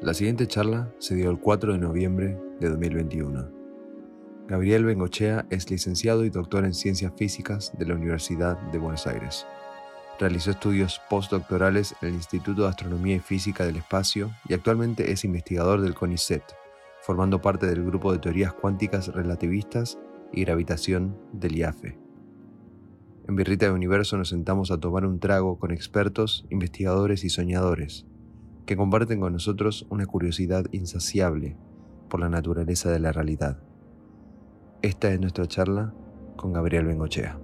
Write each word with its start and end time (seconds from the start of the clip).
La 0.00 0.14
siguiente 0.14 0.46
charla 0.46 0.94
se 1.00 1.16
dio 1.16 1.28
el 1.28 1.40
4 1.40 1.72
de 1.72 1.78
noviembre 1.80 2.38
de 2.60 2.68
2021. 2.68 3.50
Gabriel 4.46 4.84
Bengochea 4.84 5.44
es 5.50 5.68
licenciado 5.72 6.24
y 6.24 6.30
doctor 6.30 6.64
en 6.64 6.72
Ciencias 6.72 7.12
Físicas 7.16 7.72
de 7.76 7.84
la 7.84 7.94
Universidad 7.96 8.56
de 8.70 8.78
Buenos 8.78 9.08
Aires. 9.08 9.44
Realizó 10.20 10.52
estudios 10.52 11.00
postdoctorales 11.10 11.96
en 12.00 12.10
el 12.10 12.14
Instituto 12.14 12.62
de 12.62 12.68
Astronomía 12.68 13.16
y 13.16 13.18
Física 13.18 13.66
del 13.66 13.74
Espacio 13.74 14.30
y 14.48 14.54
actualmente 14.54 15.10
es 15.10 15.24
investigador 15.24 15.80
del 15.80 15.96
CONICET, 15.96 16.44
formando 17.02 17.42
parte 17.42 17.66
del 17.66 17.84
grupo 17.84 18.12
de 18.12 18.20
teorías 18.20 18.52
cuánticas 18.52 19.08
relativistas 19.08 19.98
y 20.32 20.42
gravitación 20.42 21.18
del 21.32 21.56
IAFE. 21.56 21.98
En 23.26 23.34
Birrita 23.34 23.66
de 23.66 23.72
Universo 23.72 24.16
nos 24.16 24.28
sentamos 24.28 24.70
a 24.70 24.78
tomar 24.78 25.04
un 25.04 25.18
trago 25.18 25.58
con 25.58 25.72
expertos, 25.72 26.46
investigadores 26.50 27.24
y 27.24 27.30
soñadores 27.30 28.06
que 28.68 28.76
comparten 28.76 29.18
con 29.18 29.32
nosotros 29.32 29.86
una 29.88 30.04
curiosidad 30.04 30.66
insaciable 30.72 31.56
por 32.10 32.20
la 32.20 32.28
naturaleza 32.28 32.90
de 32.90 33.00
la 33.00 33.12
realidad. 33.12 33.62
Esta 34.82 35.10
es 35.10 35.18
nuestra 35.18 35.46
charla 35.46 35.94
con 36.36 36.52
Gabriel 36.52 36.84
Bengochea. 36.84 37.40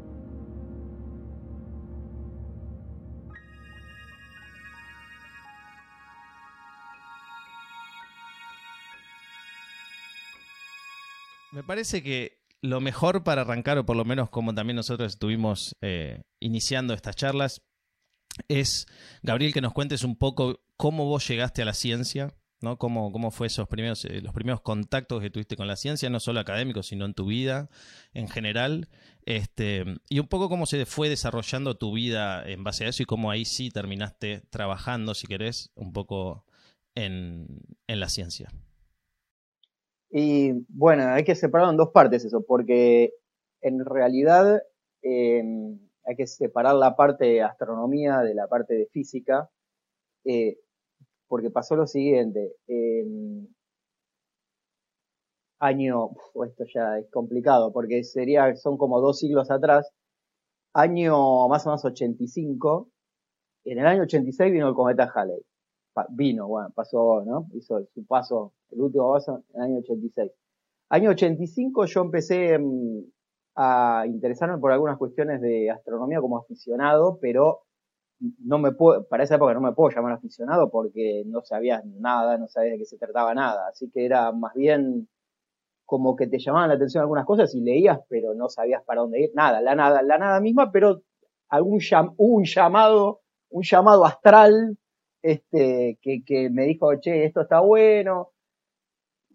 Me 11.53 11.63
parece 11.63 12.03
que 12.03 12.43
lo 12.61 12.83
mejor 12.83 13.25
para 13.25 13.41
arrancar, 13.41 13.79
o 13.79 13.87
por 13.87 13.97
lo 13.97 14.05
menos 14.05 14.29
como 14.29 14.55
también 14.55 14.77
nosotros 14.77 15.15
estuvimos 15.15 15.75
eh, 15.81 16.21
iniciando 16.39 16.93
estas 16.93 17.17
charlas, 17.17 17.63
es, 18.49 18.87
Gabriel, 19.23 19.55
que 19.55 19.63
nos 19.63 19.73
cuentes 19.73 20.05
un 20.05 20.17
poco 20.17 20.61
cómo 20.77 21.07
vos 21.07 21.27
llegaste 21.29 21.63
a 21.63 21.65
la 21.65 21.75
ciencia, 21.75 22.35
¿no? 22.61 22.79
Cómo, 22.79 23.13
cómo 23.13 23.31
fue 23.31 23.47
esos 23.47 23.69
primeros, 23.69 24.05
eh, 24.05 24.21
los 24.21 24.33
primeros 24.33 24.61
contactos 24.61 25.21
que 25.21 25.31
tuviste 25.31 25.57
con 25.57 25.67
la 25.67 25.77
ciencia, 25.77 26.11
no 26.11 26.21
solo 26.21 26.41
académicos, 26.41 26.87
sino 26.87 27.05
en 27.05 27.15
tu 27.15 27.27
vida 27.27 27.69
en 28.13 28.29
general. 28.29 28.89
Este, 29.27 29.85
y 30.09 30.19
un 30.19 30.29
poco 30.29 30.49
cómo 30.49 30.67
se 30.67 30.85
fue 30.87 31.09
desarrollando 31.09 31.77
tu 31.77 31.93
vida 31.93 32.43
en 32.49 32.65
base 32.65 32.85
a 32.85 32.89
eso 32.89 33.03
y 33.03 33.07
cómo 33.07 33.31
ahí 33.31 33.45
sí 33.45 33.71
terminaste 33.71 34.43
trabajando, 34.51 35.15
si 35.15 35.27
querés, 35.27 35.71
un 35.75 35.93
poco 35.93 36.45
en, 36.95 37.47
la 37.87 38.09
ciencia. 38.09 38.51
Y 40.11 40.53
bueno, 40.69 41.09
hay 41.09 41.25
que 41.25 41.35
separarlo 41.35 41.73
en 41.73 41.77
dos 41.77 41.91
partes 41.91 42.25
eso, 42.25 42.45
porque 42.47 43.15
en 43.61 43.85
realidad 43.85 44.63
em, 45.03 45.79
hay 46.05 46.17
que 46.17 46.27
separar 46.27 46.75
la 46.75 46.97
parte 46.97 47.25
de 47.25 47.43
astronomía 47.43 48.19
de 48.21 48.35
la 48.35 48.47
parte 48.47 48.75
de 48.75 48.87
física, 48.87 49.51
eh, 50.25 50.59
porque 51.29 51.51
pasó 51.51 51.77
lo 51.77 51.87
siguiente. 51.87 52.55
año, 55.59 56.11
esto 56.47 56.65
ya 56.73 56.99
es 56.99 57.11
complicado, 57.11 57.73
porque 57.73 58.05
sería, 58.05 58.55
son 58.57 58.77
como 58.77 59.01
dos 59.01 59.19
siglos 59.19 59.51
atrás, 59.51 59.91
año 60.75 61.49
más 61.49 61.67
o 61.67 61.71
menos 61.71 61.85
85, 61.85 62.91
en 63.65 63.79
el 63.79 63.87
año 63.87 64.03
86 64.03 64.53
vino 64.53 64.69
el 64.69 64.75
cometa 64.75 65.11
Halley. 65.15 65.41
vino, 66.11 66.49
bueno, 66.49 66.71
pasó, 66.75 67.23
¿no? 67.25 67.49
Hizo 67.55 67.83
su 67.95 68.05
paso, 68.07 68.53
el 68.71 68.81
último 68.83 69.13
paso 69.13 69.43
en 69.55 69.57
el 69.57 69.63
año 69.63 69.79
86. 69.79 70.33
Año 70.91 71.11
85 71.11 71.87
yo 71.87 72.01
empecé 72.03 72.59
mm, 72.59 73.01
a 73.57 74.05
interesarme 74.07 74.59
por 74.59 74.73
algunas 74.73 74.99
cuestiones 74.99 75.41
de 75.41 75.71
astronomía 75.71 76.21
como 76.21 76.39
aficionado, 76.39 77.19
pero 77.21 77.64
no 78.39 78.59
me 78.59 78.73
puedo, 78.73 79.07
para 79.07 79.25
esa 79.25 79.37
época 79.37 79.55
no 79.55 79.61
me 79.61 79.73
puedo 79.73 79.95
llamar 79.95 80.13
aficionado 80.13 80.71
porque 80.71 81.25
no 81.27 81.43
sabía 81.43 81.83
nada, 81.85 82.39
no 82.39 82.49
sabía 82.49 82.73
de 82.73 82.79
qué 82.79 82.85
se 82.85 82.99
trataba 82.99 83.35
nada. 83.35 83.69
Así 83.69 83.91
que 83.91 84.05
era 84.05 84.33
más 84.33 84.55
bien 84.55 85.09
como 85.87 86.17
que 86.17 86.27
te 86.27 86.39
llamaban 86.39 86.71
la 86.71 86.77
atención 86.77 87.03
algunas 87.03 87.27
cosas 87.27 87.55
y 87.55 87.61
leías, 87.61 88.01
pero 88.09 88.35
no 88.35 88.49
sabías 88.49 88.83
para 88.85 89.03
dónde 89.03 89.21
ir. 89.21 89.31
Nada, 89.35 89.61
la 89.61 89.75
nada, 89.75 90.03
la 90.03 90.19
nada 90.19 90.41
misma, 90.41 90.73
pero 90.73 91.03
algún 91.49 91.81
un 92.17 92.45
llamado, 92.45 93.21
un 93.51 93.63
llamado 93.63 94.05
astral, 94.05 94.79
este, 95.23 95.99
que, 96.03 96.23
que 96.25 96.51
me 96.51 96.65
dijo, 96.65 96.95
che, 97.01 97.25
esto 97.25 97.43
está 97.43 97.61
bueno. 97.61 98.31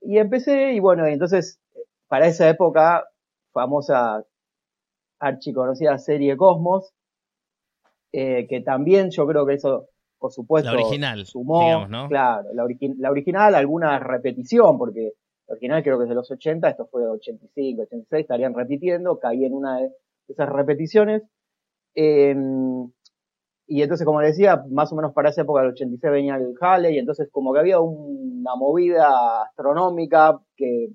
Y 0.02 0.18
empecé, 0.18 0.74
y 0.74 0.80
bueno, 0.80 1.06
entonces, 1.06 1.59
para 2.08 2.28
esa 2.28 2.50
época, 2.50 3.06
famosa 3.53 4.24
archiconocida 5.19 5.97
serie 5.97 6.38
Cosmos, 6.38 6.94
eh, 8.12 8.47
que 8.47 8.62
también 8.62 9.09
yo 9.12 9.28
creo 9.28 9.46
que 9.46 9.53
eso, 9.53 9.88
por 10.18 10.31
supuesto, 10.31 10.72
la 10.72 10.80
original, 10.80 11.25
sumó, 11.25 11.88
claro, 12.08 12.50
la, 12.53 12.66
la, 12.97 13.12
original, 13.12 13.56
alguna 13.56 14.00
repetición, 14.00 14.78
porque 14.78 15.14
la 15.47 15.53
original 15.53 15.84
creo 15.84 15.97
que 15.97 16.03
es 16.03 16.09
de 16.09 16.16
los 16.16 16.30
80, 16.30 16.69
esto 16.69 16.88
fue 16.92 17.02
de 17.02 17.09
85, 17.09 17.84
86, 17.84 18.22
estarían 18.22 18.53
repitiendo, 18.53 19.19
caí 19.19 19.46
en 19.46 19.53
una 19.53 19.78
de 19.80 19.92
esas 20.28 20.50
repeticiones. 20.50 21.24
Em, 21.96 22.92
y 23.68 23.84
entonces, 23.84 24.06
como 24.06 24.19
decía, 24.22 24.64
más 24.72 24.92
o 24.92 24.96
menos 24.96 25.14
para 25.14 25.30
esa 25.30 25.42
época 25.42 25.62
del 25.62 25.72
86 25.72 26.12
venía 26.12 26.36
el 26.36 26.56
Halley, 26.59 26.96
y 26.96 27.00
entonces 27.00 27.30
como 27.31 27.53
que 27.53 27.59
había 27.59 27.80
una 27.80 28.56
movida 28.56 29.44
astronómica 29.44 30.40
que 30.56 30.90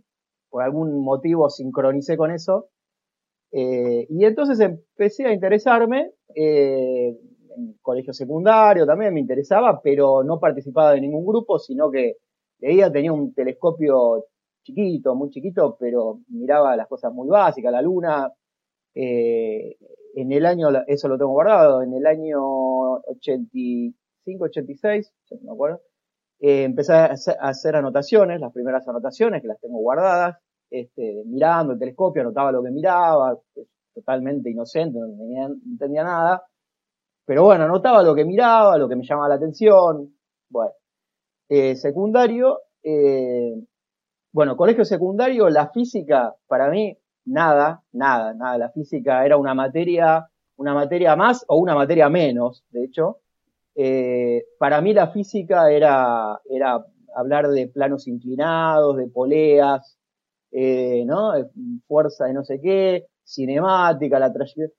por 0.50 0.62
algún 0.62 1.02
motivo 1.02 1.50
sincronicé 1.50 2.16
con 2.16 2.30
eso. 2.30 2.68
Eh, 3.52 4.06
y 4.08 4.24
entonces 4.24 4.58
empecé 4.58 5.26
a 5.26 5.32
interesarme, 5.32 6.10
eh, 6.34 7.16
en 7.56 7.78
colegio 7.82 8.12
secundario 8.12 8.86
también 8.86 9.14
me 9.14 9.20
interesaba, 9.20 9.80
pero 9.82 10.22
no 10.24 10.40
participaba 10.40 10.92
de 10.92 11.00
ningún 11.00 11.24
grupo, 11.26 11.58
sino 11.58 11.90
que 11.90 12.16
leía, 12.58 12.90
tenía 12.90 13.12
un 13.12 13.32
telescopio 13.34 14.26
chiquito, 14.62 15.14
muy 15.14 15.30
chiquito, 15.30 15.76
pero 15.78 16.20
miraba 16.28 16.76
las 16.76 16.88
cosas 16.88 17.12
muy 17.12 17.28
básicas, 17.28 17.72
la 17.72 17.82
luna. 17.82 18.32
Eh, 18.94 19.76
en 20.16 20.32
el 20.32 20.46
año, 20.46 20.68
eso 20.86 21.08
lo 21.08 21.18
tengo 21.18 21.32
guardado, 21.32 21.82
en 21.82 21.92
el 21.94 22.06
año 22.06 22.40
85, 22.94 24.44
86, 24.44 25.12
no 25.30 25.38
me 25.42 25.52
acuerdo, 25.52 25.82
empecé 26.38 26.92
a 26.92 27.14
hacer 27.40 27.76
anotaciones, 27.76 28.40
las 28.40 28.52
primeras 28.52 28.86
anotaciones 28.86 29.42
que 29.42 29.48
las 29.48 29.60
tengo 29.60 29.78
guardadas, 29.78 30.36
este, 30.70 31.22
mirando 31.26 31.72
el 31.72 31.78
telescopio, 31.78 32.22
anotaba 32.22 32.52
lo 32.52 32.62
que 32.62 32.70
miraba, 32.70 33.38
totalmente 33.94 34.50
inocente, 34.50 34.98
no 34.98 35.06
entendía, 35.66 36.02
nada. 36.02 36.44
Pero 37.24 37.44
bueno, 37.44 37.64
anotaba 37.64 38.02
lo 38.02 38.14
que 38.14 38.24
miraba, 38.24 38.76
lo 38.76 38.88
que 38.88 38.96
me 38.96 39.04
llamaba 39.04 39.28
la 39.28 39.34
atención. 39.36 40.14
Bueno, 40.50 40.72
eh, 41.48 41.76
secundario, 41.76 42.60
eh, 42.82 43.54
bueno, 44.32 44.56
colegio 44.56 44.84
secundario, 44.84 45.48
la 45.48 45.68
física, 45.70 46.34
para 46.46 46.68
mí, 46.68 46.98
nada, 47.24 47.82
nada, 47.92 48.34
nada. 48.34 48.58
La 48.58 48.70
física 48.70 49.24
era 49.24 49.36
una 49.36 49.54
materia, 49.54 50.28
una 50.56 50.74
materia 50.74 51.16
más 51.16 51.44
o 51.48 51.56
una 51.56 51.74
materia 51.74 52.08
menos, 52.08 52.64
de 52.70 52.84
hecho. 52.84 53.20
Eh, 53.76 54.44
para 54.58 54.80
mí 54.80 54.92
la 54.92 55.08
física 55.08 55.70
era, 55.70 56.40
era 56.48 56.84
hablar 57.16 57.48
de 57.48 57.68
planos 57.68 58.06
inclinados, 58.06 58.96
de 58.96 59.08
poleas, 59.08 59.98
¿no? 60.52 61.32
Fuerza 61.88 62.26
de 62.26 62.32
no 62.34 62.44
sé 62.44 62.60
qué, 62.60 63.06
cinemática, 63.24 64.18
la 64.18 64.32
trayectoria. 64.32 64.74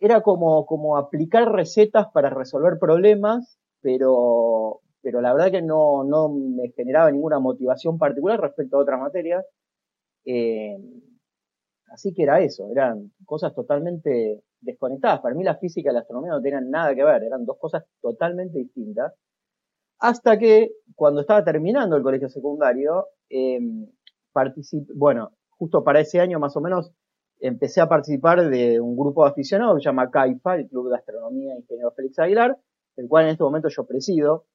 Era, 0.00 0.20
como, 0.20 0.66
como 0.66 0.96
aplicar 0.96 1.50
recetas 1.50 2.06
para 2.12 2.30
resolver 2.30 2.78
problemas, 2.78 3.58
pero, 3.80 4.80
pero 5.02 5.20
la 5.20 5.32
verdad 5.32 5.50
que 5.50 5.62
no, 5.62 6.04
no 6.04 6.28
me 6.28 6.70
generaba 6.70 7.10
ninguna 7.10 7.40
motivación 7.40 7.98
particular 7.98 8.40
respecto 8.40 8.76
a 8.76 8.80
otras 8.80 9.00
materias. 9.00 9.44
Eh, 10.24 10.78
así 11.88 12.14
que 12.14 12.22
era 12.22 12.40
eso, 12.40 12.68
eran 12.70 13.12
cosas 13.24 13.54
totalmente 13.54 14.42
desconectadas. 14.60 15.20
Para 15.20 15.34
mí 15.34 15.42
la 15.42 15.56
física 15.56 15.90
y 15.90 15.94
la 15.94 16.00
astronomía 16.00 16.32
no 16.32 16.42
tenían 16.42 16.70
nada 16.70 16.94
que 16.94 17.04
ver, 17.04 17.24
eran 17.24 17.44
dos 17.44 17.58
cosas 17.58 17.84
totalmente 18.00 18.58
distintas. 18.58 19.12
Hasta 19.98 20.38
que 20.38 20.72
cuando 20.94 21.20
estaba 21.22 21.44
terminando 21.44 21.96
el 21.96 22.02
colegio 22.02 22.28
secundario, 22.28 23.06
eh, 23.30 23.60
bueno, 24.94 25.32
justo 25.50 25.84
para 25.84 26.00
ese 26.00 26.20
año 26.20 26.38
más 26.38 26.56
o 26.56 26.60
menos 26.60 26.92
empecé 27.42 27.80
a 27.80 27.88
participar 27.88 28.48
de 28.48 28.80
un 28.80 28.96
grupo 28.96 29.24
de 29.24 29.30
aficionados 29.30 29.76
que 29.76 29.82
se 29.82 29.88
llama 29.88 30.10
CAIFA, 30.10 30.56
el 30.56 30.68
Club 30.68 30.90
de 30.90 30.96
Astronomía 30.96 31.56
Ingeniero 31.56 31.90
Félix 31.90 32.18
Aguilar, 32.20 32.56
el 32.96 33.08
cual 33.08 33.24
en 33.24 33.30
este 33.32 33.42
momento 33.42 33.68
yo 33.68 33.84
presido. 33.84 34.46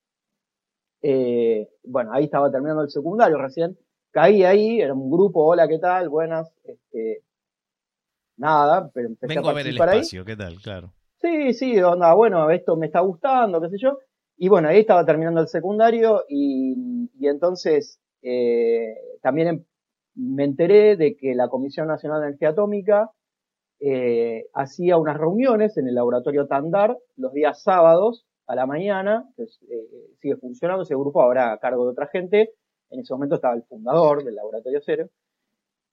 Eh, 1.01 1.69
bueno, 1.83 2.11
ahí 2.13 2.23
estaba 2.23 2.49
terminando 2.49 2.81
el 2.81 2.89
secundario 2.89 3.37
recién. 3.37 3.77
Caí 4.11 4.43
ahí, 4.45 4.79
era 4.79 4.93
un 4.93 5.11
grupo, 5.11 5.45
hola, 5.45 5.67
¿qué 5.67 5.79
tal? 5.79 6.07
Buenas, 6.09 6.51
este, 6.63 7.23
nada, 8.37 8.89
pero 8.93 9.09
empecé 9.09 9.35
Vengo 9.35 9.49
a, 9.49 9.53
ver 9.53 9.67
el 9.67 9.75
espacio, 9.75 10.23
¿qué 10.23 10.37
tal? 10.37 10.55
Claro. 10.63 10.93
Sí, 11.17 11.53
sí, 11.53 11.81
onda, 11.81 12.13
bueno, 12.13 12.49
esto 12.51 12.77
me 12.77 12.85
está 12.85 13.01
gustando, 13.01 13.59
qué 13.59 13.69
sé 13.69 13.77
yo. 13.79 13.99
Y 14.37 14.47
bueno, 14.47 14.69
ahí 14.69 14.79
estaba 14.79 15.05
terminando 15.05 15.41
el 15.41 15.47
secundario 15.49 16.23
y, 16.29 17.09
y 17.19 17.27
entonces 17.27 17.99
eh, 18.21 18.95
también 19.21 19.47
em, 19.47 19.63
me 20.17 20.43
enteré 20.43 20.97
de 20.97 21.15
que 21.15 21.35
la 21.35 21.47
Comisión 21.47 21.87
Nacional 21.87 22.21
de 22.21 22.27
Energía 22.27 22.49
Atómica 22.49 23.11
eh, 23.79 24.47
hacía 24.53 24.97
unas 24.97 25.17
reuniones 25.17 25.77
en 25.77 25.87
el 25.87 25.95
laboratorio 25.95 26.47
Tandar 26.47 26.97
los 27.15 27.33
días 27.33 27.61
sábados 27.61 28.25
a 28.47 28.55
la 28.55 28.65
mañana, 28.65 29.29
eh, 29.37 29.45
sigue 30.19 30.37
funcionando, 30.37 30.83
ese 30.83 30.95
grupo 30.95 31.21
ahora 31.21 31.51
a 31.51 31.59
cargo 31.59 31.85
de 31.85 31.91
otra 31.91 32.07
gente, 32.07 32.53
en 32.89 32.99
ese 33.01 33.13
momento 33.13 33.35
estaba 33.35 33.55
el 33.55 33.63
fundador 33.63 34.23
del 34.23 34.35
Laboratorio 34.35 34.79
Cero, 34.83 35.09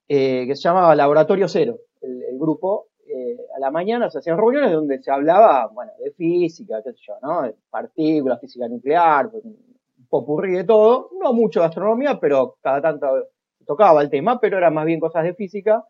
eh, 0.07 0.45
que 0.47 0.55
se 0.55 0.63
llamaba 0.63 0.95
Laboratorio 0.95 1.47
Cero, 1.47 1.77
el, 2.01 2.39
grupo, 2.39 2.87
eh, 3.07 3.37
a 3.55 3.59
la 3.59 3.71
mañana 3.71 4.09
se 4.09 4.19
hacían 4.19 4.37
reuniones 4.37 4.71
donde 4.71 5.01
se 5.01 5.11
hablaba, 5.11 5.67
bueno, 5.67 5.91
de 5.99 6.11
física, 6.11 6.81
qué 6.83 6.93
sé 6.93 6.99
yo, 7.07 7.13
¿no? 7.21 7.43
De 7.43 7.55
partículas, 7.69 8.39
física 8.39 8.67
nuclear, 8.67 9.29
un 9.33 9.57
popurrí 10.09 10.53
de 10.53 10.63
todo, 10.63 11.09
no 11.19 11.33
mucho 11.33 11.59
de 11.59 11.65
astronomía, 11.67 12.19
pero 12.19 12.57
cada 12.61 12.81
tanto 12.81 13.07
tocaba 13.65 14.01
el 14.01 14.09
tema, 14.09 14.39
pero 14.39 14.57
eran 14.57 14.73
más 14.73 14.85
bien 14.85 14.99
cosas 14.99 15.23
de 15.23 15.33
física. 15.33 15.83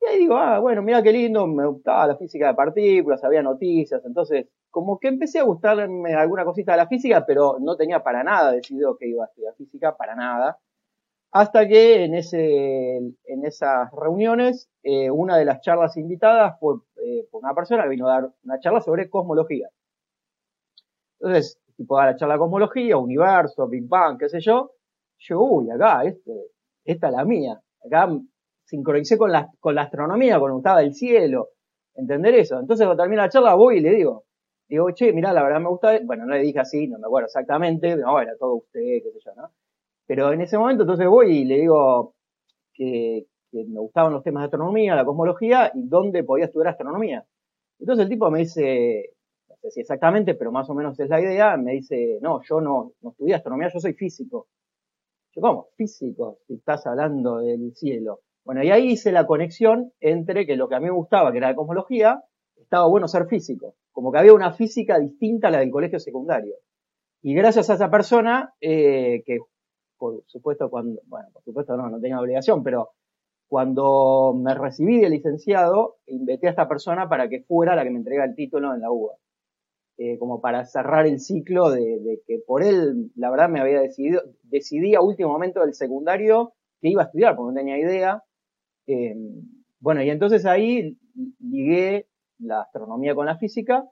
Y 0.00 0.06
ahí 0.06 0.18
digo, 0.18 0.36
ah, 0.36 0.58
bueno, 0.60 0.82
mira 0.82 1.02
qué 1.02 1.12
lindo, 1.12 1.46
me 1.46 1.66
gustaba 1.66 2.06
la 2.06 2.16
física 2.16 2.48
de 2.48 2.54
partículas, 2.54 3.24
había 3.24 3.42
noticias, 3.42 4.04
entonces 4.04 4.46
como 4.70 4.98
que 4.98 5.08
empecé 5.08 5.38
a 5.40 5.44
gustarme 5.44 6.14
alguna 6.14 6.44
cosita 6.44 6.72
de 6.72 6.78
la 6.78 6.86
física, 6.86 7.24
pero 7.26 7.58
no 7.60 7.76
tenía 7.76 8.02
para 8.02 8.22
nada 8.22 8.52
decidido 8.52 8.96
que 8.96 9.08
iba 9.08 9.24
a 9.24 9.26
estudiar 9.26 9.54
física, 9.54 9.96
para 9.96 10.14
nada. 10.14 10.58
Hasta 11.30 11.68
que 11.68 12.04
en, 12.04 12.14
ese, 12.14 12.96
en 12.96 13.44
esas 13.44 13.90
reuniones, 13.92 14.68
eh, 14.82 15.10
una 15.10 15.36
de 15.36 15.44
las 15.44 15.60
charlas 15.60 15.96
invitadas 15.96 16.58
fue 16.58 16.76
eh, 16.96 17.28
una 17.32 17.54
persona 17.54 17.82
que 17.82 17.90
vino 17.90 18.08
a 18.08 18.20
dar 18.20 18.30
una 18.44 18.60
charla 18.60 18.80
sobre 18.80 19.10
cosmología. 19.10 19.68
Entonces, 21.20 21.58
tipo 21.76 21.96
dar 21.96 22.06
la 22.06 22.16
charla 22.16 22.34
de 22.34 22.40
cosmología, 22.40 22.96
universo, 22.96 23.68
Big 23.68 23.86
Bang, 23.86 24.18
qué 24.18 24.28
sé 24.28 24.40
yo. 24.40 24.72
Yo, 25.18 25.40
uy, 25.40 25.70
acá, 25.70 26.04
este, 26.04 26.32
esta 26.92 27.08
es 27.08 27.14
la 27.14 27.24
mía. 27.24 27.60
Acá 27.84 28.08
sincronicé 28.64 29.16
con 29.18 29.32
la, 29.32 29.50
con 29.60 29.74
la 29.74 29.82
astronomía, 29.82 30.38
con 30.38 30.56
estaba 30.56 30.80
del 30.80 30.94
cielo. 30.94 31.50
Entender 31.94 32.34
eso. 32.34 32.58
Entonces, 32.60 32.86
cuando 32.86 33.02
termina 33.02 33.22
la 33.22 33.28
charla, 33.28 33.54
voy 33.54 33.78
y 33.78 33.80
le 33.80 33.90
digo, 33.90 34.24
digo, 34.68 34.90
che, 34.92 35.12
mirá, 35.12 35.32
la 35.32 35.42
verdad 35.42 35.60
me 35.60 35.68
gusta, 35.68 35.98
bueno, 36.04 36.26
no 36.26 36.34
le 36.34 36.42
dije 36.42 36.60
así, 36.60 36.86
no 36.86 36.98
me 36.98 37.06
acuerdo 37.06 37.26
exactamente, 37.26 37.96
no, 37.96 38.20
era 38.20 38.36
todo 38.38 38.56
usted, 38.56 38.80
qué 38.80 39.10
sé 39.12 39.18
yo, 39.24 39.34
¿no? 39.34 39.50
Pero 40.06 40.32
en 40.32 40.40
ese 40.40 40.58
momento 40.58 40.84
entonces 40.84 41.08
voy 41.08 41.38
y 41.38 41.44
le 41.44 41.60
digo 41.60 42.14
que, 42.74 43.26
me 43.52 43.80
gustaban 43.80 44.12
los 44.12 44.22
temas 44.22 44.42
de 44.42 44.46
astronomía, 44.46 44.94
la 44.94 45.04
cosmología 45.04 45.72
y 45.74 45.88
dónde 45.88 46.22
podía 46.22 46.46
estudiar 46.46 46.68
astronomía. 46.68 47.24
Entonces 47.78 48.04
el 48.04 48.10
tipo 48.10 48.30
me 48.30 48.40
dice, 48.40 49.14
no 49.48 49.56
sé 49.56 49.70
si 49.70 49.80
exactamente, 49.80 50.34
pero 50.34 50.52
más 50.52 50.68
o 50.68 50.74
menos 50.74 50.98
es 51.00 51.08
la 51.08 51.20
idea, 51.20 51.56
me 51.56 51.72
dice, 51.72 52.18
no, 52.20 52.42
yo 52.42 52.60
no, 52.60 52.92
no 53.00 53.10
estudié 53.10 53.34
astronomía, 53.34 53.70
yo 53.72 53.80
soy 53.80 53.94
físico. 53.94 54.48
¿Cómo? 55.40 55.68
Físico, 55.76 56.38
si 56.46 56.54
estás 56.54 56.86
hablando 56.86 57.38
del 57.38 57.74
cielo. 57.74 58.20
Bueno, 58.44 58.62
y 58.62 58.70
ahí 58.70 58.92
hice 58.92 59.12
la 59.12 59.26
conexión 59.26 59.92
entre 60.00 60.46
que 60.46 60.56
lo 60.56 60.68
que 60.68 60.74
a 60.74 60.80
mí 60.80 60.86
me 60.86 60.92
gustaba, 60.92 61.32
que 61.32 61.38
era 61.38 61.48
la 61.48 61.54
cosmología, 61.54 62.22
estaba 62.56 62.86
bueno 62.88 63.08
ser 63.08 63.26
físico. 63.26 63.74
Como 63.92 64.10
que 64.12 64.18
había 64.18 64.32
una 64.32 64.52
física 64.52 64.98
distinta 64.98 65.48
a 65.48 65.50
la 65.50 65.58
del 65.58 65.70
colegio 65.70 65.98
secundario. 65.98 66.54
Y 67.22 67.34
gracias 67.34 67.68
a 67.70 67.74
esa 67.74 67.90
persona, 67.90 68.54
eh, 68.60 69.22
que 69.26 69.38
por 69.98 70.22
supuesto 70.26 70.70
cuando, 70.70 71.00
bueno, 71.06 71.28
por 71.32 71.42
supuesto 71.42 71.76
no, 71.76 71.90
no 71.90 72.00
tenía 72.00 72.20
obligación, 72.20 72.62
pero 72.62 72.90
cuando 73.48 74.34
me 74.34 74.54
recibí 74.54 75.00
de 75.00 75.10
licenciado, 75.10 75.96
invité 76.06 76.46
a 76.46 76.50
esta 76.50 76.68
persona 76.68 77.08
para 77.08 77.28
que 77.28 77.42
fuera 77.42 77.74
la 77.74 77.82
que 77.82 77.90
me 77.90 77.98
entrega 77.98 78.24
el 78.24 78.34
título 78.34 78.74
en 78.74 78.80
la 78.80 78.90
UBA. 78.90 79.14
Eh, 80.00 80.16
como 80.16 80.40
para 80.40 80.64
cerrar 80.64 81.08
el 81.08 81.18
ciclo 81.18 81.70
de, 81.70 82.22
que 82.24 82.38
por 82.46 82.62
él, 82.62 83.10
la 83.16 83.32
verdad, 83.32 83.48
me 83.48 83.60
había 83.60 83.80
decidido, 83.80 84.22
decidí 84.44 84.94
a 84.94 85.00
último 85.00 85.30
momento 85.30 85.60
del 85.60 85.74
secundario 85.74 86.52
que 86.80 86.88
iba 86.88 87.02
a 87.02 87.06
estudiar, 87.06 87.34
porque 87.34 87.52
no 87.52 87.58
tenía 87.58 87.78
idea. 87.78 88.22
Eh, 88.86 89.16
bueno, 89.80 90.00
y 90.00 90.10
entonces 90.10 90.46
ahí 90.46 90.96
ligué 91.40 92.06
la 92.38 92.60
astronomía 92.60 93.16
con 93.16 93.26
la 93.26 93.38
física 93.38 93.84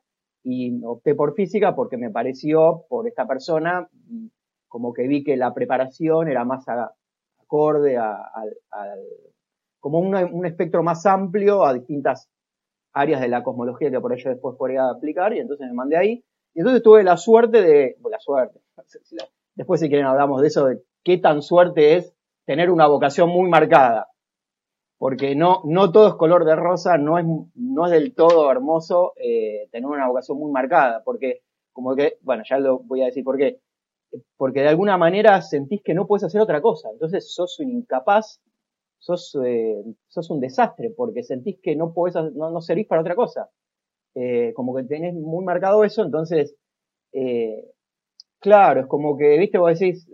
y 0.45 0.81
opté 0.85 1.17
por 1.17 1.35
física 1.35 1.75
porque 1.75 1.97
me 1.97 2.11
pareció, 2.11 2.85
por 2.89 3.09
esta 3.09 3.27
persona, 3.27 3.89
como 4.69 4.93
que 4.93 5.09
vi 5.09 5.25
que 5.25 5.37
la 5.37 5.53
preparación 5.53 6.29
era 6.29 6.45
más 6.45 6.65
acorde 7.41 7.97
a, 7.97 8.31
como 9.81 9.99
un, 9.99 10.47
espectro 10.47 10.85
más 10.85 11.05
amplio 11.05 11.65
a 11.65 11.75
distintas 11.75 12.31
áreas 12.97 13.21
de 13.21 13.29
la 13.29 13.43
cosmología 13.43 13.91
que 13.91 14.01
por 14.01 14.13
ello 14.13 14.31
después 14.31 14.57
podría 14.57 14.89
aplicar 14.89 15.35
y 15.35 15.41
entonces 15.41 15.67
me 15.67 15.75
mandé 15.75 15.97
ahí 15.97 16.25
y 16.55 16.61
entonces 16.61 16.83
tuve 16.83 17.03
la 17.05 17.17
suerte 17.17 17.61
de, 17.61 17.97
la 18.11 18.19
suerte, 18.19 18.61
después 19.55 19.81
si 19.81 19.89
quieren 19.89 20.07
hablamos 20.07 20.41
de 20.41 20.49
eso, 20.49 20.67
de 20.67 20.83
qué 21.05 21.19
tan 21.19 21.43
suerte 21.43 21.97
es 21.97 22.15
tener 22.47 22.71
una 22.71 22.87
vocación 22.87 23.29
muy 23.29 23.49
marcada, 23.51 24.09
porque 24.99 25.35
no, 25.35 25.61
no 25.65 25.93
todo 25.93 26.09
es 26.09 26.15
color 26.15 26.47
de 26.47 26.57
rosa, 26.57 26.97
no 26.97 27.19
es, 27.19 27.27
no 27.55 27.85
es 27.85 27.93
del 27.93 28.15
todo 28.15 28.51
hermoso 28.51 29.13
eh, 29.17 29.69
tener 29.71 29.87
una 29.87 30.09
vocación 30.09 30.39
muy 30.39 30.51
marcada, 30.51 31.03
porque 31.05 31.43
como 31.73 31.95
que, 31.95 32.17
bueno, 32.23 32.43
ya 32.49 32.59
lo 32.59 32.79
voy 32.79 33.03
a 33.03 33.07
decir 33.07 33.23
por 33.23 33.37
qué, 33.37 33.61
porque 34.39 34.61
de 34.61 34.69
alguna 34.69 34.97
manera 34.97 35.43
sentís 35.43 35.83
que 35.83 35.93
no 35.93 36.07
puedes 36.07 36.25
hacer 36.25 36.41
otra 36.41 36.63
cosa. 36.63 36.89
Entonces 36.91 37.33
sos 37.35 37.61
incapaz, 37.61 38.41
sos, 39.07 39.39
eh, 39.45 39.85
un 40.31 40.41
desastre, 40.41 40.91
porque 40.91 41.23
sentís 41.23 41.59
que 41.63 41.77
no 41.77 41.93
podés, 41.93 42.15
no, 42.35 42.51
no 42.51 42.61
servís 42.61 42.87
para 42.87 43.03
otra 43.03 43.15
cosa. 43.15 43.51
Eh, 44.15 44.53
como 44.55 44.75
que 44.75 44.83
tenés 44.85 45.15
muy 45.15 45.45
marcado 45.45 45.85
eso, 45.85 46.03
entonces, 46.03 46.57
eh, 47.13 47.71
claro, 48.41 48.81
es 48.81 48.87
como 48.87 49.17
que, 49.17 49.39
viste, 49.39 49.59
vos 49.59 49.79
decís, 49.79 50.09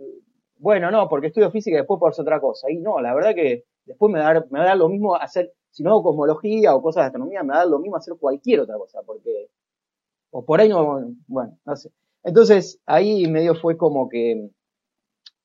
bueno, 0.57 0.91
no, 0.91 1.09
porque 1.09 1.27
estudio 1.27 1.51
física 1.51 1.77
y 1.77 1.79
después 1.79 1.99
hacer 2.11 2.23
otra 2.23 2.39
cosa. 2.39 2.69
Y 2.71 2.77
no, 2.77 2.99
la 3.01 3.13
verdad 3.15 3.33
que 3.33 3.65
después 3.85 4.11
me 4.11 4.19
va 4.19 4.33
me 4.51 4.59
va 4.59 4.65
a 4.65 4.67
dar 4.69 4.77
lo 4.77 4.89
mismo 4.89 5.15
hacer, 5.15 5.53
si 5.71 5.83
no 5.83 5.91
hago 5.91 6.03
cosmología 6.03 6.75
o 6.75 6.81
cosas 6.81 7.03
de 7.03 7.07
astronomía, 7.07 7.43
me 7.43 7.49
va 7.49 7.55
a 7.55 7.59
dar 7.59 7.67
lo 7.69 7.79
mismo 7.79 7.97
hacer 7.97 8.13
cualquier 8.19 8.59
otra 8.61 8.77
cosa, 8.77 9.01
porque, 9.05 9.49
o 10.31 10.45
por 10.45 10.61
ahí 10.61 10.69
no, 10.69 11.13
bueno, 11.27 11.57
no 11.65 11.75
sé. 11.75 11.91
Entonces, 12.23 12.79
ahí 12.85 13.27
medio 13.27 13.55
fue 13.55 13.77
como 13.77 14.09
que, 14.09 14.49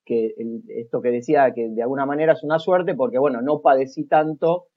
que 0.09 0.35
esto 0.69 1.03
que 1.03 1.11
decía 1.11 1.53
que 1.53 1.69
de 1.69 1.83
alguna 1.83 2.07
manera 2.07 2.33
es 2.33 2.43
una 2.43 2.59
suerte 2.59 2.95
porque, 2.95 3.19
bueno, 3.19 3.43
no 3.43 3.61
padecí 3.61 4.05
tanto 4.05 4.69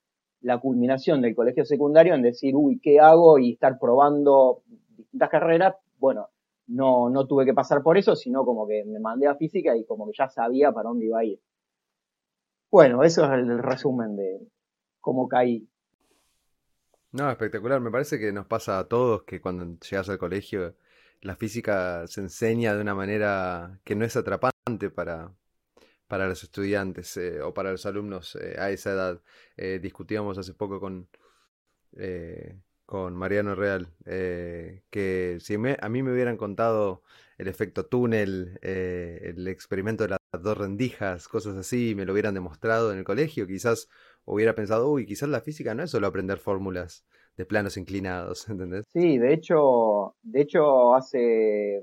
la 0.41 0.59
culminación 0.59 1.21
del 1.21 1.35
colegio 1.35 1.63
secundario 1.63 2.13
en 2.13 2.21
decir, 2.21 2.53
uy, 2.53 2.81
¿qué 2.83 2.99
hago? 2.99 3.39
y 3.39 3.53
estar 3.53 3.79
probando 3.79 4.63
distintas 4.89 5.29
carreras. 5.29 5.75
Bueno, 5.99 6.27
no, 6.67 7.09
no 7.09 7.27
tuve 7.27 7.45
que 7.45 7.53
pasar 7.53 7.81
por 7.81 7.97
eso, 7.97 8.13
sino 8.17 8.43
como 8.43 8.67
que 8.67 8.83
me 8.83 8.99
mandé 8.99 9.27
a 9.27 9.35
física 9.35 9.77
y 9.77 9.85
como 9.85 10.05
que 10.05 10.13
ya 10.17 10.27
sabía 10.27 10.73
para 10.73 10.89
dónde 10.89 11.05
iba 11.05 11.19
a 11.19 11.23
ir. 11.23 11.39
Bueno, 12.69 13.03
eso 13.03 13.23
es 13.23 13.31
el 13.31 13.57
resumen 13.59 14.17
de 14.17 14.41
cómo 14.99 15.29
caí. 15.29 15.65
No, 17.13 17.31
espectacular. 17.31 17.79
Me 17.79 17.91
parece 17.91 18.19
que 18.19 18.33
nos 18.33 18.47
pasa 18.47 18.79
a 18.79 18.87
todos 18.89 19.23
que 19.23 19.39
cuando 19.39 19.65
llegas 19.79 20.09
al 20.09 20.17
colegio 20.17 20.75
la 21.21 21.35
física 21.35 22.07
se 22.07 22.21
enseña 22.21 22.75
de 22.75 22.81
una 22.81 22.95
manera 22.95 23.79
que 23.83 23.95
no 23.95 24.05
es 24.05 24.15
atrapante 24.15 24.89
para, 24.89 25.33
para 26.07 26.27
los 26.27 26.43
estudiantes 26.43 27.15
eh, 27.17 27.41
o 27.41 27.53
para 27.53 27.71
los 27.71 27.85
alumnos 27.85 28.35
eh, 28.35 28.55
a 28.59 28.71
esa 28.71 28.91
edad. 28.91 29.21
Eh, 29.57 29.79
discutíamos 29.81 30.37
hace 30.37 30.53
poco 30.53 30.79
con, 30.79 31.07
con 32.85 33.15
Mariano 33.15 33.55
Real 33.55 33.93
que 34.05 35.37
si 35.39 35.55
a 35.55 35.89
mí 35.89 36.03
me 36.03 36.11
hubieran 36.13 36.37
contado 36.37 37.03
el 37.37 37.47
efecto 37.47 37.85
túnel, 37.85 38.59
el 38.61 39.47
experimento 39.47 40.03
de 40.03 40.09
las 40.09 40.19
dos 40.41 40.57
rendijas, 40.57 41.27
cosas 41.27 41.55
así, 41.57 41.95
me 41.95 42.05
lo 42.05 42.13
hubieran 42.13 42.33
demostrado 42.33 42.91
en 42.91 42.99
el 42.99 43.03
colegio, 43.03 43.47
quizás 43.47 43.89
hubiera 44.25 44.55
pensado, 44.55 44.89
uy, 44.89 45.05
quizás 45.05 45.29
la 45.29 45.41
física 45.41 45.75
no 45.75 45.83
es 45.83 45.91
solo 45.91 46.07
aprender 46.07 46.37
fórmulas 46.39 47.05
de 47.37 47.45
planos 47.45 47.77
inclinados, 47.77 48.47
¿entendés? 48.49 48.85
Sí, 48.89 49.17
de 49.17 49.33
hecho, 49.33 50.15
de 50.21 50.41
hecho 50.41 50.95
hace, 50.95 51.81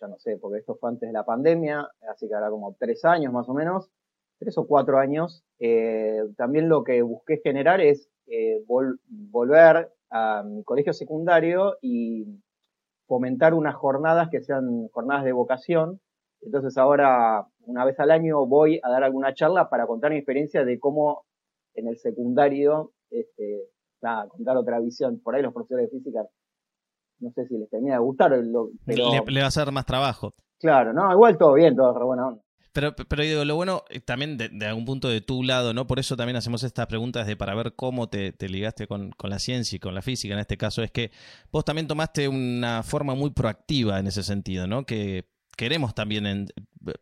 ya 0.00 0.08
no 0.08 0.18
sé, 0.18 0.38
porque 0.38 0.58
esto 0.58 0.76
fue 0.76 0.90
antes 0.90 1.08
de 1.08 1.12
la 1.12 1.24
pandemia, 1.24 1.88
así 2.10 2.28
que 2.28 2.34
ahora 2.34 2.50
como 2.50 2.76
tres 2.78 3.04
años 3.04 3.32
más 3.32 3.48
o 3.48 3.54
menos, 3.54 3.90
tres 4.38 4.58
o 4.58 4.66
cuatro 4.66 4.98
años, 4.98 5.44
eh, 5.58 6.22
también 6.36 6.68
lo 6.68 6.84
que 6.84 7.02
busqué 7.02 7.38
generar 7.38 7.80
es 7.80 8.10
eh, 8.26 8.62
volver 8.66 9.90
a 10.10 10.42
mi 10.42 10.62
colegio 10.64 10.92
secundario 10.92 11.78
y 11.80 12.26
fomentar 13.06 13.54
unas 13.54 13.74
jornadas 13.74 14.28
que 14.30 14.40
sean 14.40 14.88
jornadas 14.88 15.24
de 15.24 15.32
vocación. 15.32 16.00
Entonces 16.42 16.76
ahora, 16.76 17.46
una 17.60 17.84
vez 17.84 17.98
al 17.98 18.10
año, 18.10 18.44
voy 18.46 18.80
a 18.82 18.90
dar 18.90 19.04
alguna 19.04 19.34
charla 19.34 19.70
para 19.70 19.86
contar 19.86 20.10
mi 20.10 20.18
experiencia 20.18 20.64
de 20.64 20.78
cómo 20.78 21.24
en 21.74 21.88
el 21.88 21.96
secundario 21.98 22.92
este, 23.10 23.68
contar 24.28 24.56
otra 24.56 24.80
visión. 24.80 25.20
Por 25.22 25.34
ahí 25.34 25.42
los 25.42 25.52
profesores 25.52 25.90
de 25.90 25.98
física, 25.98 26.20
no 27.20 27.30
sé 27.32 27.46
si 27.46 27.58
les 27.58 27.68
termina 27.70 27.94
de 27.94 28.00
gustar, 28.00 28.30
pero... 28.84 29.10
Le, 29.26 29.40
va 29.40 29.44
a 29.44 29.48
hacer 29.48 29.70
más 29.72 29.86
trabajo. 29.86 30.34
Claro, 30.58 30.92
no, 30.92 31.12
igual 31.12 31.36
todo 31.36 31.54
bien, 31.54 31.76
todo 31.76 31.98
re 31.98 32.04
buena 32.04 32.28
onda. 32.28 32.42
Pero, 32.72 32.94
pero 32.94 33.22
digo, 33.22 33.44
lo 33.46 33.56
bueno 33.56 33.84
eh, 33.88 34.00
también 34.00 34.36
de, 34.36 34.66
algún 34.66 34.84
punto 34.84 35.08
de 35.08 35.22
tu 35.22 35.42
lado, 35.42 35.72
¿no? 35.72 35.86
Por 35.86 35.98
eso 35.98 36.14
también 36.14 36.36
hacemos 36.36 36.62
estas 36.62 36.86
preguntas 36.86 37.26
de 37.26 37.34
para 37.34 37.54
ver 37.54 37.74
cómo 37.74 38.10
te, 38.10 38.34
ligaste 38.38 38.86
con, 38.86 39.12
con, 39.12 39.30
la 39.30 39.38
ciencia 39.38 39.76
y 39.76 39.78
con 39.78 39.94
la 39.94 40.02
física 40.02 40.34
en 40.34 40.40
este 40.40 40.58
caso, 40.58 40.82
es 40.82 40.90
que 40.90 41.10
vos 41.50 41.64
también 41.64 41.86
tomaste 41.86 42.28
una 42.28 42.82
forma 42.82 43.14
muy 43.14 43.30
proactiva 43.30 43.98
en 43.98 44.08
ese 44.08 44.22
sentido, 44.22 44.66
¿no? 44.66 44.84
Que 44.84 45.24
queremos 45.56 45.94
también 45.94 46.48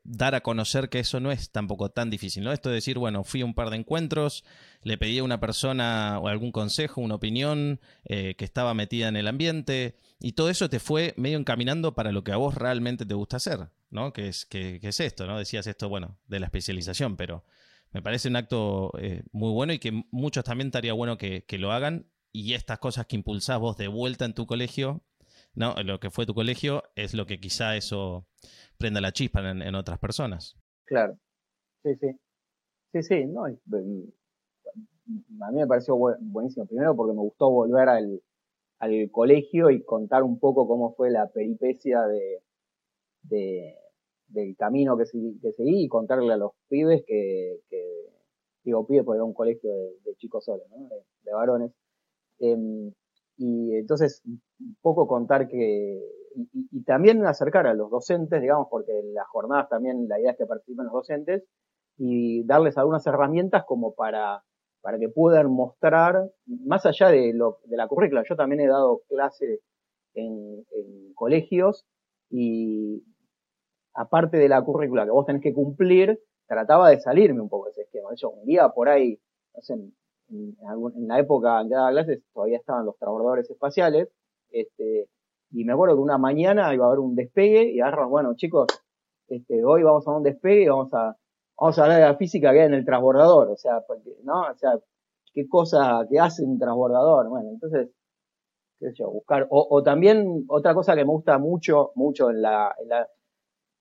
dar 0.04 0.34
a 0.34 0.42
conocer 0.42 0.88
que 0.88 1.00
eso 1.00 1.20
no 1.20 1.30
es 1.30 1.50
tampoco 1.50 1.90
tan 1.90 2.08
difícil, 2.08 2.44
¿no? 2.44 2.52
Esto 2.52 2.68
de 2.68 2.76
decir, 2.76 2.99
bueno, 2.99 3.25
fui 3.25 3.42
a 3.42 3.44
un 3.44 3.54
par 3.54 3.70
de 3.70 3.76
encuentros, 3.76 4.44
le 4.82 4.96
pedí 4.96 5.18
a 5.18 5.25
una 5.25 5.40
persona 5.40 6.18
o 6.20 6.28
algún 6.28 6.52
consejo, 6.52 7.00
una 7.00 7.16
opinión 7.16 7.80
eh, 8.04 8.34
que 8.37 8.44
estaba 8.44 8.73
metida 8.73 9.08
en 9.08 9.16
el 9.16 9.26
ambiente, 9.26 9.96
y 10.20 10.32
todo 10.32 10.49
eso 10.49 10.70
te 10.70 10.78
fue 10.78 11.14
medio 11.16 11.38
encaminando 11.38 11.94
para 11.94 12.12
lo 12.12 12.25
que 12.25 12.32
a 12.32 12.37
vos 12.37 12.54
realmente 12.54 13.04
te 13.04 13.14
gusta 13.14 13.37
hacer, 13.37 13.68
¿no? 13.90 14.12
Que 14.12 14.28
es, 14.28 14.46
que, 14.46 14.78
es 14.80 15.00
esto, 15.00 15.26
¿no? 15.26 15.38
Decías 15.38 15.66
esto, 15.66 15.88
bueno, 15.88 16.18
de 16.28 16.40
la 16.40 16.46
especialización, 16.46 17.16
pero 17.16 17.44
me 17.92 18.02
parece 18.02 18.28
un 18.28 18.37
acto 18.37 18.92
eh, 18.99 19.25
muy 19.32 19.50
bueno 19.50 19.73
y 19.73 19.78
que 19.78 20.04
muchos 20.11 20.44
también 20.44 20.68
estaría 20.68 20.92
bueno 20.92 21.18
que, 21.18 21.44
que 21.44 21.58
lo 21.58 21.73
hagan, 21.73 22.06
y 22.32 22.54
estas 22.54 22.78
cosas 22.78 23.06
que 23.06 23.16
impulsás 23.16 23.58
vos 23.58 23.76
de 23.76 23.88
vuelta 23.88 24.25
en 24.25 24.34
tu 24.34 24.46
colegio, 24.46 25.04
¿no? 25.54 25.75
Lo 25.84 26.00
que 26.00 26.11
fue 26.11 26.26
tu 26.26 26.34
colegio 26.34 26.82
es 26.96 27.14
lo 27.14 27.26
que 27.26 27.40
quizá 27.40 27.76
eso 27.76 28.26
prenda 28.78 29.00
la 29.00 29.12
chispa 29.12 29.49
en, 29.50 29.75
otras 29.75 29.99
personas. 29.99 30.56
Claro, 30.84 31.18
sí, 31.82 31.94
sí. 31.96 32.08
Sí, 32.92 33.02
sí, 33.02 33.26
no, 33.26 33.44
a 33.46 33.50
mí 35.50 35.58
me 35.58 35.66
pareció 35.66 35.96
buenísimo. 35.96 36.66
Primero 36.66 36.94
porque 36.94 37.14
me 37.14 37.20
gustó 37.20 37.50
volver 37.50 37.88
al, 37.88 38.23
al 38.78 39.11
colegio 39.11 39.70
y 39.70 39.82
contar 39.82 40.23
un 40.23 40.38
poco 40.38 40.68
cómo 40.68 40.94
fue 40.94 41.11
la 41.11 41.28
peripecia 41.28 42.02
de, 42.02 42.42
de 43.23 43.76
del 44.28 44.56
camino 44.56 44.96
que, 44.96 45.06
seguí, 45.06 45.38
que 45.40 45.52
seguí 45.52 45.84
y 45.84 45.88
contarle 45.88 46.32
a 46.32 46.37
los 46.37 46.52
pibes 46.68 47.04
que, 47.06 47.61
que 47.68 47.82
digo 48.64 48.87
pibes 48.87 49.04
porque 49.04 49.18
era 49.18 49.25
un 49.25 49.34
colegio 49.34 49.70
de, 50.04 50.14
chicos 50.16 50.44
solos, 50.44 50.66
¿no? 50.70 50.88
de, 51.23 51.32
varones. 51.32 51.73
Em, 52.38 52.92
y 53.37 53.75
entonces 53.75 54.23
un 54.64 54.76
poco 54.80 55.06
contar 55.06 55.49
que 55.49 56.00
y, 56.37 56.83
también 56.83 57.25
acercar 57.26 57.66
a 57.66 57.75
los 57.75 57.90
docentes, 57.90 58.40
digamos, 58.40 58.68
porque 58.71 58.92
las 59.12 59.26
jornadas 59.28 59.68
también 59.68 60.09
la 60.09 60.18
idea 60.18 60.33
es 60.33 60.37
que 60.37 60.47
participen 60.47 60.87
los 60.87 60.94
docentes 60.94 61.44
y 61.97 62.44
darles 62.44 62.76
algunas 62.76 63.06
herramientas 63.06 63.64
como 63.66 63.94
para, 63.94 64.42
para 64.80 64.99
que 64.99 65.09
puedan 65.09 65.50
mostrar, 65.50 66.30
más 66.47 66.85
allá 66.87 67.09
de, 67.09 67.33
lo, 67.33 67.59
de 67.64 67.76
la 67.76 67.87
currícula, 67.87 68.25
yo 68.28 68.37
también 68.37 68.61
he 68.61 68.66
dado 68.66 69.02
clases 69.09 69.61
en, 70.14 70.64
en 70.73 71.14
colegios 71.14 71.85
y 72.30 73.04
aparte 73.94 74.37
de 74.37 74.49
la 74.49 74.62
currícula 74.62 75.04
que 75.04 75.11
vos 75.11 75.26
tenés 75.26 75.42
que 75.42 75.54
cumplir, 75.54 76.18
trataba 76.47 76.90
de 76.90 77.00
salirme 77.00 77.40
un 77.40 77.49
poco 77.49 77.66
de 77.66 77.71
ese 77.73 77.83
esquema. 77.83 78.11
Yo 78.16 78.30
un 78.30 78.44
día 78.44 78.68
por 78.71 78.88
ahí, 78.88 79.21
en, 79.68 79.94
en, 80.30 81.09
la 81.09 81.18
época 81.21 81.61
en 81.61 81.68
que 81.68 81.75
daba 81.75 81.90
clases 81.90 82.23
todavía 82.33 82.59
estaban 82.59 82.87
los 82.87 82.97
transbordadores 82.99 83.49
espaciales, 83.49 84.09
este, 84.54 85.08
y 85.50 85.64
me 85.64 85.73
acuerdo 85.73 85.96
que 85.96 86.02
una 86.02 86.16
mañana 86.16 86.73
iba 86.73 86.84
a 86.84 86.88
haber 86.88 87.00
un 87.00 87.16
despegue 87.16 87.70
y 87.73 87.80
agarran, 87.80 88.08
bueno, 88.08 88.34
chicos, 88.37 88.68
este, 89.26 89.64
hoy 89.64 89.82
vamos 89.82 90.06
a 90.06 90.12
un 90.12 90.23
despegue 90.23 90.62
y 90.62 90.68
vamos 90.68 90.94
a, 90.94 91.16
vamos 91.58 91.78
a 91.78 91.82
hablar 91.82 91.99
de 92.00 92.06
la 92.06 92.16
física 92.16 92.52
que 92.52 92.61
hay 92.61 92.66
en 92.66 92.75
el 92.75 92.84
transbordador, 92.84 93.50
o 93.50 93.56
sea, 93.56 93.82
¿no? 94.23 94.42
O 94.42 94.54
sea, 94.56 94.78
qué 95.32 95.49
cosa 95.49 96.06
que 96.08 96.20
hace 96.20 96.44
un 96.44 96.58
transbordador, 96.58 97.28
bueno, 97.28 97.50
entonces, 97.50 97.90
qué 98.78 98.90
sé 98.90 98.94
yo, 98.96 99.11
buscar, 99.11 99.49
o, 99.50 99.82
también 99.82 100.44
otra 100.49 100.73
cosa 100.73 100.94
que 100.94 101.04
me 101.04 101.11
gusta 101.11 101.38
mucho, 101.38 101.90
mucho 101.96 102.30
en 102.30 102.40
la, 102.40 102.75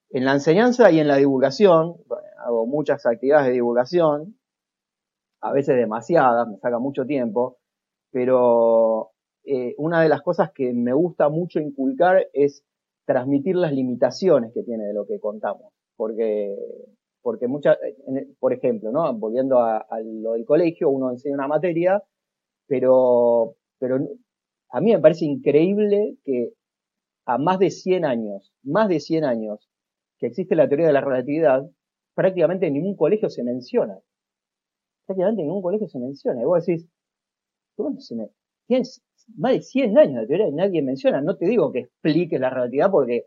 en 0.10 0.26
la 0.26 0.34
enseñanza 0.34 0.90
y 0.92 1.00
en 1.00 1.08
la 1.08 1.18
divulgación, 1.18 1.98
hago 2.44 2.66
muchas 2.66 3.06
actividades 3.06 3.48
de 3.48 3.54
divulgación, 3.54 4.40
a 5.42 5.52
veces 5.52 5.76
demasiadas, 5.76 6.48
me 6.48 6.58
saca 6.58 6.80
mucho 6.80 7.06
tiempo, 7.06 7.60
pero 8.12 9.13
eh, 9.46 9.76
una 9.78 10.02
de 10.02 10.10
las 10.10 10.22
cosas 10.22 10.52
que 10.52 10.74
me 10.74 10.94
gusta 10.94 11.30
mucho 11.30 11.60
inculcar 11.60 12.28
es 12.34 12.64
transmitir 13.06 13.56
las 13.56 13.74
limitaciones 13.74 14.54
que 14.54 14.64
tiene 14.64 14.86
de 14.86 14.94
lo 14.94 15.06
que 15.06 15.20
contamos. 15.20 15.74
Porque, 15.96 16.56
porque 17.22 17.48
muchas, 17.48 17.78
por 18.40 18.54
ejemplo, 18.54 18.92
¿no? 18.92 19.14
Volviendo 19.14 19.60
a, 19.60 19.86
lo 20.04 20.34
del 20.34 20.46
colegio, 20.46 20.90
uno 20.90 21.12
enseña 21.12 21.36
una 21.36 21.48
materia, 21.48 22.02
pero, 22.68 23.56
pero 23.80 23.98
a 24.70 24.82
mí 24.82 24.92
me 24.92 25.00
parece 25.00 25.26
increíble 25.26 26.18
que 26.24 26.54
a 27.26 27.38
más 27.38 27.60
de 27.60 27.72
100 27.72 28.06
años, 28.06 28.54
más 28.64 28.90
de 28.90 29.00
100 29.00 29.24
años 29.24 29.70
que 30.20 30.28
existe 30.28 30.56
la 30.56 30.68
teoría 30.68 30.88
de 30.88 30.94
la 30.94 31.02
relatividad, 31.02 31.70
prácticamente 32.16 32.68
en 32.68 32.74
ningún 32.74 32.96
colegio 32.96 33.30
se 33.30 33.44
menciona. 33.44 34.00
Prácticamente 35.06 35.42
en 35.42 35.48
ningún 35.48 35.62
colegio 35.62 35.88
se 35.88 36.00
menciona. 36.00 36.42
Y 36.42 36.46
vos 36.46 36.66
decís, 36.66 36.88
¿cómo 37.76 38.00
se 38.00 38.16
me, 38.16 38.30
tienes 38.68 39.02
más 39.36 39.54
de 39.54 39.62
100 39.62 39.98
años 39.98 40.22
de 40.22 40.28
teoría 40.28 40.48
y 40.48 40.52
nadie 40.52 40.82
menciona. 40.82 41.22
No 41.22 41.38
te 41.38 41.46
digo 41.46 41.72
que 41.72 41.80
explique 41.80 42.40
la 42.40 42.50
relatividad 42.50 42.92
porque 42.92 43.26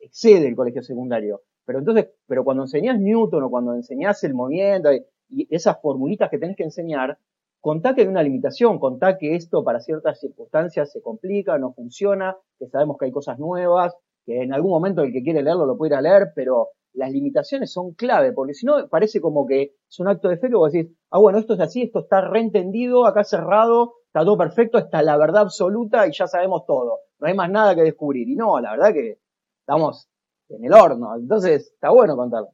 excede 0.00 0.48
el 0.48 0.56
colegio 0.56 0.82
secundario. 0.82 1.42
Pero 1.64 1.78
entonces, 1.78 2.08
pero 2.26 2.44
cuando 2.44 2.64
enseñás 2.64 2.98
Newton 2.98 3.44
o 3.44 3.50
cuando 3.50 3.74
enseñás 3.74 4.24
el 4.24 4.34
movimiento 4.34 4.90
y, 4.92 5.06
esas 5.50 5.80
formulitas 5.80 6.28
que 6.28 6.38
tenés 6.38 6.56
que 6.56 6.64
enseñar, 6.64 7.18
contá 7.60 7.94
que 7.94 8.00
hay 8.00 8.08
una 8.08 8.22
limitación, 8.22 8.80
contá 8.80 9.16
que 9.16 9.36
esto 9.36 9.62
para 9.62 9.78
ciertas 9.78 10.18
circunstancias 10.18 10.90
se 10.90 11.00
complica, 11.00 11.56
no 11.58 11.72
funciona, 11.72 12.36
que 12.58 12.66
sabemos 12.66 12.96
que 12.98 13.04
hay 13.04 13.12
cosas 13.12 13.38
nuevas, 13.38 13.94
que 14.26 14.42
en 14.42 14.52
algún 14.52 14.72
momento 14.72 15.02
el 15.02 15.12
que 15.12 15.22
quiere 15.22 15.44
leerlo 15.44 15.66
lo 15.66 15.76
puede 15.76 15.92
ir 15.92 15.98
a 15.98 16.02
leer, 16.02 16.32
pero 16.34 16.70
las 16.94 17.12
limitaciones 17.12 17.72
son 17.72 17.92
clave, 17.92 18.32
porque 18.32 18.54
si 18.54 18.66
no 18.66 18.88
parece 18.88 19.20
como 19.20 19.46
que 19.46 19.76
es 19.88 20.00
un 20.00 20.08
acto 20.08 20.28
de 20.28 20.38
fe 20.38 20.48
que 20.48 20.56
vos 20.56 20.72
decís, 20.72 20.92
ah 21.10 21.20
bueno, 21.20 21.38
esto 21.38 21.54
es 21.54 21.60
así, 21.60 21.82
esto 21.82 22.00
está 22.00 22.20
reentendido, 22.22 23.06
acá 23.06 23.22
cerrado, 23.22 23.94
está 24.10 24.24
todo 24.24 24.36
perfecto, 24.36 24.78
está 24.78 25.02
la 25.02 25.16
verdad 25.16 25.42
absoluta 25.42 26.06
y 26.08 26.12
ya 26.12 26.26
sabemos 26.26 26.66
todo. 26.66 26.98
No 27.20 27.28
hay 27.28 27.34
más 27.34 27.48
nada 27.48 27.76
que 27.76 27.82
descubrir. 27.82 28.28
Y 28.28 28.34
no, 28.34 28.58
la 28.60 28.72
verdad 28.72 28.92
que 28.92 29.20
estamos 29.60 30.08
en 30.48 30.64
el 30.64 30.72
horno. 30.72 31.14
Entonces, 31.16 31.70
está 31.74 31.90
bueno 31.90 32.16
contarlo. 32.16 32.48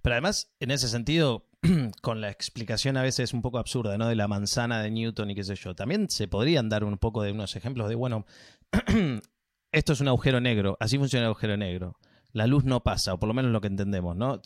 Pero 0.00 0.14
además, 0.14 0.52
en 0.60 0.70
ese 0.70 0.86
sentido, 0.88 1.46
con 2.02 2.20
la 2.20 2.30
explicación 2.30 2.96
a 2.96 3.02
veces 3.02 3.34
un 3.34 3.42
poco 3.42 3.58
absurda, 3.58 3.98
¿no? 3.98 4.06
De 4.06 4.14
la 4.14 4.28
manzana 4.28 4.80
de 4.80 4.92
Newton 4.92 5.30
y 5.30 5.34
qué 5.34 5.42
sé 5.42 5.56
yo. 5.56 5.74
También 5.74 6.08
se 6.08 6.28
podrían 6.28 6.68
dar 6.68 6.84
un 6.84 6.98
poco 6.98 7.22
de 7.22 7.32
unos 7.32 7.56
ejemplos 7.56 7.88
de, 7.88 7.96
bueno, 7.96 8.26
esto 9.72 9.92
es 9.92 10.00
un 10.00 10.08
agujero 10.08 10.40
negro, 10.40 10.76
así 10.78 10.98
funciona 10.98 11.24
el 11.24 11.30
agujero 11.30 11.56
negro. 11.56 11.96
La 12.32 12.46
luz 12.46 12.64
no 12.64 12.84
pasa, 12.84 13.14
o 13.14 13.18
por 13.18 13.26
lo 13.26 13.34
menos 13.34 13.50
lo 13.50 13.60
que 13.60 13.66
entendemos, 13.66 14.14
¿no? 14.14 14.40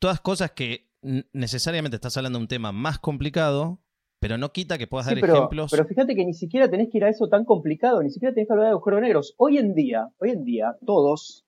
Todas 0.00 0.20
cosas 0.20 0.50
que 0.50 0.90
necesariamente 1.32 1.94
estás 1.94 2.16
hablando 2.16 2.40
de 2.40 2.42
un 2.44 2.48
tema 2.48 2.72
más 2.72 2.98
complicado, 2.98 3.80
pero 4.20 4.38
no 4.38 4.52
quita 4.52 4.78
que 4.78 4.86
puedas 4.86 5.06
dar 5.06 5.18
ejemplos. 5.18 5.70
Pero 5.70 5.86
fíjate 5.86 6.14
que 6.14 6.24
ni 6.24 6.34
siquiera 6.34 6.70
tenés 6.70 6.88
que 6.90 6.98
ir 6.98 7.04
a 7.04 7.08
eso 7.08 7.28
tan 7.28 7.44
complicado, 7.44 8.02
ni 8.02 8.10
siquiera 8.10 8.34
tenés 8.34 8.48
que 8.48 8.52
hablar 8.52 8.68
de 8.68 8.72
agujeros 8.72 9.02
negros. 9.02 9.34
Hoy 9.36 9.58
en 9.58 9.74
día, 9.74 10.08
hoy 10.18 10.30
en 10.30 10.44
día, 10.44 10.76
todos, 10.84 11.44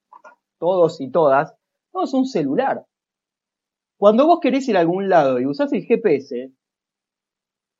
todos 0.58 1.00
y 1.00 1.10
todas, 1.10 1.54
todos 1.92 2.14
un 2.14 2.26
celular. 2.26 2.84
Cuando 3.96 4.26
vos 4.26 4.38
querés 4.40 4.68
ir 4.68 4.76
a 4.76 4.80
algún 4.80 5.08
lado 5.08 5.40
y 5.40 5.46
usás 5.46 5.72
el 5.72 5.84
GPS, 5.84 6.52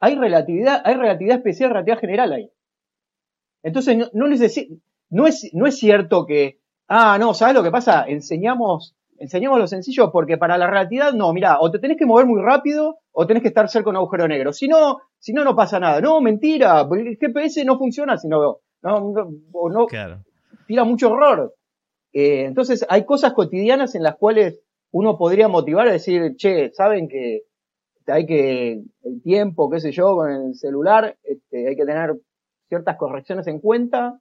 hay 0.01 0.15
relatividad, 0.15 0.83
hay 0.85 0.95
relatividad 0.95 1.37
especial, 1.37 1.71
relatividad 1.71 2.01
general 2.01 2.33
ahí. 2.33 2.51
Entonces, 3.63 3.97
no, 3.97 4.07
no, 4.13 4.27
no, 5.11 5.27
es, 5.27 5.51
no 5.53 5.67
es 5.67 5.79
cierto 5.79 6.27
que, 6.27 6.61
ah, 6.89 7.19
no, 7.19 7.35
¿sabes 7.35 7.55
lo 7.55 7.63
que 7.63 7.71
pasa? 7.71 8.05
Enseñamos 8.07 8.97
enseñemos 9.19 9.59
lo 9.59 9.67
sencillo 9.67 10.11
porque 10.13 10.39
para 10.39 10.59
la 10.59 10.69
realidad 10.69 11.13
no, 11.13 11.33
mira, 11.33 11.59
o 11.61 11.71
te 11.71 11.79
tenés 11.79 11.99
que 11.99 12.07
mover 12.07 12.27
muy 12.27 12.41
rápido 12.41 12.99
o 13.21 13.27
tenés 13.27 13.43
que 13.43 13.49
estar 13.49 13.69
cerca 13.69 13.87
de 13.87 13.91
un 13.91 13.97
agujero 13.97 14.29
negro. 14.29 14.53
Si 14.53 14.69
no, 14.69 14.99
si 15.19 15.33
no, 15.33 15.43
no 15.43 15.57
pasa 15.57 15.81
nada. 15.81 16.01
No, 16.01 16.21
mentira, 16.21 16.87
porque 16.87 17.03
el 17.03 17.17
GPS 17.17 17.65
no 17.65 17.77
funciona 17.77 18.17
si 18.17 18.29
no, 18.29 18.61
no, 18.81 19.13
no, 19.13 19.87
tira 20.69 20.85
mucho 20.85 21.11
horror. 21.11 21.53
Eh, 22.13 22.45
entonces 22.45 22.87
hay 22.89 23.05
cosas 23.05 23.33
cotidianas 23.33 23.97
en 23.97 24.05
las 24.05 24.15
cuales 24.15 24.61
uno 24.93 25.19
podría 25.19 25.49
motivar 25.49 25.89
a 25.89 25.93
decir, 25.93 26.37
che, 26.37 26.71
saben 26.73 27.09
que 27.09 27.41
hay 28.07 28.25
que, 28.25 28.83
el 29.03 29.23
tiempo, 29.25 29.69
qué 29.69 29.81
sé 29.81 29.91
yo, 29.91 30.15
con 30.15 30.31
el 30.31 30.55
celular, 30.55 31.17
este, 31.25 31.67
hay 31.71 31.75
que 31.75 31.85
tener 31.85 32.15
ciertas 32.69 32.97
correcciones 32.97 33.49
en 33.49 33.59
cuenta 33.59 34.21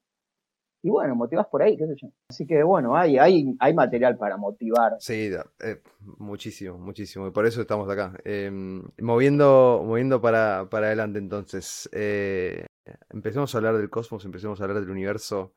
y 0.88 0.90
bueno, 0.90 1.16
motivas 1.16 1.48
por 1.48 1.62
ahí, 1.62 1.76
qué 1.76 1.86
sé 1.86 1.96
yo. 2.02 2.08
Así 2.30 2.48
que 2.48 2.64
bueno, 2.64 2.96
hay, 2.96 3.18
hay, 3.18 3.54
hay 3.60 3.74
material 3.74 4.18
para 4.18 4.38
motivar. 4.38 4.96
Sí, 5.00 5.30
eh, 5.60 5.82
muchísimo, 6.18 6.78
muchísimo. 6.78 7.28
Y 7.28 7.32
por 7.32 7.46
eso 7.46 7.60
estamos 7.60 7.90
acá. 7.90 8.18
Em, 8.24 8.82
moviendo 9.02 9.84
moviendo 9.86 10.22
para, 10.22 10.62
adelante 10.62 11.20
entonces. 11.20 11.90
Eh, 11.92 12.66
empecemos 13.10 13.54
a 13.54 13.58
hablar 13.58 13.76
del 13.76 13.90
cosmos, 13.90 14.24
empecemos 14.24 14.62
a 14.62 14.64
hablar 14.64 14.80
del 14.80 14.90
universo. 14.90 15.54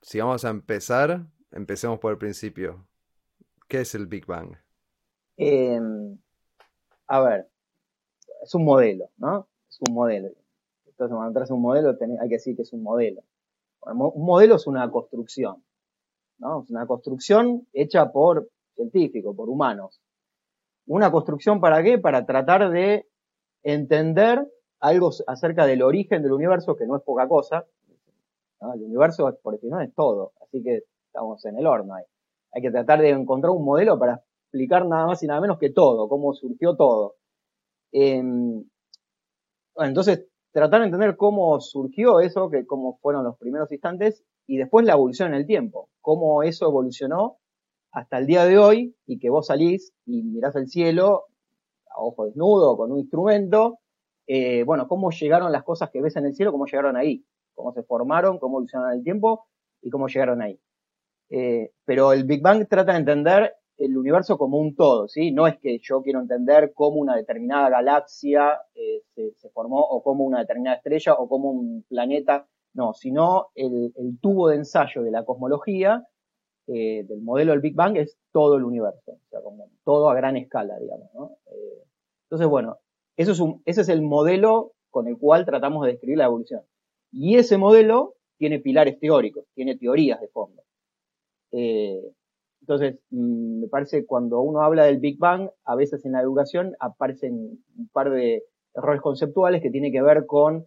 Si 0.00 0.20
vamos 0.20 0.44
a 0.44 0.50
empezar, 0.50 1.26
empecemos 1.50 1.98
por 1.98 2.12
el 2.12 2.18
principio. 2.18 2.86
¿Qué 3.66 3.80
es 3.80 3.96
el 3.96 4.06
Big 4.06 4.26
Bang? 4.26 4.56
Em, 5.38 6.16
a 7.08 7.20
ver, 7.20 7.48
es 8.44 8.54
un 8.54 8.64
modelo, 8.64 9.10
¿no? 9.16 9.48
Es 9.68 9.78
un 9.88 9.94
modelo. 9.94 10.28
Entonces, 10.86 11.16
cuando 11.16 11.26
entras 11.26 11.50
a 11.50 11.54
un 11.54 11.62
modelo, 11.62 11.96
hay 12.20 12.28
que 12.28 12.36
decir 12.36 12.54
que 12.54 12.62
es 12.62 12.72
un 12.72 12.84
modelo. 12.84 13.24
Un 13.84 14.24
modelo 14.24 14.56
es 14.56 14.66
una 14.66 14.90
construcción, 14.90 15.64
¿no? 16.38 16.62
Es 16.62 16.70
una 16.70 16.86
construcción 16.86 17.66
hecha 17.72 18.12
por 18.12 18.48
científicos, 18.74 19.34
por 19.34 19.48
humanos. 19.48 20.00
¿Una 20.86 21.10
construcción 21.10 21.60
para 21.60 21.82
qué? 21.82 21.98
Para 21.98 22.24
tratar 22.26 22.70
de 22.70 23.08
entender 23.62 24.46
algo 24.80 25.10
acerca 25.26 25.66
del 25.66 25.82
origen 25.82 26.22
del 26.22 26.32
universo, 26.32 26.76
que 26.76 26.86
no 26.86 26.96
es 26.96 27.02
poca 27.02 27.26
cosa. 27.28 27.66
El 28.74 28.82
universo, 28.82 29.36
por 29.42 29.58
no 29.64 29.80
es 29.80 29.92
todo, 29.94 30.32
así 30.40 30.62
que 30.62 30.82
estamos 31.06 31.44
en 31.44 31.58
el 31.58 31.66
horno 31.66 31.94
ahí. 31.94 32.04
hay 32.52 32.62
que 32.62 32.70
tratar 32.70 33.00
de 33.00 33.10
encontrar 33.10 33.50
un 33.50 33.64
modelo 33.64 33.98
para 33.98 34.22
explicar 34.44 34.86
nada 34.86 35.06
más 35.06 35.22
y 35.22 35.26
nada 35.26 35.40
menos 35.40 35.58
que 35.58 35.70
todo, 35.70 36.08
cómo 36.08 36.32
surgió 36.34 36.76
todo. 36.76 37.16
Em, 37.90 38.64
entonces, 39.76 40.26
tratar 40.52 40.80
de 40.80 40.86
entender 40.86 41.16
cómo 41.16 41.60
surgió 41.60 42.20
eso, 42.20 42.50
que 42.50 42.66
cómo 42.66 42.98
fueron 43.00 43.24
los 43.24 43.36
primeros 43.38 43.72
instantes, 43.72 44.22
y 44.46 44.58
después 44.58 44.84
la 44.86 44.92
evolución 44.92 45.28
en 45.28 45.34
el 45.34 45.46
tiempo, 45.46 45.88
cómo 46.00 46.42
eso 46.42 46.66
evolucionó 46.66 47.38
hasta 47.90 48.18
el 48.18 48.26
día 48.26 48.44
de 48.44 48.58
hoy, 48.58 48.96
y 49.06 49.18
que 49.18 49.30
vos 49.30 49.46
salís 49.46 49.92
y 50.06 50.22
mirás 50.22 50.56
el 50.56 50.68
cielo 50.68 51.24
a 51.94 52.00
ojo 52.00 52.26
desnudo, 52.26 52.76
con 52.76 52.92
un 52.92 52.98
instrumento, 52.98 53.78
eh, 54.26 54.62
bueno, 54.64 54.88
cómo 54.88 55.10
llegaron 55.10 55.52
las 55.52 55.64
cosas 55.64 55.90
que 55.90 56.00
ves 56.00 56.16
en 56.16 56.26
el 56.26 56.34
cielo, 56.34 56.52
cómo 56.52 56.66
llegaron 56.66 56.96
ahí, 56.96 57.24
cómo 57.54 57.72
se 57.72 57.82
formaron, 57.82 58.38
cómo 58.38 58.56
evolucionaron 58.56 58.92
en 58.92 58.98
el 58.98 59.04
tiempo 59.04 59.46
y 59.80 59.90
cómo 59.90 60.06
llegaron 60.06 60.42
ahí. 60.42 60.58
Eh, 61.30 61.72
pero 61.84 62.12
el 62.12 62.24
Big 62.24 62.42
Bang 62.42 62.66
trata 62.68 62.92
de 62.92 62.98
entender 62.98 63.54
el 63.84 63.96
universo 63.96 64.38
como 64.38 64.58
un 64.58 64.74
todo, 64.74 65.08
¿sí? 65.08 65.32
No 65.32 65.46
es 65.46 65.58
que 65.58 65.78
yo 65.82 66.02
quiero 66.02 66.20
entender 66.20 66.72
cómo 66.74 67.00
una 67.00 67.16
determinada 67.16 67.68
galaxia 67.68 68.60
eh, 68.74 69.02
se, 69.14 69.48
formó 69.50 69.80
o 69.80 70.02
cómo 70.02 70.24
una 70.24 70.40
determinada 70.40 70.76
estrella 70.76 71.14
o 71.14 71.28
cómo 71.28 71.50
un 71.50 71.84
planeta, 71.88 72.46
no, 72.74 72.94
sino 72.94 73.48
el, 73.54 73.92
tubo 74.20 74.48
de 74.48 74.56
ensayo 74.56 75.02
de 75.02 75.10
la 75.10 75.24
cosmología 75.24 76.06
eh, 76.68 77.04
del 77.08 77.22
modelo 77.22 77.52
del 77.52 77.60
Big 77.60 77.74
Bang 77.74 77.96
es 77.96 78.16
todo 78.32 78.56
el 78.56 78.64
universo, 78.64 79.12
o 79.12 79.28
sea, 79.30 79.42
como 79.42 79.68
todo 79.84 80.08
a 80.08 80.14
gran 80.14 80.36
escala, 80.36 80.78
digamos. 80.78 81.32
Eh, 81.46 81.84
entonces, 82.24 82.48
bueno, 82.48 82.78
eso 83.16 83.32
es 83.32 83.40
ese 83.66 83.80
es 83.82 83.88
el 83.88 84.02
modelo 84.02 84.72
con 84.90 85.08
el 85.08 85.18
cual 85.18 85.44
tratamos 85.44 85.84
de 85.84 85.92
describir 85.92 86.18
la 86.18 86.26
evolución. 86.26 86.62
Y 87.10 87.36
ese 87.36 87.58
modelo 87.58 88.14
tiene 88.38 88.60
pilares 88.60 88.98
teóricos, 89.00 89.44
tiene 89.54 89.76
teorías 89.76 90.20
de 90.20 90.28
fondo. 90.28 90.62
Eh, 91.50 92.02
entonces, 92.62 93.00
mm, 93.10 93.62
me 93.62 93.68
parece 93.68 94.06
cuando 94.06 94.40
uno 94.40 94.62
habla 94.62 94.84
del 94.84 94.98
Big 95.00 95.18
Bang, 95.18 95.50
a 95.64 95.74
veces 95.74 96.04
en 96.04 96.12
la 96.12 96.20
educación 96.20 96.76
aparecen 96.78 97.58
un 97.76 97.88
par 97.92 98.10
de 98.10 98.44
errores 98.74 99.02
conceptuales 99.02 99.62
que 99.62 99.70
tienen 99.70 99.92
que 99.92 100.00
ver 100.00 100.26
con 100.26 100.66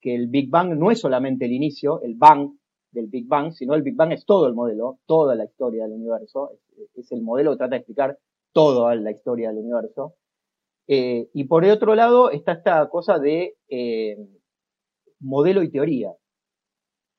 que 0.00 0.14
el 0.14 0.26
Big 0.26 0.50
Bang 0.50 0.76
no 0.76 0.90
es 0.90 1.00
solamente 1.00 1.44
el 1.44 1.52
inicio, 1.52 2.02
el 2.02 2.16
Bang 2.16 2.50
del 2.90 3.06
Big 3.06 3.28
Bang, 3.28 3.52
sino 3.52 3.74
el 3.74 3.82
Big 3.82 3.94
Bang 3.94 4.12
es 4.12 4.26
todo 4.26 4.48
el 4.48 4.54
modelo, 4.54 4.98
toda 5.06 5.36
la 5.36 5.44
historia 5.44 5.84
del 5.84 5.92
universo, 5.92 6.50
es, 6.96 7.12
el 7.12 7.22
modelo 7.22 7.52
que 7.52 7.58
trata 7.58 7.76
de 7.76 7.78
explicar 7.78 8.18
toda 8.52 8.96
la 8.96 9.12
historia 9.12 9.50
del 9.50 9.58
universo. 9.58 10.14
Eh, 10.88 11.28
y 11.32 11.44
por 11.44 11.64
el 11.64 11.70
otro 11.70 11.94
lado 11.94 12.30
está 12.30 12.52
esta 12.52 12.88
cosa 12.88 13.20
de 13.20 13.54
eh, 13.68 14.16
modelo 15.20 15.62
y 15.62 15.70
teoría. 15.70 16.12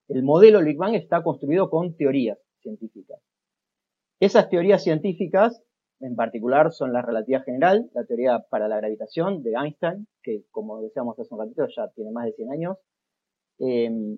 El 0.09 0.23
modelo 0.23 0.57
del 0.57 0.67
Big 0.67 0.77
Bang 0.77 0.95
está 0.95 1.23
construido 1.23 1.69
con 1.69 1.95
teorías 1.95 2.37
científicas. 2.61 3.21
Esas 4.19 4.49
teorías 4.49 4.83
científicas, 4.83 5.61
en 5.99 6.15
particular, 6.15 6.71
son 6.71 6.91
la 6.91 7.03
relatividad 7.03 7.43
general, 7.43 7.87
la 7.93 8.03
teoría 8.03 8.39
para 8.49 8.67
la 8.67 8.77
gravitación 8.77 9.43
de 9.43 9.53
Einstein, 9.53 10.07
que 10.23 10.43
como 10.49 10.81
decíamos 10.81 11.19
hace 11.19 11.33
un 11.35 11.41
ratito 11.41 11.67
ya 11.67 11.87
tiene 11.89 12.11
más 12.11 12.25
de 12.25 12.33
100 12.33 12.51
años. 12.51 12.77
Em, 13.59 14.17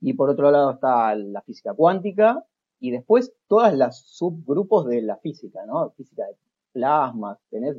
y 0.00 0.14
por 0.14 0.30
otro 0.30 0.50
lado 0.50 0.72
está 0.72 1.14
la 1.14 1.42
física 1.42 1.74
cuántica 1.74 2.42
y 2.80 2.90
después 2.90 3.34
todas 3.48 3.74
las 3.76 4.02
subgrupos 4.06 4.86
de 4.86 5.02
la 5.02 5.18
física, 5.18 5.64
¿no? 5.66 5.90
Física 5.90 6.26
de 6.26 6.36
plasmas, 6.72 7.38
tenés 7.50 7.76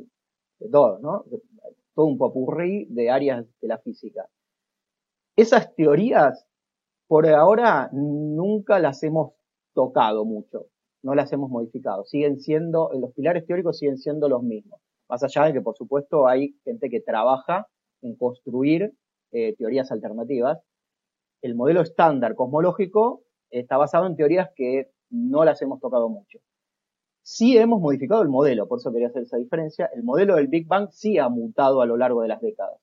de 0.60 0.68
todo, 0.70 1.00
¿no? 1.00 1.24
Todo 1.94 2.06
un 2.06 2.18
popurrí 2.18 2.86
de 2.90 3.10
áreas 3.10 3.44
de 3.60 3.68
la 3.68 3.78
física. 3.78 4.28
Esas 5.36 5.74
teorías, 5.74 6.46
por 7.08 7.26
ahora, 7.28 7.90
nunca 7.92 8.78
las 8.78 9.02
hemos 9.02 9.32
tocado 9.74 10.24
mucho 10.24 10.68
no 11.04 11.14
las 11.14 11.30
hemos 11.32 11.50
modificado. 11.50 12.04
Siguen 12.04 12.40
siendo, 12.40 12.90
los 12.94 13.12
pilares 13.12 13.46
teóricos 13.46 13.78
siguen 13.78 13.98
siendo 13.98 14.28
los 14.28 14.42
mismos. 14.42 14.80
Más 15.08 15.22
allá 15.22 15.44
de 15.44 15.52
que, 15.52 15.60
por 15.60 15.76
supuesto, 15.76 16.26
hay 16.26 16.56
gente 16.64 16.88
que 16.88 17.00
trabaja 17.00 17.66
en 18.00 18.16
construir 18.16 18.94
eh, 19.30 19.54
teorías 19.56 19.92
alternativas. 19.92 20.58
El 21.42 21.56
modelo 21.56 21.82
estándar 21.82 22.34
cosmológico 22.34 23.22
está 23.50 23.76
basado 23.76 24.06
en 24.06 24.16
teorías 24.16 24.48
que 24.56 24.88
no 25.10 25.44
las 25.44 25.60
hemos 25.60 25.78
tocado 25.78 26.08
mucho. 26.08 26.38
Sí 27.22 27.58
hemos 27.58 27.80
modificado 27.80 28.22
el 28.22 28.28
modelo, 28.28 28.66
por 28.66 28.78
eso 28.78 28.90
quería 28.90 29.08
hacer 29.08 29.22
esa 29.24 29.36
diferencia. 29.36 29.90
El 29.94 30.04
modelo 30.04 30.36
del 30.36 30.48
Big 30.48 30.66
Bang 30.66 30.88
sí 30.90 31.18
ha 31.18 31.28
mutado 31.28 31.82
a 31.82 31.86
lo 31.86 31.98
largo 31.98 32.22
de 32.22 32.28
las 32.28 32.40
décadas. 32.40 32.80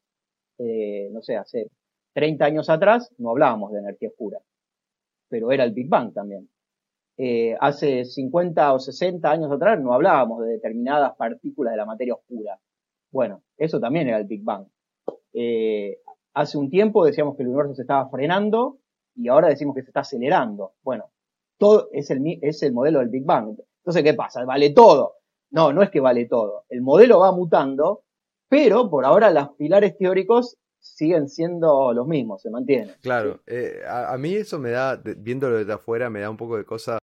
Eh, 0.60 1.10
no 1.12 1.24
sé, 1.24 1.38
hace 1.38 1.72
30 2.14 2.46
años 2.46 2.70
atrás 2.70 3.12
no 3.18 3.32
hablábamos 3.32 3.72
de 3.72 3.80
energía 3.80 4.10
oscura, 4.10 4.40
pero 5.28 5.52
era 5.52 5.64
el 5.64 5.74
Big 5.74 5.90
Bang 5.90 6.14
también. 6.14 6.51
Eh, 7.24 7.56
hace 7.60 8.04
50 8.04 8.74
o 8.74 8.80
60 8.80 9.30
años 9.30 9.52
atrás 9.52 9.80
no 9.80 9.94
hablábamos 9.94 10.42
de 10.42 10.54
determinadas 10.54 11.16
partículas 11.16 11.74
de 11.74 11.78
la 11.78 11.86
materia 11.86 12.16
oscura. 12.16 12.60
Bueno, 13.12 13.44
eso 13.58 13.80
también 13.80 14.08
era 14.08 14.18
el 14.18 14.26
Big 14.26 14.44
Bang. 14.44 14.66
Eh, 15.32 16.00
hace 16.34 16.58
un 16.58 16.72
tiempo 16.72 17.06
decíamos 17.06 17.36
que 17.38 17.44
el 17.44 17.50
universo 17.50 17.76
se 17.76 17.84
estaba 17.84 18.10
frenando 18.10 18.80
y 19.14 19.28
ahora 19.28 19.50
decimos 19.50 19.76
que 19.76 19.84
se 19.84 19.90
está 19.90 20.00
acelerando. 20.00 20.74
Bueno, 20.82 21.12
todo 21.60 21.90
es 21.92 22.10
el, 22.10 22.40
es 22.42 22.64
el 22.64 22.74
modelo 22.74 22.98
del 22.98 23.10
Big 23.10 23.24
Bang. 23.24 23.56
Entonces, 23.82 24.04
¿qué 24.04 24.16
pasa? 24.16 24.44
¿Vale 24.44 24.72
todo? 24.72 25.18
No, 25.52 25.72
no 25.74 25.84
es 25.84 25.92
que 25.92 26.00
vale 26.00 26.26
todo. 26.26 26.66
El 26.70 26.82
modelo 26.82 27.20
va 27.20 27.32
mutando, 27.32 28.02
pero 28.50 28.90
por 28.90 29.06
ahora 29.06 29.30
los 29.30 29.50
pilares 29.58 29.96
teóricos 29.96 30.58
siguen 30.80 31.30
siendo 31.30 31.94
los 31.94 32.08
mismos, 32.08 32.42
se 32.42 32.50
mantienen. 32.50 32.96
Claro, 33.02 33.42
eh, 33.46 33.82
a, 33.88 34.18
mí 34.18 34.34
eso 34.34 34.58
me 34.58 34.72
da, 34.72 35.00
viéndolo 35.18 35.58
desde 35.58 35.74
afuera, 35.74 36.10
me 36.10 36.22
da 36.22 36.32
un 36.32 36.38
poco 36.38 36.58
de 36.58 36.66
cosa, 36.66 36.98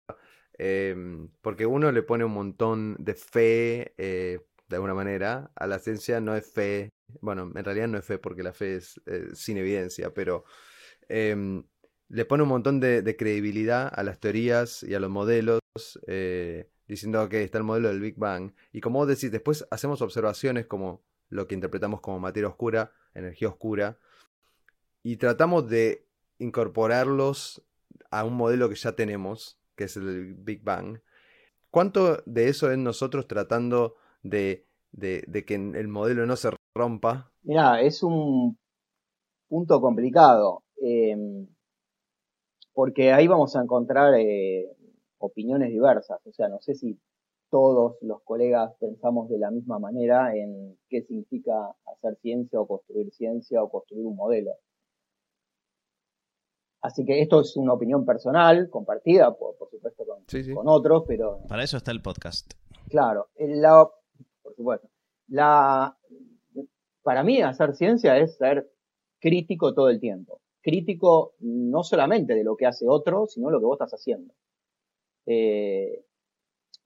em, 0.57 1.29
porque 1.41 1.65
uno 1.65 1.91
le 1.91 2.03
pone 2.03 2.25
un 2.25 2.33
montón 2.33 2.95
de 2.99 3.15
fe, 3.15 3.93
eh, 3.97 4.39
de 4.67 4.75
alguna 4.75 4.93
manera, 4.93 5.51
a 5.55 5.67
la 5.67 5.79
ciencia 5.79 6.19
no 6.21 6.35
es 6.35 6.51
fe, 6.51 6.89
bueno, 7.21 7.51
en 7.55 7.63
realidad 7.63 7.87
no 7.87 7.97
es 7.97 8.05
fe 8.05 8.17
porque 8.17 8.43
la 8.43 8.53
fe 8.53 8.77
es 8.77 9.01
eh, 9.05 9.29
sin 9.33 9.57
evidencia, 9.57 10.13
pero 10.13 10.45
em, 11.09 11.63
le 12.09 12.25
pone 12.25 12.43
un 12.43 12.49
montón 12.49 12.79
de, 12.79 13.01
de, 13.01 13.15
credibilidad 13.15 13.91
a 13.93 14.03
las 14.03 14.19
teorías 14.19 14.83
y 14.83 14.93
a 14.95 14.99
los 14.99 15.09
modelos, 15.09 15.59
diciendo 16.87 17.27
que 17.29 17.43
está 17.43 17.57
el 17.57 17.63
modelo 17.63 17.89
del 17.89 17.99
Big 17.99 18.15
Bang, 18.17 18.53
y 18.71 18.81
como 18.81 18.99
vos 18.99 19.07
decís, 19.07 19.31
después 19.31 19.67
hacemos 19.71 20.01
observaciones 20.01 20.65
como 20.67 21.03
lo 21.29 21.47
que 21.47 21.55
interpretamos 21.55 22.01
como 22.01 22.19
materia 22.19 22.47
oscura, 22.47 22.91
energía 23.13 23.49
oscura, 23.49 23.97
y 25.03 25.17
tratamos 25.17 25.69
de 25.69 26.07
incorporarlos 26.39 27.63
a 28.11 28.23
un 28.23 28.33
modelo 28.33 28.69
que 28.69 28.75
ya 28.75 28.93
tenemos, 28.93 29.59
que 29.75 29.85
es 29.85 29.97
el 29.97 30.33
Big 30.35 30.63
Bang. 30.63 30.99
¿Cuánto 31.69 32.23
de 32.25 32.47
eso 32.47 32.71
es 32.71 32.77
nosotros 32.77 33.27
tratando 33.27 33.95
de, 34.23 34.65
que 34.93 35.55
el 35.55 35.87
modelo 35.87 36.25
no 36.25 36.35
se 36.35 36.51
rompa? 36.73 37.31
Mira, 37.43 37.81
es 37.81 38.01
un 38.01 38.57
punto 39.47 39.81
complicado, 39.81 40.63
em, 40.77 41.47
porque 42.73 43.13
ahí 43.13 43.27
vamos 43.27 43.55
a 43.55 43.61
encontrar 43.61 44.13
eh, 44.17 44.69
opiniones 45.17 45.69
diversas. 45.69 46.19
O 46.25 46.31
sea, 46.31 46.49
no 46.49 46.59
sé 46.61 46.75
si 46.75 46.99
todos 47.49 47.97
los 48.01 48.21
colegas 48.23 48.73
pensamos 48.79 49.29
de 49.29 49.37
la 49.37 49.51
misma 49.51 49.79
manera 49.79 50.35
en 50.35 50.77
qué 50.89 51.03
significa 51.03 51.53
hacer 51.85 52.17
ciencia 52.21 52.59
o 52.59 52.67
construir 52.67 53.11
ciencia 53.11 53.63
o 53.63 53.69
construir 53.69 54.05
un 54.05 54.15
modelo. 54.15 54.51
Así 56.85 57.03
que 57.03 57.19
esto 57.19 57.41
es 57.41 57.57
una 57.57 57.73
opinión 57.73 58.05
personal, 58.05 58.69
compartida, 58.69 59.35
por, 59.35 59.55
supuesto, 59.71 60.05
con, 60.05 60.67
otros, 60.67 61.03
pero... 61.07 61.39
Para 61.47 61.63
eso 61.63 61.77
está 61.77 61.89
el 61.89 62.03
podcast. 62.03 62.53
Claro, 62.89 63.29
la, 63.39 63.89
por 64.43 64.55
supuesto. 64.55 64.87
La, 65.27 65.97
para 67.01 67.23
mí 67.23 67.41
hacer 67.41 67.73
ciencia 67.73 68.19
es 68.19 68.37
ser 68.37 68.71
crítico 69.19 69.73
todo 69.73 69.89
el 69.89 69.99
tiempo. 69.99 70.41
Crítico 70.61 71.33
no 71.39 71.81
solamente 71.81 72.35
de 72.35 72.43
lo 72.43 72.55
que 72.55 72.67
hace 72.67 72.85
otro, 72.87 73.25
sino 73.25 73.49
lo 73.49 73.59
que 73.59 73.65
vos 73.65 73.77
estás 73.81 73.99
haciendo. 73.99 74.35
Eh, 75.25 76.05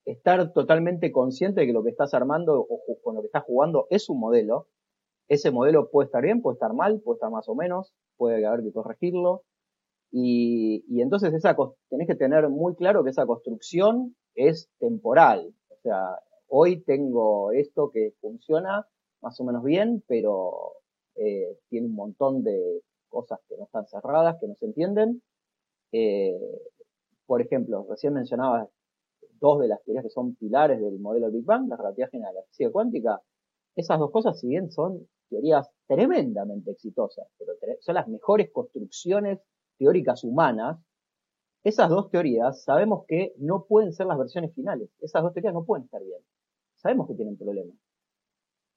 estar 0.05 0.53
totalmente 0.53 1.11
consciente 1.11 1.59
de 1.59 1.67
que 1.67 1.73
lo 1.73 1.83
que 1.83 1.89
estás 1.89 2.13
armando 2.13 2.57
o 2.57 3.01
con 3.03 3.15
lo 3.15 3.21
que 3.21 3.27
estás 3.27 3.43
jugando 3.43 3.85
es 3.89 4.09
un 4.09 4.21
modelo. 4.21 4.69
Ese 5.27 5.51
modelo 5.51 5.89
puede 5.91 6.05
estar 6.05 6.23
bien, 6.23 6.41
puede 6.41 6.53
estar 6.53 6.73
mal, 6.73 7.01
puede 7.01 7.17
estar 7.17 7.31
más 7.31 7.49
o 7.49 7.55
menos, 7.55 7.93
puede 8.15 8.45
haber 8.45 8.63
que 8.63 8.71
corregirlo. 8.71 9.43
Y, 10.11 10.83
y 10.87 11.01
entonces 11.01 11.33
esa, 11.33 11.55
tenés 11.89 12.07
que 12.07 12.15
tener 12.15 12.49
muy 12.49 12.75
claro 12.75 13.03
que 13.03 13.11
esa 13.11 13.25
construcción 13.25 14.15
es 14.35 14.69
temporal. 14.79 15.53
O 15.69 15.75
sea, 15.81 16.19
hoy 16.47 16.81
tengo 16.81 17.51
esto 17.51 17.91
que 17.91 18.13
funciona 18.21 18.87
más 19.21 19.39
o 19.39 19.43
menos 19.43 19.63
bien, 19.63 20.03
pero 20.07 20.73
eh, 21.15 21.57
tiene 21.69 21.87
un 21.87 21.95
montón 21.95 22.43
de 22.43 22.81
cosas 23.09 23.39
que 23.47 23.57
no 23.57 23.65
están 23.65 23.85
cerradas, 23.87 24.37
que 24.39 24.47
no 24.47 24.55
se 24.55 24.65
entienden. 24.65 25.21
Eh, 25.91 26.39
por 27.25 27.41
ejemplo, 27.41 27.85
recién 27.89 28.13
mencionaba 28.13 28.67
dos 29.39 29.59
de 29.59 29.67
las 29.67 29.83
teorías 29.83 30.03
que 30.03 30.09
son 30.09 30.35
pilares 30.35 30.81
del 30.81 30.99
modelo 30.99 31.31
Big 31.31 31.45
Bang, 31.45 31.67
la 31.67 31.77
relatividad 31.77 32.09
general 32.09 32.33
y 32.33 32.37
la 32.37 32.43
física 32.43 32.71
cuántica, 32.71 33.21
esas 33.75 33.99
dos 33.99 34.11
cosas, 34.11 34.39
si 34.39 34.47
bien 34.47 34.71
son 34.71 35.07
teorías 35.29 35.69
tremendamente 35.87 36.71
exitosas, 36.71 37.27
pero 37.37 37.53
son 37.79 37.95
las 37.95 38.07
mejores 38.07 38.51
construcciones 38.51 39.39
teóricas 39.79 40.23
humanas, 40.23 40.77
esas 41.63 41.89
dos 41.89 42.09
teorías 42.11 42.63
sabemos 42.63 43.05
que 43.07 43.33
no 43.37 43.65
pueden 43.65 43.91
ser 43.91 44.05
las 44.05 44.17
versiones 44.17 44.53
finales. 44.53 44.89
Esas 45.01 45.23
dos 45.23 45.33
teorías 45.33 45.53
no 45.53 45.65
pueden 45.65 45.85
estar 45.85 46.01
bien. 46.03 46.19
Sabemos 46.75 47.07
que 47.07 47.15
tienen 47.15 47.37
problemas. 47.37 47.75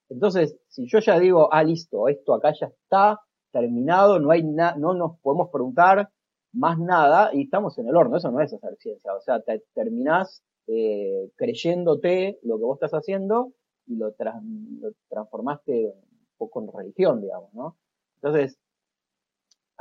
Entonces, 0.09 0.57
si 0.69 0.89
yo 0.89 0.99
ya 0.99 1.19
digo, 1.19 1.53
ah, 1.53 1.63
listo, 1.63 2.09
esto 2.09 2.35
acá 2.35 2.53
ya 2.59 2.67
está 2.67 3.21
terminado, 3.53 4.19
no 4.19 4.31
hay 4.31 4.43
no 4.43 4.95
nos 4.95 5.19
podemos 5.21 5.51
preguntar 5.51 6.11
más 6.53 6.79
nada 6.79 7.31
y 7.33 7.43
estamos 7.43 7.79
en 7.79 7.89
el 7.89 7.97
horno. 7.97 8.17
Eso 8.17 8.31
no 8.31 8.41
es 8.41 8.53
hacer 8.53 8.77
ciencia. 8.77 9.15
O 9.15 9.21
sea, 9.21 9.41
te 9.41 9.63
terminás 9.75 10.43
eh, 10.67 11.31
creyéndote 11.37 12.41
lo 12.43 12.59
que 12.59 12.65
vos 12.65 12.77
estás 12.77 12.93
haciendo 12.93 13.53
y 13.87 13.97
lo, 13.97 14.09
lo 14.09 14.93
transformaste 15.09 15.95
un 15.95 16.27
poco 16.37 16.63
en 16.63 16.73
religión, 16.73 17.21
digamos, 17.21 17.53
¿no? 17.55 17.77
Entonces, 18.17 18.59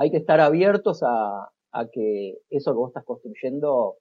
hay 0.01 0.09
que 0.09 0.17
estar 0.17 0.39
abiertos 0.39 1.03
a, 1.03 1.51
que 1.93 2.39
eso 2.49 2.71
que 2.71 2.77
vos 2.77 2.89
estás 2.89 3.05
construyendo 3.05 3.97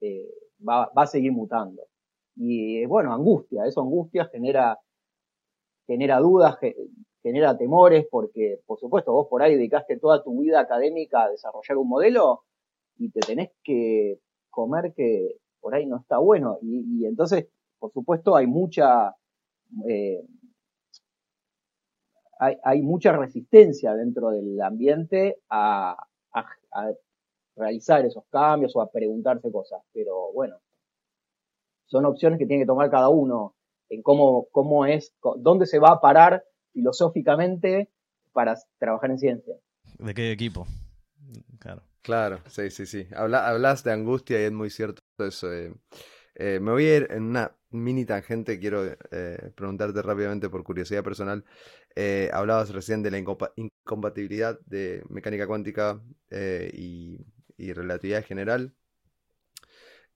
eh, 0.00 0.28
va, 0.68 0.90
va, 0.96 1.02
a 1.02 1.06
seguir 1.06 1.30
mutando. 1.30 1.82
Y 2.34 2.84
bueno, 2.86 3.14
angustia, 3.14 3.64
eso 3.64 3.80
angustia 3.80 4.26
genera, 4.26 4.76
genera 5.86 6.18
dudas, 6.18 6.58
genera 7.22 7.56
temores, 7.56 8.06
porque 8.10 8.60
por 8.66 8.80
supuesto 8.80 9.12
vos 9.12 9.28
por 9.28 9.40
ahí 9.40 9.54
dedicaste 9.54 9.98
toda 9.98 10.24
tu 10.24 10.40
vida 10.40 10.58
académica 10.58 11.22
a 11.22 11.30
desarrollar 11.30 11.78
un 11.78 11.88
modelo 11.88 12.42
y 12.98 13.10
te 13.10 13.20
tenés 13.20 13.50
que 13.62 14.18
comer 14.50 14.94
que 14.94 15.36
por 15.60 15.76
ahí 15.76 15.86
no 15.86 15.98
está 15.98 16.18
bueno. 16.18 16.58
Y, 16.60 17.02
y 17.02 17.06
entonces, 17.06 17.46
por 17.78 17.92
supuesto, 17.92 18.34
hay 18.34 18.48
mucha, 18.48 19.14
eh, 19.88 20.26
hay, 22.38 22.56
hay, 22.62 22.82
mucha 22.82 23.12
resistencia 23.12 23.94
dentro 23.94 24.30
del 24.30 24.60
ambiente 24.60 25.38
a, 25.48 25.96
a, 26.32 26.40
a, 26.72 26.92
realizar 27.56 28.04
esos 28.04 28.24
cambios 28.30 28.74
o 28.76 28.80
a 28.80 28.90
preguntarse 28.90 29.50
cosas. 29.50 29.80
Pero 29.92 30.32
bueno, 30.32 30.56
son 31.86 32.04
opciones 32.04 32.38
que 32.38 32.46
tiene 32.46 32.62
que 32.62 32.66
tomar 32.66 32.90
cada 32.90 33.08
uno 33.08 33.54
en 33.88 34.02
cómo, 34.02 34.48
cómo 34.50 34.86
es, 34.86 35.14
dónde 35.38 35.66
se 35.66 35.78
va 35.78 35.90
a 35.90 36.00
parar 36.00 36.44
filosóficamente 36.72 37.90
para 38.32 38.56
trabajar 38.78 39.10
en 39.10 39.18
ciencia. 39.18 39.54
¿De 39.98 40.12
qué 40.12 40.32
equipo? 40.32 40.66
Claro. 41.58 41.82
Claro, 42.06 42.38
sí, 42.46 42.70
sí, 42.70 42.86
sí. 42.86 43.08
Habla, 43.16 43.48
hablas 43.48 43.82
de 43.82 43.90
angustia 43.90 44.40
y 44.40 44.44
es 44.44 44.52
muy 44.52 44.70
cierto 44.70 45.02
eso. 45.18 45.52
Eh. 45.52 45.74
Eh, 46.38 46.60
me 46.60 46.70
voy 46.72 46.86
a 46.86 46.96
ir 46.98 47.08
en 47.10 47.22
una 47.24 47.56
mini 47.70 48.04
tangente, 48.04 48.58
quiero 48.58 48.84
eh, 49.10 49.50
preguntarte 49.54 50.02
rápidamente 50.02 50.48
por 50.48 50.64
curiosidad 50.64 51.02
personal. 51.02 51.44
Eh, 51.94 52.30
hablabas 52.32 52.70
recién 52.70 53.02
de 53.02 53.10
la 53.10 53.18
incompatibilidad 53.18 54.60
de 54.66 55.02
mecánica 55.08 55.46
cuántica 55.46 56.02
eh, 56.30 56.70
y, 56.74 57.72
relatividad 57.72 58.24
general. 58.24 58.74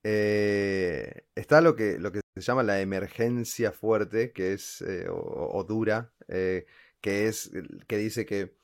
Eh, 0.02 1.24
está 1.34 1.60
lo 1.60 1.74
que, 1.76 1.98
lo 1.98 2.12
que 2.12 2.20
se 2.34 2.42
llama 2.42 2.62
la 2.62 2.80
emergencia 2.80 3.72
fuerte, 3.72 4.32
que 4.32 4.52
es, 4.52 4.84
o, 5.10 5.64
dura, 5.64 6.12
que 6.28 6.66
es, 7.00 7.50
que 7.86 7.96
dice 7.96 8.26
que 8.26 8.54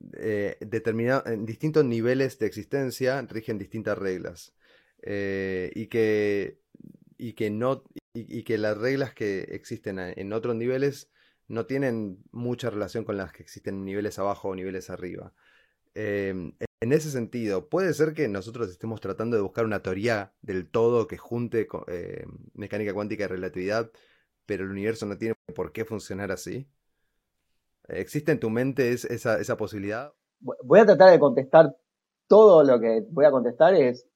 determinado, 0.00 1.24
en 1.26 1.46
distintos 1.46 1.84
niveles 1.84 2.38
de 2.38 2.46
existencia 2.46 3.20
rigen 3.22 3.58
distintas 3.58 3.98
reglas. 3.98 4.54
Y 5.04 5.86
que 5.88 6.58
y 7.18 7.34
que 7.34 7.50
no 7.50 7.84
y, 8.14 8.42
que 8.44 8.58
las 8.58 8.76
reglas 8.76 9.14
que 9.14 9.42
existen 9.50 9.98
en 9.98 10.32
otros 10.32 10.54
niveles 10.54 11.10
no 11.48 11.66
tienen 11.66 12.22
mucha 12.30 12.70
relación 12.70 13.04
con 13.04 13.16
las 13.16 13.32
que 13.32 13.42
existen 13.42 13.76
en 13.76 13.84
niveles 13.84 14.18
abajo 14.18 14.48
o 14.48 14.54
niveles 14.54 14.90
arriba. 14.90 15.32
Em, 15.94 16.54
en 16.80 16.92
ese 16.92 17.10
sentido, 17.10 17.68
puede 17.68 17.94
ser 17.94 18.14
que 18.14 18.28
nosotros 18.28 18.70
estemos 18.70 19.00
tratando 19.00 19.36
de 19.36 19.42
buscar 19.42 19.64
una 19.64 19.82
teoría 19.82 20.32
del 20.42 20.68
todo 20.68 21.06
que 21.06 21.18
junte 21.18 21.68
eh, 21.88 22.24
mecánica 22.54 22.94
cuántica 22.94 23.24
y 23.24 23.28
relatividad, 23.28 23.90
pero 24.46 24.64
el 24.64 24.70
universo 24.70 25.06
no 25.06 25.16
tiene 25.16 25.34
por 25.54 25.72
qué 25.72 25.84
funcionar 25.84 26.32
así. 26.32 26.68
¿Existe 27.88 28.32
en 28.32 28.40
tu 28.40 28.50
mente 28.50 28.92
esa, 28.92 29.38
esa 29.40 29.56
posibilidad? 29.56 30.12
Voy 30.40 30.80
a 30.80 30.86
tratar 30.86 31.10
de 31.10 31.18
contestar 31.18 31.76
todo 32.26 32.64
lo 32.64 32.80
que 32.80 33.04
voy 33.10 33.26
a 33.26 33.30
contestar 33.30 33.74
es 33.74 34.08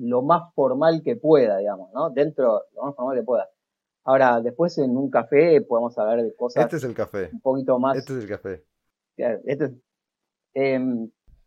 lo 0.00 0.22
más 0.22 0.52
formal 0.54 1.02
que 1.04 1.16
pueda, 1.16 1.58
digamos, 1.58 1.92
¿no? 1.92 2.10
Dentro, 2.10 2.62
lo 2.74 2.82
más 2.84 2.96
formal 2.96 3.16
que 3.16 3.22
pueda. 3.22 3.48
Ahora, 4.04 4.40
después 4.40 4.76
en 4.78 4.96
un 4.96 5.10
café 5.10 5.60
podemos 5.60 5.96
hablar 5.98 6.22
de 6.22 6.34
cosas. 6.34 6.64
Este 6.64 6.76
es 6.76 6.84
el 6.84 6.94
café. 6.94 7.28
Un 7.32 7.40
poquito 7.40 7.78
más. 7.78 7.98
Este 7.98 8.16
es 8.16 8.24
el 8.24 8.28
café. 8.28 8.64
Este 9.16 9.74
eh, 10.54 10.80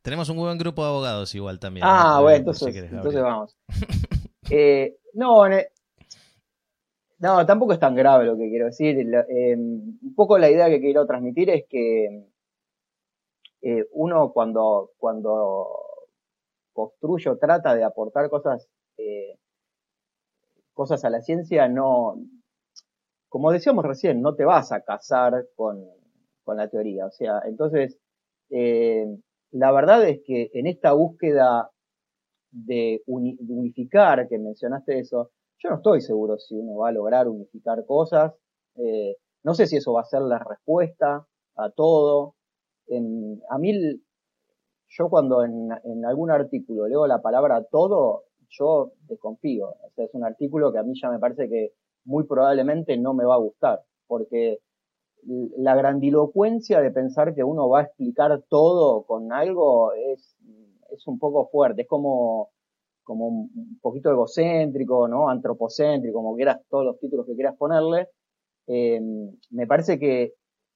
Tenemos 0.02 0.30
un 0.30 0.38
buen 0.38 0.58
grupo 0.58 0.84
de 0.84 0.90
abogados 0.90 1.34
igual 1.34 1.60
también. 1.60 1.86
Ah, 1.88 2.20
bueno, 2.22 2.38
entonces, 2.38 2.76
entonces 2.76 3.22
vamos. 3.22 3.58
eh, 4.52 4.98
no, 5.14 5.46
no, 7.20 7.46
tampoco 7.46 7.74
es 7.74 7.80
tan 7.80 7.96
grave 7.96 8.26
lo 8.26 8.38
que 8.38 8.50
quiero 8.50 8.66
decir. 8.68 8.98
Eh, 9.00 9.56
un 9.56 10.14
poco 10.16 10.38
la 10.38 10.50
idea 10.50 10.70
que 10.70 10.80
quiero 10.80 11.08
transmitir 11.08 11.50
es 11.50 11.66
que 11.68 12.28
eh, 13.62 13.88
uno 13.94 14.32
cuando, 14.34 14.92
cuando 14.98 15.68
construye 16.74 17.36
trata 17.40 17.76
de 17.76 17.84
aportar 17.84 18.30
cosas, 18.30 18.68
eh, 18.98 19.38
cosas 20.74 21.06
a 21.06 21.10
la 21.10 21.22
ciencia, 21.22 21.68
no, 21.68 22.16
como 23.30 23.52
decíamos 23.52 23.86
recién, 23.86 24.22
no 24.22 24.36
te 24.36 24.46
vas 24.46 24.72
a 24.72 24.82
casar 24.82 25.48
con, 25.56 25.84
con 26.44 26.58
la 26.58 26.70
teoría. 26.70 27.06
O 27.08 27.12
sea, 27.12 27.42
entonces, 27.46 27.98
eh, 28.50 29.06
la 29.52 29.72
verdad 29.72 30.08
es 30.08 30.22
que 30.26 30.50
en 30.54 30.68
esta 30.68 30.94
búsqueda 30.94 31.72
de, 32.52 33.02
unificar, 33.08 34.28
que 34.28 34.38
mencionaste 34.38 35.00
eso, 35.00 35.32
yo 35.58 35.70
no 35.70 35.78
estoy 35.78 36.02
seguro 36.02 36.38
si 36.38 36.56
uno 36.56 36.78
va 36.78 36.90
a 36.90 36.92
lograr 36.92 37.28
unificar 37.28 37.86
cosas. 37.86 38.34
Eh, 38.76 39.16
no 39.44 39.54
sé 39.54 39.68
si 39.68 39.78
eso 39.78 39.94
va 39.94 40.02
a 40.02 40.06
ser 40.06 40.22
la 40.22 40.40
respuesta 40.40 41.26
a 41.56 41.70
todo. 41.72 42.36
A 43.50 43.58
mí, 43.58 44.00
yo 44.98 45.10
cuando 45.10 45.44
en, 45.44 45.72
algún 46.06 46.32
artículo 46.32 46.88
leo 46.88 47.08
la 47.08 47.22
palabra 47.22 47.64
todo, 47.64 48.24
yo 48.50 48.92
desconfío. 49.08 49.70
O 49.70 49.90
sea, 49.96 50.06
es 50.06 50.14
un 50.14 50.24
artículo 50.24 50.72
que 50.72 50.78
a 50.78 50.84
mí 50.84 50.94
ya 51.00 51.10
me 51.10 51.20
parece 51.20 51.50
que 51.50 51.72
muy 52.06 52.26
probablemente 52.26 52.98
no 52.98 53.14
me 53.14 53.26
va 53.26 53.36
a 53.36 53.40
gustar, 53.40 53.82
porque 54.08 54.60
la 55.58 55.76
grandilocuencia 55.76 56.82
de 56.82 56.92
pensar 56.92 57.34
que 57.34 57.44
uno 57.44 57.70
va 57.70 57.80
a 57.80 57.84
explicar 57.84 58.44
todo 58.50 59.04
con 59.04 59.32
algo 59.32 59.94
es, 59.94 60.36
es 60.92 61.08
un 61.08 61.18
poco 61.18 61.48
fuerte, 61.48 61.84
es 61.84 61.88
como, 61.88 62.50
como 63.04 63.28
un 63.28 63.80
poquito 63.82 64.12
egocéntrico, 64.12 65.08
¿no? 65.08 65.30
Antropocéntrico, 65.30 66.18
como 66.18 66.36
quieras, 66.36 66.62
todos 66.70 66.86
los 66.86 67.00
títulos 67.00 67.26
que 67.26 67.36
quieras 67.36 67.56
ponerle. 67.58 68.10
Eh, 68.68 69.02
me 69.50 69.66
parece 69.66 69.98
que 69.98 70.34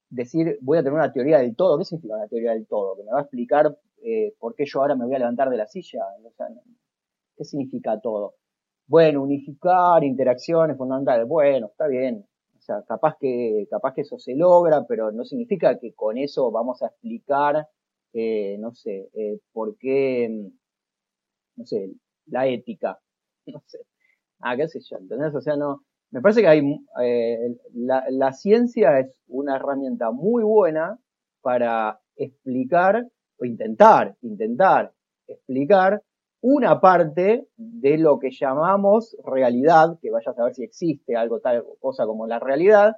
decir 0.10 0.58
voy 0.62 0.78
a 0.78 0.82
tener 0.82 0.94
una 0.94 1.12
teoría 1.12 1.40
del 1.40 1.56
todo, 1.56 1.78
¿qué 1.78 1.86
significa 1.86 2.16
una 2.16 2.28
teoría 2.28 2.54
del 2.54 2.66
todo? 2.68 2.96
Que 2.96 3.04
me 3.04 3.12
va 3.12 3.20
a 3.20 3.24
explicar 3.24 3.78
eh, 4.04 4.34
por 4.40 4.56
qué 4.56 4.66
yo 4.66 4.82
ahora 4.82 4.96
me 4.96 5.06
voy 5.06 5.16
a 5.16 5.20
levantar 5.20 5.50
de 5.50 5.58
la 5.58 5.68
silla. 5.68 6.04
¿Qué 7.36 7.44
significa 7.44 8.00
todo? 8.00 8.36
bueno, 8.88 9.22
unificar 9.22 10.04
interacciones 10.04 10.78
fundamentales, 10.78 11.28
bueno, 11.28 11.68
está 11.68 11.88
bien. 11.88 12.26
O 12.58 12.62
sea, 12.62 12.84
capaz 12.88 13.16
que, 13.20 13.68
capaz 13.70 13.94
que 13.94 14.02
eso 14.02 14.18
se 14.18 14.36
logra, 14.36 14.86
pero 14.88 15.12
no 15.12 15.24
significa 15.26 15.78
que 15.80 15.94
con 15.94 16.18
eso 16.18 16.52
vamos 16.52 16.82
a 16.82 16.88
explicar, 16.88 17.68
eh, 18.14 18.58
no 18.60 18.74
sé, 18.74 19.10
eh, 19.14 19.40
por 19.52 19.78
qué, 19.78 20.30
no 21.56 21.66
sé, 21.66 21.92
la 22.28 22.48
ética. 22.48 23.00
No 23.48 23.62
sé. 23.66 23.80
Ah, 24.42 24.58
qué 24.58 24.68
sé 24.68 24.82
yo, 24.82 24.98
¿entendés? 24.98 25.34
O 25.34 25.40
sea, 25.42 25.56
no, 25.56 25.84
me 26.12 26.22
parece 26.22 26.42
que 26.42 26.48
hay, 26.48 26.62
la, 27.74 28.06
la 28.10 28.34
ciencia 28.34 29.00
es 29.00 29.24
una 29.28 29.56
herramienta 29.56 30.12
muy 30.12 30.44
buena 30.44 31.00
para 31.42 32.02
explicar 32.18 33.08
o 33.40 33.46
intentar, 33.46 34.16
intentar 34.22 34.92
explicar 35.28 36.02
una 36.42 36.80
parte 36.80 37.48
de 37.56 37.98
lo 37.98 38.20
que 38.20 38.30
llamamos 38.32 39.18
realidad, 39.26 39.98
que 40.02 40.12
vaya 40.12 40.32
a 40.32 40.36
saber 40.36 40.54
si 40.54 40.64
existe 40.64 41.16
algo 41.16 41.40
tal 41.40 41.64
cosa 41.80 42.06
como 42.06 42.28
la 42.28 42.40
realidad, 42.40 42.96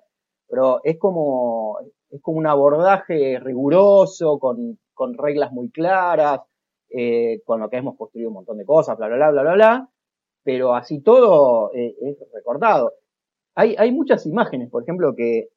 pero 0.47 0.82
es 0.84 0.97
como, 0.97 1.78
es 2.10 2.21
como 2.21 2.39
un 2.39 2.47
abordaje 2.47 3.39
riguroso, 3.39 4.39
con, 4.39 4.80
con 4.93 5.17
reglas 5.17 5.52
muy 5.52 5.69
claras, 5.69 6.41
eh, 6.89 7.41
con 7.45 7.62
lo 7.62 7.69
que 7.69 7.78
hemos 7.78 7.95
construido 7.95 8.30
un 8.30 8.36
montón 8.36 8.58
de 8.58 8.65
cosas, 8.65 8.97
bla, 8.97 9.08
bla, 9.08 9.15
bla, 9.15 9.32
bla, 9.32 9.41
bla, 9.41 9.54
bla, 9.54 9.89
pero 10.43 10.73
así 10.73 11.02
todo 11.02 11.71
eh, 11.73 11.95
es 12.02 12.17
recordado. 12.34 12.93
Hay, 13.56 13.75
hay 13.78 13.91
muchas 13.91 14.25
imágenes, 14.25 14.69
por 14.69 14.84
ejemplo, 14.84 15.13
que, 15.15 15.49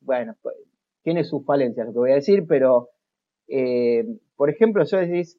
bueno, 0.00 0.34
tiene 1.02 1.24
sus 1.24 1.44
falencias 1.44 1.86
lo 1.86 1.92
que 1.92 1.98
voy 1.98 2.10
a 2.12 2.16
decir, 2.16 2.46
pero, 2.46 2.90
eh, 3.48 4.04
por 4.36 4.50
ejemplo, 4.50 4.84
yo 4.84 4.98
decís, 4.98 5.38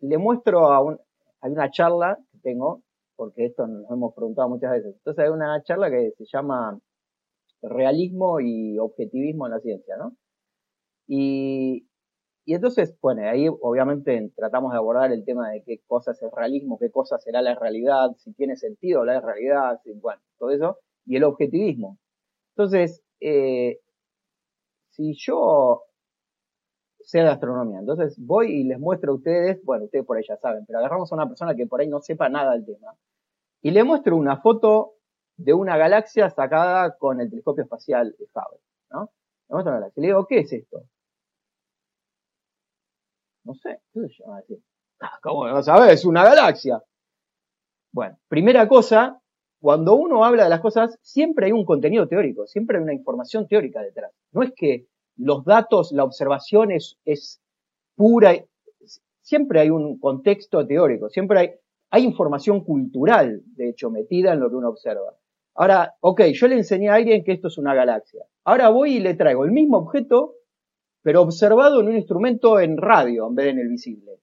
le 0.00 0.18
muestro 0.18 0.72
a 0.72 0.82
un, 0.82 0.98
hay 1.40 1.52
una 1.52 1.70
charla 1.70 2.18
que 2.32 2.38
tengo, 2.40 2.82
porque 3.16 3.46
esto 3.46 3.66
nos 3.66 3.90
hemos 3.90 4.14
preguntado 4.14 4.48
muchas 4.48 4.72
veces. 4.72 4.94
Entonces 4.96 5.24
hay 5.24 5.30
una 5.30 5.62
charla 5.62 5.90
que 5.90 6.12
se 6.16 6.24
llama 6.24 6.78
Realismo 7.62 8.40
y 8.40 8.78
Objetivismo 8.78 9.46
en 9.46 9.52
la 9.52 9.60
Ciencia, 9.60 9.96
¿no? 9.96 10.16
Y, 11.06 11.86
entonces, 12.46 12.96
bueno, 13.00 13.22
ahí 13.28 13.46
obviamente 13.48 14.32
tratamos 14.36 14.72
de 14.72 14.78
abordar 14.78 15.12
el 15.12 15.24
tema 15.24 15.50
de 15.50 15.62
qué 15.64 15.80
cosa 15.86 16.12
es 16.12 16.20
realismo, 16.34 16.78
qué 16.78 16.90
cosa 16.90 17.18
será 17.18 17.40
la 17.40 17.54
realidad, 17.54 18.10
si 18.18 18.34
tiene 18.34 18.56
sentido 18.56 19.04
la 19.04 19.20
realidad, 19.20 19.80
bueno, 19.96 20.20
todo 20.38 20.50
eso, 20.50 20.78
y 21.06 21.16
el 21.16 21.24
objetivismo. 21.24 21.98
Entonces, 22.56 23.02
eh, 23.20 23.80
si 24.90 25.14
yo 25.16 25.82
sé 27.04 27.20
de 27.20 27.28
astronomía, 27.28 27.78
entonces 27.78 28.16
voy 28.18 28.52
y 28.52 28.64
les 28.64 28.78
muestro 28.78 29.12
a 29.12 29.14
ustedes, 29.16 29.62
bueno, 29.64 29.84
ustedes 29.84 30.04
por 30.04 30.16
ahí 30.16 30.24
ya 30.28 30.36
saben, 30.36 30.64
pero 30.66 30.78
agarramos 30.78 31.10
a 31.12 31.14
una 31.14 31.28
persona 31.28 31.54
que 31.54 31.66
por 31.66 31.80
ahí 31.80 31.88
no 31.88 32.00
sepa 32.00 32.28
nada 32.28 32.52
del 32.52 32.64
tema, 32.64 32.94
y 33.62 33.70
le 33.70 33.84
muestro 33.84 34.16
una 34.16 34.40
foto 34.40 34.94
de 35.36 35.52
una 35.52 35.76
galaxia 35.76 36.30
sacada 36.30 36.96
con 36.96 37.20
el 37.20 37.30
telescopio 37.30 37.64
espacial 37.64 38.14
Hubble, 38.18 38.60
¿no? 38.90 39.10
Le 39.48 39.54
muestro 39.54 39.72
una 39.72 39.80
galaxia. 39.80 40.00
Y 40.00 40.02
le 40.02 40.06
digo, 40.08 40.26
¿qué 40.26 40.38
es 40.40 40.52
esto? 40.52 40.82
No 43.44 43.54
sé, 43.54 43.80
¿qué 43.92 44.00
se 44.08 44.22
llama 44.22 44.38
así? 44.38 44.62
Ah, 45.00 45.18
¿Cómo 45.22 45.46
no 45.46 45.62
sabes? 45.62 45.92
Es 45.92 46.04
una 46.04 46.24
galaxia. 46.24 46.82
Bueno, 47.92 48.18
primera 48.28 48.66
cosa, 48.68 49.20
cuando 49.60 49.94
uno 49.94 50.24
habla 50.24 50.44
de 50.44 50.50
las 50.50 50.60
cosas, 50.60 50.98
siempre 51.02 51.46
hay 51.46 51.52
un 51.52 51.64
contenido 51.64 52.08
teórico, 52.08 52.46
siempre 52.46 52.78
hay 52.78 52.82
una 52.82 52.94
información 52.94 53.46
teórica 53.46 53.80
detrás. 53.80 54.12
No 54.32 54.42
es 54.42 54.52
que 54.54 54.86
los 55.16 55.44
datos, 55.44 55.92
la 55.92 56.04
observación 56.04 56.70
es, 56.72 56.98
es 57.04 57.40
pura, 57.94 58.34
siempre 59.20 59.60
hay 59.60 59.70
un 59.70 59.98
contexto 59.98 60.66
teórico, 60.66 61.08
siempre 61.08 61.38
hay, 61.38 61.50
hay 61.90 62.04
información 62.04 62.64
cultural, 62.64 63.42
de 63.56 63.70
hecho, 63.70 63.90
metida 63.90 64.32
en 64.32 64.40
lo 64.40 64.50
que 64.50 64.56
uno 64.56 64.68
observa. 64.68 65.14
Ahora, 65.54 65.94
ok, 66.00 66.22
yo 66.32 66.48
le 66.48 66.56
enseñé 66.56 66.88
a 66.88 66.94
alguien 66.94 67.22
que 67.22 67.32
esto 67.32 67.48
es 67.48 67.58
una 67.58 67.74
galaxia. 67.74 68.24
Ahora 68.44 68.68
voy 68.70 68.96
y 68.96 69.00
le 69.00 69.14
traigo 69.14 69.44
el 69.44 69.52
mismo 69.52 69.78
objeto 69.78 70.34
pero 71.04 71.20
observado 71.20 71.82
en 71.82 71.88
un 71.88 71.96
instrumento 71.96 72.58
en 72.58 72.78
radio 72.78 73.28
en 73.28 73.34
vez 73.34 73.44
de 73.44 73.50
en 73.50 73.58
el 73.58 73.68
visible. 73.68 74.20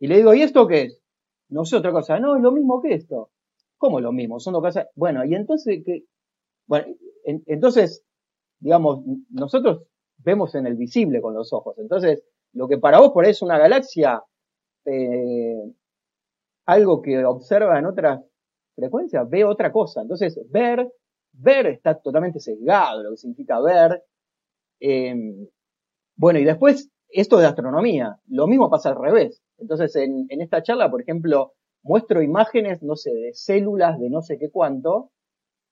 Y 0.00 0.06
le 0.06 0.16
digo, 0.16 0.32
¿y 0.32 0.40
esto 0.40 0.66
qué 0.66 0.84
es? 0.84 1.02
No 1.50 1.66
sé 1.66 1.76
otra 1.76 1.92
cosa. 1.92 2.18
No, 2.18 2.34
es 2.34 2.42
lo 2.42 2.50
mismo 2.50 2.80
que 2.80 2.94
esto. 2.94 3.28
¿Cómo 3.76 4.00
lo 4.00 4.10
mismo? 4.10 4.40
Son 4.40 4.54
dos 4.54 4.62
cosas. 4.62 4.86
Bueno, 4.94 5.22
y 5.26 5.34
entonces, 5.34 5.82
¿qué? 5.84 6.04
Bueno, 6.66 6.86
entonces, 7.24 8.05
digamos, 8.58 9.04
nosotros 9.30 9.82
vemos 10.18 10.54
en 10.54 10.66
el 10.66 10.74
visible 10.76 11.20
con 11.20 11.34
los 11.34 11.52
ojos. 11.52 11.78
Entonces, 11.78 12.22
lo 12.52 12.68
que 12.68 12.78
para 12.78 12.98
vos 12.98 13.10
por 13.12 13.24
ahí 13.24 13.30
es 13.30 13.42
una 13.42 13.58
galaxia, 13.58 14.22
eh, 14.84 15.72
algo 16.66 17.02
que 17.02 17.24
observa 17.24 17.78
en 17.78 17.86
otras 17.86 18.20
frecuencias, 18.74 19.28
ve 19.28 19.44
otra 19.44 19.72
cosa. 19.72 20.02
Entonces, 20.02 20.38
ver, 20.50 20.88
ver 21.32 21.66
está 21.66 22.00
totalmente 22.00 22.40
sesgado, 22.40 23.02
lo 23.02 23.10
que 23.10 23.16
significa 23.16 23.60
ver. 23.60 24.02
Eh, 24.80 25.14
bueno, 26.16 26.38
y 26.38 26.44
después, 26.44 26.90
esto 27.08 27.38
de 27.38 27.46
astronomía, 27.46 28.18
lo 28.26 28.46
mismo 28.46 28.70
pasa 28.70 28.90
al 28.90 28.96
revés. 28.96 29.42
Entonces, 29.58 29.94
en, 29.96 30.26
esta 30.28 30.62
charla, 30.62 30.90
por 30.90 31.02
ejemplo, 31.02 31.52
muestro 31.82 32.22
imágenes, 32.22 32.82
no 32.82 32.96
sé, 32.96 33.12
de 33.12 33.34
células 33.34 33.98
de 33.98 34.10
no 34.10 34.22
sé 34.22 34.38
qué 34.38 34.50
cuánto, 34.50 35.10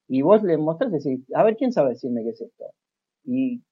y 0.07 0.21
vos 0.21 0.43
le 0.43 0.57
mostrás 0.57 0.91
y 0.91 1.09
decís, 1.09 1.25
a 1.33 1.43
ver, 1.43 1.55
¿quién 1.57 1.71
sabe 1.71 1.91
decirme 1.91 2.23
qué 2.23 2.29
es 2.29 2.41
esto? 2.41 2.65
Y, 3.23 3.63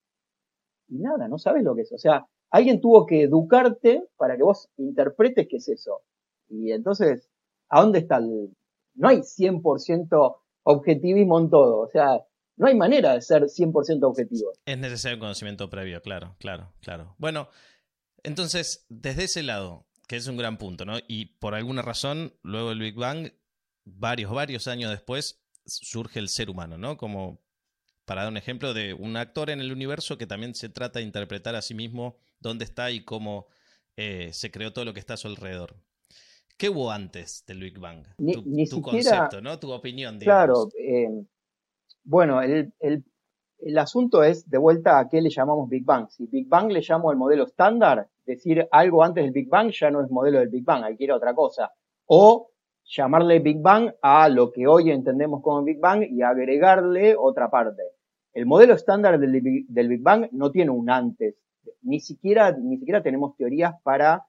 y 0.88 1.00
nada, 1.00 1.28
no 1.28 1.38
sabes 1.38 1.64
lo 1.64 1.76
que 1.76 1.82
es. 1.82 1.92
O 1.92 1.98
sea, 1.98 2.26
alguien 2.50 2.82
tuvo 2.82 3.06
que 3.06 3.24
educarte 3.24 4.08
para 4.18 4.36
que 4.36 4.44
vos 4.44 4.70
interpretes 4.78 5.48
qué 5.50 5.58
es 5.58 5.70
eso. 5.70 6.02
Y 6.50 6.72
entonces, 6.72 7.30
¿a 7.70 7.82
dónde 7.82 8.00
está 8.00 8.18
el...? 8.18 8.56
No 8.96 9.08
hay 9.08 9.18
100% 9.20 10.36
objetivismo 10.64 11.40
en 11.40 11.50
todo. 11.50 11.80
O 11.80 11.88
sea, 11.88 12.22
no 12.58 12.68
hay 12.68 12.76
manera 12.76 13.14
de 13.14 13.22
ser 13.22 13.44
100% 13.44 14.04
objetivo. 14.04 14.52
Es 14.66 14.78
necesario 14.78 15.20
conocimiento 15.20 15.70
previo, 15.70 16.02
claro, 16.02 16.36
claro, 16.40 16.74
claro. 16.82 17.16
Bueno, 17.18 17.48
entonces, 18.24 18.86
desde 18.90 19.24
ese 19.24 19.44
lado, 19.44 19.88
que 20.08 20.16
es 20.16 20.28
un 20.28 20.38
gran 20.38 20.58
punto, 20.58 20.86
¿no? 20.86 20.98
Y 21.08 21.38
por 21.38 21.56
alguna 21.56 21.82
razón, 21.82 22.34
luego 22.44 22.70
del 22.70 22.80
Big 22.80 22.96
Bang, 22.96 23.32
varios, 23.86 24.32
varios 24.32 24.68
años 24.68 24.92
después, 24.92 25.43
surge 25.66 26.20
el 26.20 26.30
ser 26.30 26.50
humano, 26.50 26.78
¿no? 26.78 26.98
Como 26.98 27.42
para 28.06 28.24
dar 28.24 28.32
un 28.32 28.38
ejemplo 28.38 28.74
de 28.74 28.94
un 28.94 29.16
actor 29.18 29.50
en 29.50 29.60
el 29.60 29.72
universo 29.72 30.18
que 30.18 30.28
también 30.28 30.56
se 30.56 30.70
trata 30.70 31.00
de 31.00 31.06
interpretar 31.06 31.56
a 31.56 31.62
sí 31.62 31.74
mismo 31.74 32.18
dónde 32.40 32.66
está 32.66 32.92
y 32.92 33.04
cómo 33.04 33.48
eh, 33.96 34.32
se 34.34 34.52
creó 34.52 34.74
todo 34.74 34.86
lo 34.86 34.94
que 34.94 35.00
está 35.00 35.14
a 35.14 35.18
su 35.18 35.28
alrededor. 35.28 35.76
¿Qué 36.58 36.70
hubo 36.70 36.92
antes 36.92 37.44
del 37.48 37.62
Big 37.62 37.80
Bang? 37.80 38.06
tu, 38.70 38.82
concepto, 38.82 39.42
¿no? 39.42 39.58
Tu 39.60 39.72
opinión, 39.72 40.20
digamos. 40.20 40.70
Claro, 40.70 40.70
eh, 40.78 41.26
bueno, 42.04 42.42
el, 42.42 42.74
el, 42.80 43.04
el, 43.60 43.78
asunto 43.78 44.24
es 44.24 44.50
de 44.50 44.58
vuelta 44.58 45.00
a 45.00 45.10
qué 45.10 45.22
le 45.22 45.30
llamamos 45.30 45.68
Big 45.70 45.84
Bang. 45.84 46.10
Si 46.10 46.28
Big 46.28 46.48
Bang 46.48 46.72
le 46.72 46.82
llamo 46.82 47.12
el 47.12 47.18
modelo 47.18 47.46
estándar, 47.46 48.08
decir 48.26 48.68
algo 48.72 49.04
antes 49.04 49.24
del 49.24 49.34
Big 49.34 49.50
Bang 49.50 49.72
ya 49.72 49.90
no 49.90 50.04
es 50.04 50.12
modelo 50.12 50.40
del 50.40 50.50
Big 50.50 50.64
Bang, 50.64 50.84
hay 50.84 50.96
que 50.96 51.06
ir 51.06 51.12
a 51.12 51.16
otra 51.16 51.34
cosa. 51.34 51.72
O 52.06 52.53
llamarle 52.86 53.40
Big 53.40 53.62
Bang 53.62 53.94
a 54.02 54.30
lo 54.30 54.52
que 54.52 54.68
hoy 54.68 54.92
entendemos 54.92 55.42
como 55.42 55.64
Big 55.64 55.80
Bang 55.80 56.04
y 56.04 56.22
agregarle 56.22 57.16
otra 57.18 57.50
parte. 57.50 57.84
El 58.34 58.46
modelo 58.46 58.74
estándar 58.74 59.20
del, 59.20 59.42
Big 59.42 60.02
Bang 60.02 60.28
no 60.32 60.52
tiene 60.52 60.72
un 60.72 60.90
antes. 60.90 61.36
Ni 61.82 62.00
siquiera, 62.00 62.52
ni 62.52 62.78
siquiera 62.78 63.04
tenemos 63.04 63.36
teorías 63.38 63.76
para 63.84 64.26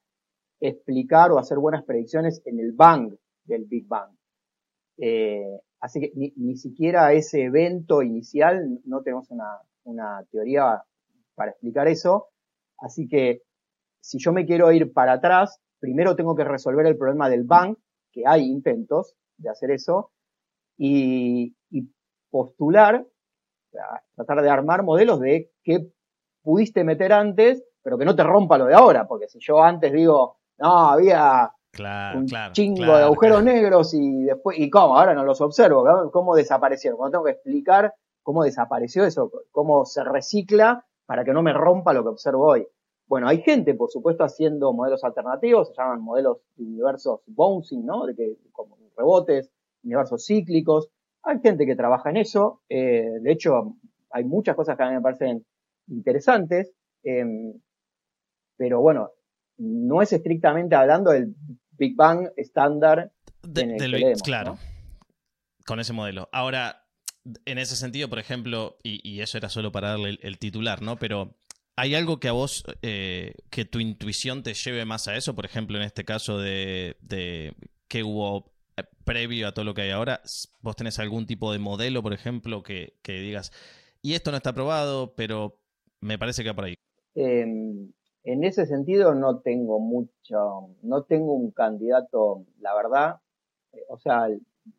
explicar 0.61 1.33
o 1.33 1.38
hacer 1.38 1.59
buenas 1.59 1.85
predicciones 1.85 2.43
en 2.45 2.61
el 2.61 2.73
Bang 2.73 3.14
del 3.45 3.64
Big 3.64 3.87
Bang. 3.87 4.11
Eh, 4.99 5.59
Así 5.85 6.01
que 6.01 6.12
ni, 6.14 6.57
siquiera 6.57 7.12
ese 7.12 7.43
evento 7.43 8.01
inicial 8.01 8.81
no 8.87 9.03
tenemos 9.03 9.29
una, 9.31 10.25
teoría 10.31 10.83
para 11.35 11.51
explicar 11.51 11.88
eso. 11.88 12.29
Así 12.79 13.07
que 13.07 13.43
si 14.01 14.17
yo 14.19 14.33
me 14.33 14.47
quiero 14.47 14.73
ir 14.73 14.95
para 14.95 15.12
atrás, 15.12 15.61
primero 15.81 16.17
tengo 16.17 16.35
que 16.35 16.45
resolver 16.45 16.87
el 16.87 16.97
problema 16.97 17.29
del 17.29 17.45
bank, 17.45 17.79
que 18.14 18.27
hay 18.27 18.44
intentos 18.44 19.14
de 19.37 19.50
hacer 19.50 19.72
eso, 19.72 20.12
y, 20.79 21.55
postular, 22.31 23.05
tratar 24.14 24.42
de 24.42 24.50
armar 24.50 24.83
modelos 24.83 25.20
de 25.20 25.53
qué 25.62 25.88
pudiste 26.42 26.85
meter 26.85 27.12
antes, 27.12 27.64
pero 27.83 27.98
que 27.98 28.05
no 28.05 28.16
te 28.16 28.24
rompa 28.24 28.59
lo 28.59 28.66
de 28.66 28.74
ahora, 28.74 29.07
porque 29.07 29.29
si 29.29 29.38
yo 29.40 29.62
antes 29.62 29.92
digo, 29.92 30.38
no, 30.59 30.90
había 30.90 31.53
Claro, 31.74 32.20
un 32.20 32.27
claro, 32.29 32.53
chingo 32.53 32.96
de 32.96 33.03
agujeros 33.03 33.42
negros 33.42 33.94
y 33.94 34.22
después, 34.24 34.59
¿y 34.59 34.70
cómo? 34.70 34.96
Ahora 34.96 35.12
no 35.12 35.24
los 35.24 35.40
observo, 35.40 36.11
¿cómo 36.12 36.37
desaparecieron? 36.37 36.96
Cuando 36.96 37.18
tengo 37.18 37.24
que 37.24 37.33
explicar 37.33 37.92
cómo 38.22 38.44
desapareció 38.44 39.05
eso, 39.05 39.31
cómo 39.50 39.85
se 39.85 40.05
recicla 40.05 40.87
para 41.05 41.24
que 41.24 41.33
no 41.33 41.42
me 41.42 41.53
rompa 41.53 41.92
lo 41.92 42.05
que 42.05 42.11
observo 42.11 42.46
hoy. 42.46 42.66
Bueno, 43.07 43.29
hay 43.29 43.43
gente, 43.43 43.75
por 43.75 43.90
supuesto, 43.90 44.25
haciendo 44.25 44.73
modelos 44.73 45.05
alternativos, 45.05 45.69
se 45.69 45.75
llaman 45.75 46.01
modelos 46.01 46.38
de 46.57 46.64
universos 46.64 47.21
bouncing, 47.27 47.85
¿no? 47.85 48.07
De 48.07 48.14
que, 48.14 48.38
como 48.53 48.79
rebotes, 48.97 49.51
universos 49.83 50.25
cíclicos. 50.25 50.88
Hay 51.23 51.40
gente 51.40 51.67
que 51.67 51.77
trabaja 51.77 52.11
en 52.11 52.19
eso. 52.19 52.62
Eh, 52.69 53.19
de 53.21 53.33
hecho, 53.33 53.77
hay 54.11 54.25
muchas 54.25 54.57
cosas 54.57 54.77
que 54.77 54.83
a 54.83 54.88
mí 54.88 54.95
me 54.95 55.01
parecen 55.01 55.45
interesantes. 55.88 56.73
Em, 57.03 57.55
pero 58.57 58.81
bueno, 58.81 59.11
no 59.59 60.03
es 60.03 60.12
estrictamente 60.12 60.75
hablando 60.75 61.11
del 61.11 61.35
Big 61.73 61.97
Bang 61.97 62.31
estándar. 62.37 63.12
claro, 64.23 64.59
con 65.67 65.81
ese 65.81 65.93
modelo. 65.93 66.29
Ahora, 66.33 66.85
en 67.45 67.59
ese 67.59 67.77
sentido, 67.77 68.09
por 68.09 68.19
ejemplo, 68.19 68.77
y, 68.83 69.21
eso 69.21 69.38
era 69.38 69.49
solo 69.49 69.73
para 69.73 69.90
darle 69.90 70.19
el, 70.21 70.38
titular, 70.38 70.83
¿no? 70.83 70.97
Pero 70.97 71.37
¿hay 71.77 71.95
algo 71.95 72.21
que 72.21 72.29
a 72.29 72.33
vos, 72.33 72.65
eh, 72.83 73.35
que 73.51 73.65
tu 73.65 73.81
intuición 73.81 74.43
te 74.43 74.55
lleve 74.55 74.85
más 74.85 75.09
a 75.09 75.17
eso? 75.17 75.35
Por 75.35 75.45
ejemplo, 75.45 75.77
en 75.77 75.85
este 75.85 76.05
caso 76.05 76.39
de, 76.39 76.97
de 77.01 77.55
que 77.89 78.03
hubo 78.03 78.53
eh, 78.77 78.85
previo 79.05 79.49
a 79.49 79.53
todo 79.53 79.65
lo 79.65 79.75
que 79.75 79.83
hay 79.83 79.91
ahora, 79.91 80.21
vos 80.61 80.77
tenés 80.77 80.99
algún 80.99 81.27
tipo 81.27 81.53
de 81.53 81.59
modelo, 81.59 82.03
por 82.03 82.13
ejemplo, 82.13 82.63
que, 82.63 82.95
digas, 83.07 83.53
y 84.03 84.15
esto 84.15 84.31
no 84.31 84.37
está 84.37 84.53
probado, 84.53 85.15
pero 85.15 85.59
me 86.01 86.19
parece 86.19 86.43
que 86.43 86.51
va 86.51 86.57
por 86.57 86.65
ahí. 86.65 86.75
Eh, 87.15 87.47
en 88.25 88.43
ese 88.43 88.67
sentido 88.67 89.15
no 89.15 89.41
tengo 89.41 89.79
mucho, 89.79 90.71
no 90.83 91.03
tengo 91.05 91.35
un 91.35 91.51
candidato, 91.51 92.45
la 92.59 92.75
verdad, 92.75 93.17
eh, 93.73 93.85
o 93.89 93.99
sea, 93.99 94.29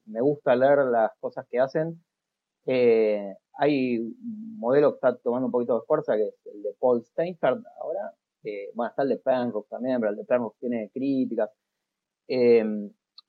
me 0.05 0.21
gusta 0.21 0.55
leer 0.55 0.79
las 0.85 1.11
cosas 1.19 1.45
que 1.49 1.59
hacen. 1.59 2.03
Eh, 2.65 3.33
hay 3.57 3.99
un 3.99 4.57
modelo 4.59 4.91
que 4.91 4.95
está 4.95 5.15
tomando 5.17 5.47
un 5.47 5.51
poquito 5.51 5.79
de 5.79 5.85
fuerza, 5.85 6.15
que 6.15 6.27
es 6.27 6.35
el 6.53 6.61
de 6.61 6.75
Paul 6.79 7.03
Steinhardt 7.03 7.63
ahora. 7.81 8.13
Eh, 8.43 8.69
bueno, 8.73 8.89
está 8.89 9.03
el 9.03 9.09
de 9.09 9.17
Penrose 9.17 9.67
también, 9.69 9.99
pero 9.99 10.11
el 10.11 10.17
de 10.17 10.25
Penrose 10.25 10.57
tiene 10.59 10.89
críticas. 10.93 11.49
Eh, 12.27 12.63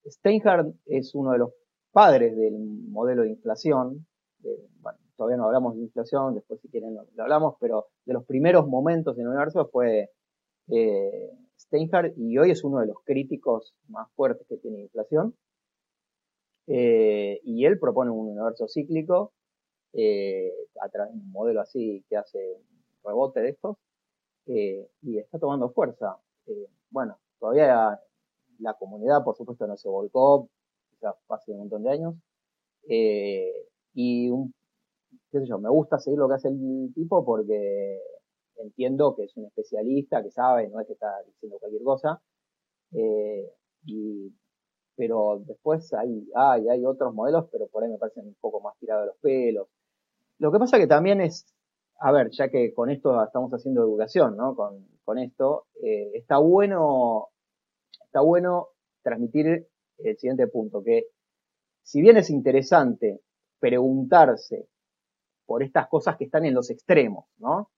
Steinhardt 0.07 0.75
es 0.87 1.15
uno 1.15 1.33
de 1.33 1.39
los 1.39 1.51
padres 1.93 2.37
del 2.37 2.59
modelo 2.89 3.23
de 3.23 3.31
inflación. 3.31 4.07
bueno, 4.81 4.99
todavía 5.17 5.39
no 5.39 5.47
hablamos 5.47 5.75
de 5.77 5.83
inflación, 5.83 6.35
después 6.35 6.61
si 6.61 6.69
quieren 6.69 6.95
lo, 6.95 7.07
hablamos, 7.19 7.57
pero 7.61 7.87
de 8.05 8.13
los 8.13 8.25
primeros 8.25 8.67
momentos 8.67 9.17
en 9.17 9.23
el 9.23 9.29
universo 9.29 9.69
fue 9.73 10.11
eh, 10.69 11.31
Steinhardt 11.59 12.17
y 12.19 12.37
hoy 12.39 12.51
es 12.51 12.63
uno 12.65 12.81
de 12.81 12.87
los 12.87 12.97
críticos 13.05 13.75
más 13.89 14.09
fuertes 14.15 14.47
que 14.49 14.59
tiene 14.59 14.83
inflación. 14.83 15.35
Eh, 16.69 17.41
y 17.45 17.65
él 17.65 17.79
propone 17.79 18.11
un 18.11 18.29
universo 18.29 18.67
cíclico 18.69 19.33
eh, 19.93 20.53
a 20.81 20.89
través 20.89 21.13
de 21.15 21.21
un 21.21 21.31
modelo 21.31 21.61
así 21.61 22.05
que 22.09 22.17
hace 22.17 22.61
rebote 23.05 23.41
de 23.41 23.51
estos. 23.51 23.77
eh, 24.47 24.89
y 25.03 25.19
está 25.19 25.39
tomando 25.39 25.71
fuerza. 25.71 26.19
Bueno, 26.91 27.19
todavía 27.39 28.01
la 28.61 28.75
comunidad, 28.75 29.25
por 29.25 29.37
supuesto, 29.37 29.67
no 29.67 29.77
se 29.77 29.89
volcó, 29.89 30.49
quizás 30.91 31.17
hace 31.29 31.53
un 31.53 31.59
montón 31.59 31.83
de 31.83 31.91
años, 31.91 32.15
y 33.95 34.31
qué 35.31 35.41
sé 35.41 35.47
yo, 35.47 35.59
me 35.59 35.69
gusta 35.69 35.99
seguir 35.99 36.19
lo 36.19 36.29
que 36.29 36.35
hace 36.35 36.49
el 36.49 36.93
tipo 36.95 37.25
porque 37.25 38.01
entiendo 38.59 39.15
que 39.17 39.25
es 39.25 39.37
un 39.37 39.47
especialista, 39.47 40.23
que 40.23 40.31
sabe, 40.31 40.69
no 40.69 40.81
es 40.81 40.87
que 40.87 40.93
está 40.95 41.23
diciendo 41.27 41.59
cualquier 41.59 41.83
cosa, 41.83 42.23
y 42.93 44.33
pero 44.97 45.43
después 45.47 45.93
hay, 45.93 46.27
hay, 46.35 46.69
hay 46.69 46.85
otros 46.85 47.15
modelos, 47.15 47.47
pero 47.53 47.67
por 47.69 47.85
ahí 47.85 47.91
me 47.91 47.99
parecen 47.99 48.27
un 48.27 48.37
poco 48.41 48.61
más 48.61 48.77
tirados 48.79 49.07
los 49.07 49.17
pelos. 49.19 49.69
Lo 50.39 50.51
que 50.51 50.59
pasa 50.59 50.79
que 50.79 50.87
también 50.87 51.21
es, 51.21 51.47
a 52.01 52.13
ver, 52.13 52.31
ya 52.31 52.49
que 52.49 52.73
con 52.75 52.91
esto 52.91 53.23
estamos 53.23 53.53
haciendo 53.53 53.83
educación, 53.83 54.37
¿no? 54.37 54.55
Con, 54.55 54.87
con 55.05 55.19
esto, 55.19 55.67
eh, 55.83 56.13
está 56.15 56.39
bueno, 56.39 57.29
está 58.05 58.21
bueno 58.21 58.69
transmitir 59.03 59.69
el 59.99 60.19
siguiente 60.19 60.47
punto, 60.49 60.83
que 60.83 61.07
si 61.83 62.01
bien 62.01 62.17
es 62.17 62.31
interesante 62.31 63.21
preguntarse 63.61 64.69
por 65.47 65.63
estas 65.63 65.89
cosas 65.89 66.17
que 66.17 66.25
están 66.25 66.45
en 66.45 66.55
los 66.55 66.71
extremos, 66.71 67.27
¿no? 67.39 67.71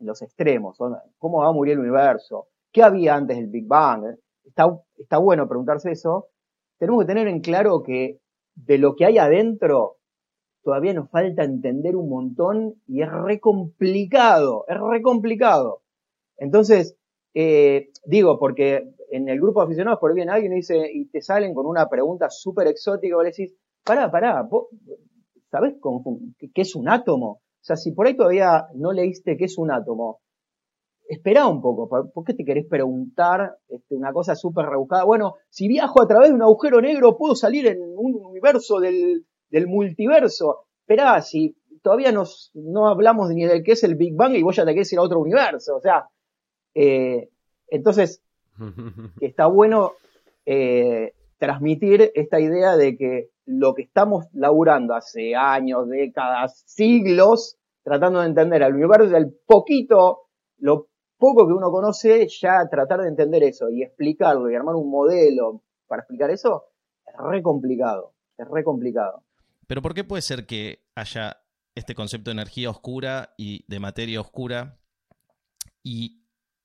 En 0.00 0.06
los 0.06 0.20
extremos, 0.22 0.76
¿cómo 1.18 1.38
va 1.38 1.48
a 1.48 1.52
morir 1.52 1.74
el 1.74 1.80
universo? 1.80 2.48
¿Qué 2.72 2.82
había 2.82 3.14
antes 3.14 3.36
del 3.36 3.46
Big 3.46 3.66
Bang? 3.66 4.16
Está, 4.44 4.66
está 4.96 5.18
bueno 5.18 5.48
preguntarse 5.48 5.90
eso, 5.90 6.28
tenemos 6.78 7.02
que 7.02 7.08
tener 7.08 7.28
en 7.28 7.40
claro 7.40 7.82
que 7.82 8.20
de 8.54 8.78
lo 8.78 8.94
que 8.94 9.06
hay 9.06 9.18
adentro 9.18 9.96
todavía 10.62 10.94
nos 10.94 11.10
falta 11.10 11.44
entender 11.44 11.96
un 11.96 12.08
montón 12.08 12.74
y 12.86 13.02
es 13.02 13.12
re 13.12 13.38
complicado, 13.38 14.64
es 14.68 14.78
re 14.80 15.02
complicado. 15.02 15.82
Entonces, 16.36 16.96
eh, 17.34 17.90
digo, 18.06 18.38
porque 18.38 18.94
en 19.10 19.28
el 19.28 19.40
grupo 19.40 19.60
de 19.60 19.66
aficionados 19.66 20.00
por 20.00 20.14
bien 20.14 20.30
alguien 20.30 20.54
dice 20.54 20.90
y 20.92 21.06
te 21.06 21.20
salen 21.20 21.54
con 21.54 21.66
una 21.66 21.88
pregunta 21.88 22.30
súper 22.30 22.66
exótica, 22.68 23.14
vos 23.14 23.24
le 23.24 23.30
decís, 23.30 23.54
pará, 23.84 24.10
pará, 24.10 24.42
¿vos 24.42 24.68
¿sabés 25.50 25.74
qué 26.52 26.62
es 26.62 26.74
un 26.74 26.88
átomo? 26.88 27.26
O 27.26 27.66
sea, 27.66 27.76
si 27.76 27.92
por 27.92 28.06
ahí 28.06 28.16
todavía 28.16 28.66
no 28.74 28.92
leíste 28.92 29.36
qué 29.36 29.44
es 29.44 29.56
un 29.56 29.70
átomo, 29.70 30.20
espera 31.08 31.46
un 31.46 31.60
poco, 31.60 31.88
¿por 31.88 32.24
qué 32.24 32.34
te 32.34 32.44
querés 32.44 32.66
preguntar 32.66 33.56
este, 33.68 33.94
una 33.94 34.12
cosa 34.12 34.34
súper 34.34 34.66
rebuscada? 34.66 35.04
Bueno, 35.04 35.34
si 35.50 35.68
viajo 35.68 36.02
a 36.02 36.08
través 36.08 36.30
de 36.30 36.34
un 36.34 36.42
agujero 36.42 36.80
negro, 36.80 37.16
puedo 37.16 37.34
salir 37.34 37.66
en 37.66 37.80
un 37.96 38.14
universo 38.24 38.80
del, 38.80 39.26
del 39.50 39.66
multiverso. 39.66 40.66
Esperá, 40.80 41.20
si 41.22 41.56
todavía 41.82 42.12
nos, 42.12 42.50
no 42.54 42.88
hablamos 42.88 43.30
ni 43.30 43.44
de 43.44 43.62
qué 43.62 43.72
es 43.72 43.84
el 43.84 43.94
Big 43.94 44.14
Bang 44.16 44.34
y 44.34 44.42
vos 44.42 44.56
ya 44.56 44.64
te 44.64 44.72
querés 44.72 44.92
ir 44.92 44.98
a 44.98 45.02
otro 45.02 45.20
universo. 45.20 45.76
O 45.76 45.80
sea, 45.80 46.08
eh, 46.74 47.28
entonces, 47.68 48.22
está 49.20 49.46
bueno 49.46 49.92
eh, 50.46 51.12
transmitir 51.38 52.10
esta 52.14 52.40
idea 52.40 52.76
de 52.76 52.96
que 52.96 53.30
lo 53.46 53.74
que 53.74 53.82
estamos 53.82 54.26
laburando 54.32 54.94
hace 54.94 55.34
años, 55.34 55.88
décadas, 55.88 56.62
siglos, 56.66 57.58
tratando 57.82 58.20
de 58.20 58.28
entender 58.28 58.62
al 58.62 58.74
universo, 58.74 59.14
el 59.16 59.34
poquito, 59.46 60.22
lo 60.58 60.88
poco 61.18 61.46
que 61.46 61.52
uno 61.52 61.70
conoce, 61.70 62.28
ya 62.28 62.68
tratar 62.68 63.02
de 63.02 63.08
entender 63.08 63.42
eso 63.42 63.70
y 63.70 63.82
explicarlo 63.82 64.50
y 64.50 64.54
armar 64.54 64.74
un 64.74 64.90
modelo 64.90 65.62
para 65.86 66.02
explicar 66.02 66.30
eso, 66.30 66.64
es 67.06 67.14
re 67.16 67.42
complicado, 67.42 68.14
es 68.36 68.48
re 68.48 68.64
complicado. 68.64 69.22
Pero 69.66 69.82
¿por 69.82 69.94
qué 69.94 70.04
puede 70.04 70.22
ser 70.22 70.46
que 70.46 70.84
haya 70.94 71.38
este 71.74 71.94
concepto 71.94 72.30
de 72.30 72.34
energía 72.34 72.70
oscura 72.70 73.34
y 73.36 73.64
de 73.68 73.80
materia 73.80 74.20
oscura 74.20 74.78
y 75.82 76.22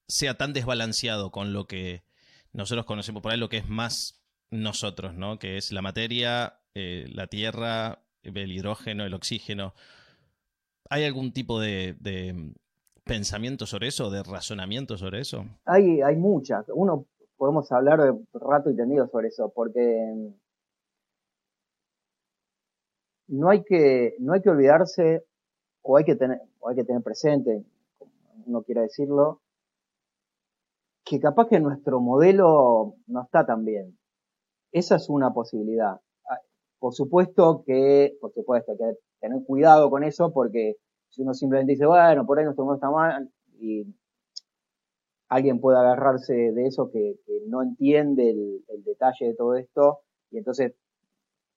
sea 0.07 0.37
tan 0.37 0.53
desbalanceado 0.53 1.31
con 1.31 1.53
lo 1.53 1.67
que 1.67 2.03
nosotros 2.51 2.85
conocemos 2.85 3.21
por 3.21 3.31
ahí, 3.31 3.37
lo 3.37 3.49
que 3.49 3.57
es 3.57 3.69
más 3.69 4.23
nosotros, 4.49 5.13
¿no? 5.13 5.37
Que 5.37 5.57
es 5.57 5.71
la 5.71 5.81
materia, 5.81 6.61
eh, 6.73 7.05
la 7.09 7.27
tierra, 7.27 8.03
el 8.23 8.51
hidrógeno, 8.51 9.05
el 9.05 9.13
oxígeno. 9.13 9.73
¿Hay 10.89 11.03
algún 11.03 11.31
tipo 11.31 11.59
de 11.59 11.95
pensamiento 13.09 13.65
sobre 13.65 13.87
eso, 13.87 14.11
de 14.11 14.21
razonamiento 14.21 14.95
sobre 14.95 15.21
eso? 15.21 15.43
Hay, 15.65 16.01
hay 16.01 16.15
muchas. 16.15 16.65
Uno 16.69 17.07
podemos 17.37 17.71
hablar 17.71 17.99
de 18.01 18.13
rato 18.33 18.69
y 18.69 18.75
tendido 18.75 19.07
sobre 19.07 19.29
eso, 19.29 19.51
porque 19.53 20.31
no 23.27 23.49
hay 23.49 23.63
que, 23.63 24.15
no 24.19 24.33
hay 24.33 24.41
que 24.41 24.49
olvidarse, 24.49 25.25
o 25.81 25.97
hay 25.97 26.05
que 26.05 26.15
tener, 26.15 26.39
o 26.59 26.69
hay 26.69 26.75
que 26.75 26.83
tener 26.83 27.01
presente, 27.01 27.63
uno 28.45 28.61
quiera 28.61 28.81
decirlo, 28.83 29.41
que 31.03 31.19
capaz 31.19 31.47
que 31.47 31.59
nuestro 31.59 31.99
modelo 31.99 32.95
no 33.07 33.23
está 33.23 33.43
tan 33.45 33.65
bien. 33.65 33.97
Esa 34.71 34.97
es 34.97 35.09
una 35.09 35.33
posibilidad. 35.33 35.99
Ah, 36.29 36.37
por 36.77 36.93
supuesto 36.93 37.63
que, 37.65 38.15
por 38.21 38.31
supuesto, 38.33 38.73
hay 38.73 38.77
que 38.77 38.99
tener 39.19 39.43
cuidado 39.45 39.89
con 39.89 40.03
eso 40.03 40.31
porque 40.31 40.75
si 41.09 41.21
uno 41.21 41.33
simplemente 41.33 41.73
dice, 41.73 41.85
bueno, 41.85 42.25
por 42.25 42.37
ahí 42.37 42.45
nuestro 42.45 42.65
modelo 42.65 42.77
está 42.77 42.91
mal, 42.91 43.29
y 43.59 43.85
alguien 45.29 45.59
puede 45.59 45.77
agarrarse 45.77 46.33
de 46.33 46.65
eso 46.65 46.89
que, 46.91 47.19
no 47.47 47.61
entiende 47.61 48.29
el, 48.31 48.83
detalle 48.83 49.27
de 49.27 49.35
todo 49.35 49.55
esto, 49.55 50.01
y 50.31 50.37
entonces, 50.37 50.73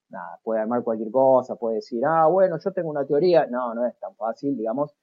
nada, 0.09 0.39
puede 0.43 0.61
armar 0.61 0.83
cualquier 0.83 1.11
cosa, 1.11 1.57
puede 1.57 1.77
decir, 1.77 2.03
ah, 2.07 2.27
bueno, 2.27 2.59
yo 2.63 2.73
tengo 2.73 2.91
una 2.91 3.07
teoría. 3.07 3.47
No, 3.47 3.75
no 3.75 3.87
es 3.87 3.99
tan 3.99 4.15
fácil, 4.17 4.57
digamos. 4.57 4.95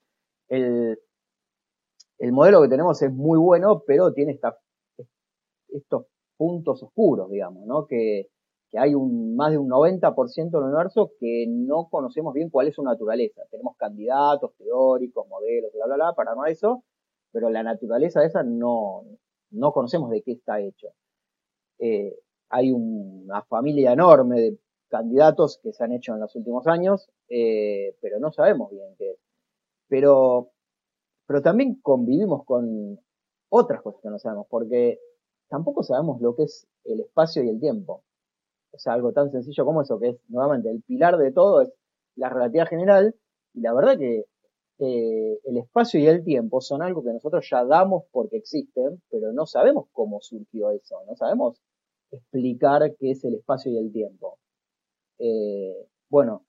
El, 0.48 1.00
el 2.20 2.32
modelo 2.32 2.62
que 2.62 2.70
tenemos 2.70 3.02
es 3.02 3.12
muy 3.12 3.38
bueno, 3.38 3.84
pero 3.86 4.14
tiene 4.14 4.40
estos 5.70 6.06
puntos 6.38 6.82
oscuros, 6.84 7.30
digamos, 7.30 7.66
¿no? 7.66 7.86
Que, 7.86 8.30
que 8.70 8.78
hay 8.78 8.94
un, 8.94 9.36
más 9.36 9.52
de 9.52 9.58
un 9.58 9.70
90% 9.70 10.52
del 10.52 10.64
universo 10.64 11.12
que 11.20 11.46
no 11.48 11.90
conocemos 11.90 12.34
bien 12.34 12.50
cuál 12.50 12.68
es 12.68 12.76
su 12.76 12.84
naturaleza. 12.84 13.42
Tenemos 13.50 13.76
candidatos, 13.78 14.54
teóricos, 14.58 15.28
modelos, 15.28 15.72
bla, 15.74 15.86
bla, 15.88 15.96
bla, 15.96 16.14
para 16.14 16.32
armar 16.32 16.50
eso, 16.50 16.84
pero 17.32 17.50
la 17.50 17.64
naturaleza 17.64 18.24
esa 18.24 18.44
no, 18.44 19.04
no 19.52 19.72
conocemos 19.72 20.10
de 20.12 20.22
qué 20.22 20.34
está 20.34 20.60
hecho. 20.60 20.90
Eh, 21.80 22.16
hay 22.50 22.72
una 22.72 23.42
familia 23.44 23.94
enorme 23.94 24.40
de 24.40 24.58
candidatos 24.90 25.60
que 25.62 25.72
se 25.72 25.84
han 25.84 25.94
hecho 25.94 26.14
en 26.14 26.20
los 26.20 26.36
últimos 26.36 26.68
años, 26.68 27.10
eh, 27.30 27.96
pero 28.02 28.20
no 28.20 28.32
sabemos 28.32 28.72
bien 28.72 28.96
qué 28.98 29.12
es. 29.12 29.18
Pero, 29.88 30.52
pero 31.26 31.42
también 31.42 31.80
convivimos 31.82 32.44
con 32.46 33.00
otras 33.50 33.82
cosas 33.82 34.02
que 34.02 34.10
no 34.10 34.20
sabemos, 34.20 34.48
porque 34.50 35.00
tampoco 35.48 35.84
sabemos 35.84 36.22
lo 36.22 36.36
que 36.36 36.44
es 36.44 36.68
el 36.84 37.00
espacio 37.02 37.44
y 37.44 37.50
el 37.50 37.60
tiempo. 37.60 38.04
O 38.72 38.80
sea, 38.80 38.94
algo 38.94 39.12
tan 39.12 39.32
sencillo 39.32 39.66
como 39.66 39.82
eso, 39.82 40.00
que 40.00 40.10
es 40.10 40.18
nuevamente 40.28 40.70
el 40.70 40.82
pilar 40.84 41.18
de 41.18 41.32
todo 41.32 41.62
es 41.62 41.72
la 42.16 42.30
relatividad 42.30 42.68
general. 42.68 43.16
Y 43.54 43.62
la 43.62 43.74
verdad 43.74 43.98
que 43.98 44.26
eh, 44.80 45.40
el 45.44 45.58
espacio 45.58 46.00
y 46.00 46.08
el 46.08 46.24
tiempo 46.24 46.62
son 46.62 46.82
algo 46.82 47.04
que 47.04 47.12
nosotros 47.12 47.46
ya 47.50 47.66
damos 47.66 48.04
porque 48.12 48.38
existen, 48.38 49.02
pero 49.10 49.34
no 49.34 49.46
sabemos 49.46 49.88
cómo 49.92 50.22
surgió 50.22 50.72
eso, 50.72 50.98
no 51.06 51.16
sabemos 51.18 51.62
explicar 52.12 52.96
qué 52.98 53.12
es 53.12 53.24
el 53.26 53.36
espacio 53.36 53.72
y 53.72 53.78
el 53.78 53.92
tiempo. 53.92 54.40
Eh, 55.20 55.86
bueno, 56.10 56.46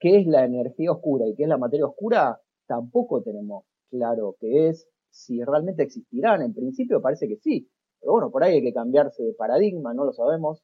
¿qué 0.00 0.18
es 0.20 0.26
la 0.26 0.44
energía 0.44 0.92
oscura 0.92 1.26
y 1.26 1.34
qué 1.34 1.42
es 1.42 1.48
la 1.48 1.58
materia 1.58 1.86
oscura? 1.86 2.40
Tampoco 2.66 3.22
tenemos 3.22 3.64
claro 3.90 4.36
qué 4.40 4.68
es, 4.68 4.88
si 5.10 5.42
realmente 5.44 5.82
existirán. 5.82 6.42
En 6.42 6.54
principio 6.54 7.02
parece 7.02 7.28
que 7.28 7.36
sí, 7.36 7.68
pero 8.00 8.12
bueno, 8.12 8.30
por 8.30 8.44
ahí 8.44 8.54
hay 8.54 8.62
que 8.62 8.72
cambiarse 8.72 9.22
de 9.22 9.34
paradigma, 9.34 9.92
no 9.94 10.04
lo 10.04 10.12
sabemos. 10.12 10.62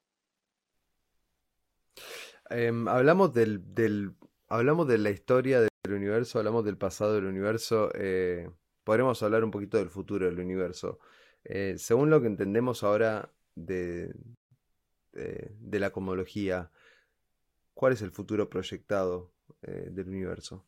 Em, 2.57 2.87
hablamos 2.87 3.35
del, 3.35 4.15
hablamos 4.47 4.87
de 4.87 4.99
la 4.99 5.11
historia 5.11 5.61
del 5.61 5.93
universo, 5.93 6.39
hablamos 6.39 6.65
del 6.65 6.79
pasado 6.79 7.15
del 7.15 7.25
universo. 7.25 7.91
Eh, 7.95 8.49
podremos 8.85 9.21
hablar 9.25 9.43
un 9.43 9.51
poquito 9.51 9.77
del 9.77 9.91
futuro 9.91 10.27
del 10.27 10.39
universo. 10.39 11.01
Eh, 11.43 11.75
según 11.79 12.11
lo 12.11 12.21
que 12.21 12.29
entendemos 12.29 12.85
ahora 12.85 13.29
de, 13.57 14.15
de, 15.11 15.81
la 15.81 15.91
cosmología, 15.91 16.71
¿cuál 17.75 17.95
es 17.95 18.03
el 18.03 18.13
futuro 18.13 18.49
proyectado 18.49 19.33
eh, 19.63 19.89
del 19.91 20.09
universo? 20.09 20.65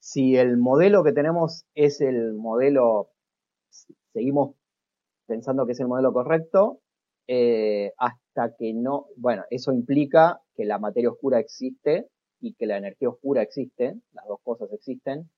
Si 0.00 0.34
el 0.34 0.56
modelo 0.56 1.04
que 1.04 1.12
tenemos 1.12 1.66
es 1.76 2.00
el 2.00 2.34
modelo, 2.34 3.12
seguimos 4.12 4.56
pensando 5.26 5.66
que 5.66 5.72
es 5.72 5.80
el 5.80 5.86
modelo 5.86 6.12
correcto, 6.12 6.81
hasta 7.98 8.22
hasta 8.34 8.56
que 8.56 8.72
no, 8.72 9.06
bueno, 9.16 9.44
eso 9.50 9.72
implica 9.72 10.40
que 10.56 10.64
la 10.64 10.78
materia 10.78 11.10
oscura 11.10 11.38
existe 11.38 12.08
y 12.40 12.54
que 12.54 12.66
la 12.66 12.78
energía 12.78 13.10
oscura 13.10 13.42
existe, 13.42 13.94
las 14.12 14.26
dos 14.26 14.40
cosas 14.42 14.72
existen. 14.72 15.28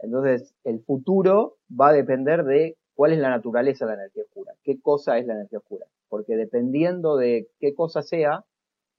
Entonces, 0.00 0.54
el 0.64 0.80
futuro 0.80 1.58
va 1.70 1.90
a 1.90 1.92
depender 1.92 2.44
de 2.44 2.76
cuál 2.94 3.12
es 3.12 3.18
la 3.18 3.30
naturaleza 3.30 3.86
de 3.86 3.92
la 3.92 4.02
energía 4.02 4.24
oscura, 4.24 4.54
qué 4.64 4.80
cosa 4.80 5.18
es 5.18 5.26
la 5.26 5.34
energía 5.34 5.58
oscura, 5.58 5.86
porque 6.08 6.36
dependiendo 6.36 7.16
de 7.16 7.48
qué 7.60 7.74
cosa 7.74 8.02
sea, 8.02 8.44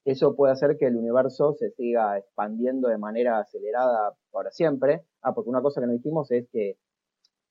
eso 0.05 0.35
puede 0.35 0.53
hacer 0.53 0.77
que 0.77 0.85
el 0.85 0.95
universo 0.95 1.53
se 1.53 1.71
siga 1.71 2.17
expandiendo 2.17 2.87
de 2.87 2.97
manera 2.97 3.39
acelerada 3.39 4.13
para 4.31 4.51
siempre. 4.51 5.01
Ah, 5.21 5.33
porque 5.33 5.49
una 5.49 5.61
cosa 5.61 5.79
que 5.79 5.87
no 5.87 5.93
dijimos 5.93 6.31
es 6.31 6.47
que 6.49 6.77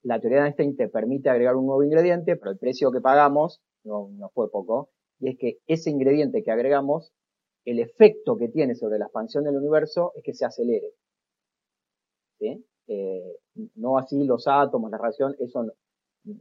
la 0.03 0.21
teoría 0.21 0.41
de 0.41 0.47
Einstein 0.47 0.77
te 0.77 0.89
permite 0.89 1.31
agregar 1.31 1.57
un 1.57 1.67
nuevo 1.67 1.83
ingrediente, 1.83 2.37
pero 2.37 2.51
el 2.51 2.59
precio 2.59 2.91
que 2.91 3.01
pagamos 3.01 3.63
no, 3.85 4.09
no 4.13 4.29
fue 4.31 4.51
poco, 4.51 4.91
y 5.19 5.31
es 5.31 5.39
que 5.39 5.59
ese 5.67 5.91
ingrediente 5.91 6.43
que 6.43 6.51
agregamos, 6.51 7.13
el 7.65 7.79
efecto 7.79 8.37
que 8.37 8.49
tiene 8.49 8.75
sobre 8.75 8.99
la 8.99 9.07
expansión 9.07 9.45
del 9.45 9.57
universo 9.57 10.13
es 10.17 10.25
que 10.25 10.35
se 10.35 10.45
acelere. 10.45 10.93
¿Sí? 12.39 12.65
Eh, 12.89 13.37
no 13.77 13.99
así 13.99 14.25
los 14.25 14.49
átomos, 14.49 14.91
la 14.91 14.99
radiación, 14.99 15.37
eso 15.39 15.63
no, 15.63 15.73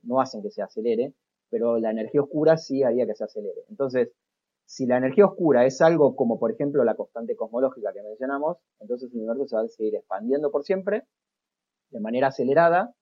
no, 0.03 0.19
hacen 0.19 0.41
que 0.41 0.49
se 0.49 0.63
acelere, 0.63 1.13
pero 1.49 1.77
la 1.77 1.91
energía 1.91 2.21
oscura 2.21 2.57
sí 2.57 2.81
haría 2.81 3.05
que 3.05 3.13
se 3.13 3.23
acelere. 3.23 3.61
Entonces, 3.69 4.11
si 4.65 4.85
la 4.85 4.97
energía 4.97 5.25
oscura 5.25 5.65
es 5.65 5.81
algo 5.81 6.15
como, 6.15 6.39
por 6.39 6.51
ejemplo, 6.51 6.83
la 6.83 6.95
constante 6.95 7.35
cosmológica 7.35 7.93
que 7.93 8.01
mencionamos, 8.01 8.57
entonces 8.79 9.11
el 9.11 9.19
universo 9.19 9.47
se 9.47 9.55
va 9.57 9.61
a 9.61 9.67
seguir 9.67 9.95
expandiendo 9.95 10.49
por 10.49 10.63
siempre, 10.63 11.03
de 11.91 11.99
manera 11.99 12.27
acelerada, 12.27 12.95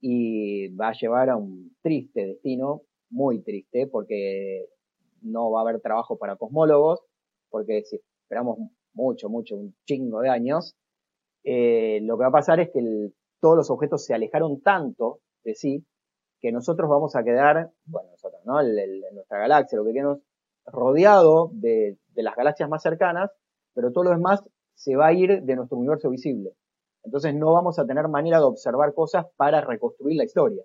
y 0.00 0.74
va 0.74 0.88
a 0.88 0.94
llevar 0.94 1.30
a 1.30 1.36
un 1.36 1.76
triste 1.82 2.26
destino, 2.26 2.82
muy 3.10 3.42
triste, 3.42 3.86
porque 3.86 4.66
no 5.22 5.50
va 5.50 5.60
a 5.60 5.62
haber 5.62 5.80
trabajo 5.80 6.16
para 6.16 6.36
cosmólogos, 6.36 7.00
porque 7.50 7.82
si 7.82 8.00
esperamos 8.22 8.58
mucho, 8.94 9.28
mucho, 9.28 9.56
un 9.56 9.74
chingo 9.86 10.20
de 10.20 10.30
años, 10.30 10.76
eh, 11.44 12.00
lo 12.02 12.16
que 12.16 12.22
va 12.22 12.28
a 12.28 12.32
pasar 12.32 12.60
es 12.60 12.70
que 12.70 13.12
todos 13.40 13.56
los 13.56 13.70
objetos 13.70 14.04
se 14.04 14.14
alejaron 14.14 14.60
tanto 14.60 15.20
de 15.44 15.54
sí 15.54 15.84
que 16.40 16.52
nosotros 16.52 16.88
vamos 16.88 17.16
a 17.16 17.22
quedar, 17.22 17.70
bueno, 17.84 18.10
nosotros, 18.10 18.40
¿no? 18.44 18.60
El, 18.60 19.02
nuestra 19.12 19.38
galaxia, 19.38 19.76
lo 19.76 19.84
que 19.84 19.92
queremos, 19.92 20.18
rodeado 20.66 21.50
de, 21.52 21.98
de 22.14 22.22
las 22.22 22.34
galaxias 22.34 22.68
más 22.68 22.82
cercanas, 22.82 23.30
pero 23.74 23.92
todo 23.92 24.04
lo 24.04 24.10
demás 24.10 24.42
se 24.74 24.96
va 24.96 25.08
a 25.08 25.12
ir 25.12 25.42
de 25.42 25.56
nuestro 25.56 25.76
universo 25.76 26.08
visible. 26.08 26.54
Entonces 27.02 27.34
no 27.34 27.52
vamos 27.52 27.78
a 27.78 27.86
tener 27.86 28.08
manera 28.08 28.38
de 28.38 28.44
observar 28.44 28.94
cosas 28.94 29.26
para 29.36 29.60
reconstruir 29.60 30.16
la 30.16 30.24
historia. 30.24 30.64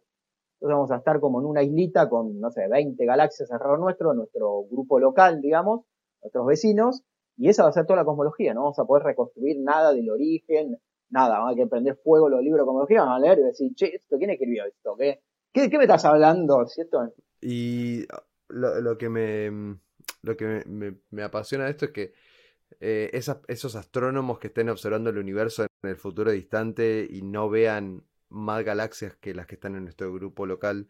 Entonces 0.66 0.78
vamos 0.78 0.92
a 0.92 0.98
estar 0.98 1.20
como 1.20 1.40
en 1.42 1.46
una 1.46 1.62
islita 1.62 2.10
con, 2.10 2.40
no 2.40 2.50
sé, 2.50 2.68
20 2.68 3.06
galaxias 3.06 3.52
alrededor 3.52 3.80
nuestro, 3.80 4.16
nuestro 4.16 4.64
grupo 4.64 5.00
local, 5.00 5.40
digamos, 5.40 5.86
nuestros 6.24 6.44
vecinos, 6.48 7.04
y 7.38 7.50
esa 7.50 7.62
va 7.62 7.70
a 7.70 7.72
ser 7.72 7.86
toda 7.86 7.98
la 7.98 8.06
cosmología, 8.06 8.56
no 8.56 8.62
vamos 8.62 8.80
a 8.80 8.86
poder 8.86 9.04
reconstruir 9.04 9.58
nada 9.60 9.94
del 9.94 10.10
origen, 10.10 10.80
nada, 11.12 11.38
vamos 11.38 11.54
a 11.54 11.56
que 11.56 11.68
prender 11.68 11.98
fuego 11.98 12.30
los 12.30 12.42
libros 12.42 12.62
de 12.62 12.66
cosmología, 12.66 13.02
vamos 13.02 13.18
a 13.18 13.20
leer 13.20 13.40
y 13.40 13.44
decir, 13.44 13.76
che, 13.76 13.96
esto, 13.96 14.18
¿quién 14.18 14.32
escribió 14.32 14.66
esto? 14.66 14.96
¿Qué, 14.98 15.70
qué, 15.70 15.78
me 15.78 15.84
estás 15.84 16.04
hablando? 16.06 16.66
¿Cierto? 16.66 17.14
Y 17.42 18.08
lo, 18.48 18.98
que 18.98 19.08
me 19.08 19.78
lo 20.24 20.36
que 20.36 20.64
me, 20.66 20.98
me, 21.12 21.22
apasiona 21.22 21.66
de 21.66 21.72
esto 21.72 21.86
es 21.86 21.92
que 21.92 22.14
eh, 22.80 23.12
esos 23.14 23.76
astrónomos 23.76 24.40
que 24.40 24.48
estén 24.48 24.70
observando 24.70 25.12
el 25.12 25.20
universo 25.20 25.62
en 25.62 25.90
el 25.92 25.96
futuro 25.96 26.32
distante 26.32 27.08
y 27.08 27.22
no 27.22 27.52
vean 27.52 28.04
más 28.30 28.64
galaxias 28.64 29.16
que 29.16 29.34
las 29.34 29.48
que 29.48 29.56
están 29.56 29.76
en 29.76 29.84
nuestro 29.84 30.14
grupo 30.14 30.46
local, 30.46 30.88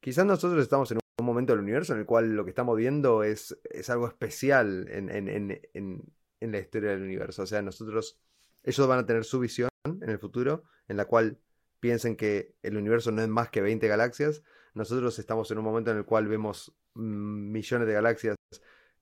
quizás 0.00 0.26
nosotros 0.26 0.62
estamos 0.62 0.90
en 0.90 0.98
un 1.18 1.26
momento 1.26 1.52
del 1.52 1.62
universo 1.62 1.92
en 1.92 2.00
el 2.00 2.06
cual 2.06 2.34
lo 2.34 2.44
que 2.44 2.50
estamos 2.50 2.76
viendo 2.76 3.22
es, 3.22 3.58
es 3.64 3.90
algo 3.90 4.06
especial 4.08 4.88
en, 4.90 5.10
en, 5.10 5.28
en, 5.28 6.12
en, 6.40 6.52
la 6.52 6.58
historia 6.58 6.90
del 6.90 7.02
universo. 7.02 7.42
O 7.42 7.46
sea, 7.46 7.62
nosotros, 7.62 8.18
ellos 8.62 8.86
van 8.88 9.00
a 9.00 9.06
tener 9.06 9.24
su 9.24 9.38
visión 9.38 9.68
en 9.84 10.08
el 10.08 10.18
futuro, 10.18 10.64
en 10.88 10.96
la 10.96 11.04
cual 11.04 11.38
piensen 11.80 12.16
que 12.16 12.54
el 12.62 12.76
universo 12.76 13.10
no 13.10 13.22
es 13.22 13.28
más 13.28 13.50
que 13.50 13.60
20 13.60 13.86
galaxias. 13.88 14.42
Nosotros 14.74 15.18
estamos 15.18 15.50
en 15.50 15.58
un 15.58 15.64
momento 15.64 15.90
en 15.90 15.98
el 15.98 16.04
cual 16.04 16.28
vemos 16.28 16.74
mm, 16.94 17.52
millones 17.52 17.86
de 17.86 17.94
galaxias. 17.94 18.36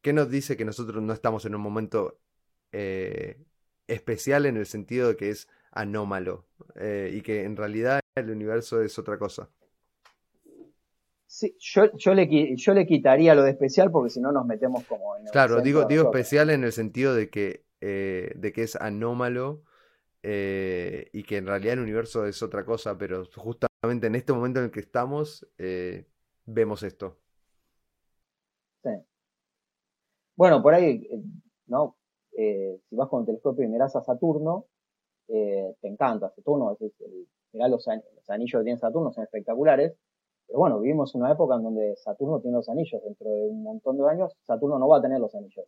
¿Qué 0.01 0.13
nos 0.13 0.31
dice 0.31 0.57
que 0.57 0.65
nosotros 0.65 1.03
no 1.03 1.13
estamos 1.13 1.45
en 1.45 1.55
un 1.55 1.61
momento 1.61 2.21
eh, 2.73 3.45
especial 3.87 4.47
en 4.47 4.57
el 4.57 4.67
sentido 4.67 5.09
de 5.09 5.17
que 5.17 5.31
es 5.31 5.49
anómalo 5.73 6.47
eh, 6.77 7.11
y 7.13 7.23
que 7.23 7.45
en 7.45 7.57
realidad 7.57 8.01
el 8.15 8.31
universo 8.31 8.83
es 8.83 8.99
otra 8.99 9.19
cosa? 9.19 9.51
Sí, 11.27 11.55
yo, 11.59 11.93
yo, 11.97 12.15
le, 12.15 12.57
yo 12.57 12.75
le 12.75 12.87
quitaría 12.87 13.35
lo 13.35 13.43
de 13.43 13.51
especial 13.51 13.91
porque 13.91 14.11
si 14.11 14.21
no 14.21 14.33
nos 14.33 14.47
metemos 14.47 14.85
como 14.85 15.17
en... 15.17 15.27
Claro, 15.27 15.61
digo, 15.61 15.85
digo 15.85 16.05
especial 16.05 16.51
en 16.51 16.65
el 16.65 16.73
sentido 16.73 17.15
de 17.15 17.29
que, 17.29 17.65
eh, 17.81 18.33
de 18.35 18.53
que 18.53 18.63
es 18.63 18.77
anómalo 18.77 19.63
eh, 20.23 21.11
y 21.13 21.23
que 21.25 21.37
en 21.37 21.47
realidad 21.47 21.75
el 21.75 21.81
universo 21.81 22.27
es 22.27 22.43
otra 22.43 22.65
cosa, 22.65 22.97
pero 22.97 23.25
justamente 23.37 24.07
en 24.07 24.15
este 24.15 24.33
momento 24.33 24.61
en 24.61 24.67
el 24.67 24.71
que 24.71 24.81
estamos 24.81 25.47
vemos 26.47 26.83
esto. 26.83 27.19
Sí. 28.83 28.91
Bueno, 30.35 30.63
por 30.63 30.75
ahí, 30.75 31.07
¿no? 31.67 31.97
Si 32.35 32.97
vas 32.97 33.09
con 33.09 33.21
el 33.21 33.27
telescopio 33.27 33.65
y 33.65 33.69
miras 33.69 33.95
a 33.97 34.03
Saturno, 34.03 34.67
te 35.29 35.89
encanta 35.89 36.31
Saturno, 36.31 36.77
el, 36.81 37.27
mirá 37.53 37.69
los, 37.69 37.87
los 37.87 38.31
anillos 38.31 38.61
que 38.61 38.65
tiene 38.65 38.79
Saturno, 38.79 39.13
son 39.13 39.25
espectaculares, 39.25 39.95
pero 40.49 40.61
bueno, 40.61 40.81
vivimos 40.81 41.15
una 41.15 41.31
época 41.31 41.57
en 41.57 41.63
donde 41.63 41.95
Saturno 41.97 42.41
tiene 42.41 42.57
los 42.57 42.69
anillos. 42.71 43.03
Dentro 43.05 43.29
de 43.29 43.49
un 43.49 43.63
montón 43.63 43.99
de 43.99 44.09
años, 44.09 44.33
Saturno 44.47 44.79
no 44.79 44.89
va 44.89 44.97
a 44.97 45.03
tener 45.03 45.21
los 45.21 45.35
anillos. 45.35 45.67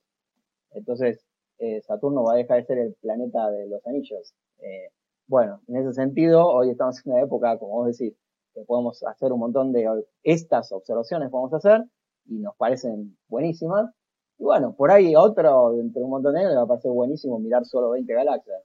Entonces, 0.70 1.26
eh, 1.58 1.82
Saturno 1.82 2.24
va 2.24 2.32
a 2.32 2.36
dejar 2.36 2.60
de 2.60 2.64
ser 2.64 2.78
el 2.78 2.94
planeta 2.94 3.50
de 3.50 3.68
los 3.68 3.86
anillos. 3.86 4.34
Eh, 4.60 4.88
bueno, 5.26 5.60
en 5.68 5.76
ese 5.76 5.92
sentido, 5.92 6.46
hoy 6.48 6.70
estamos 6.70 7.04
en 7.04 7.12
una 7.12 7.22
época, 7.22 7.58
como 7.58 7.74
vos 7.74 7.86
decís, 7.98 8.16
que 8.54 8.62
podemos 8.62 9.02
hacer 9.04 9.32
un 9.32 9.40
montón 9.40 9.72
de 9.72 9.86
estas 10.22 10.72
observaciones, 10.72 11.30
podemos 11.30 11.52
hacer, 11.52 11.84
y 12.24 12.38
nos 12.38 12.56
parecen 12.56 13.18
buenísimas. 13.28 13.90
Y 14.38 14.44
bueno, 14.44 14.74
por 14.74 14.90
ahí 14.90 15.14
otro, 15.14 15.78
entre 15.78 16.02
un 16.02 16.10
montón 16.10 16.32
de 16.32 16.40
años, 16.40 16.52
le 16.52 16.56
va 16.56 16.62
a 16.62 16.66
parecer 16.66 16.90
buenísimo 16.90 17.38
mirar 17.38 17.66
solo 17.66 17.90
20 17.90 18.12
galaxias 18.14 18.62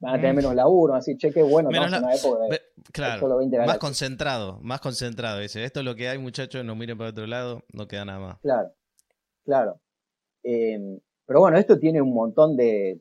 van 0.00 0.14
a 0.14 0.16
tener 0.16 0.34
menos 0.34 0.54
laburo, 0.54 0.94
así, 0.94 1.16
cheque, 1.16 1.42
bueno, 1.42 1.70
estamos 1.70 1.90
la... 1.90 1.96
en 1.98 2.04
una 2.04 2.14
época 2.14 2.44
de, 2.48 2.60
claro, 2.92 3.20
solo 3.20 3.36
20 3.36 3.58
Más 3.58 3.78
concentrado, 3.78 4.58
más 4.62 4.80
concentrado, 4.80 5.40
dice, 5.40 5.64
esto 5.64 5.80
es 5.80 5.86
lo 5.86 5.94
que 5.94 6.08
hay, 6.08 6.18
muchachos, 6.18 6.64
no 6.64 6.74
miren 6.74 6.96
para 6.96 7.10
otro 7.10 7.26
lado, 7.26 7.62
no 7.72 7.86
queda 7.86 8.04
nada 8.04 8.18
más. 8.18 8.40
Claro, 8.40 8.72
claro. 9.44 9.80
Eh, 10.42 10.98
pero 11.26 11.40
bueno, 11.40 11.58
esto 11.58 11.78
tiene 11.78 12.00
un 12.00 12.14
montón 12.14 12.56
de, 12.56 12.98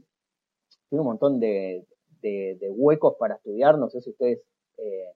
tiene 0.90 1.02
un 1.02 1.08
montón 1.08 1.40
de, 1.40 1.88
de, 2.22 2.58
de 2.60 2.70
huecos 2.70 3.16
para 3.18 3.36
estudiar, 3.36 3.78
no 3.78 3.90
sé 3.90 4.02
si 4.02 4.10
ustedes, 4.10 4.42
eh, 4.78 5.14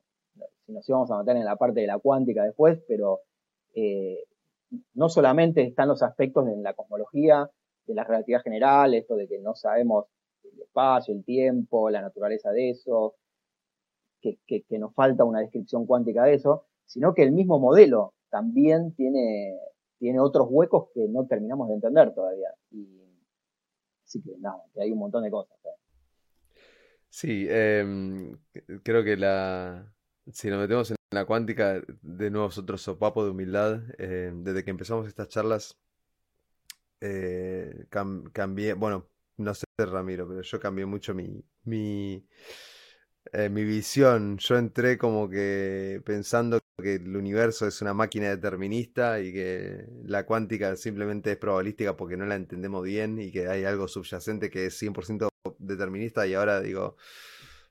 si 0.65 0.71
nos 0.71 0.87
íbamos 0.87 1.11
a 1.11 1.17
meter 1.17 1.35
en 1.35 1.45
la 1.45 1.57
parte 1.57 1.81
de 1.81 1.87
la 1.87 1.99
cuántica 1.99 2.43
después, 2.43 2.79
pero 2.87 3.19
eh, 3.75 4.23
no 4.93 5.09
solamente 5.09 5.63
están 5.63 5.89
los 5.89 6.01
aspectos 6.01 6.47
en 6.47 6.63
la 6.63 6.73
cosmología, 6.73 7.49
de 7.85 7.93
la 7.95 8.03
relatividad 8.03 8.41
general, 8.41 8.93
esto 8.93 9.15
de 9.15 9.27
que 9.27 9.39
no 9.39 9.55
sabemos 9.55 10.05
el 10.53 10.61
espacio, 10.61 11.13
el 11.13 11.23
tiempo, 11.23 11.89
la 11.89 12.01
naturaleza 12.01 12.51
de 12.51 12.71
eso, 12.71 13.15
que, 14.21 14.63
nos 14.79 14.93
falta 14.93 15.23
una 15.23 15.39
descripción 15.39 15.85
cuántica 15.85 16.23
de 16.23 16.35
eso, 16.35 16.65
sino 16.85 17.13
que 17.13 17.23
el 17.23 17.31
mismo 17.31 17.59
modelo 17.59 18.13
también 18.29 18.93
tiene, 18.95 19.57
tiene 19.99 20.19
otros 20.19 20.47
huecos 20.49 20.89
que 20.93 21.07
no 21.07 21.25
terminamos 21.27 21.67
de 21.67 21.75
entender 21.75 22.13
todavía. 22.13 22.49
Y, 22.71 22.87
así 24.05 24.21
que 24.21 24.37
nada, 24.39 24.63
que 24.73 24.81
hay 24.81 24.91
un 24.91 24.99
montón 24.99 25.23
de 25.23 25.31
cosas. 25.31 25.57
¿eh? 25.65 25.69
Sí, 27.09 27.45
eh, 27.49 28.35
creo 28.83 29.03
que 29.03 29.17
la, 29.17 29.93
si 30.31 30.49
nos 30.49 30.59
metemos 30.59 30.91
en 30.91 30.97
la 31.11 31.25
cuántica, 31.25 31.81
de 32.01 32.31
nuevo 32.31 32.47
es 32.47 32.57
otro 32.57 32.77
sopapo 32.77 33.23
de 33.23 33.31
humildad. 33.31 33.81
Eh, 33.97 34.31
desde 34.33 34.63
que 34.63 34.71
empezamos 34.71 35.07
estas 35.07 35.27
charlas, 35.27 35.77
eh, 37.01 37.85
cam 37.89 38.31
cambié, 38.31 38.73
bueno, 38.73 39.09
no 39.37 39.53
sé 39.53 39.65
Ramiro, 39.77 40.27
pero 40.27 40.41
yo 40.41 40.59
cambié 40.59 40.85
mucho 40.85 41.15
mi, 41.15 41.43
mi, 41.63 42.27
eh, 43.31 43.49
mi 43.49 43.63
visión. 43.63 44.37
Yo 44.37 44.57
entré 44.57 44.97
como 44.97 45.29
que 45.29 46.01
pensando 46.05 46.59
que 46.81 46.95
el 46.95 47.15
universo 47.15 47.67
es 47.67 47.81
una 47.81 47.93
máquina 47.93 48.29
determinista 48.29 49.19
y 49.19 49.33
que 49.33 49.85
la 50.05 50.25
cuántica 50.25 50.75
simplemente 50.75 51.31
es 51.31 51.37
probabilística 51.37 51.97
porque 51.97 52.17
no 52.17 52.25
la 52.25 52.35
entendemos 52.35 52.83
bien 52.83 53.19
y 53.19 53.31
que 53.31 53.47
hay 53.47 53.63
algo 53.63 53.87
subyacente 53.87 54.49
que 54.49 54.67
es 54.67 54.81
100% 54.81 55.29
determinista 55.57 56.27
y 56.27 56.35
ahora 56.35 56.61
digo, 56.61 56.97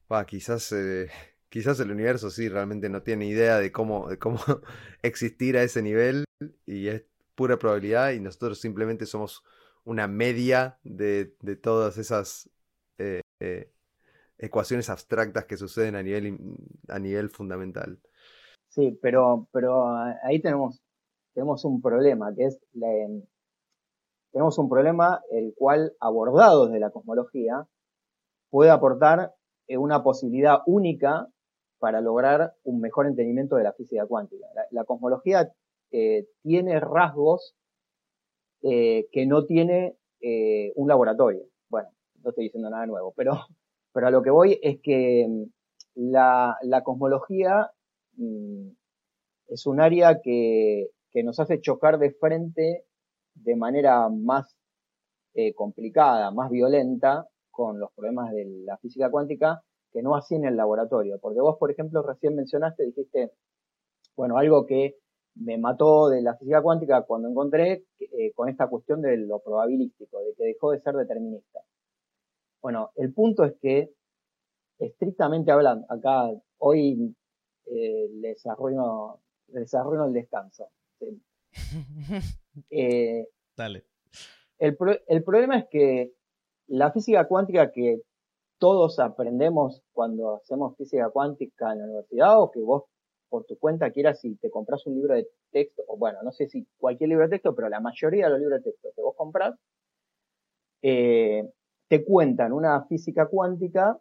bah, 0.09 0.27
quizás... 0.27 0.73
Eh, 0.73 1.09
quizás 1.49 1.79
el 1.81 1.91
universo 1.91 2.31
sí 2.31 2.49
realmente 2.49 2.89
no 2.89 3.03
tiene 3.03 3.27
idea 3.27 3.59
de 3.59 3.71
cómo, 3.71 4.09
de 4.09 4.19
cómo 4.19 4.41
existir 5.03 5.59
a 5.59 5.63
ese 5.63 5.83
nivel 5.83 6.25
y 6.65 6.89
es 6.89 7.03
pura 7.35 7.59
probabilidad 7.59 8.13
y 8.13 8.21
nosotros 8.21 8.59
simplemente 8.59 9.05
somos 9.05 9.43
una 9.85 10.07
media 10.07 10.78
de, 10.85 11.26
todas 11.61 11.99
esas 11.99 12.51
eh, 12.99 13.20
eh, 13.41 13.70
ecuaciones 14.39 14.91
abstractas 14.91 15.45
que 15.45 15.57
suceden 15.57 15.97
a 15.97 16.03
nivel, 16.03 16.39
a 16.89 16.99
nivel 16.99 17.30
fundamental. 17.30 17.99
Sí, 18.68 18.99
pero, 19.03 19.49
pero 19.53 19.87
ahí 20.24 20.41
tenemos, 20.41 20.80
tenemos 21.35 21.64
un 21.64 21.83
problema, 21.83 22.35
que 22.35 22.47
es 22.47 22.61
la, 22.72 22.89
tenemos 24.30 24.59
un 24.59 24.68
problema 24.68 25.20
el 25.30 25.53
cual 25.55 25.95
abordado 26.01 26.66
desde 26.66 26.80
la 26.80 26.91
cosmología 26.91 27.66
puede 28.51 28.70
aportar 28.70 29.35
eh, 29.66 29.76
una 29.76 30.03
posibilidad 30.03 30.61
única 30.66 31.28
para 31.78 32.01
lograr 32.01 32.55
un 32.62 32.80
mejor 32.80 33.07
entendimiento 33.07 33.57
de 33.57 33.64
la 33.64 33.72
física 33.72 34.07
cuántica. 34.07 34.47
La, 34.70 34.85
cosmología 34.85 35.53
tiene 36.43 36.78
rasgos 36.78 37.57
eh, 38.63 39.09
que 39.11 39.27
no 39.27 39.45
tiene 39.45 39.97
eh, 40.21 40.73
un 40.77 40.89
laboratorio. 40.89 41.45
Bueno, 41.69 41.89
no 42.23 42.31
estoy 42.31 42.45
diciendo 42.45 42.71
nada 42.71 42.87
nuevo, 42.87 43.13
pero, 43.17 43.33
pero 43.93 44.07
a 44.07 44.11
lo 44.11 44.23
que 44.23 44.31
voy 44.31 44.59
es 44.63 44.81
que 44.81 45.27
mm, 45.29 45.45
la, 45.97 46.83
cosmología 46.85 47.71
mm, 48.17 48.69
es 49.49 49.67
un 49.67 49.81
área 49.81 50.21
que, 50.21 50.91
nos 51.25 51.41
hace 51.41 51.61
chocar 51.61 51.99
de 51.99 52.13
frente 52.13 52.85
de 53.35 53.57
manera 53.57 54.09
más 54.09 54.57
eh, 55.35 55.53
complicada, 55.53 56.31
más 56.31 56.51
violenta 56.51 57.29
con 57.51 57.79
los 57.79 57.93
problemas 57.93 58.33
de 58.33 58.47
la 58.65 58.79
física 58.79 59.11
cuántica 59.11 59.63
que 59.93 60.03
no 60.03 60.17
así 60.17 60.37
en 60.37 60.47
el 60.47 60.57
laboratorio. 60.57 61.19
Porque 61.21 61.41
vos, 61.41 61.59
por 61.59 61.71
ejemplo, 61.71 62.03
recién 62.03 62.35
mencionaste, 62.35 62.85
dijiste, 62.85 63.33
bueno, 64.17 64.39
algo 64.39 64.67
que 64.67 64.97
me 65.35 65.59
mató 65.59 66.09
de 66.09 66.22
la 66.22 66.37
física 66.37 66.62
cuántica 66.62 67.03
cuando 67.03 67.28
encontré 67.28 67.85
eh, 67.99 68.33
con 68.35 68.49
esta 68.49 68.68
cuestión 68.68 69.01
de 69.01 69.16
lo 69.16 69.41
probabilístico, 69.41 70.20
de 70.20 70.35
que 70.35 70.45
dejó 70.45 70.72
de 70.72 70.80
ser 70.80 70.95
determinista. 70.95 71.61
Bueno, 72.61 72.91
el 72.97 73.12
punto 73.12 73.45
es 73.45 73.55
que, 73.61 73.93
estrictamente 74.78 75.51
hablando, 75.51 75.87
acá 75.89 76.30
hoy 76.59 77.14
eh, 77.66 78.09
les, 78.20 78.47
arruino, 78.47 79.20
les 79.49 79.72
arruino 79.74 80.07
el 80.07 80.12
descanso. 80.12 80.68
Eh, 82.68 83.28
Dale. 83.57 83.87
El, 84.59 84.76
el 85.07 85.24
problema 85.24 85.59
es 85.59 85.66
que 85.70 86.12
la 86.66 86.93
física 86.93 87.26
cuántica 87.26 87.72
que 87.72 88.03
todos 88.59 88.99
aprendemos 88.99 89.83
cuando 89.95 90.37
hacemos 90.37 90.76
física 90.76 91.09
cuántica 91.09 91.72
en 91.72 91.78
la 91.78 91.85
universidad 91.87 92.43
o 92.43 92.51
que 92.51 92.61
vos 92.61 92.85
por 93.33 93.47
tu 93.47 93.57
cuenta 93.59 93.91
quieras 93.91 94.20
si 94.20 94.37
te 94.37 94.51
compras 94.51 94.87
un 94.87 94.95
libro 94.95 95.14
de 95.14 95.26
texto, 95.51 95.83
o 95.89 95.97
bueno, 95.97 96.18
no 96.22 96.33
sé 96.33 96.49
si 96.49 96.66
cualquier 96.76 97.09
libro 97.09 97.24
de 97.24 97.30
texto, 97.30 97.55
pero 97.55 97.70
la 97.70 97.80
mayoría 97.80 98.26
de 98.26 98.33
los 98.33 98.41
libros 98.41 98.59
de 98.59 98.70
texto 98.70 98.91
que 98.95 99.01
vos 99.01 99.16
compras, 99.16 99.55
eh, 100.83 101.49
te 101.89 102.05
cuentan 102.05 102.53
una 102.53 102.85
física 102.85 103.26
cuántica 103.28 103.99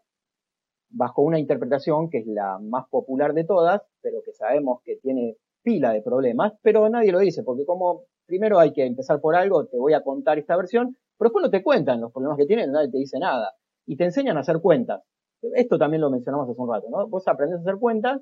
bajo 0.89 1.21
una 1.21 1.39
interpretación 1.39 2.09
que 2.09 2.17
es 2.17 2.27
la 2.27 2.59
más 2.59 2.89
popular 2.89 3.33
de 3.33 3.45
todas, 3.45 3.81
pero 4.01 4.21
que 4.21 4.33
sabemos 4.33 4.81
que 4.83 4.97
tiene 4.97 5.37
pila 5.63 5.93
de 5.93 6.01
problemas, 6.01 6.51
pero 6.61 6.89
nadie 6.89 7.13
lo 7.13 7.19
dice, 7.19 7.41
porque 7.43 7.65
como 7.65 8.03
primero 8.25 8.59
hay 8.59 8.73
que 8.73 8.85
empezar 8.85 9.21
por 9.21 9.35
algo, 9.35 9.65
te 9.67 9.77
voy 9.77 9.93
a 9.93 10.03
contar 10.03 10.39
esta 10.39 10.57
versión, 10.57 10.97
pero 11.17 11.29
después 11.29 11.43
no 11.43 11.49
te 11.51 11.63
cuentan 11.63 12.01
los 12.01 12.11
problemas 12.11 12.37
que 12.37 12.45
tienen, 12.47 12.73
nadie 12.73 12.91
te 12.91 12.97
dice 12.97 13.17
nada, 13.17 13.53
y 13.85 13.95
te 13.95 14.03
enseñan 14.03 14.35
a 14.35 14.41
hacer 14.41 14.59
cuentas. 14.59 15.01
Esto 15.55 15.77
también 15.77 16.01
lo 16.01 16.09
mencionamos 16.09 16.49
hace 16.49 16.61
un 16.61 16.69
rato, 16.69 16.89
¿no? 16.89 17.07
Vos 17.07 17.25
aprendes 17.29 17.59
a 17.59 17.61
hacer 17.61 17.77
cuentas 17.79 18.21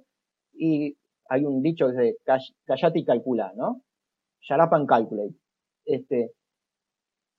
y 0.60 0.97
hay 1.30 1.45
un 1.45 1.62
dicho 1.62 1.88
que 1.88 2.01
dice, 2.01 2.18
callate 2.66 2.99
y 2.99 3.05
calcula, 3.05 3.53
¿no? 3.55 3.82
And 4.49 4.88
calculate. 4.88 5.36
Este, 5.86 6.34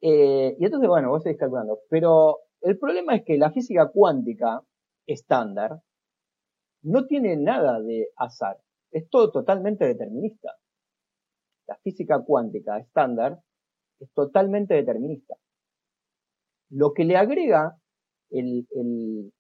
eh, 0.01 0.57
y 0.59 0.65
entonces, 0.65 0.89
bueno, 0.89 1.11
vos 1.11 1.23
seguís 1.23 1.39
calculando. 1.39 1.81
Pero 1.91 2.39
el 2.63 2.79
problema 2.79 3.15
es 3.17 3.25
que 3.25 3.37
la 3.37 3.53
física 3.53 3.91
cuántica 3.93 4.63
estándar 5.07 5.81
no 6.83 7.07
tiene 7.07 7.37
nada 7.37 7.81
de 7.81 8.09
azar. 8.17 8.59
Es 8.91 9.09
todo 9.11 9.31
totalmente 9.31 9.85
determinista. 9.85 10.55
La 11.67 11.77
física 11.77 12.23
cuántica 12.25 12.79
estándar 12.79 13.41
es 13.99 14.11
totalmente 14.13 14.75
determinista. 14.75 15.35
Lo 16.71 16.95
que 16.95 17.05
le 17.05 17.17
agrega 17.17 17.77
el, 18.31 18.67
el, 18.75 19.33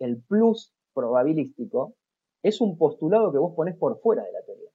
el 0.00 0.22
plus 0.24 0.74
probabilístico 0.92 1.94
es 2.42 2.60
un 2.60 2.76
postulado 2.78 3.32
que 3.32 3.38
vos 3.38 3.54
pones 3.54 3.76
por 3.76 4.00
fuera 4.00 4.22
de 4.24 4.32
la 4.32 4.42
teoría, 4.42 4.70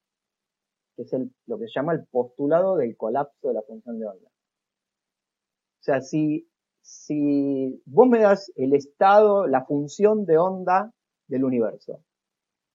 que 0.95 1.03
es 1.03 1.11
lo 1.47 1.57
que 1.57 1.67
se 1.67 1.73
llama 1.75 1.93
el 1.93 2.05
postulado 2.05 2.75
del 2.77 2.95
colapso 2.97 3.47
de 3.47 3.53
la 3.53 3.61
función 3.61 3.99
de 3.99 4.07
onda. 4.07 4.29
O 4.29 5.83
sea, 5.83 6.01
si, 6.01 6.47
si 6.81 7.81
vos 7.85 8.07
me 8.07 8.19
das 8.19 8.51
el 8.55 8.73
estado, 8.73 9.47
la 9.47 9.65
función 9.65 10.25
de 10.25 10.37
onda 10.37 10.93
del 11.27 11.43
universo, 11.43 12.01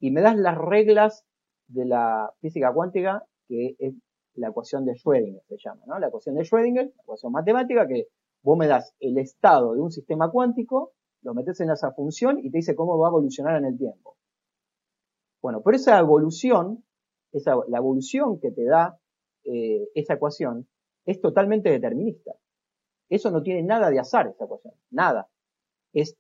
y 0.01 0.11
me 0.11 0.21
das 0.21 0.37
las 0.37 0.57
reglas 0.57 1.25
de 1.69 1.85
la 1.85 2.33
física 2.41 2.73
cuántica, 2.73 3.25
que 3.47 3.77
es 3.79 3.95
la 4.35 4.49
ecuación 4.49 4.85
de 4.85 4.93
Schrödinger, 4.93 5.43
se 5.49 5.57
llama, 5.59 5.83
¿no? 5.87 5.99
La 5.99 6.09
ecuación 6.09 6.35
de 6.35 6.43
Schrödinger, 6.43 6.93
la 6.95 7.03
ecuación 7.03 7.33
matemática, 7.33 7.87
que 7.89 8.07
vos 8.43 8.57
me 8.57 8.67
das 8.69 8.95
el 9.01 9.19
estado 9.19 9.75
de 9.75 9.81
un 9.81 9.91
sistema 9.91 10.31
cuántico, 10.31 10.93
lo 11.23 11.35
metes 11.35 11.61
en 11.61 11.71
esa 11.71 11.93
función 11.93 12.39
y 12.39 12.51
te 12.51 12.59
dice 12.59 12.77
cómo 12.77 12.97
va 12.99 13.09
a 13.09 13.11
evolucionar 13.11 13.57
en 13.57 13.65
el 13.65 13.77
tiempo. 13.77 14.18
Bueno, 15.43 15.63
pero 15.63 15.77
esa 15.77 15.99
evolución, 15.99 16.85
esa, 17.33 17.57
la 17.69 17.79
evolución 17.79 18.41
que 18.41 18.51
te 18.51 18.65
da 18.65 18.99
eh, 19.45 19.89
esa 19.95 20.15
ecuación 20.15 20.69
es 21.07 21.21
totalmente 21.21 21.71
determinista. 21.71 22.33
Eso 23.09 23.31
no 23.31 23.43
tiene 23.43 23.63
nada 23.63 23.91
de 23.91 23.99
azar, 23.99 24.29
esa 24.29 24.45
ecuación. 24.45 24.75
Nada. 24.91 25.29
Es 25.93 26.17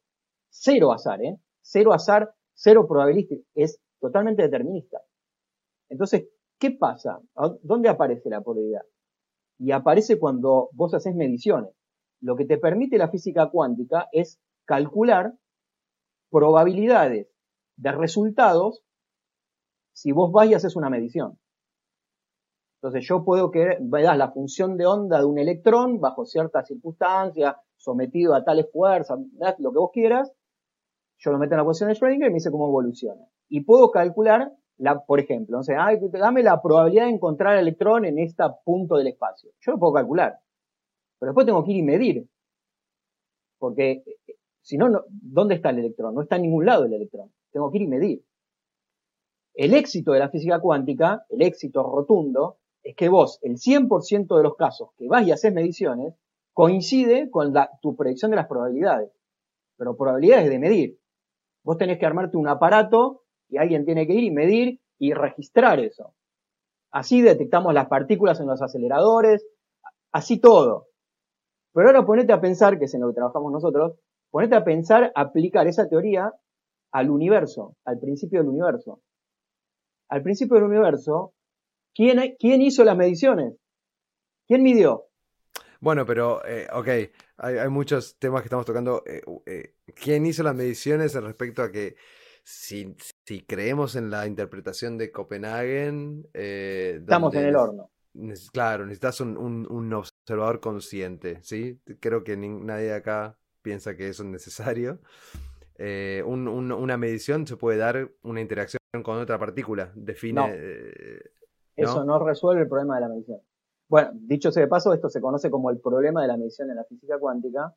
cero 0.48 0.92
azar, 0.92 1.22
¿eh? 1.22 1.38
Cero 1.60 1.92
azar, 1.92 2.34
cero 2.54 2.86
probabilístico. 2.88 3.42
Es 3.54 3.80
totalmente 4.00 4.42
determinista. 4.42 5.02
Entonces, 5.90 6.28
¿qué 6.58 6.70
pasa? 6.70 7.20
¿Dónde 7.62 7.88
aparece 7.88 8.30
la 8.30 8.40
probabilidad? 8.40 8.82
Y 9.58 9.72
aparece 9.72 10.18
cuando 10.18 10.70
vos 10.72 10.94
haces 10.94 11.14
mediciones. 11.14 11.70
Lo 12.20 12.36
que 12.36 12.46
te 12.46 12.58
permite 12.58 12.98
la 12.98 13.10
física 13.10 13.50
cuántica 13.50 14.08
es 14.12 14.40
calcular 14.64 15.34
probabilidades 16.30 17.28
de 17.76 17.92
resultados 17.92 18.82
si 19.98 20.12
vos 20.12 20.30
vas 20.30 20.48
y 20.48 20.54
haces 20.54 20.76
una 20.76 20.90
medición. 20.90 21.36
Entonces 22.76 23.04
yo 23.04 23.24
puedo 23.24 23.50
que 23.50 23.78
veas 23.80 24.16
la 24.16 24.30
función 24.30 24.76
de 24.76 24.86
onda 24.86 25.18
de 25.18 25.24
un 25.24 25.38
electrón 25.38 25.98
bajo 25.98 26.24
ciertas 26.24 26.68
circunstancias, 26.68 27.56
sometido 27.76 28.34
a 28.34 28.44
tales 28.44 28.70
fuerzas, 28.72 29.18
lo 29.58 29.72
que 29.72 29.78
vos 29.78 29.90
quieras, 29.92 30.32
yo 31.18 31.32
lo 31.32 31.38
meto 31.38 31.54
en 31.54 31.56
la 31.56 31.62
ecuación 31.62 31.88
de 31.88 31.96
Schrödinger 31.96 32.26
y 32.26 32.30
me 32.30 32.34
dice 32.34 32.52
cómo 32.52 32.68
evoluciona. 32.68 33.26
Y 33.48 33.62
puedo 33.64 33.90
calcular, 33.90 34.52
la, 34.76 35.04
por 35.04 35.18
ejemplo, 35.18 35.58
o 35.58 35.62
dame 36.12 36.44
la 36.44 36.62
probabilidad 36.62 37.06
de 37.06 37.14
encontrar 37.14 37.54
el 37.54 37.62
electrón 37.62 38.04
en 38.04 38.20
este 38.20 38.44
punto 38.64 38.98
del 38.98 39.08
espacio. 39.08 39.50
Yo 39.58 39.72
lo 39.72 39.78
puedo 39.80 39.94
calcular. 39.94 40.38
Pero 41.18 41.30
después 41.30 41.44
tengo 41.44 41.64
que 41.64 41.72
ir 41.72 41.78
y 41.78 41.82
medir. 41.82 42.28
Porque 43.58 44.04
eh, 44.06 44.36
si 44.60 44.78
no, 44.78 44.86
¿dónde 45.08 45.56
está 45.56 45.70
el 45.70 45.80
electrón? 45.80 46.14
No 46.14 46.22
está 46.22 46.36
en 46.36 46.42
ningún 46.42 46.66
lado 46.66 46.84
el 46.84 46.92
electrón. 46.92 47.32
Tengo 47.50 47.68
que 47.72 47.78
ir 47.78 47.82
y 47.82 47.88
medir. 47.88 48.27
El 49.58 49.74
éxito 49.74 50.12
de 50.12 50.20
la 50.20 50.28
física 50.28 50.60
cuántica, 50.60 51.26
el 51.30 51.42
éxito 51.42 51.82
rotundo, 51.82 52.58
es 52.84 52.94
que 52.94 53.08
vos, 53.08 53.40
el 53.42 53.56
100% 53.56 54.36
de 54.36 54.42
los 54.44 54.54
casos 54.54 54.90
que 54.96 55.08
vas 55.08 55.26
y 55.26 55.32
haces 55.32 55.52
mediciones, 55.52 56.14
coincide 56.52 57.28
con 57.28 57.52
tu 57.82 57.96
predicción 57.96 58.30
de 58.30 58.36
las 58.36 58.46
probabilidades. 58.46 59.10
Pero 59.76 59.96
probabilidades 59.96 60.48
de 60.48 60.60
medir. 60.60 61.00
Vos 61.64 61.76
tenés 61.76 61.98
que 61.98 62.06
armarte 62.06 62.36
un 62.36 62.46
aparato 62.46 63.24
y 63.48 63.56
alguien 63.56 63.84
tiene 63.84 64.06
que 64.06 64.12
ir 64.12 64.22
y 64.22 64.30
medir 64.30 64.80
y 64.96 65.12
registrar 65.12 65.80
eso. 65.80 66.14
Así 66.92 67.20
detectamos 67.20 67.74
las 67.74 67.88
partículas 67.88 68.38
en 68.38 68.46
los 68.46 68.62
aceleradores, 68.62 69.44
así 70.12 70.38
todo. 70.38 70.86
Pero 71.72 71.88
ahora 71.88 72.06
ponete 72.06 72.32
a 72.32 72.40
pensar, 72.40 72.78
que 72.78 72.84
es 72.84 72.94
en 72.94 73.00
lo 73.00 73.08
que 73.08 73.14
trabajamos 73.14 73.50
nosotros, 73.50 73.98
ponete 74.30 74.54
a 74.54 74.62
pensar 74.62 75.10
aplicar 75.16 75.66
esa 75.66 75.88
teoría 75.88 76.32
al 76.92 77.10
universo, 77.10 77.74
al 77.84 77.98
principio 77.98 78.38
del 78.38 78.50
universo 78.50 79.00
al 80.08 80.22
principio 80.22 80.56
del 80.56 80.64
universo, 80.64 81.34
¿quién, 81.94 82.36
quién 82.38 82.62
hizo 82.62 82.84
las 82.84 82.96
mediciones? 82.96 83.54
¿Quién 84.46 84.62
midió? 84.62 85.04
Bueno, 85.80 86.04
pero, 86.04 86.44
eh, 86.44 86.66
ok, 86.72 86.88
hay, 87.36 87.68
muchos 87.68 88.16
temas 88.18 88.42
que 88.42 88.46
estamos 88.46 88.66
tocando. 88.66 89.04
Eh, 89.06 89.22
eh, 89.46 89.74
¿Quién 89.94 90.26
hizo 90.26 90.42
las 90.42 90.54
mediciones 90.54 91.14
respecto 91.14 91.62
a 91.62 91.70
que 91.70 91.96
si, 92.42 92.96
si 93.24 93.42
creemos 93.42 93.94
en 93.94 94.10
la 94.10 94.26
interpretación 94.26 94.98
de 94.98 95.12
Copenhagen... 95.12 96.26
Estamos 96.32 97.34
en 97.34 97.44
el 97.44 97.56
horno. 97.56 97.90
Claro, 98.52 98.84
necesitas 98.86 99.20
un, 99.20 99.36
un, 99.36 99.92
observador 99.92 100.58
consciente, 100.58 101.38
¿sí? 101.42 101.78
Creo 102.00 102.24
que 102.24 102.36
nadie 102.36 102.92
acá 102.92 103.38
piensa 103.62 103.96
que 103.96 104.08
eso 104.08 104.24
es 104.24 104.28
necesario. 104.30 105.00
una 105.78 106.96
medición 106.96 107.46
se 107.46 107.56
puede 107.56 107.78
dar 107.78 108.10
una 108.22 108.40
interacción 108.40 108.77
con 109.02 109.18
otra 109.18 109.38
partícula. 109.38 109.92
Define. 109.94 110.40
Eh, 110.54 111.20
Eso 111.76 112.04
no 112.04 112.18
resuelve 112.18 112.62
el 112.62 112.68
problema 112.68 112.96
de 112.96 113.00
la 113.02 113.08
medición. 113.08 113.40
Bueno, 113.88 114.10
dicho 114.14 114.50
sea 114.50 114.62
de 114.62 114.68
paso, 114.68 114.92
esto 114.92 115.08
se 115.08 115.20
conoce 115.20 115.50
como 115.50 115.70
el 115.70 115.78
problema 115.78 116.22
de 116.22 116.28
la 116.28 116.36
medición 116.36 116.70
en 116.70 116.76
la 116.76 116.84
física 116.84 117.18
cuántica. 117.18 117.74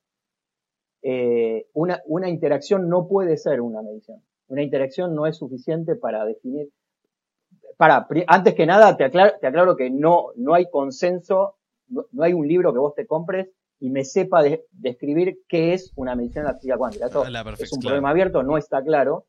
Eh, 1.02 1.68
una, 1.74 2.02
una 2.06 2.30
interacción 2.30 2.90
no 2.90 3.08
puede 3.08 3.38
ser 3.38 3.62
una 3.62 3.82
medición. 3.82 4.22
Una 4.48 4.62
interacción 4.62 5.16
no 5.16 5.26
es 5.28 5.38
suficiente 5.38 5.96
para 5.96 6.26
definir. 6.26 6.70
Para, 7.78 8.08
antes 8.28 8.54
que 8.54 8.66
nada, 8.66 8.96
te 8.98 9.06
aclaro, 9.06 9.34
te 9.40 9.48
aclaro 9.48 9.76
que 9.76 9.90
no, 9.90 10.28
no 10.36 10.54
hay 10.54 10.70
consenso, 10.70 11.56
no, 11.88 12.06
hay 12.20 12.34
un 12.34 12.48
libro 12.48 12.74
que 12.74 12.80
vos 12.80 12.94
te 12.94 13.08
compres 13.08 13.50
y 13.80 13.90
me 13.90 14.06
sepa 14.06 14.44
describir 14.72 15.40
qué 15.48 15.74
es 15.74 15.92
una 15.96 16.16
medición 16.16 16.46
en 16.46 16.52
la 16.52 16.56
física 16.56 16.78
cuántica. 16.78 17.08
Eso 17.08 17.26
es 17.26 17.74
un 17.74 17.80
problema 17.82 18.12
abierto, 18.12 18.44
no 18.44 18.58
está 18.58 18.84
claro 18.84 19.26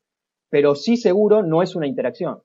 pero 0.53 0.75
sí 0.75 0.97
seguro 0.97 1.41
no 1.41 1.63
es 1.63 1.75
una 1.75 1.87
interacción. 1.87 2.43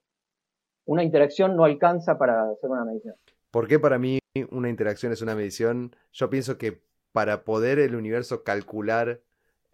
Una 0.86 1.04
interacción 1.04 1.56
no 1.56 1.64
alcanza 1.64 2.16
para 2.16 2.50
hacer 2.50 2.70
una 2.70 2.86
medición. 2.86 3.14
¿Por 3.50 3.68
qué 3.68 3.78
para 3.78 3.98
mí 3.98 4.18
una 4.50 4.70
interacción 4.70 5.12
es 5.12 5.20
una 5.20 5.34
medición? 5.34 5.94
Yo 6.14 6.30
pienso 6.30 6.56
que 6.56 6.80
para 7.12 7.44
poder 7.44 7.78
el 7.78 7.94
universo 7.94 8.44
calcular 8.44 9.20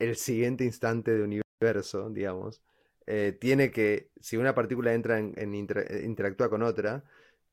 el 0.01 0.17
siguiente 0.17 0.65
instante 0.65 1.13
de 1.13 1.23
universo, 1.23 2.11
digamos, 2.11 2.61
eh, 3.07 3.39
tiene 3.41 3.71
que, 3.71 4.11
si 4.19 4.37
una 4.37 4.53
partícula 4.53 4.95
entra 4.95 5.21
en, 5.21 5.55
interactúa 5.55 6.51
con 6.51 6.65
otra, 6.65 7.05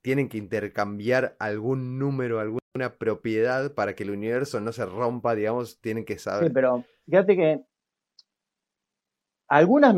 tienen 0.02 0.30
que 0.30 0.40
intercambiar 0.40 1.36
algún 1.38 2.00
número, 2.00 2.40
alguna 2.40 2.98
propiedad 2.98 3.76
para 3.76 3.94
que 3.94 4.02
el 4.02 4.10
universo 4.10 4.60
no 4.62 4.72
se 4.72 4.88
rompa, 4.88 5.36
digamos, 5.36 5.80
tienen 5.80 6.06
que 6.06 6.18
saber. 6.18 6.48
Sí, 6.48 6.54
pero 6.56 6.84
fíjate 7.06 7.36
que 7.36 7.62
algunas 9.52 9.94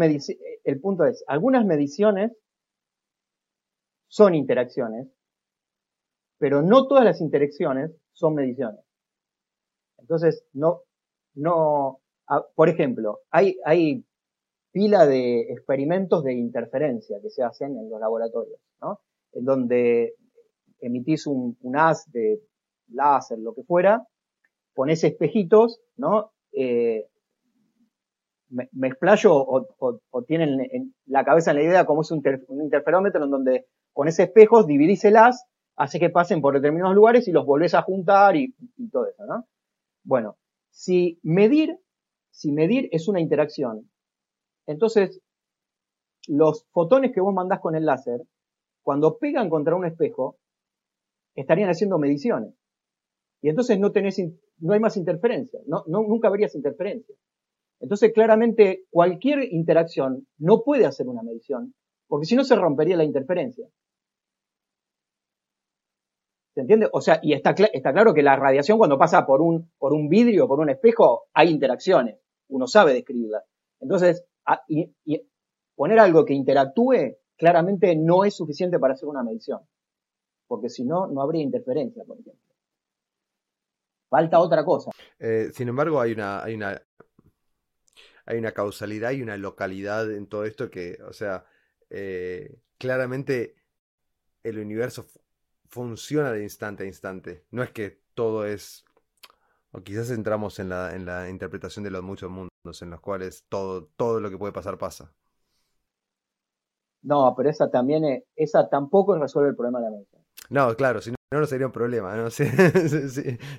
el 0.64 0.82
punto 0.82 1.06
es, 1.06 1.24
algunas 1.28 1.64
mediciones 1.64 2.32
son 4.08 4.34
interacciones, 4.34 5.08
pero 6.40 6.64
no 6.64 6.88
todas 6.88 7.06
las 7.06 7.22
interacciones 7.22 7.92
son 8.14 8.34
mediciones. 8.34 8.80
Entonces, 10.00 10.44
no, 10.54 10.82
no, 11.36 12.00
por 12.56 12.68
ejemplo, 12.68 13.20
hay, 13.30 13.56
hay 13.64 14.04
pila 14.72 15.06
de 15.06 15.42
experimentos 15.42 16.24
de 16.24 16.34
interferencia 16.34 17.20
que 17.22 17.30
se 17.30 17.44
hacen 17.44 17.78
en 17.78 17.92
los 17.92 18.00
laboratorios, 18.00 18.60
¿no? 18.82 19.02
En 19.34 19.46
donde 19.46 20.16
emitís 20.80 21.28
un, 21.28 21.56
haz 21.76 22.12
de 22.12 22.42
láser, 22.88 23.38
lo 23.38 23.54
que 23.54 23.62
fuera, 23.62 24.08
pones 24.74 25.04
espejitos, 25.04 25.80
¿no? 25.96 26.32
Eh, 26.54 27.08
me, 28.54 28.88
explayo 28.88 29.34
o, 29.36 30.24
tienen 30.28 30.62
en 30.72 30.96
la 31.06 31.26
cabeza 31.26 31.52
en 31.52 31.58
la 31.58 31.64
idea 31.64 31.86
como 31.86 32.02
es 32.02 32.12
un, 32.12 32.24
interferómetro 32.62 33.24
en 33.24 33.32
donde 33.32 33.68
pones 33.94 34.20
espejos, 34.20 34.68
dividís 34.68 35.04
el 35.06 35.18
haz, 35.18 35.46
hace 35.76 36.00
que 36.00 36.10
pasen 36.10 36.42
por 36.42 36.54
determinados 36.54 36.96
lugares 36.96 37.28
y 37.28 37.32
los 37.32 37.46
volvés 37.46 37.74
a 37.74 37.82
juntar 37.82 38.36
y, 38.36 38.54
y 38.78 38.90
todo 38.90 39.08
eso, 39.08 39.26
¿no? 39.26 39.46
Bueno, 40.04 40.38
si 40.70 41.20
medir, 41.24 41.78
si 42.32 42.52
medir 42.52 42.90
es 42.92 43.08
una 43.08 43.20
interacción, 43.20 43.90
entonces 44.66 45.22
los 46.28 46.66
fotones 46.72 47.12
que 47.14 47.22
vos 47.22 47.34
mandás 47.34 47.60
con 47.60 47.76
el 47.76 47.86
láser, 47.86 48.22
cuando 48.82 49.18
pegan 49.18 49.50
contra 49.50 49.76
un 49.76 49.86
espejo, 49.86 50.38
estarían 51.36 51.70
haciendo 51.70 51.98
mediciones. 51.98 52.54
Y 53.42 53.50
entonces 53.50 53.80
no 53.80 53.92
tenés, 53.92 54.22
no 54.60 54.74
hay 54.74 54.80
más 54.80 54.98
interferencia, 54.98 55.60
no, 55.66 55.84
nunca 55.88 56.28
habrías 56.28 56.56
interferencia. 56.56 57.16
Entonces, 57.84 58.14
claramente, 58.14 58.86
cualquier 58.90 59.44
interacción 59.52 60.26
no 60.38 60.64
puede 60.64 60.86
hacer 60.86 61.10
una 61.10 61.22
medición, 61.22 61.76
porque 62.08 62.26
si 62.26 62.34
no 62.34 62.46
se 62.46 62.56
rompería 62.56 62.96
la 62.96 63.04
interferencia. 63.04 63.68
¿Se 66.56 66.62
entiende? 66.62 66.88
O 66.94 67.02
sea, 67.02 67.20
y 67.22 67.34
está, 67.34 67.54
claro 67.54 68.14
que 68.14 68.24
la 68.24 68.38
radiación 68.38 68.78
cuando 68.78 68.98
pasa 68.98 69.26
por 69.26 69.42
un, 69.42 69.70
por 69.78 69.92
un 69.92 70.08
vidrio, 70.08 70.48
por 70.48 70.62
un 70.62 70.70
espejo, 70.70 71.26
hay 71.34 71.50
interacciones. 71.50 72.20
Uno 72.48 72.68
sabe 72.68 72.94
describirlas. 72.94 73.44
Entonces, 73.82 74.24
poner 75.76 76.00
algo 76.00 76.24
que 76.24 76.34
interactúe 76.34 77.18
claramente 77.36 77.98
no 77.98 78.24
es 78.24 78.34
suficiente 78.34 78.80
para 78.80 78.94
hacer 78.94 79.10
una 79.10 79.24
medición. 79.24 79.60
Porque 80.48 80.70
si 80.70 80.86
no, 80.86 81.08
no 81.08 81.22
habría 81.22 81.42
interferencia, 81.42 82.06
por 82.06 82.18
ejemplo. 82.18 82.42
Falta 84.10 84.40
otra 84.40 84.64
cosa. 84.64 84.92
Eh, 85.20 85.50
sin 85.52 85.68
embargo, 85.68 86.00
hay 86.00 86.14
una, 86.14 86.44
hay 86.44 86.54
una, 86.54 86.80
hay 88.26 88.38
una 88.38 88.54
causalidad 88.54 89.12
y 89.12 89.22
una 89.22 89.38
localidad 89.38 90.12
en 90.12 90.28
todo 90.28 90.46
esto 90.46 90.70
que, 90.70 91.00
o 91.08 91.14
sea, 91.14 91.46
eh, 91.90 92.60
claramente 92.78 93.56
el 94.44 94.60
universo 94.60 95.06
funciona 95.70 96.32
de 96.32 96.44
instante 96.44 96.84
a 96.84 96.88
instante. 96.88 97.46
No 97.52 97.64
es 97.64 97.72
que 97.72 98.00
todo 98.14 98.46
es. 98.46 98.86
O 99.72 99.82
quizás 99.82 100.12
entramos 100.12 100.60
en 100.60 100.70
la, 100.70 100.96
en 100.96 101.06
la 101.06 101.30
interpretación 101.30 101.84
de 101.84 101.92
los 101.92 102.04
muchos 102.04 102.30
mundos, 102.30 102.82
en 102.82 102.92
los 102.92 103.02
cuales 103.02 103.46
todo, 103.50 103.90
todo 103.98 104.20
lo 104.20 104.30
que 104.30 104.38
puede 104.38 104.54
pasar 104.54 104.78
pasa. 104.78 105.12
No, 107.02 107.34
pero 107.36 107.50
esa 107.50 107.70
también 107.70 108.06
es, 108.06 108.24
esa 108.36 108.70
tampoco 108.70 109.18
resuelve 109.18 109.50
el 109.50 109.56
problema 109.56 109.80
de 109.80 109.86
la 109.86 109.92
mente. 109.92 110.18
No, 110.50 110.76
claro, 110.76 111.02
si 111.02 111.12
no, 111.12 111.18
no 111.32 111.46
sería 111.46 111.66
un 111.66 111.74
problema. 111.74 112.16
¿no? 112.16 112.30
Si, 112.30 112.46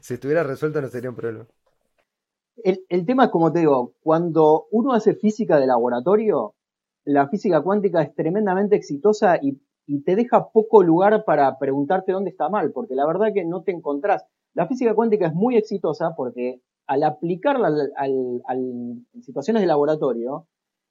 si, 0.01 0.15
estuviera 0.15 0.45
resuelto 0.45 0.81
no 0.81 0.89
sería 0.89 1.11
un 1.11 1.17
problema. 1.17 1.47
El, 2.57 2.85
el 2.89 3.07
tema 3.07 3.25
es 3.25 3.31
como 3.31 3.53
te 3.53 3.61
digo, 3.61 3.95
cuando 4.03 4.67
uno 4.71 4.93
hace 4.93 5.15
física 5.15 5.59
de 5.59 5.67
laboratorio, 5.67 6.55
la 7.05 7.29
física 7.29 7.63
cuántica 7.63 8.03
es 8.03 8.15
tremendamente 8.15 8.77
exitosa 8.77 9.39
y 9.41 9.59
te 10.03 10.17
deja 10.17 10.51
poco 10.51 10.83
lugar 10.83 11.25
para 11.25 11.59
preguntarte 11.59 12.13
dónde 12.13 12.31
está 12.31 12.49
mal, 12.49 12.73
porque 12.73 12.95
la 12.95 13.07
verdad 13.07 13.33
que 13.35 13.45
no 13.45 13.63
te 13.63 13.73
encontrás. 13.73 14.25
La 14.55 14.67
física 14.67 14.95
cuántica 14.95 15.27
es 15.27 15.35
muy 15.35 15.57
exitosa 15.57 16.15
porque 16.17 16.61
al 16.87 17.03
aplicarla 17.03 17.69
en 18.49 19.07
situaciones 19.23 19.63
de 19.63 19.67
laboratorio, 19.67 20.47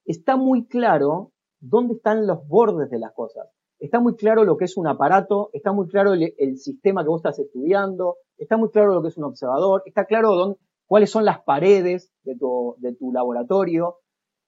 está 0.05 0.37
muy 0.37 0.65
claro 0.65 1.31
dónde 1.59 1.95
están 1.95 2.27
los 2.27 2.47
bordes 2.47 2.89
de 2.89 2.99
las 2.99 3.13
cosas. 3.13 3.47
Está 3.79 3.99
muy 3.99 4.15
claro 4.15 4.43
lo 4.43 4.57
que 4.57 4.65
es 4.65 4.77
un 4.77 4.87
aparato, 4.87 5.49
está 5.53 5.71
muy 5.71 5.87
claro 5.87 6.13
el, 6.13 6.57
sistema 6.57 7.03
que 7.03 7.09
vos 7.09 7.19
estás 7.19 7.39
estudiando, 7.39 8.17
está 8.37 8.57
muy 8.57 8.69
claro 8.69 8.93
lo 8.93 9.01
que 9.01 9.09
es 9.09 9.17
un 9.17 9.25
observador, 9.25 9.83
está 9.85 10.05
claro 10.05 10.33
dónde, 10.35 10.57
cuáles 10.87 11.11
son 11.11 11.25
las 11.25 11.41
paredes 11.43 12.11
de 12.23 12.35
tu, 12.35 13.11
laboratorio. 13.13 13.97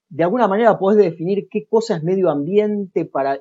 De 0.09 0.23
alguna 0.23 0.47
manera 0.47 0.77
podés 0.77 1.03
definir 1.03 1.47
qué 1.49 1.67
cosa 1.67 1.95
es 1.95 2.03
medio 2.03 2.29
ambiente 2.29 3.05
para 3.05 3.39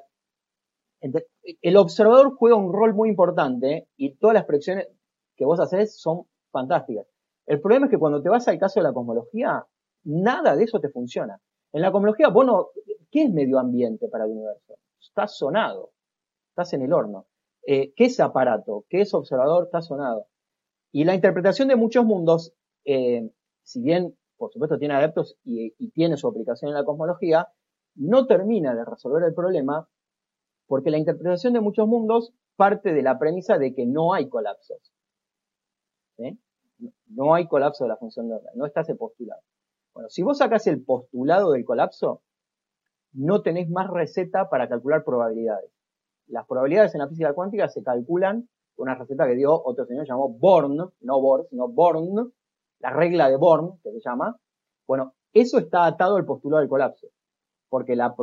el 1.60 1.76
observador 1.76 2.34
juega 2.36 2.56
un 2.56 2.72
rol 2.72 2.94
muy 2.94 3.10
importante 3.10 3.88
y 3.96 4.14
todas 4.16 4.34
las 4.34 4.46
predicciones 4.46 4.88
que 5.36 5.44
vos 5.44 5.60
haces 5.60 6.00
son 6.00 6.26
fantásticas. 6.50 7.06
El 7.46 7.60
problema 7.60 7.86
es 7.86 7.90
que 7.90 7.98
cuando 7.98 8.22
te 8.22 8.30
vas 8.30 8.48
al 8.48 8.58
caso 8.58 8.80
de 8.80 8.84
la 8.84 8.92
cosmología, 8.92 9.66
nada 10.04 10.56
de 10.56 10.64
eso 10.64 10.80
te 10.80 10.88
funciona. 10.88 11.40
En 11.72 11.82
la 11.82 11.92
cosmología, 11.92 12.28
vos 12.28 12.46
no, 12.46 12.68
¿qué 13.10 13.24
es 13.24 13.30
medio 13.30 13.58
ambiente 13.58 14.08
para 14.08 14.24
el 14.24 14.30
universo? 14.30 14.78
Estás 15.00 15.36
sonado, 15.36 15.90
estás 16.50 16.72
en 16.72 16.82
el 16.82 16.92
horno. 16.92 17.26
Eh, 17.66 17.92
¿Qué 17.94 18.04
es 18.04 18.20
aparato? 18.20 18.84
¿Qué 18.88 19.02
es 19.02 19.12
observador? 19.12 19.64
Está 19.64 19.82
sonado. 19.82 20.26
Y 20.92 21.04
la 21.04 21.14
interpretación 21.14 21.68
de 21.68 21.76
muchos 21.76 22.04
mundos, 22.04 22.54
eh, 22.84 23.30
si 23.62 23.82
bien 23.82 24.16
por 24.36 24.52
supuesto 24.52 24.78
tiene 24.78 24.94
adeptos 24.94 25.36
y, 25.44 25.70
tiene 25.90 26.16
su 26.16 26.28
aplicación 26.28 26.70
en 26.70 26.74
la 26.74 26.84
cosmología, 26.84 27.48
no 27.94 28.26
termina 28.26 28.74
de 28.74 28.84
resolver 28.84 29.22
el 29.22 29.34
problema 29.34 29.88
porque 30.66 30.90
la 30.90 30.98
interpretación 30.98 31.52
de 31.52 31.60
muchos 31.60 31.86
mundos 31.86 32.32
parte 32.56 32.92
de 32.92 33.02
la 33.02 33.18
premisa 33.18 33.58
de 33.58 33.74
que 33.74 33.86
no 33.86 34.12
hay 34.12 34.28
colapsos. 34.28 34.92
No 37.06 37.34
hay 37.34 37.46
colapso 37.46 37.84
de 37.84 37.88
la 37.88 37.96
función 37.96 38.28
de 38.28 38.34
onda, 38.34 38.50
no 38.54 38.66
está 38.66 38.80
ese 38.80 38.94
postulado. 38.94 39.40
Bueno, 39.94 40.08
si 40.10 40.22
vos 40.22 40.38
sacás 40.38 40.66
el 40.66 40.84
postulado 40.84 41.52
del 41.52 41.64
colapso, 41.64 42.22
no 43.12 43.42
tenés 43.42 43.70
más 43.70 43.88
receta 43.88 44.50
para 44.50 44.68
calcular 44.68 45.04
probabilidades. 45.04 45.70
Las 46.26 46.46
probabilidades 46.46 46.94
en 46.94 47.00
la 47.00 47.08
física 47.08 47.32
cuántica 47.32 47.68
se 47.68 47.82
calculan 47.82 48.48
con 48.74 48.88
una 48.88 48.96
receta 48.96 49.26
que 49.26 49.36
dio 49.36 49.54
otro 49.64 49.86
señor 49.86 50.06
llamó 50.06 50.28
Born, 50.28 50.76
no 51.00 51.20
Bohr, 51.20 51.46
sino 51.48 51.68
Born, 51.68 52.32
la 52.80 52.90
regla 52.90 53.28
de 53.30 53.36
Born, 53.36 53.78
que 53.82 53.90
se 53.92 54.00
llama. 54.00 54.36
Bueno, 54.86 55.14
eso 55.32 55.58
está 55.58 55.86
atado 55.86 56.16
al 56.16 56.24
postulado 56.24 56.60
del 56.60 56.68
colapso 56.68 57.08
porque 57.74 57.96
las 57.96 58.14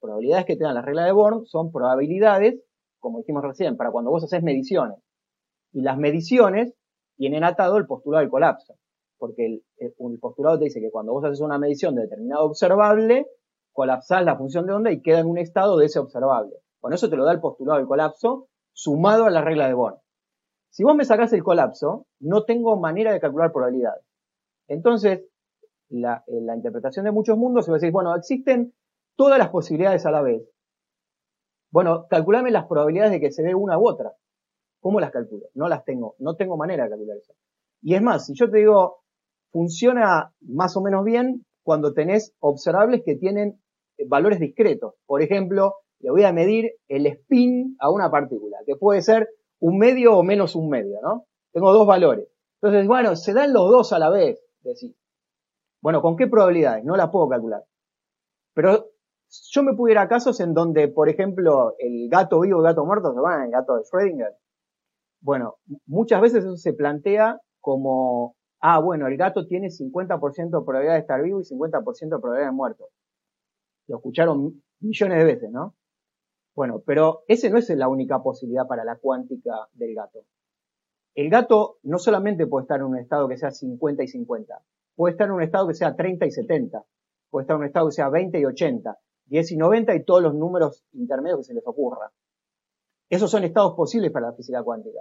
probabilidades 0.00 0.44
que 0.44 0.56
te 0.56 0.64
dan 0.64 0.74
la 0.74 0.82
regla 0.82 1.04
de 1.04 1.12
Born 1.12 1.46
son 1.46 1.70
probabilidades, 1.70 2.60
como 2.98 3.18
dijimos 3.18 3.44
recién, 3.44 3.76
para 3.76 3.92
cuando 3.92 4.10
vos 4.10 4.24
haces 4.24 4.42
mediciones. 4.42 4.98
Y 5.72 5.82
las 5.82 5.98
mediciones 5.98 6.74
tienen 7.16 7.44
atado 7.44 7.76
el 7.76 7.86
postulado 7.86 8.22
del 8.22 8.28
colapso, 8.28 8.74
porque 9.18 9.46
el, 9.46 9.64
el, 9.76 10.18
postulado 10.18 10.58
te 10.58 10.64
dice 10.64 10.80
que 10.80 10.90
cuando 10.90 11.12
vos 11.12 11.24
haces 11.26 11.40
una 11.40 11.58
medición 11.58 11.94
de 11.94 12.02
determinado 12.02 12.46
observable, 12.46 13.28
colapsás 13.72 14.24
la 14.24 14.36
función 14.36 14.66
de 14.66 14.72
onda 14.72 14.90
y 14.90 15.00
queda 15.00 15.20
en 15.20 15.28
un 15.28 15.38
estado 15.38 15.76
de 15.76 15.86
ese 15.86 16.00
observable. 16.00 16.56
Con 16.80 16.92
eso 16.92 17.08
te 17.08 17.14
lo 17.14 17.24
da 17.24 17.30
el 17.30 17.40
postulado 17.40 17.78
del 17.78 17.86
colapso 17.86 18.48
sumado 18.72 19.26
a 19.26 19.30
la 19.30 19.42
regla 19.42 19.68
de 19.68 19.74
Born. 19.74 19.96
Si 20.70 20.84
vos 20.84 20.94
me 20.94 21.04
sacás 21.04 21.32
el 21.32 21.42
colapso, 21.42 22.06
no 22.20 22.44
tengo 22.44 22.78
manera 22.78 23.12
de 23.12 23.20
calcular 23.20 23.52
probabilidades. 23.52 24.04
Entonces, 24.68 25.24
la, 25.88 26.24
la 26.26 26.54
interpretación 26.54 27.04
de 27.04 27.12
muchos 27.12 27.38
mundos, 27.38 27.64
se 27.64 27.70
va 27.70 27.76
a 27.76 27.80
decir, 27.80 27.92
bueno, 27.92 28.14
existen 28.14 28.74
todas 29.16 29.38
las 29.38 29.48
posibilidades 29.48 30.06
a 30.06 30.10
la 30.10 30.22
vez. 30.22 30.42
Bueno, 31.70 32.06
calculame 32.08 32.50
las 32.50 32.66
probabilidades 32.66 33.12
de 33.12 33.20
que 33.20 33.32
se 33.32 33.42
dé 33.42 33.54
una 33.54 33.78
u 33.78 33.88
otra. 33.88 34.12
¿Cómo 34.80 35.00
las 35.00 35.10
calculo? 35.10 35.46
No 35.54 35.68
las 35.68 35.84
tengo, 35.84 36.14
no 36.18 36.36
tengo 36.36 36.56
manera 36.56 36.84
de 36.84 36.90
calcular 36.90 37.16
eso. 37.16 37.34
Y 37.82 37.94
es 37.94 38.02
más, 38.02 38.26
si 38.26 38.34
yo 38.34 38.50
te 38.50 38.58
digo, 38.58 39.02
funciona 39.50 40.32
más 40.40 40.76
o 40.76 40.82
menos 40.82 41.04
bien 41.04 41.44
cuando 41.62 41.92
tenés 41.92 42.34
observables 42.38 43.02
que 43.04 43.16
tienen 43.16 43.60
valores 44.06 44.38
discretos. 44.38 44.94
Por 45.06 45.22
ejemplo, 45.22 45.74
le 46.00 46.10
voy 46.10 46.22
a 46.24 46.32
medir 46.32 46.72
el 46.88 47.06
spin 47.06 47.76
a 47.80 47.90
una 47.90 48.10
partícula, 48.10 48.58
que 48.66 48.76
puede 48.76 49.02
ser 49.02 49.28
un 49.60 49.78
medio 49.78 50.16
o 50.16 50.22
menos 50.22 50.54
un 50.54 50.68
medio, 50.68 51.00
¿no? 51.02 51.26
Tengo 51.52 51.72
dos 51.72 51.86
valores. 51.86 52.28
Entonces, 52.60 52.86
bueno, 52.86 53.16
se 53.16 53.32
dan 53.32 53.52
los 53.52 53.70
dos 53.70 53.92
a 53.92 53.98
la 53.98 54.10
vez. 54.10 54.40
Decir, 54.62 54.94
bueno, 55.80 56.02
¿con 56.02 56.16
qué 56.16 56.26
probabilidades? 56.26 56.84
No 56.84 56.96
las 56.96 57.10
puedo 57.10 57.28
calcular. 57.28 57.64
Pero 58.54 58.90
yo 59.50 59.62
me 59.62 59.74
pudiera 59.74 60.02
a 60.02 60.08
casos 60.08 60.40
en 60.40 60.54
donde, 60.54 60.88
por 60.88 61.08
ejemplo, 61.08 61.74
el 61.78 62.08
gato 62.08 62.40
vivo 62.40 62.58
y 62.58 62.60
el 62.60 62.64
gato 62.64 62.84
muerto 62.84 63.12
se 63.12 63.20
van, 63.20 63.44
el 63.44 63.50
gato 63.50 63.76
de 63.76 63.82
Schrödinger. 63.82 64.36
Bueno, 65.20 65.56
muchas 65.86 66.20
veces 66.20 66.44
eso 66.44 66.56
se 66.56 66.72
plantea 66.72 67.40
como, 67.60 68.36
ah, 68.60 68.80
bueno, 68.80 69.06
el 69.06 69.16
gato 69.16 69.46
tiene 69.46 69.68
50% 69.68 70.58
de 70.58 70.64
probabilidad 70.64 70.94
de 70.94 71.00
estar 71.00 71.22
vivo 71.22 71.40
y 71.40 71.44
50% 71.44 72.16
de 72.16 72.20
probabilidad 72.20 72.50
de 72.50 72.56
muerto. 72.56 72.88
Lo 73.88 73.96
escucharon 73.96 74.62
millones 74.80 75.18
de 75.18 75.24
veces, 75.24 75.50
¿no? 75.50 75.74
Bueno, 76.58 76.82
pero 76.84 77.22
ese 77.28 77.50
no 77.50 77.58
es 77.58 77.70
la 77.70 77.86
única 77.86 78.20
posibilidad 78.20 78.66
para 78.66 78.82
la 78.82 78.96
cuántica 78.96 79.68
del 79.74 79.94
gato. 79.94 80.24
El 81.14 81.30
gato 81.30 81.78
no 81.84 82.00
solamente 82.00 82.48
puede 82.48 82.64
estar 82.64 82.80
en 82.80 82.86
un 82.86 82.98
estado 82.98 83.28
que 83.28 83.36
sea 83.36 83.52
50 83.52 84.02
y 84.02 84.08
50, 84.08 84.60
puede 84.96 85.12
estar 85.12 85.28
en 85.28 85.34
un 85.34 85.42
estado 85.42 85.68
que 85.68 85.74
sea 85.74 85.94
30 85.94 86.26
y 86.26 86.32
70, 86.32 86.84
puede 87.30 87.44
estar 87.44 87.54
en 87.54 87.60
un 87.60 87.66
estado 87.68 87.86
que 87.86 87.92
sea 87.92 88.08
20 88.08 88.40
y 88.40 88.44
80, 88.44 88.98
10 89.26 89.52
y 89.52 89.56
90 89.56 89.94
y 89.94 90.04
todos 90.04 90.20
los 90.20 90.34
números 90.34 90.84
intermedios 90.94 91.38
que 91.38 91.44
se 91.44 91.54
les 91.54 91.64
ocurra. 91.64 92.10
Esos 93.08 93.30
son 93.30 93.44
estados 93.44 93.76
posibles 93.76 94.10
para 94.10 94.26
la 94.26 94.32
física 94.32 94.60
cuántica. 94.64 94.98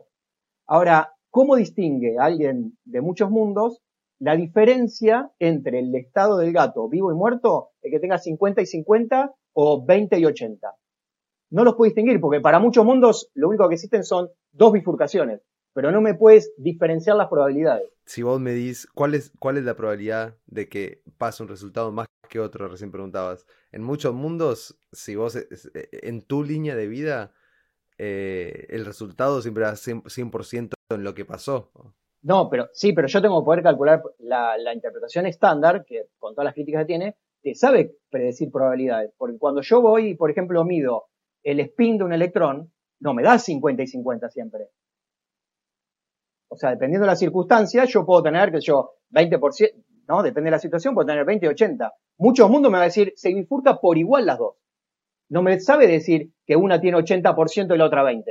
Ahora, 0.68 1.16
¿cómo 1.32 1.56
distingue 1.56 2.18
alguien 2.20 2.78
de 2.86 3.02
muchos 3.02 3.32
mundos 3.32 3.82
la 4.20 4.36
diferencia 4.36 5.32
entre 5.40 5.80
el 5.80 5.96
estado 5.96 6.38
del 6.38 6.54
gato 6.54 6.88
vivo 6.88 7.12
y 7.12 7.16
muerto, 7.16 7.72
el 7.82 7.90
que 7.90 8.00
tenga 8.00 8.20
50 8.20 8.62
y 8.62 8.66
50 8.68 9.34
o 9.54 9.84
20 9.84 10.20
y 10.20 10.26
80? 10.26 10.76
No 11.50 11.64
los 11.64 11.76
puedo 11.76 11.88
distinguir 11.88 12.20
porque 12.20 12.42
para 12.42 12.60
muchos 12.60 12.86
mundos 12.86 13.30
lo 13.34 13.50
único 13.50 13.68
que 13.68 13.76
existen 13.76 14.04
son 14.04 14.30
dos 14.52 14.74
bifurcaciones, 14.74 15.42
pero 15.74 15.92
no 15.92 16.02
me 16.02 16.14
puedes 16.14 16.54
diferenciar 16.58 17.16
las 17.16 17.28
probabilidades. 17.28 17.90
Si 18.06 18.24
vos 18.24 18.40
me 18.40 18.54
dis, 18.54 18.88
¿cuál 18.94 19.16
es, 19.16 19.32
cuál 19.40 19.58
es 19.58 19.64
la 19.64 19.76
probabilidad 19.76 20.36
de 20.46 20.70
que 20.70 21.04
pase 21.18 21.44
un 21.44 21.50
resultado 21.50 21.92
más 21.92 22.08
que 22.30 22.40
otro? 22.40 22.68
Recién 22.68 22.92
preguntabas. 22.92 23.46
En 23.72 23.84
muchos 23.84 24.14
mundos, 24.14 24.80
si 24.92 25.16
vos 25.16 25.36
eh, 25.36 25.48
en 25.92 26.22
tu 26.22 26.44
línea 26.44 26.76
de 26.76 26.88
vida 26.88 27.34
eh, 27.98 28.68
el 28.70 28.86
resultado 28.86 29.42
siempre 29.42 29.64
da 29.64 29.74
100%, 29.74 30.74
en 30.90 31.04
lo 31.04 31.14
que 31.14 31.26
pasó. 31.26 31.72
No, 32.22 32.50
pero 32.50 32.70
sí, 32.74 32.94
pero 32.94 33.08
yo 33.08 33.22
tengo 33.22 33.42
que 33.42 33.46
poder 33.46 33.64
calcular 33.64 34.02
la, 34.20 34.74
interpretación 34.74 35.26
estándar, 35.26 35.86
que 35.86 36.08
con 36.18 36.34
todas 36.34 36.46
las 36.46 36.54
críticas 36.54 36.82
que 36.82 36.88
tiene, 36.88 37.16
te 37.42 37.56
sabe 37.56 37.96
predecir 38.10 38.52
probabilidades. 38.52 39.12
Porque 39.18 39.38
cuando 39.38 39.62
yo 39.62 39.82
voy, 39.82 40.16
por 40.16 40.32
ejemplo, 40.32 40.64
mido 40.64 41.06
el 41.44 41.60
spin 41.62 41.98
de 41.98 42.04
un 42.04 42.14
electrón, 42.14 42.72
no 43.00 43.14
me 43.14 43.24
da 43.24 43.38
50 43.38 43.84
y 43.84 43.88
50 43.88 44.30
siempre. 44.30 44.70
O 46.50 46.56
sea, 46.56 46.72
dependiendo 46.72 47.06
de 47.06 47.12
la 47.12 47.16
circunstancia, 47.16 47.86
yo 47.86 48.06
puedo 48.06 48.24
tener, 48.24 48.52
que 48.52 48.62
yo, 48.62 48.94
20%, 49.12 49.84
¿no? 50.08 50.24
Depende 50.24 50.48
de 50.48 50.52
la 50.52 50.60
situación, 50.60 50.94
puedo 50.94 51.08
tener 51.08 51.26
20 51.26 51.46
y 51.46 51.50
80. 51.50 51.94
Muchos 52.18 52.50
mundos 52.50 52.72
me 52.72 52.78
va 52.78 52.84
a 52.84 52.88
decir, 52.88 53.14
se 53.16 53.34
bifurca 53.34 53.80
por 53.80 53.98
igual 53.98 54.26
las 54.26 54.40
dos. 54.40 54.56
No 55.30 55.42
me 55.42 55.60
sabe 55.60 55.88
decir 55.88 56.32
que 56.46 56.56
una 56.56 56.80
tiene 56.80 56.98
80% 56.98 57.76
y 57.76 57.78
la 57.78 57.86
otra 57.86 58.04
20%. 58.04 58.24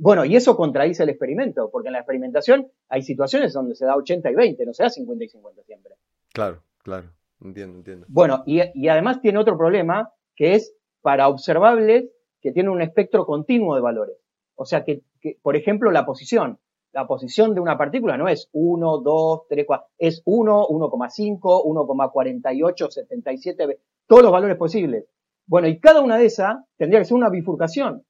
Bueno, 0.00 0.24
y 0.24 0.36
eso 0.36 0.56
contradice 0.56 1.02
el 1.02 1.08
experimento, 1.08 1.70
porque 1.70 1.88
en 1.88 1.94
la 1.94 2.00
experimentación 2.00 2.70
hay 2.88 3.02
situaciones 3.02 3.52
donde 3.54 3.74
se 3.74 3.86
da 3.86 3.96
80 3.96 4.30
y 4.30 4.34
20, 4.34 4.66
no 4.66 4.74
se 4.74 4.82
da 4.82 4.90
50 4.90 5.24
y 5.24 5.28
50 5.28 5.62
siempre. 5.62 5.94
Claro, 6.32 6.62
claro, 6.82 7.10
entiendo, 7.40 7.78
entiendo. 7.78 8.06
Bueno, 8.08 8.42
y, 8.46 8.88
además 8.88 9.20
tiene 9.22 9.38
otro 9.38 9.56
problema, 9.56 10.12
que 10.36 10.54
es 10.54 10.76
para 11.08 11.28
observables 11.28 12.04
que 12.38 12.52
tienen 12.52 12.70
un 12.70 12.82
espectro 12.82 13.24
continuo 13.24 13.74
de 13.74 13.80
valores. 13.80 14.18
O 14.56 14.66
sea 14.66 14.84
que, 14.84 15.04
por 15.40 15.56
ejemplo, 15.56 15.90
la 15.90 16.04
posición. 16.04 16.58
La 16.92 17.06
posición 17.06 17.54
de 17.54 17.62
una 17.62 17.78
partícula 17.78 18.18
no 18.18 18.28
es 18.28 18.50
1, 18.52 18.98
2, 18.98 19.40
3, 19.48 19.64
4, 19.66 19.86
es 19.96 20.20
1, 20.26 20.66
1,5, 20.68 21.40
1,48, 21.40 22.90
77, 22.90 23.80
todos 24.06 24.22
los 24.22 24.30
valores 24.30 24.58
posibles. 24.58 25.06
Bueno, 25.46 25.66
y 25.68 25.80
cada 25.80 26.02
una 26.02 26.18
de 26.18 26.26
esas 26.26 26.58
tendría 26.76 27.00
que 27.00 27.06
ser 27.06 27.16
una 27.16 27.30
bifurcación 27.30 28.04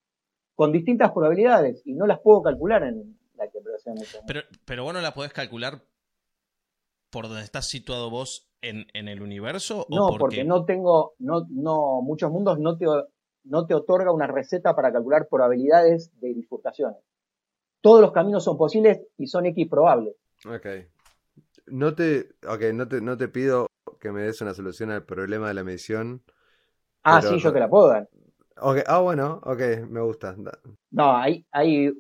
con 0.57 0.73
distintas 0.73 1.13
probabilidades 1.13 1.81
y 1.85 1.95
no 1.95 2.05
las 2.05 2.19
puedo 2.19 2.43
calcular 2.43 2.83
en 2.83 3.17
la 3.37 3.47
interpretación. 3.47 3.95
Pero, 4.27 4.41
pero 4.65 4.83
vos 4.83 4.93
no 4.93 5.01
la 5.01 5.15
podés 5.15 5.33
calcular 5.33 5.85
por 7.11 7.29
donde 7.29 7.45
estás 7.45 7.69
situado 7.69 8.11
vos 8.11 8.48
en, 8.63 9.09
el 9.09 9.23
universo. 9.23 9.87
no, 9.89 10.11
porque 10.19 10.45
no 10.45 10.65
tengo, 10.65 11.15
no, 11.19 11.47
no, 11.51 12.03
muchos 12.03 12.31
mundos 12.31 12.59
no 12.59 12.77
te, 12.77 12.87
no 13.45 13.67
te 13.67 13.75
otorga 13.75 14.13
una 14.13 14.27
receta 14.27 14.75
para 14.75 14.93
calcular 14.93 15.29
probabilidades 15.29 16.11
de 16.21 16.35
bifurcaciones. 16.35 16.99
Todos 17.81 18.01
los 18.01 18.13
caminos 18.13 18.45
son 18.45 18.59
posibles 18.59 19.01
y 19.17 19.27
son 19.27 19.47
X 19.47 19.69
probables. 19.69 20.15
Ok. 20.47 20.67
No 21.67 21.95
te, 21.95 22.31
okay, 22.49 22.73
no 22.73 22.89
te, 22.89 23.01
no 23.01 23.17
te 23.17 23.29
pido 23.29 23.67
que 24.01 24.11
me 24.11 24.23
des 24.23 24.41
una 24.41 24.55
solución 24.55 24.91
al 24.91 25.05
problema 25.05 25.49
de 25.49 25.55
la 25.55 25.65
medición 25.65 26.23
Ah, 27.03 27.23
sí, 27.23 27.39
yo 27.39 27.53
te 27.53 27.61
la 27.61 27.69
puedo 27.69 27.89
dar. 27.89 28.09
Ah, 28.87 28.99
bueno, 28.99 29.41
ok, 29.45 29.61
me 29.89 30.01
gusta. 30.01 30.37
No, 30.91 31.17
hay, 31.17 31.47
hay, 31.53 31.93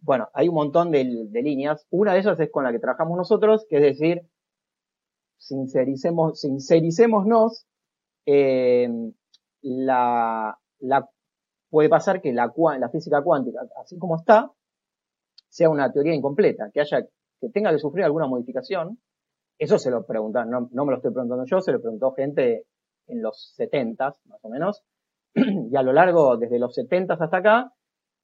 bueno, 0.00 0.28
hay 0.32 0.48
un 0.48 0.54
montón 0.54 0.90
de, 0.90 1.04
líneas. 1.04 1.86
Una 1.90 2.12
de 2.14 2.20
ellas 2.20 2.38
es 2.38 2.50
con 2.50 2.64
la 2.64 2.72
que 2.72 2.78
trabajamos 2.78 3.16
nosotros, 3.16 3.66
que 3.68 3.76
es 3.76 3.82
decir, 3.82 4.22
sincericemos, 5.38 6.40
sincericémonos, 6.40 7.66
eh, 8.26 8.88
la, 9.62 10.58
la, 10.80 11.08
puede 11.70 11.88
pasar 11.88 12.20
que 12.20 12.32
la, 12.32 12.52
la 12.78 12.88
física 12.88 13.22
cuántica, 13.22 13.60
así 13.80 13.98
como 13.98 14.16
está, 14.16 14.50
sea 15.48 15.70
una 15.70 15.92
teoría 15.92 16.14
incompleta, 16.14 16.70
que 16.72 16.80
haya, 16.80 17.06
que 17.40 17.48
tenga 17.50 17.70
que 17.70 17.78
sufrir 17.78 18.04
alguna 18.04 18.26
modificación. 18.26 18.98
Eso 19.58 19.78
se 19.78 19.90
lo 19.90 20.04
preguntan, 20.04 20.50
no, 20.50 20.68
no 20.72 20.84
me 20.84 20.90
lo 20.90 20.96
estoy 20.96 21.12
preguntando 21.12 21.44
yo, 21.46 21.60
se 21.60 21.72
lo 21.72 21.80
preguntó 21.80 22.12
gente 22.12 22.66
en 23.06 23.22
los 23.22 23.52
70 23.54 24.14
más 24.24 24.44
o 24.44 24.48
menos, 24.48 24.82
y 25.34 25.76
a 25.76 25.82
lo 25.82 25.92
largo, 25.92 26.36
desde 26.36 26.58
los 26.58 26.74
70 26.74 27.14
hasta 27.14 27.36
acá, 27.36 27.72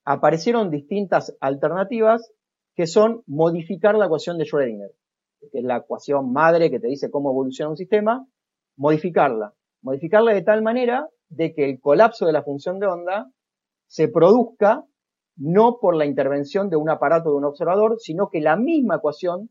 aparecieron 0.03 0.69
distintas 0.69 1.35
alternativas 1.39 2.31
que 2.75 2.87
son 2.87 3.23
modificar 3.27 3.95
la 3.95 4.05
ecuación 4.05 4.37
de 4.37 4.45
Schrödinger, 4.45 4.91
que 5.51 5.59
es 5.59 5.63
la 5.63 5.77
ecuación 5.77 6.31
madre 6.31 6.69
que 6.69 6.79
te 6.79 6.87
dice 6.87 7.09
cómo 7.09 7.31
evoluciona 7.31 7.71
un 7.71 7.77
sistema, 7.77 8.27
modificarla. 8.77 9.53
Modificarla 9.81 10.33
de 10.33 10.43
tal 10.43 10.61
manera 10.61 11.09
de 11.29 11.53
que 11.53 11.69
el 11.69 11.79
colapso 11.79 12.25
de 12.25 12.33
la 12.33 12.43
función 12.43 12.79
de 12.79 12.87
onda 12.87 13.31
se 13.87 14.07
produzca 14.07 14.85
no 15.37 15.79
por 15.79 15.95
la 15.95 16.05
intervención 16.05 16.69
de 16.69 16.75
un 16.75 16.89
aparato 16.89 17.31
de 17.31 17.37
un 17.37 17.45
observador, 17.45 17.97
sino 17.99 18.29
que 18.29 18.41
la 18.41 18.55
misma 18.55 18.97
ecuación 18.97 19.49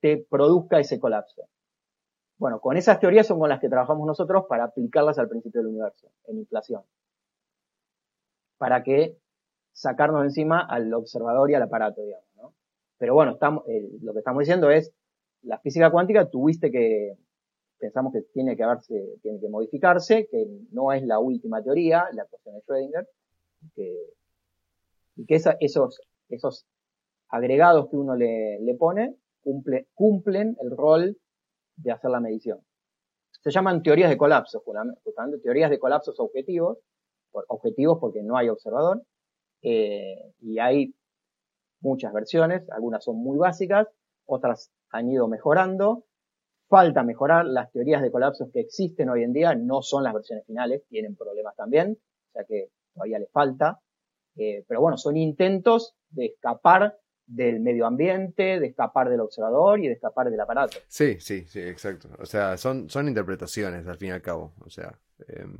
te 0.00 0.26
produzca 0.28 0.78
ese 0.78 1.00
colapso. 1.00 1.48
Bueno, 2.38 2.60
con 2.60 2.76
esas 2.76 3.00
teorías 3.00 3.26
son 3.26 3.38
con 3.38 3.48
las 3.48 3.60
que 3.60 3.68
trabajamos 3.68 4.06
nosotros 4.06 4.44
para 4.48 4.64
aplicarlas 4.64 5.18
al 5.18 5.28
principio 5.28 5.62
del 5.62 5.70
universo, 5.70 6.10
en 6.26 6.38
inflación. 6.38 6.82
Para 8.58 8.82
que 8.82 9.16
sacarnos 9.72 10.24
encima 10.24 10.60
al 10.60 10.92
observador 10.92 11.50
y 11.50 11.54
al 11.54 11.62
aparato, 11.62 12.02
digamos. 12.02 12.25
Pero 12.98 13.14
bueno, 13.14 13.32
estamos, 13.32 13.64
lo 14.02 14.12
que 14.12 14.18
estamos 14.18 14.40
diciendo 14.40 14.70
es, 14.70 14.92
la 15.42 15.58
física 15.58 15.90
cuántica 15.90 16.28
tuviste 16.28 16.70
que, 16.70 17.16
pensamos 17.78 18.12
que 18.12 18.22
tiene 18.32 18.56
que 18.56 18.62
haberse, 18.62 19.18
tiene 19.22 19.40
que 19.40 19.48
modificarse, 19.48 20.26
que 20.30 20.46
no 20.72 20.92
es 20.92 21.02
la 21.02 21.18
última 21.18 21.62
teoría, 21.62 22.06
la 22.12 22.24
ecuación 22.24 22.54
de 22.54 22.62
Schrödinger, 22.62 23.06
y 25.16 25.26
que 25.26 25.34
esos, 25.60 26.00
esos 26.28 26.66
agregados 27.28 27.88
que 27.90 27.96
uno 27.96 28.14
le, 28.14 28.58
le 28.60 28.74
pone 28.74 29.16
cumple, 29.40 29.86
cumplen 29.94 30.56
el 30.60 30.70
rol 30.70 31.16
de 31.76 31.92
hacer 31.92 32.10
la 32.10 32.20
medición. 32.20 32.60
Se 33.42 33.50
llaman 33.50 33.82
teorías 33.82 34.10
de 34.10 34.16
colapso, 34.16 34.60
justamente 34.60 35.38
teorías 35.42 35.70
de 35.70 35.78
colapsos 35.78 36.18
objetivos, 36.18 36.78
objetivos 37.48 37.98
porque 38.00 38.22
no 38.22 38.36
hay 38.36 38.48
observador, 38.48 39.02
eh, 39.62 40.32
y 40.40 40.58
hay 40.58 40.94
muchas 41.80 42.12
versiones, 42.12 42.68
algunas 42.70 43.04
son 43.04 43.16
muy 43.16 43.38
básicas, 43.38 43.88
otras 44.24 44.70
han 44.90 45.08
ido 45.08 45.28
mejorando, 45.28 46.04
falta 46.68 47.02
mejorar, 47.02 47.46
las 47.46 47.70
teorías 47.72 48.02
de 48.02 48.10
colapsos 48.10 48.50
que 48.52 48.60
existen 48.60 49.08
hoy 49.08 49.22
en 49.22 49.32
día 49.32 49.54
no 49.54 49.82
son 49.82 50.02
las 50.04 50.14
versiones 50.14 50.46
finales, 50.46 50.82
tienen 50.88 51.16
problemas 51.16 51.54
también, 51.56 51.92
o 51.92 52.32
sea 52.32 52.44
que 52.44 52.70
todavía 52.94 53.18
les 53.18 53.30
falta, 53.30 53.80
eh, 54.36 54.64
pero 54.66 54.80
bueno, 54.80 54.96
son 54.96 55.16
intentos 55.16 55.94
de 56.10 56.26
escapar 56.26 56.98
del 57.26 57.60
medio 57.60 57.86
ambiente, 57.86 58.60
de 58.60 58.66
escapar 58.66 59.10
del 59.10 59.20
observador 59.20 59.80
y 59.80 59.88
de 59.88 59.94
escapar 59.94 60.30
del 60.30 60.40
aparato. 60.40 60.78
Sí, 60.86 61.18
sí, 61.20 61.44
sí, 61.46 61.60
exacto. 61.60 62.08
O 62.20 62.26
sea, 62.26 62.56
son, 62.56 62.88
son 62.88 63.08
interpretaciones 63.08 63.86
al 63.86 63.96
fin 63.96 64.08
y 64.08 64.12
al 64.12 64.22
cabo. 64.22 64.52
O 64.64 64.70
sea. 64.70 64.98
Em, 65.26 65.56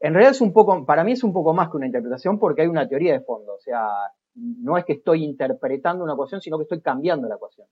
en 0.00 0.12
realidad 0.12 0.32
es 0.32 0.40
un 0.40 0.52
poco, 0.52 0.84
para 0.86 1.04
mí 1.04 1.12
es 1.12 1.24
un 1.24 1.32
poco 1.32 1.52
más 1.52 1.70
que 1.70 1.76
una 1.76 1.86
interpretación 1.86 2.38
porque 2.38 2.62
hay 2.62 2.68
una 2.68 2.88
teoría 2.88 3.12
de 3.12 3.20
fondo. 3.20 3.54
O 3.54 3.60
sea, 3.60 3.88
no 4.36 4.76
es 4.76 4.84
que 4.84 4.94
estoy 4.94 5.24
interpretando 5.24 6.04
una 6.04 6.12
ecuación, 6.12 6.40
sino 6.40 6.58
que 6.58 6.64
estoy 6.64 6.80
cambiando 6.80 7.28
la 7.28 7.36
ecuación. 7.36 7.66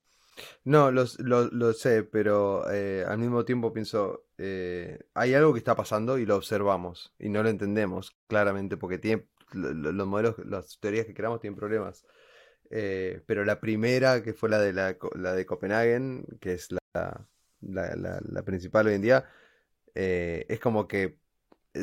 No, 0.65 0.91
lo, 0.91 1.07
sé, 1.73 2.03
pero 2.03 2.69
eh, 2.71 3.05
al 3.07 3.19
mismo 3.19 3.45
tiempo 3.45 3.73
pienso, 3.73 4.25
eh, 4.39 4.99
hay 5.15 5.35
algo 5.35 5.53
que 5.53 5.59
está 5.59 5.77
pasando 5.77 6.19
y 6.19 6.27
lo 6.27 6.37
observamos 6.37 7.15
y 7.19 7.29
no 7.29 7.43
lo 7.43 7.51
entendemos 7.51 8.17
claramente 8.27 8.77
porque 8.77 9.27
los 9.53 10.07
modelos, 10.07 10.37
las 10.45 10.79
teorías 10.81 11.07
que 11.07 11.15
creamos 11.15 11.41
tienen 11.41 11.59
problemas. 11.59 12.05
Eh, 12.71 13.23
pero 13.27 13.45
la 13.45 13.61
primera, 13.61 14.23
que 14.23 14.33
fue 14.33 14.49
la 14.49 14.59
de, 14.59 14.73
la, 14.73 14.95
de 15.35 15.47
Copenhagen, 15.47 16.27
que 16.41 16.55
es 16.55 16.69
la, 16.73 17.27
la, 17.61 18.43
principal 18.43 18.87
hoy 18.87 18.95
en 18.95 19.03
día, 19.03 19.25
es 19.95 20.59
como 20.61 20.89
que 20.89 21.19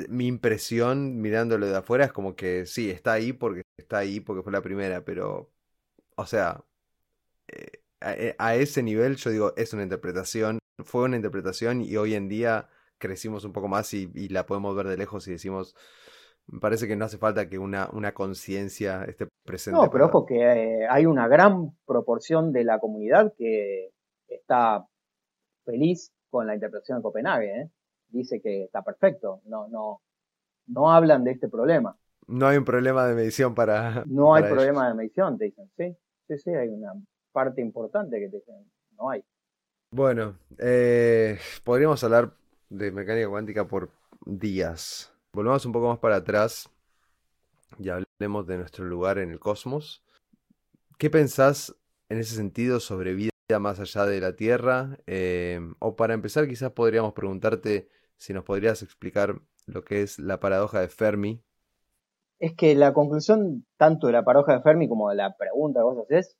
mi 0.09 0.27
impresión 0.27 1.19
mirándolo 1.21 1.67
de 1.67 1.77
afuera 1.77 2.05
es 2.05 2.13
como 2.13 2.35
que 2.35 2.65
sí, 2.65 2.89
está 2.89 3.13
ahí 3.13 3.33
porque 3.33 3.63
está 3.77 3.99
ahí 3.99 4.19
porque 4.19 4.43
fue 4.43 4.51
la 4.51 4.61
primera, 4.61 5.03
pero, 5.03 5.51
o 6.15 6.25
sea, 6.25 6.63
a, 8.01 8.55
ese 8.55 8.83
nivel 8.83 9.15
yo 9.15 9.29
digo, 9.29 9.53
es 9.55 9.73
una 9.73 9.83
interpretación, 9.83 10.59
fue 10.83 11.03
una 11.03 11.15
interpretación 11.15 11.81
y 11.81 11.95
hoy 11.97 12.15
en 12.15 12.29
día 12.29 12.67
crecimos 12.97 13.45
un 13.45 13.53
poco 13.53 13.67
más 13.67 13.93
y, 13.93 14.07
la 14.29 14.45
podemos 14.45 14.75
ver 14.75 14.87
de 14.87 14.97
lejos 14.97 15.27
y 15.27 15.31
decimos, 15.31 15.75
me 16.47 16.59
parece 16.59 16.87
que 16.87 16.95
no 16.95 17.05
hace 17.05 17.17
falta 17.17 17.49
que 17.49 17.59
una, 17.59 17.89
una 17.93 18.13
conciencia 18.13 19.03
esté 19.05 19.27
presente. 19.45 19.79
No, 19.79 19.89
pero 19.89 20.07
ojo 20.07 20.25
que 20.25 20.39
eh, 20.39 20.87
hay 20.89 21.05
una 21.05 21.27
gran 21.27 21.75
proporción 21.85 22.51
de 22.51 22.63
la 22.63 22.79
comunidad 22.79 23.33
que 23.37 23.91
está 24.27 24.85
feliz 25.65 26.11
con 26.29 26.47
la 26.47 26.55
interpretación 26.55 26.99
de 26.99 27.03
Copenhague. 27.03 27.61
¿eh? 27.61 27.69
Dice 28.11 28.41
que 28.41 28.65
está 28.65 28.81
perfecto. 28.83 29.41
No, 29.45 29.67
no, 29.67 30.01
no 30.67 30.91
hablan 30.91 31.23
de 31.23 31.31
este 31.31 31.49
problema. 31.49 31.97
No 32.27 32.47
hay 32.47 32.57
un 32.57 32.65
problema 32.65 33.07
de 33.07 33.15
medición 33.15 33.55
para. 33.55 34.03
No 34.05 34.35
hay 34.35 34.43
problema 34.43 34.87
de 34.87 34.93
medición, 34.93 35.37
te 35.37 35.45
dicen. 35.45 35.69
Sí, 35.75 35.97
sí, 36.27 36.37
sí, 36.37 36.49
hay 36.51 36.69
una 36.69 36.93
parte 37.31 37.61
importante 37.61 38.19
que 38.19 38.29
te 38.29 38.37
dicen. 38.37 38.71
No 38.97 39.09
hay. 39.09 39.23
Bueno, 39.91 40.37
eh, 40.57 41.37
podríamos 41.63 42.03
hablar 42.03 42.33
de 42.69 42.91
mecánica 42.91 43.27
cuántica 43.27 43.67
por 43.67 43.89
días. 44.25 45.13
Volvamos 45.33 45.65
un 45.65 45.73
poco 45.73 45.89
más 45.89 45.99
para 45.99 46.17
atrás 46.17 46.69
y 47.77 47.89
hablemos 47.89 48.47
de 48.47 48.57
nuestro 48.57 48.85
lugar 48.85 49.17
en 49.17 49.31
el 49.31 49.39
cosmos. 49.39 50.03
¿Qué 50.97 51.09
pensás 51.09 51.75
en 52.09 52.19
ese 52.19 52.35
sentido 52.35 52.79
sobre 52.79 53.13
vida 53.13 53.31
más 53.59 53.79
allá 53.79 54.05
de 54.05 54.21
la 54.21 54.35
Tierra? 54.35 54.97
Eh, 55.07 55.59
o 55.79 55.95
para 55.95 56.13
empezar, 56.13 56.47
quizás 56.47 56.71
podríamos 56.71 57.13
preguntarte 57.13 57.89
si 58.21 58.33
nos 58.33 58.43
podrías 58.43 58.83
explicar 58.83 59.41
lo 59.65 59.83
que 59.83 60.03
es 60.03 60.19
la 60.19 60.39
paradoja 60.39 60.79
de 60.79 60.89
Fermi. 60.89 61.43
Es 62.37 62.55
que 62.55 62.75
la 62.75 62.93
conclusión 62.93 63.65
tanto 63.77 64.05
de 64.05 64.13
la 64.13 64.23
paradoja 64.23 64.53
de 64.53 64.61
Fermi 64.61 64.87
como 64.87 65.09
de 65.09 65.15
la 65.15 65.35
pregunta 65.35 65.79
que 65.79 65.83
vos 65.83 65.97
haces 65.97 66.37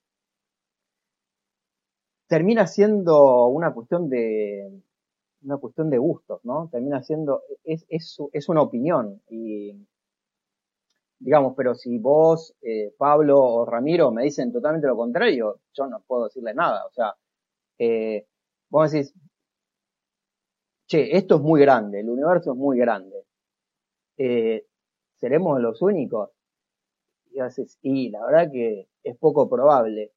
termina 2.28 2.68
siendo 2.68 3.48
una 3.48 3.74
cuestión 3.74 4.10
de 4.10 4.80
una 5.42 5.58
cuestión 5.58 5.90
de 5.90 5.98
gustos, 5.98 6.40
¿no? 6.44 6.70
Termina 6.72 7.02
siendo 7.02 7.42
es, 7.64 7.84
es, 7.90 8.16
es 8.32 8.48
una 8.48 8.62
opinión 8.62 9.20
y 9.28 9.74
digamos, 11.18 11.56
pero 11.58 11.74
si 11.74 11.98
vos, 11.98 12.54
eh, 12.62 12.94
Pablo 12.96 13.40
o 13.40 13.66
Ramiro 13.66 14.12
me 14.12 14.24
dicen 14.24 14.52
totalmente 14.54 14.88
lo 14.88 14.96
contrario, 14.96 15.62
yo 15.74 15.88
no 15.88 16.00
puedo 16.06 16.26
decirle 16.26 16.54
nada. 16.54 16.86
O 16.86 16.92
sea, 16.92 17.16
eh, 17.80 18.28
vos 18.70 18.92
decís, 18.92 19.16
che, 20.92 21.16
esto 21.16 21.36
es 21.36 21.42
muy 21.42 21.62
grande, 21.62 22.02
el 22.02 22.10
universo 22.10 22.52
es 22.52 22.58
muy 22.58 22.78
grande. 22.78 23.24
Eh, 24.18 24.66
¿Seremos 25.20 25.62
los 25.62 25.82
únicos? 25.82 26.32
Y 27.32 27.40
haces, 27.40 27.80
y 27.82 28.10
la 28.10 28.26
verdad 28.26 28.52
que 28.52 28.90
es 29.04 29.18
poco 29.18 29.50
probable. 29.50 30.12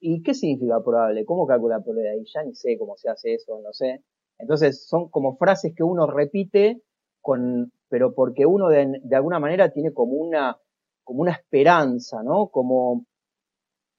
¿Y 0.00 0.22
qué 0.22 0.34
significa 0.34 0.82
probable? 0.82 1.24
¿Cómo 1.24 1.46
calcula 1.46 1.76
la 1.76 1.84
probabilidad? 1.84 2.14
Y 2.16 2.24
ya 2.24 2.42
ni 2.42 2.54
sé 2.56 2.76
cómo 2.76 2.96
se 2.96 3.08
hace 3.08 3.34
eso, 3.34 3.60
no 3.62 3.72
sé. 3.72 4.02
Entonces 4.38 4.84
son 4.88 5.10
como 5.10 5.36
frases 5.36 5.74
que 5.76 5.84
uno 5.84 6.08
repite 6.08 6.82
con, 7.20 7.72
pero 7.88 8.12
porque 8.14 8.46
uno 8.46 8.68
de, 8.68 9.00
alguna 9.12 9.38
manera 9.38 9.70
tiene 9.70 9.92
como 9.92 10.14
una, 10.14 10.58
como 11.04 11.20
una 11.20 11.32
esperanza, 11.32 12.22
¿no? 12.24 12.48
Como, 12.48 13.04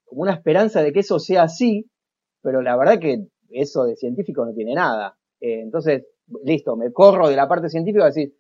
como 0.04 0.24
una 0.24 0.34
esperanza 0.34 0.82
de 0.82 0.92
que 0.92 1.00
eso 1.02 1.20
sea 1.20 1.44
así, 1.44 1.90
pero 2.42 2.62
la 2.62 2.76
verdad 2.76 3.00
que 3.00 3.28
eso 3.52 3.86
de 3.86 3.96
científico 3.96 4.46
no 4.46 4.54
tiene 4.54 4.74
nada. 4.74 5.16
Eh, 5.42 5.62
entonces, 5.62 6.06
listo, 6.44 6.76
me 6.78 6.92
corro 6.94 7.30
de 7.30 7.36
la 7.36 7.48
parte 7.48 7.70
científica 7.70 8.06
y 8.06 8.08
decir, 8.08 8.36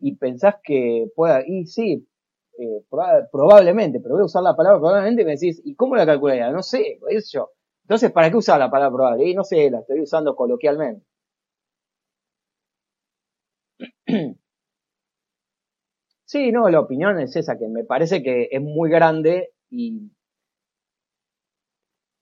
y 0.00 0.16
pensás 0.16 0.56
que 0.64 1.08
pueda, 1.16 1.42
y 1.46 1.66
sí, 1.66 2.08
eh, 2.58 2.84
probablemente, 3.32 4.00
pero 4.00 4.14
voy 4.16 4.22
a 4.22 4.26
usar 4.26 4.42
la 4.42 4.56
palabra 4.56 4.80
probablemente 4.80 5.22
y 5.22 5.24
me 5.26 5.32
decís, 5.32 5.60
¿y 5.64 5.74
cómo 5.76 5.96
la 5.96 6.06
calcularía? 6.06 6.50
No 6.52 6.62
sé, 6.62 6.98
eso 7.10 7.30
yo. 7.38 7.50
Entonces, 7.84 8.12
¿para 8.12 8.30
qué 8.30 8.36
usar 8.36 8.58
la 8.58 8.70
palabra 8.70 8.94
probable? 8.96 9.28
Y 9.28 9.34
no 9.34 9.44
sé, 9.44 9.70
la 9.70 9.80
estoy 9.80 10.00
usando 10.02 10.36
coloquialmente. 10.36 11.04
Sí, 16.24 16.52
no, 16.52 16.68
la 16.70 16.80
opinión 16.80 17.18
es 17.20 17.34
esa, 17.36 17.58
que 17.58 17.66
me 17.68 17.84
parece 17.84 18.22
que 18.22 18.48
es 18.50 18.60
muy 18.62 18.88
grande 18.90 19.50
y 19.68 20.10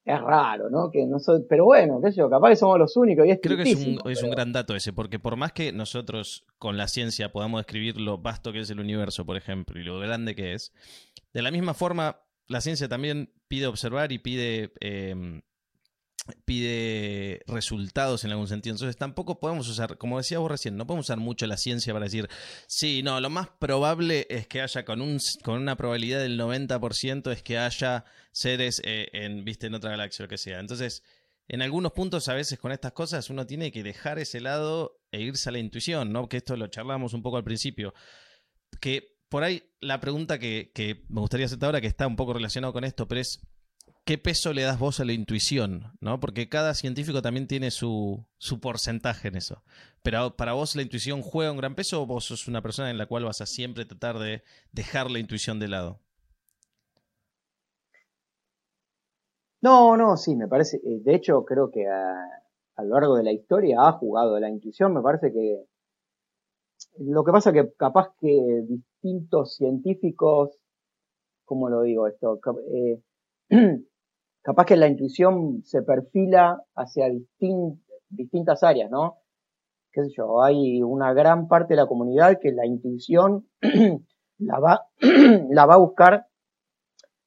es 0.08 0.20
raro, 0.22 0.70
¿no? 0.70 0.90
Que 0.90 1.06
no 1.06 1.18
soy, 1.18 1.44
pero 1.46 1.66
bueno, 1.66 2.00
qué 2.02 2.10
sé 2.10 2.18
yo, 2.18 2.30
capaz 2.30 2.48
que 2.48 2.56
somos 2.56 2.78
los 2.78 2.96
únicos 2.96 3.26
y 3.26 3.30
es 3.30 3.40
Creo 3.42 3.58
que 3.58 3.70
es 3.70 3.86
un, 3.86 4.10
es 4.10 4.22
un 4.22 4.30
gran 4.30 4.52
dato 4.52 4.74
ese, 4.74 4.94
porque 4.94 5.18
por 5.18 5.36
más 5.36 5.52
que 5.52 5.70
nosotros 5.70 6.46
con 6.56 6.78
la 6.78 6.88
ciencia 6.88 7.30
podamos 7.30 7.60
describir 7.60 8.00
lo 8.00 8.16
vasto 8.16 8.50
que 8.50 8.60
es 8.60 8.70
el 8.70 8.80
universo, 8.80 9.26
por 9.26 9.36
ejemplo, 9.36 9.78
y 9.78 9.84
lo 9.84 9.98
grande 9.98 10.34
que 10.34 10.54
es, 10.54 10.72
de 11.34 11.42
la 11.42 11.50
misma 11.50 11.74
forma, 11.74 12.22
la 12.46 12.62
ciencia 12.62 12.88
también 12.88 13.34
pide 13.48 13.66
observar 13.66 14.10
y 14.10 14.18
pide 14.18 14.72
em, 14.80 15.42
pide 16.44 17.42
resultados 17.46 18.24
en 18.24 18.30
algún 18.30 18.48
sentido. 18.48 18.74
Entonces 18.74 18.96
tampoco 18.96 19.40
podemos 19.40 19.68
usar, 19.68 19.98
como 19.98 20.18
decías 20.18 20.40
vos 20.40 20.50
recién, 20.50 20.76
no 20.76 20.86
podemos 20.86 21.06
usar 21.06 21.18
mucho 21.18 21.46
la 21.46 21.56
ciencia 21.56 21.92
para 21.92 22.04
decir, 22.04 22.28
sí, 22.66 23.02
no, 23.02 23.20
lo 23.20 23.30
más 23.30 23.48
probable 23.58 24.26
es 24.30 24.46
que 24.46 24.60
haya 24.60 24.84
con, 24.84 25.00
un, 25.00 25.18
con 25.42 25.60
una 25.60 25.76
probabilidad 25.76 26.20
del 26.20 26.38
90% 26.38 27.32
es 27.32 27.42
que 27.42 27.58
haya 27.58 28.04
seres 28.32 28.80
eh, 28.84 29.08
en, 29.12 29.44
viste, 29.44 29.66
en 29.66 29.74
otra 29.74 29.90
galaxia 29.90 30.22
o 30.22 30.26
lo 30.26 30.28
que 30.28 30.38
sea. 30.38 30.60
Entonces, 30.60 31.02
en 31.48 31.62
algunos 31.62 31.92
puntos 31.92 32.28
a 32.28 32.34
veces 32.34 32.58
con 32.58 32.72
estas 32.72 32.92
cosas 32.92 33.30
uno 33.30 33.46
tiene 33.46 33.72
que 33.72 33.82
dejar 33.82 34.18
ese 34.18 34.40
lado 34.40 35.00
e 35.10 35.20
irse 35.20 35.48
a 35.48 35.52
la 35.52 35.58
intuición, 35.58 36.12
¿no? 36.12 36.28
Que 36.28 36.38
esto 36.38 36.56
lo 36.56 36.68
charlamos 36.68 37.14
un 37.14 37.22
poco 37.22 37.38
al 37.38 37.44
principio. 37.44 37.94
Que 38.80 39.18
por 39.28 39.44
ahí 39.44 39.62
la 39.80 40.00
pregunta 40.00 40.38
que, 40.38 40.70
que 40.74 41.04
me 41.08 41.20
gustaría 41.20 41.46
hacer 41.46 41.58
ahora, 41.62 41.80
que 41.80 41.86
está 41.86 42.06
un 42.06 42.16
poco 42.16 42.34
relacionado 42.34 42.72
con 42.72 42.84
esto, 42.84 43.08
pero 43.08 43.20
es 43.20 43.40
¿qué 44.08 44.16
peso 44.16 44.54
le 44.54 44.62
das 44.62 44.78
vos 44.78 45.00
a 45.00 45.04
la 45.04 45.12
intuición? 45.12 45.82
¿no? 46.00 46.18
Porque 46.18 46.48
cada 46.48 46.72
científico 46.72 47.20
también 47.20 47.46
tiene 47.46 47.70
su, 47.70 48.24
su, 48.38 48.58
porcentaje 48.58 49.28
en 49.28 49.36
eso. 49.36 49.62
Pero 50.02 50.34
para 50.34 50.54
vos 50.54 50.74
la 50.76 50.80
intuición 50.80 51.20
juega 51.20 51.52
un 51.52 51.58
gran 51.58 51.74
peso 51.74 52.00
o 52.00 52.06
vos 52.06 52.24
sos 52.24 52.48
una 52.48 52.62
persona 52.62 52.90
en 52.90 52.96
la 52.96 53.04
cual 53.04 53.24
vas 53.24 53.42
a 53.42 53.46
siempre 53.46 53.84
tratar 53.84 54.18
de 54.18 54.42
dejar 54.72 55.10
la 55.10 55.18
intuición 55.18 55.60
de 55.60 55.68
lado. 55.68 56.00
No, 59.60 59.94
no, 59.98 60.16
sí, 60.16 60.36
me 60.36 60.48
parece. 60.48 60.78
Eh, 60.78 61.00
de 61.02 61.14
hecho, 61.14 61.44
creo 61.44 61.70
que 61.70 61.86
a, 61.86 62.82
lo 62.82 62.88
largo 62.88 63.14
de 63.14 63.24
la 63.24 63.32
historia 63.32 63.76
ha 63.82 63.92
jugado 63.92 64.40
la 64.40 64.48
intuición. 64.48 64.94
Me 64.94 65.02
parece 65.02 65.34
que 65.34 65.66
lo 67.00 67.24
que 67.24 67.32
pasa 67.32 67.52
que 67.52 67.74
capaz 67.76 68.14
que 68.18 68.64
distintos 68.66 69.56
científicos, 69.56 70.56
¿cómo 71.44 71.68
lo 71.68 71.82
digo 71.82 72.06
esto? 72.06 72.40
Eh, 72.72 73.02
capaz 74.48 74.64
que 74.64 74.76
la 74.76 74.88
intuición 74.88 75.62
se 75.62 75.82
perfila 75.82 76.64
hacia 76.74 77.10
distintas 78.08 78.62
áreas, 78.62 78.90
¿no? 78.90 79.18
Qué 79.92 80.04
sé 80.04 80.10
yo, 80.16 80.42
hay 80.42 80.82
una 80.82 81.12
gran 81.12 81.48
parte 81.48 81.74
de 81.74 81.82
la 81.82 81.86
comunidad 81.86 82.38
que 82.40 82.52
la 82.52 82.64
intuición 82.64 83.46
la 84.38 84.58
va, 84.58 85.74
a 85.74 85.76
buscar 85.76 86.28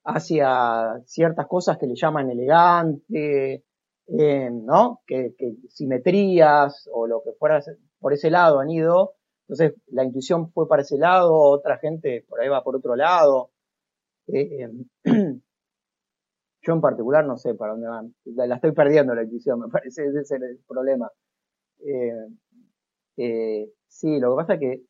hacia 0.03 0.99
ciertas 1.05 1.45
cosas 1.45 1.77
que 1.77 1.85
le 1.85 1.93
llaman 1.93 2.31
elegante, 2.31 3.65
eh, 4.07 4.49
¿no? 4.51 5.01
Que, 5.05 5.35
simetrías 5.69 6.89
o 6.91 7.05
lo 7.05 7.21
que 7.21 7.33
fuera 7.33 7.61
por 7.99 8.13
ese 8.13 8.31
lado 8.31 8.59
han 8.61 8.71
ido. 8.71 9.13
Entonces 9.47 9.79
la 9.91 10.03
intuición 10.03 10.51
fue 10.53 10.67
para 10.67 10.81
ese 10.81 10.97
lado, 10.97 11.35
otra 11.35 11.77
gente 11.77 12.25
por 12.27 12.41
ahí 12.41 12.49
va 12.49 12.63
por 12.63 12.75
otro 12.75 12.95
lado. 12.95 13.51
Eh, 14.25 14.67
Yo 16.61 16.73
en 16.73 16.81
particular 16.81 17.25
no 17.25 17.37
sé 17.37 17.55
para 17.55 17.73
dónde 17.73 17.87
van. 17.87 18.13
La 18.25 18.55
estoy 18.55 18.71
perdiendo 18.71 19.15
la 19.15 19.23
intuición, 19.23 19.59
me 19.59 19.67
parece, 19.71 20.05
ese 20.05 20.19
es 20.21 20.31
el 20.31 20.59
problema. 20.67 21.09
Eh, 21.79 22.27
eh, 23.17 23.71
sí, 23.87 24.19
lo 24.19 24.31
que 24.31 24.35
pasa 24.35 24.53
es 24.53 24.59
que 24.59 24.83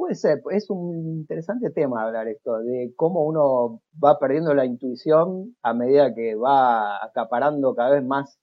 puede 0.00 0.14
ser, 0.14 0.42
es 0.50 0.70
un 0.70 1.18
interesante 1.18 1.68
tema 1.70 2.02
hablar 2.02 2.26
esto, 2.26 2.58
de 2.60 2.92
cómo 2.96 3.22
uno 3.26 3.82
va 4.02 4.18
perdiendo 4.18 4.54
la 4.54 4.64
intuición 4.64 5.56
a 5.62 5.74
medida 5.74 6.14
que 6.14 6.36
va 6.36 7.04
acaparando 7.04 7.74
cada 7.74 7.90
vez 7.90 8.04
más 8.04 8.38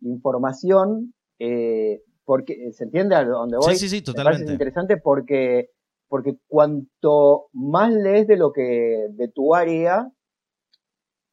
información. 0.00 1.14
Eh, 1.38 2.02
porque, 2.24 2.72
¿se 2.72 2.84
entiende 2.84 3.14
a 3.14 3.24
dónde 3.24 3.58
voy? 3.58 3.74
Sí, 3.74 3.88
sí, 3.88 3.88
sí, 3.88 4.02
totalmente. 4.02 4.46
Me 4.46 4.52
interesante 4.52 4.96
porque, 4.96 5.70
porque 6.08 6.36
cuanto 6.48 7.46
más 7.52 7.92
lees 7.92 8.26
de 8.26 8.36
lo 8.36 8.52
que, 8.52 9.06
de 9.10 9.28
tu 9.28 9.54
área, 9.54 10.10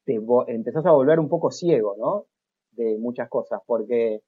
te 0.06 0.22
empezás 0.48 0.86
a 0.86 0.92
volver 0.92 1.20
un 1.20 1.30
poco 1.30 1.52
ciego, 1.52 1.96
¿no? 1.98 2.26
De 2.72 2.98
muchas 2.98 3.30
cosas, 3.30 3.62
porque 3.66 4.22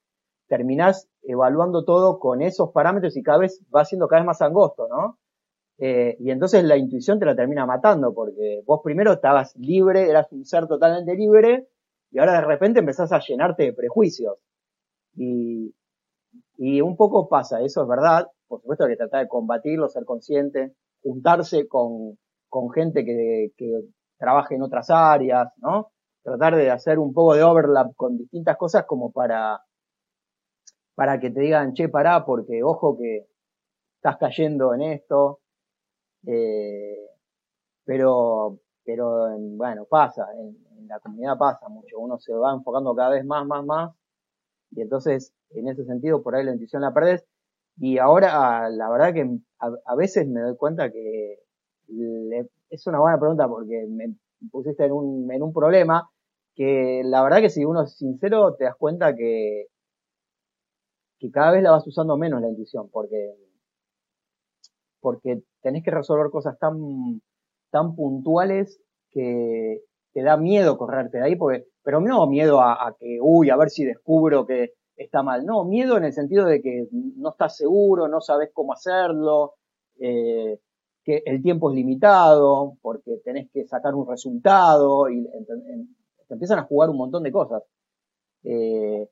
terminás 0.47 1.07
evaluando 1.23 1.83
todo 1.83 2.19
con 2.19 2.41
esos 2.41 2.71
parámetros 2.71 3.15
y 3.17 3.23
cada 3.23 3.39
vez 3.39 3.61
va 3.73 3.85
siendo 3.85 4.07
cada 4.07 4.21
vez 4.21 4.27
más 4.27 4.41
angosto, 4.41 4.87
¿no? 4.87 5.19
Eh, 5.79 6.17
y 6.19 6.31
entonces 6.31 6.63
la 6.63 6.77
intuición 6.77 7.19
te 7.19 7.25
la 7.25 7.35
termina 7.35 7.65
matando, 7.65 8.13
porque 8.13 8.63
vos 8.65 8.81
primero 8.83 9.13
estabas 9.13 9.55
libre, 9.57 10.09
eras 10.09 10.31
un 10.31 10.45
ser 10.45 10.67
totalmente 10.67 11.15
libre, 11.15 11.67
y 12.11 12.19
ahora 12.19 12.33
de 12.33 12.47
repente 12.47 12.79
empezás 12.79 13.11
a 13.11 13.19
llenarte 13.19 13.63
de 13.63 13.73
prejuicios. 13.73 14.37
Y, 15.15 15.75
y 16.57 16.81
un 16.81 16.95
poco 16.95 17.27
pasa, 17.29 17.61
eso 17.61 17.83
es 17.83 17.87
verdad, 17.87 18.27
por 18.47 18.61
supuesto 18.61 18.87
que 18.87 18.95
tratar 18.95 19.23
de 19.23 19.29
combatirlo, 19.29 19.89
ser 19.89 20.05
consciente, 20.05 20.73
juntarse 21.03 21.67
con, 21.67 22.17
con 22.49 22.71
gente 22.71 23.05
que, 23.05 23.51
que 23.57 23.81
trabaje 24.17 24.55
en 24.55 24.63
otras 24.63 24.89
áreas, 24.89 25.51
¿no? 25.57 25.91
Tratar 26.23 26.55
de 26.55 26.71
hacer 26.71 26.99
un 26.99 27.13
poco 27.13 27.35
de 27.35 27.43
overlap 27.43 27.95
con 27.95 28.17
distintas 28.17 28.57
cosas 28.57 28.85
como 28.85 29.11
para, 29.11 29.61
para 30.95 31.19
que 31.19 31.29
te 31.31 31.41
digan, 31.41 31.73
che, 31.73 31.89
pará, 31.89 32.25
porque 32.25 32.63
ojo 32.63 32.97
que 32.97 33.27
estás 33.95 34.17
cayendo 34.17 34.73
en 34.73 34.81
esto. 34.81 35.39
Eh, 36.25 37.07
pero, 37.85 38.59
pero 38.83 39.37
bueno, 39.39 39.85
pasa, 39.85 40.27
en, 40.33 40.87
la 40.87 40.99
comunidad 40.99 41.37
pasa 41.37 41.69
mucho, 41.69 41.99
uno 41.99 42.17
se 42.19 42.33
va 42.33 42.53
enfocando 42.53 42.95
cada 42.95 43.11
vez 43.11 43.25
más, 43.25 43.45
más, 43.45 43.65
más, 43.65 43.95
y 44.71 44.81
entonces, 44.81 45.33
en 45.51 45.67
ese 45.67 45.85
sentido, 45.85 46.21
por 46.21 46.35
ahí 46.35 46.43
la 46.43 46.53
intuición 46.53 46.81
la 46.81 46.93
perdés. 46.93 47.25
Y 47.77 47.99
ahora, 47.99 48.69
la 48.69 48.89
verdad 48.89 49.13
que 49.13 49.39
a, 49.59 49.95
veces 49.95 50.27
me 50.27 50.41
doy 50.41 50.57
cuenta 50.57 50.91
que 50.91 51.39
es 52.69 52.87
una 52.87 52.99
buena 52.99 53.19
pregunta 53.19 53.47
porque 53.47 53.85
me 53.87 54.15
pusiste 54.51 54.85
en 54.85 54.91
un, 54.91 55.53
problema, 55.53 56.09
que 56.55 57.01
la 57.03 57.23
verdad 57.23 57.41
que 57.41 57.49
si 57.49 57.65
uno 57.65 57.83
es 57.83 57.97
sincero, 57.97 58.55
te 58.55 58.65
das 58.65 58.75
cuenta 58.75 59.15
que, 59.15 59.67
que 61.19 61.31
cada 61.31 61.51
vez 61.51 61.63
la 61.63 61.71
vas 61.71 61.87
usando 61.87 62.17
menos 62.17 62.41
la 62.41 62.49
intuición, 62.49 62.89
porque, 62.89 63.35
porque 64.99 65.41
tenés 65.61 65.83
que 65.83 65.91
resolver 65.91 66.29
cosas 66.29 66.57
tan, 66.59 67.21
tan 67.71 67.95
puntuales 67.95 68.81
que 69.11 69.81
te 70.13 70.23
da 70.23 70.37
miedo 70.37 70.77
correrte 70.77 71.19
de 71.19 71.23
ahí, 71.23 71.35
porque, 71.35 71.65
pero 71.83 71.99
no 71.99 72.27
miedo 72.27 72.61
a, 72.61 72.95
que, 72.99 73.19
uy, 73.21 73.49
a 73.49 73.57
ver 73.57 73.69
si 73.69 73.85
descubro 73.85 74.45
que 74.45 74.73
está 74.95 75.23
mal. 75.23 75.45
No, 75.45 75.63
miedo 75.63 75.97
en 75.97 76.05
el 76.05 76.13
sentido 76.13 76.45
de 76.45 76.61
que 76.61 76.87
no 76.91 77.29
estás 77.29 77.55
seguro, 77.55 78.07
no 78.07 78.19
sabes 78.19 78.49
cómo 78.53 78.73
hacerlo, 78.73 79.53
eh, 79.99 80.59
que 81.07 81.23
el 81.25 81.41
tiempo 81.41 81.69
es 81.69 81.75
limitado, 81.77 82.75
porque 82.81 83.21
tenés 83.23 83.49
que 83.53 83.65
sacar 83.65 83.95
un 83.95 84.05
resultado 84.05 85.09
y 85.09 85.23
te 85.23 86.33
empiezan 86.33 86.59
a 86.59 86.63
jugar 86.63 86.89
un 86.89 86.97
montón 86.97 87.23
de 87.23 87.31
cosas. 87.31 87.63
Eh, 88.43 89.07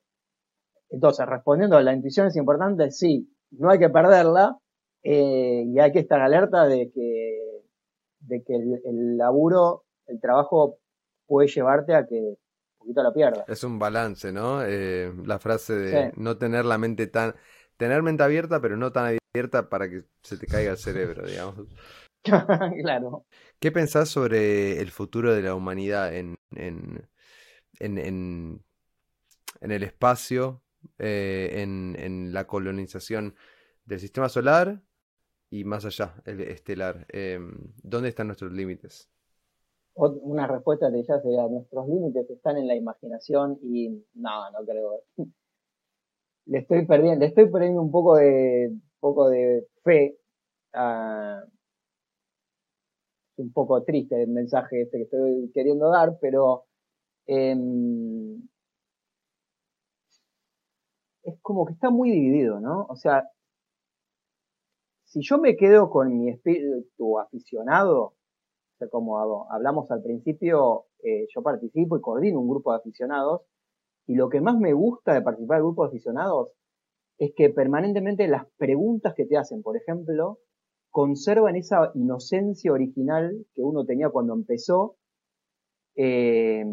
entonces, 0.90 1.24
respondiendo 1.24 1.74
a 1.74 1.82
la 1.82 1.94
intuición 1.94 2.26
es 2.26 2.36
importante, 2.36 2.90
sí, 2.90 3.34
no 3.52 3.70
hay 3.70 3.78
que 3.78 3.88
perderla 3.88 4.58
eh, 5.02 5.64
y 5.66 5.78
hay 5.78 5.90
que 5.90 6.00
estar 6.00 6.20
alerta 6.20 6.66
de 6.66 6.92
que, 6.92 7.62
de 8.20 8.42
que 8.42 8.56
el 8.56 9.16
laburo, 9.16 9.84
el 10.06 10.20
trabajo 10.20 10.76
puede 11.26 11.48
llevarte 11.48 11.94
a 11.94 12.06
que 12.06 12.20
un 12.20 12.36
poquito 12.78 13.02
la 13.02 13.14
pierda. 13.14 13.46
Es 13.48 13.64
un 13.64 13.78
balance, 13.78 14.32
¿no? 14.32 14.62
Eh, 14.62 15.14
la 15.24 15.38
frase 15.38 15.72
de 15.72 16.12
no 16.16 16.36
tener 16.36 16.66
la 16.66 16.76
mente 16.76 17.06
tan... 17.06 17.34
Tener 17.78 18.02
mente 18.02 18.22
abierta, 18.22 18.60
pero 18.60 18.76
no 18.76 18.92
tan 18.92 19.04
abierta 19.04 19.25
para 19.68 19.88
que 19.88 20.04
se 20.22 20.36
te 20.36 20.46
caiga 20.46 20.72
el 20.72 20.78
cerebro, 20.78 21.26
digamos. 21.26 21.66
claro. 22.82 23.24
¿Qué 23.60 23.72
pensás 23.72 24.08
sobre 24.08 24.80
el 24.80 24.90
futuro 24.90 25.34
de 25.34 25.42
la 25.42 25.54
humanidad 25.54 26.14
en, 26.14 26.36
en, 26.54 27.08
en, 27.78 27.98
en, 29.60 29.70
el 29.70 29.82
espacio, 29.82 30.62
eh, 30.98 31.62
en, 31.62 31.96
en 31.98 32.32
la 32.32 32.46
colonización 32.46 33.34
del 33.84 34.00
sistema 34.00 34.28
solar 34.28 34.82
y 35.50 35.64
más 35.64 35.84
allá, 35.84 36.14
el 36.24 36.40
estelar? 36.40 37.06
Eh, 37.12 37.38
¿Dónde 37.82 38.08
están 38.08 38.26
nuestros 38.28 38.52
límites? 38.52 39.10
una 39.96 40.46
respuesta 40.46 40.90
de 40.90 41.00
ella 41.00 41.20
sería, 41.22 41.48
nuestros 41.48 41.88
límites 41.88 42.28
están 42.28 42.58
en 42.58 42.66
la 42.66 42.74
imaginación 42.74 43.58
y 43.62 43.88
no, 44.14 44.50
no 44.50 44.64
creo. 44.66 45.02
Le 46.46 46.58
estoy 46.58 46.86
perdiendo, 46.86 47.18
le 47.18 47.26
estoy 47.26 47.50
perdiendo 47.50 47.82
un 47.82 47.90
poco 47.90 48.16
de, 48.16 48.70
poco 49.00 49.28
de 49.28 49.66
fe. 49.84 50.18
un 53.38 53.52
poco 53.52 53.82
triste 53.84 54.22
el 54.22 54.30
mensaje 54.30 54.82
este 54.82 54.98
que 54.98 55.04
estoy 55.04 55.50
queriendo 55.54 55.90
dar, 55.90 56.18
pero 56.20 56.64
em, 57.26 58.42
es 61.22 61.38
como 61.42 61.66
que 61.66 61.74
está 61.74 61.90
muy 61.90 62.10
dividido, 62.10 62.60
¿no? 62.60 62.86
O 62.88 62.96
sea, 62.96 63.28
si 65.04 65.20
yo 65.22 65.38
me 65.38 65.56
quedo 65.56 65.90
con 65.90 66.16
mi 66.18 66.30
espíritu 66.30 67.18
aficionado, 67.18 68.14
como 68.90 69.18
hablamos 69.50 69.90
al 69.90 70.02
principio, 70.02 70.86
eh, 71.02 71.26
yo 71.34 71.42
participo 71.42 71.96
y 71.96 72.00
coordino 72.00 72.40
un 72.40 72.48
grupo 72.48 72.72
de 72.72 72.78
aficionados 72.78 73.42
y 74.06 74.14
lo 74.14 74.28
que 74.28 74.40
más 74.40 74.56
me 74.58 74.72
gusta 74.72 75.14
de 75.14 75.22
participar 75.22 75.58
del 75.58 75.64
grupo 75.64 75.84
de 75.84 75.88
aficionados 75.88 76.50
es 77.18 77.32
que 77.34 77.50
permanentemente 77.50 78.28
las 78.28 78.46
preguntas 78.56 79.14
que 79.14 79.24
te 79.24 79.36
hacen, 79.36 79.62
por 79.62 79.76
ejemplo, 79.76 80.38
conservan 80.90 81.56
esa 81.56 81.90
inocencia 81.94 82.72
original 82.72 83.46
que 83.54 83.62
uno 83.62 83.84
tenía 83.84 84.10
cuando 84.10 84.34
empezó, 84.34 84.96
eh, 85.94 86.64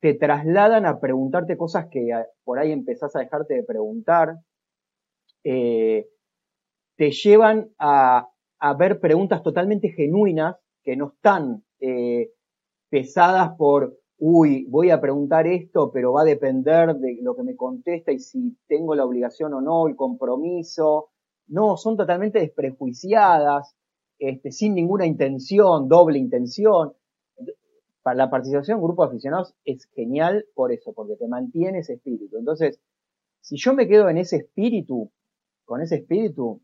te 0.00 0.14
trasladan 0.14 0.86
a 0.86 1.00
preguntarte 1.00 1.56
cosas 1.56 1.86
que 1.90 2.10
por 2.44 2.58
ahí 2.58 2.72
empezás 2.72 3.16
a 3.16 3.20
dejarte 3.20 3.54
de 3.54 3.62
preguntar, 3.64 4.36
eh, 5.44 6.06
te 6.96 7.10
llevan 7.10 7.70
a, 7.78 8.28
ver 8.78 8.98
preguntas 8.98 9.42
totalmente 9.42 9.90
genuinas 9.90 10.56
que 10.82 10.96
no 10.96 11.12
están 11.14 11.64
eh, 11.80 12.30
pesadas 12.88 13.56
por, 13.58 13.98
uy, 14.18 14.64
voy 14.68 14.90
a 14.90 15.00
preguntar 15.00 15.46
esto, 15.46 15.90
pero 15.92 16.12
va 16.12 16.22
a 16.22 16.24
depender 16.24 16.96
de 16.96 17.18
lo 17.22 17.34
que 17.34 17.42
me 17.42 17.56
contesta 17.56 18.12
y 18.12 18.18
si 18.20 18.56
tengo 18.66 18.94
la 18.94 19.04
obligación 19.04 19.54
o 19.54 19.60
no, 19.60 19.88
el 19.88 19.96
compromiso. 19.96 21.10
No, 21.46 21.76
son 21.76 21.96
totalmente 21.96 22.38
desprejuiciadas, 22.38 23.76
este, 24.18 24.50
sin 24.50 24.74
ninguna 24.74 25.06
intención, 25.06 25.88
doble 25.88 26.18
intención. 26.18 26.94
Para 28.02 28.16
la 28.16 28.30
participación 28.30 28.78
en 28.78 28.84
grupos 28.84 29.08
aficionados 29.08 29.54
es 29.64 29.86
genial 29.94 30.46
por 30.54 30.72
eso, 30.72 30.92
porque 30.92 31.16
te 31.16 31.28
mantiene 31.28 31.78
ese 31.78 31.94
espíritu. 31.94 32.36
Entonces, 32.36 32.80
si 33.40 33.56
yo 33.56 33.74
me 33.74 33.88
quedo 33.88 34.08
en 34.08 34.18
ese 34.18 34.36
espíritu, 34.36 35.10
con 35.64 35.80
ese 35.82 35.96
espíritu, 35.96 36.62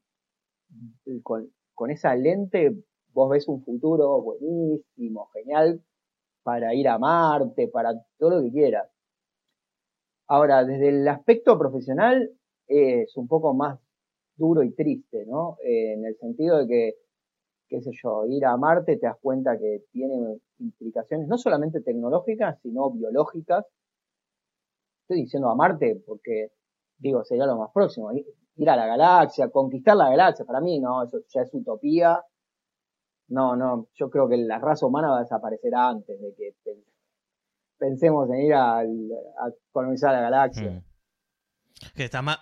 con, 1.22 1.50
con 1.74 1.90
esa 1.90 2.14
lente, 2.14 2.74
vos 3.12 3.30
ves 3.30 3.48
un 3.48 3.62
futuro 3.64 4.22
buenísimo, 4.22 5.28
genial, 5.32 5.82
para 6.42 6.74
ir 6.74 6.88
a 6.88 6.98
Marte, 6.98 7.68
para 7.68 7.92
todo 8.18 8.30
lo 8.30 8.42
que 8.42 8.52
quieras. 8.52 8.88
Ahora, 10.28 10.64
desde 10.64 10.88
el 10.90 11.08
aspecto 11.08 11.58
profesional 11.58 12.30
es 12.66 13.16
un 13.16 13.26
poco 13.26 13.52
más 13.54 13.78
duro 14.36 14.62
y 14.62 14.72
triste, 14.72 15.26
¿no? 15.26 15.56
Eh, 15.64 15.94
en 15.94 16.04
el 16.04 16.16
sentido 16.16 16.58
de 16.58 16.66
que, 16.68 16.94
qué 17.68 17.80
sé 17.82 17.90
yo, 18.02 18.24
ir 18.26 18.44
a 18.46 18.56
Marte 18.56 18.96
te 18.96 19.06
das 19.06 19.16
cuenta 19.20 19.58
que 19.58 19.84
tiene 19.92 20.38
implicaciones 20.58 21.28
no 21.28 21.36
solamente 21.36 21.80
tecnológicas, 21.80 22.60
sino 22.62 22.90
biológicas. 22.90 23.66
Estoy 25.02 25.22
diciendo 25.22 25.50
a 25.50 25.56
Marte 25.56 26.02
porque, 26.06 26.52
digo, 26.98 27.24
sería 27.24 27.46
lo 27.46 27.56
más 27.56 27.70
próximo. 27.72 28.10
Ir 28.12 28.70
a 28.70 28.76
la 28.76 28.86
galaxia, 28.86 29.48
conquistar 29.50 29.96
la 29.96 30.10
galaxia, 30.10 30.44
para 30.44 30.60
mí 30.60 30.78
no, 30.80 31.02
eso 31.02 31.18
ya 31.28 31.42
es 31.42 31.52
utopía 31.54 32.22
no, 33.30 33.56
no, 33.56 33.88
yo 33.94 34.10
creo 34.10 34.28
que 34.28 34.36
la 34.36 34.58
raza 34.58 34.86
humana 34.86 35.08
va 35.08 35.18
a 35.18 35.22
desaparecer 35.22 35.74
antes 35.74 36.20
de 36.20 36.34
que 36.34 36.54
pensemos 37.78 38.28
en 38.30 38.40
ir 38.40 38.54
a, 38.54 38.82
colonizar 39.72 40.12
la 40.12 40.20
galaxia. 40.20 40.70
Mm. 40.70 40.82
Que 41.94 42.04
está 42.04 42.22
más, 42.22 42.38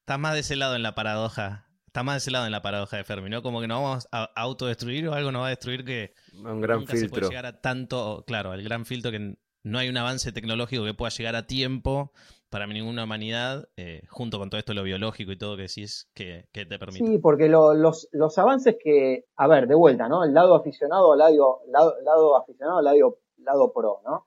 está, 0.00 0.18
más 0.18 0.34
de 0.34 0.40
ese 0.40 0.56
lado 0.56 0.74
en 0.74 0.82
la 0.82 0.94
paradoja. 0.94 1.66
Está 1.86 2.02
más 2.02 2.14
de 2.14 2.18
ese 2.18 2.30
lado 2.30 2.46
en 2.46 2.52
la 2.52 2.62
paradoja 2.62 2.96
de 2.96 3.04
Fermi, 3.04 3.30
¿no? 3.30 3.42
Como 3.42 3.60
que 3.60 3.68
nos 3.68 3.82
vamos 3.82 4.08
a 4.10 4.24
autodestruir 4.34 5.08
o 5.08 5.14
algo 5.14 5.30
nos 5.30 5.42
va 5.42 5.46
a 5.46 5.50
destruir 5.50 5.84
que 5.84 6.12
un 6.34 6.60
gran 6.60 6.80
nunca 6.80 6.92
filtro. 6.92 7.08
se 7.08 7.08
puede 7.08 7.28
llegar 7.28 7.46
a 7.46 7.60
tanto, 7.60 8.24
claro, 8.26 8.54
el 8.54 8.62
gran 8.62 8.84
filtro 8.84 9.10
que 9.10 9.36
no 9.62 9.78
hay 9.78 9.88
un 9.88 9.96
avance 9.96 10.32
tecnológico 10.32 10.84
que 10.84 10.94
pueda 10.94 11.10
llegar 11.10 11.36
a 11.36 11.46
tiempo 11.46 12.12
para 12.50 12.66
ninguna 12.66 13.04
humanidad, 13.04 13.68
eh, 13.76 14.02
junto 14.08 14.38
con 14.38 14.48
todo 14.48 14.58
esto 14.58 14.74
lo 14.74 14.82
biológico 14.82 15.32
y 15.32 15.38
todo 15.38 15.56
que 15.56 15.62
decís, 15.62 16.10
que, 16.14 16.46
que 16.52 16.64
te 16.64 16.78
permite. 16.78 17.06
Sí, 17.06 17.18
porque 17.18 17.48
los, 17.48 18.08
los 18.12 18.38
avances 18.38 18.76
que, 18.82 19.24
a 19.36 19.46
ver, 19.46 19.68
de 19.68 19.74
vuelta, 19.74 20.08
¿no? 20.08 20.24
El 20.24 20.32
lado 20.32 20.54
aficionado, 20.54 21.14
lado, 21.14 21.60
lado, 21.68 21.94
lado 22.02 22.36
aficionado, 22.36 22.80
lado, 22.80 23.18
lado 23.38 23.72
pro, 23.72 24.00
¿no? 24.04 24.24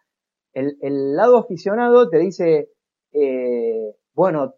El, 0.53 0.78
el 0.82 1.15
lado 1.15 1.38
aficionado 1.38 2.09
te 2.09 2.19
dice, 2.19 2.69
eh, 3.13 3.95
bueno, 4.13 4.55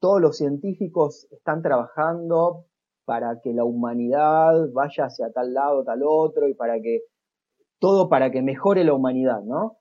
todos 0.00 0.20
los 0.20 0.36
científicos 0.36 1.26
están 1.32 1.62
trabajando 1.62 2.66
para 3.04 3.40
que 3.42 3.52
la 3.52 3.64
humanidad 3.64 4.68
vaya 4.72 5.06
hacia 5.06 5.32
tal 5.32 5.52
lado, 5.52 5.84
tal 5.84 6.02
otro, 6.06 6.48
y 6.48 6.54
para 6.54 6.80
que, 6.80 7.02
todo 7.78 8.08
para 8.08 8.30
que 8.30 8.42
mejore 8.42 8.84
la 8.84 8.94
humanidad, 8.94 9.42
¿no? 9.42 9.78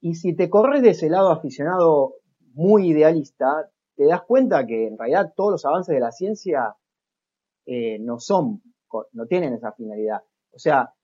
Y 0.00 0.14
si 0.14 0.34
te 0.34 0.48
corres 0.48 0.82
de 0.82 0.90
ese 0.90 1.10
lado 1.10 1.30
aficionado 1.30 2.14
muy 2.54 2.90
idealista, 2.90 3.70
te 3.96 4.06
das 4.06 4.22
cuenta 4.22 4.66
que 4.66 4.86
en 4.86 4.98
realidad 4.98 5.32
todos 5.36 5.52
los 5.52 5.64
avances 5.66 5.94
de 5.94 6.00
la 6.00 6.10
ciencia 6.10 6.74
eh, 7.66 7.98
no 8.00 8.18
son, 8.18 8.62
no 9.12 9.26
tienen 9.26 9.54
esa 9.54 9.72
finalidad. 9.72 10.22
O 10.52 10.58
sea, 10.58 10.94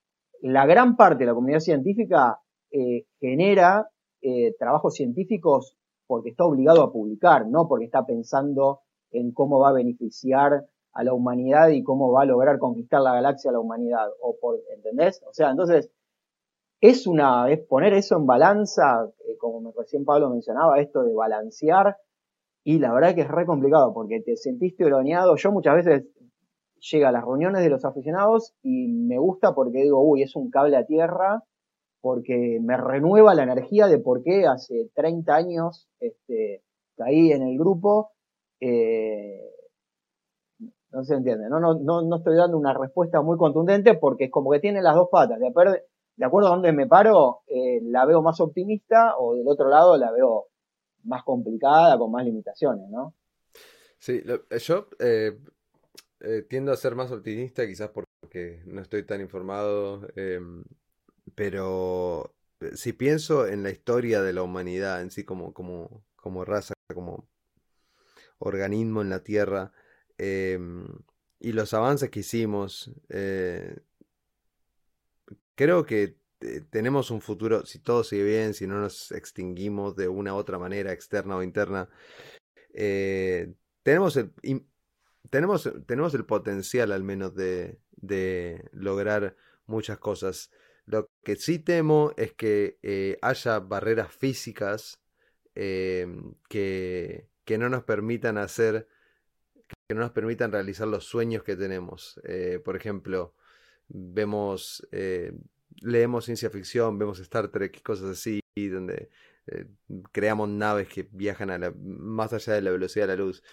la 0.41 0.65
gran 0.65 0.95
parte 0.95 1.19
de 1.19 1.27
la 1.27 1.33
comunidad 1.33 1.59
científica 1.59 2.39
eh, 2.71 3.05
genera 3.19 3.89
eh, 4.21 4.55
trabajos 4.57 4.95
científicos 4.95 5.77
porque 6.07 6.31
está 6.31 6.45
obligado 6.45 6.81
a 6.83 6.91
publicar, 6.91 7.47
no 7.47 7.67
porque 7.67 7.85
está 7.85 8.05
pensando 8.05 8.81
en 9.11 9.31
cómo 9.31 9.59
va 9.59 9.69
a 9.69 9.73
beneficiar 9.73 10.65
a 10.93 11.03
la 11.03 11.13
humanidad 11.13 11.69
y 11.69 11.83
cómo 11.83 12.11
va 12.11 12.23
a 12.23 12.25
lograr 12.25 12.57
conquistar 12.57 13.01
la 13.01 13.13
galaxia 13.13 13.51
a 13.51 13.53
la 13.53 13.59
humanidad. 13.59 14.07
O 14.21 14.37
por, 14.41 14.59
¿Entendés? 14.75 15.21
O 15.29 15.33
sea, 15.33 15.51
entonces, 15.51 15.91
es 16.81 17.07
una, 17.07 17.51
es 17.51 17.59
poner 17.67 17.93
eso 17.93 18.17
en 18.17 18.25
balanza, 18.25 19.09
eh, 19.27 19.37
como 19.37 19.73
recién 19.75 20.05
Pablo 20.05 20.29
mencionaba, 20.29 20.79
esto 20.79 21.03
de 21.03 21.13
balancear 21.13 21.97
Y 22.63 22.79
la 22.79 22.93
verdad 22.93 23.15
que 23.15 23.21
es 23.21 23.27
re 23.27 23.45
complicado 23.45 23.93
porque 23.93 24.21
te 24.21 24.35
sentiste 24.37 24.85
oroneado. 24.85 25.35
Yo 25.37 25.51
muchas 25.51 25.75
veces 25.75 26.05
llega 26.91 27.09
a 27.09 27.11
las 27.11 27.23
reuniones 27.23 27.63
de 27.63 27.69
los 27.69 27.85
aficionados 27.85 28.53
y 28.61 28.87
me 28.87 29.17
gusta 29.17 29.55
porque 29.55 29.83
digo, 29.83 30.01
uy, 30.01 30.23
es 30.23 30.35
un 30.35 30.49
cable 30.51 30.77
a 30.77 30.85
tierra, 30.85 31.43
porque 32.01 32.59
me 32.61 32.77
renueva 32.77 33.33
la 33.35 33.43
energía 33.43 33.87
de 33.87 33.99
por 33.99 34.23
qué 34.23 34.45
hace 34.45 34.89
30 34.95 35.35
años 35.35 35.89
este, 35.99 36.63
caí 36.95 37.31
en 37.31 37.43
el 37.43 37.57
grupo. 37.57 38.11
Eh, 38.59 39.41
no 40.91 41.03
se 41.03 41.15
entiende, 41.15 41.49
¿no? 41.49 41.59
No, 41.59 41.73
no, 41.79 42.01
no 42.01 42.17
estoy 42.17 42.35
dando 42.35 42.57
una 42.57 42.73
respuesta 42.73 43.21
muy 43.21 43.37
contundente 43.37 43.95
porque 43.95 44.25
es 44.25 44.31
como 44.31 44.51
que 44.51 44.59
tiene 44.59 44.81
las 44.81 44.95
dos 44.95 45.09
patas. 45.11 45.39
De, 45.39 45.51
de 46.17 46.25
acuerdo 46.25 46.49
a 46.49 46.51
dónde 46.51 46.73
me 46.73 46.87
paro, 46.87 47.43
eh, 47.47 47.79
la 47.83 48.05
veo 48.05 48.21
más 48.21 48.41
optimista 48.41 49.15
o 49.17 49.35
del 49.35 49.47
otro 49.47 49.69
lado 49.69 49.97
la 49.97 50.11
veo 50.11 50.47
más 51.03 51.23
complicada, 51.23 51.97
con 51.97 52.11
más 52.11 52.25
limitaciones, 52.25 52.89
¿no? 52.89 53.13
Sí, 53.99 54.23
yo 54.65 54.87
eh, 54.99 55.39
eh, 56.19 56.45
tiendo 56.49 56.71
a 56.71 56.77
ser 56.77 56.95
más 56.95 57.11
optimista, 57.11 57.65
quizás 57.67 57.89
porque 57.89 58.61
no 58.65 58.81
estoy 58.81 59.03
tan 59.03 59.21
informado, 59.21 60.07
em, 60.15 60.63
pero 61.35 62.33
si 62.73 62.93
pienso 62.93 63.47
en 63.47 63.61
la 63.63 63.69
historia 63.69 64.21
de 64.21 64.33
la 64.33 64.41
humanidad 64.41 65.01
en 65.01 65.11
sí 65.11 65.23
como, 65.23 65.53
como, 65.53 66.03
como 66.15 66.45
raza, 66.45 66.73
como 66.93 67.27
organismo 68.39 69.01
en 69.01 69.09
la 69.09 69.23
Tierra, 69.23 69.71
em, 70.17 70.87
y 71.39 71.51
los 71.53 71.73
avances 71.73 72.09
que 72.09 72.21
hicimos, 72.21 72.91
eh, 73.09 73.77
creo 75.57 75.85
que 75.85 76.15
tenemos 76.69 77.11
un 77.11 77.19
futuro, 77.19 77.65
si 77.65 77.79
todo 77.79 78.03
sigue 78.03 78.23
bien, 78.23 78.53
si 78.53 78.67
no 78.67 78.79
nos 78.79 79.11
extinguimos 79.11 79.95
de 79.95 80.07
una 80.07 80.33
u 80.35 80.37
otra 80.37 80.59
manera, 80.59 80.93
externa 80.93 81.35
o 81.35 81.43
interna, 81.43 81.89
eh, 82.73 83.53
tenemos 83.83 84.15
el 84.17 84.31
tenemos, 85.29 85.69
tenemos 85.85 86.13
el 86.13 86.25
potencial 86.25 86.91
al 86.91 87.03
menos 87.03 87.35
de, 87.35 87.79
de 87.91 88.69
lograr 88.71 89.35
muchas 89.65 89.97
cosas. 89.97 90.51
Lo 90.85 91.09
que 91.23 91.35
sí 91.35 91.59
temo 91.59 92.13
es 92.17 92.33
que 92.33 92.79
eh, 92.81 93.17
haya 93.21 93.59
barreras 93.59 94.13
físicas 94.13 95.01
em, 95.55 96.35
que, 96.49 97.27
que, 97.43 97.57
no 97.57 97.67
nos 97.69 97.83
permitan 97.83 98.37
hacer, 98.37 98.87
que 99.67 99.95
no 99.95 100.01
nos 100.01 100.11
permitan 100.11 100.51
realizar 100.51 100.87
los 100.87 101.05
sueños 101.05 101.43
que 101.43 101.57
tenemos. 101.57 102.21
Eh, 102.23 102.61
por 102.63 102.77
ejemplo, 102.77 103.33
vemos, 103.89 104.87
eh, 104.91 105.33
leemos 105.81 106.25
ciencia 106.25 106.49
ficción, 106.49 106.97
vemos 106.97 107.19
Star 107.19 107.49
Trek 107.49 107.77
y 107.77 107.81
cosas 107.81 108.09
así, 108.09 108.41
donde 108.55 109.09
creamos 110.11 110.49
naves 110.49 110.87
que 110.87 111.07
viajan 111.11 111.49
a 111.49 111.57
la, 111.57 111.73
más 111.77 112.33
allá 112.33 112.53
de 112.53 112.61
la 112.61 112.71
velocidad 112.71 113.07
de 113.07 113.15
la 113.15 113.23
luz. 113.23 113.43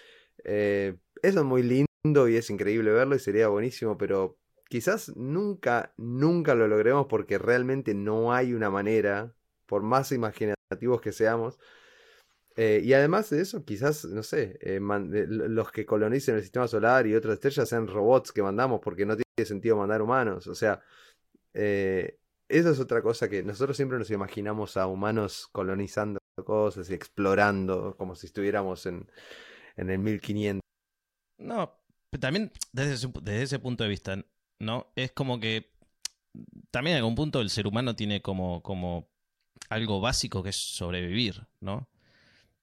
Eh, 0.43 0.97
eso 1.21 1.39
es 1.39 1.45
muy 1.45 1.63
lindo 1.63 2.27
y 2.27 2.35
es 2.35 2.49
increíble 2.49 2.91
verlo 2.91 3.15
y 3.15 3.19
sería 3.19 3.47
buenísimo, 3.47 3.97
pero 3.97 4.37
quizás 4.69 5.15
nunca, 5.15 5.93
nunca 5.97 6.55
lo 6.55 6.67
logremos 6.67 7.07
porque 7.07 7.37
realmente 7.37 7.93
no 7.93 8.33
hay 8.33 8.53
una 8.53 8.69
manera, 8.69 9.33
por 9.65 9.83
más 9.83 10.11
imaginativos 10.11 11.01
que 11.01 11.11
seamos. 11.11 11.57
Eh, 12.55 12.81
y 12.83 12.93
además 12.93 13.29
de 13.29 13.41
eso, 13.41 13.65
quizás, 13.65 14.05
no 14.05 14.23
sé, 14.23 14.57
eh, 14.61 14.79
los 14.79 15.71
que 15.71 15.85
colonicen 15.85 16.35
el 16.35 16.41
sistema 16.41 16.67
solar 16.67 17.05
y 17.05 17.15
otras 17.15 17.35
estrellas 17.35 17.67
sean 17.67 17.87
robots 17.87 18.31
que 18.31 18.41
mandamos 18.41 18.79
porque 18.81 19.05
no 19.05 19.15
tiene 19.15 19.45
sentido 19.45 19.77
mandar 19.77 20.01
humanos. 20.01 20.47
O 20.47 20.55
sea, 20.55 20.81
eso 21.53 22.69
es 22.71 22.79
otra 22.79 23.01
cosa 23.01 23.29
que 23.29 23.43
nosotros 23.43 23.75
siempre 23.75 23.97
nos 23.97 24.11
imaginamos 24.11 24.77
a 24.77 24.87
humanos 24.87 25.47
colonizando 25.51 26.19
cosas 26.43 26.89
y 26.89 26.93
explorando 26.93 27.95
como 27.97 28.15
si 28.15 28.27
estuviéramos 28.27 28.85
en, 28.85 29.09
en 29.77 29.89
el 29.89 29.99
1500. 29.99 30.61
No, 31.37 31.77
también 32.19 32.51
desde 32.71 32.93
ese, 32.93 33.11
desde 33.21 33.43
ese 33.43 33.59
punto 33.59 33.83
de 33.83 33.89
vista, 33.89 34.25
¿no? 34.59 34.91
Es 34.95 35.11
como 35.11 35.39
que 35.39 35.71
también 36.71 36.95
en 36.95 36.99
algún 36.99 37.15
punto 37.15 37.41
el 37.41 37.49
ser 37.49 37.67
humano 37.67 37.95
tiene 37.95 38.21
como, 38.21 38.61
como 38.61 39.07
algo 39.69 40.01
básico 40.01 40.43
que 40.43 40.49
es 40.49 40.55
sobrevivir, 40.57 41.47
¿no? 41.59 41.87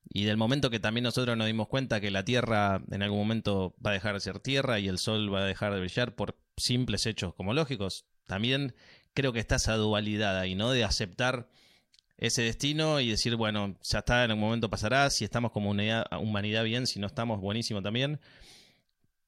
Y 0.08 0.24
del 0.24 0.36
momento 0.36 0.70
que 0.70 0.80
también 0.80 1.04
nosotros 1.04 1.36
nos 1.36 1.46
dimos 1.46 1.68
cuenta 1.68 2.00
que 2.00 2.10
la 2.10 2.24
Tierra 2.24 2.82
en 2.90 3.02
algún 3.02 3.18
momento 3.18 3.74
va 3.84 3.90
a 3.90 3.94
dejar 3.94 4.14
de 4.14 4.20
ser 4.20 4.40
Tierra 4.40 4.78
y 4.78 4.88
el 4.88 4.98
Sol 4.98 5.32
va 5.32 5.40
a 5.40 5.46
dejar 5.46 5.72
de 5.72 5.80
brillar 5.80 6.14
por 6.14 6.36
simples 6.56 7.06
hechos 7.06 7.34
como 7.34 7.54
lógicos, 7.54 8.04
también 8.26 8.74
creo 9.14 9.32
que 9.32 9.40
está 9.40 9.56
esa 9.56 9.76
dualidad 9.76 10.38
ahí, 10.38 10.54
¿no? 10.54 10.70
De 10.70 10.84
aceptar 10.84 11.48
ese 12.18 12.42
destino 12.42 13.00
y 13.00 13.10
decir, 13.10 13.36
bueno, 13.36 13.76
ya 13.82 13.98
está, 13.98 14.24
en 14.24 14.30
algún 14.30 14.44
momento 14.44 14.70
pasará, 14.70 15.10
si 15.10 15.24
estamos 15.24 15.50
como 15.50 15.70
humanidad, 15.70 16.06
humanidad 16.20 16.64
bien, 16.64 16.86
si 16.86 17.00
no 17.00 17.06
estamos, 17.06 17.40
buenísimo 17.40 17.82
también. 17.82 18.20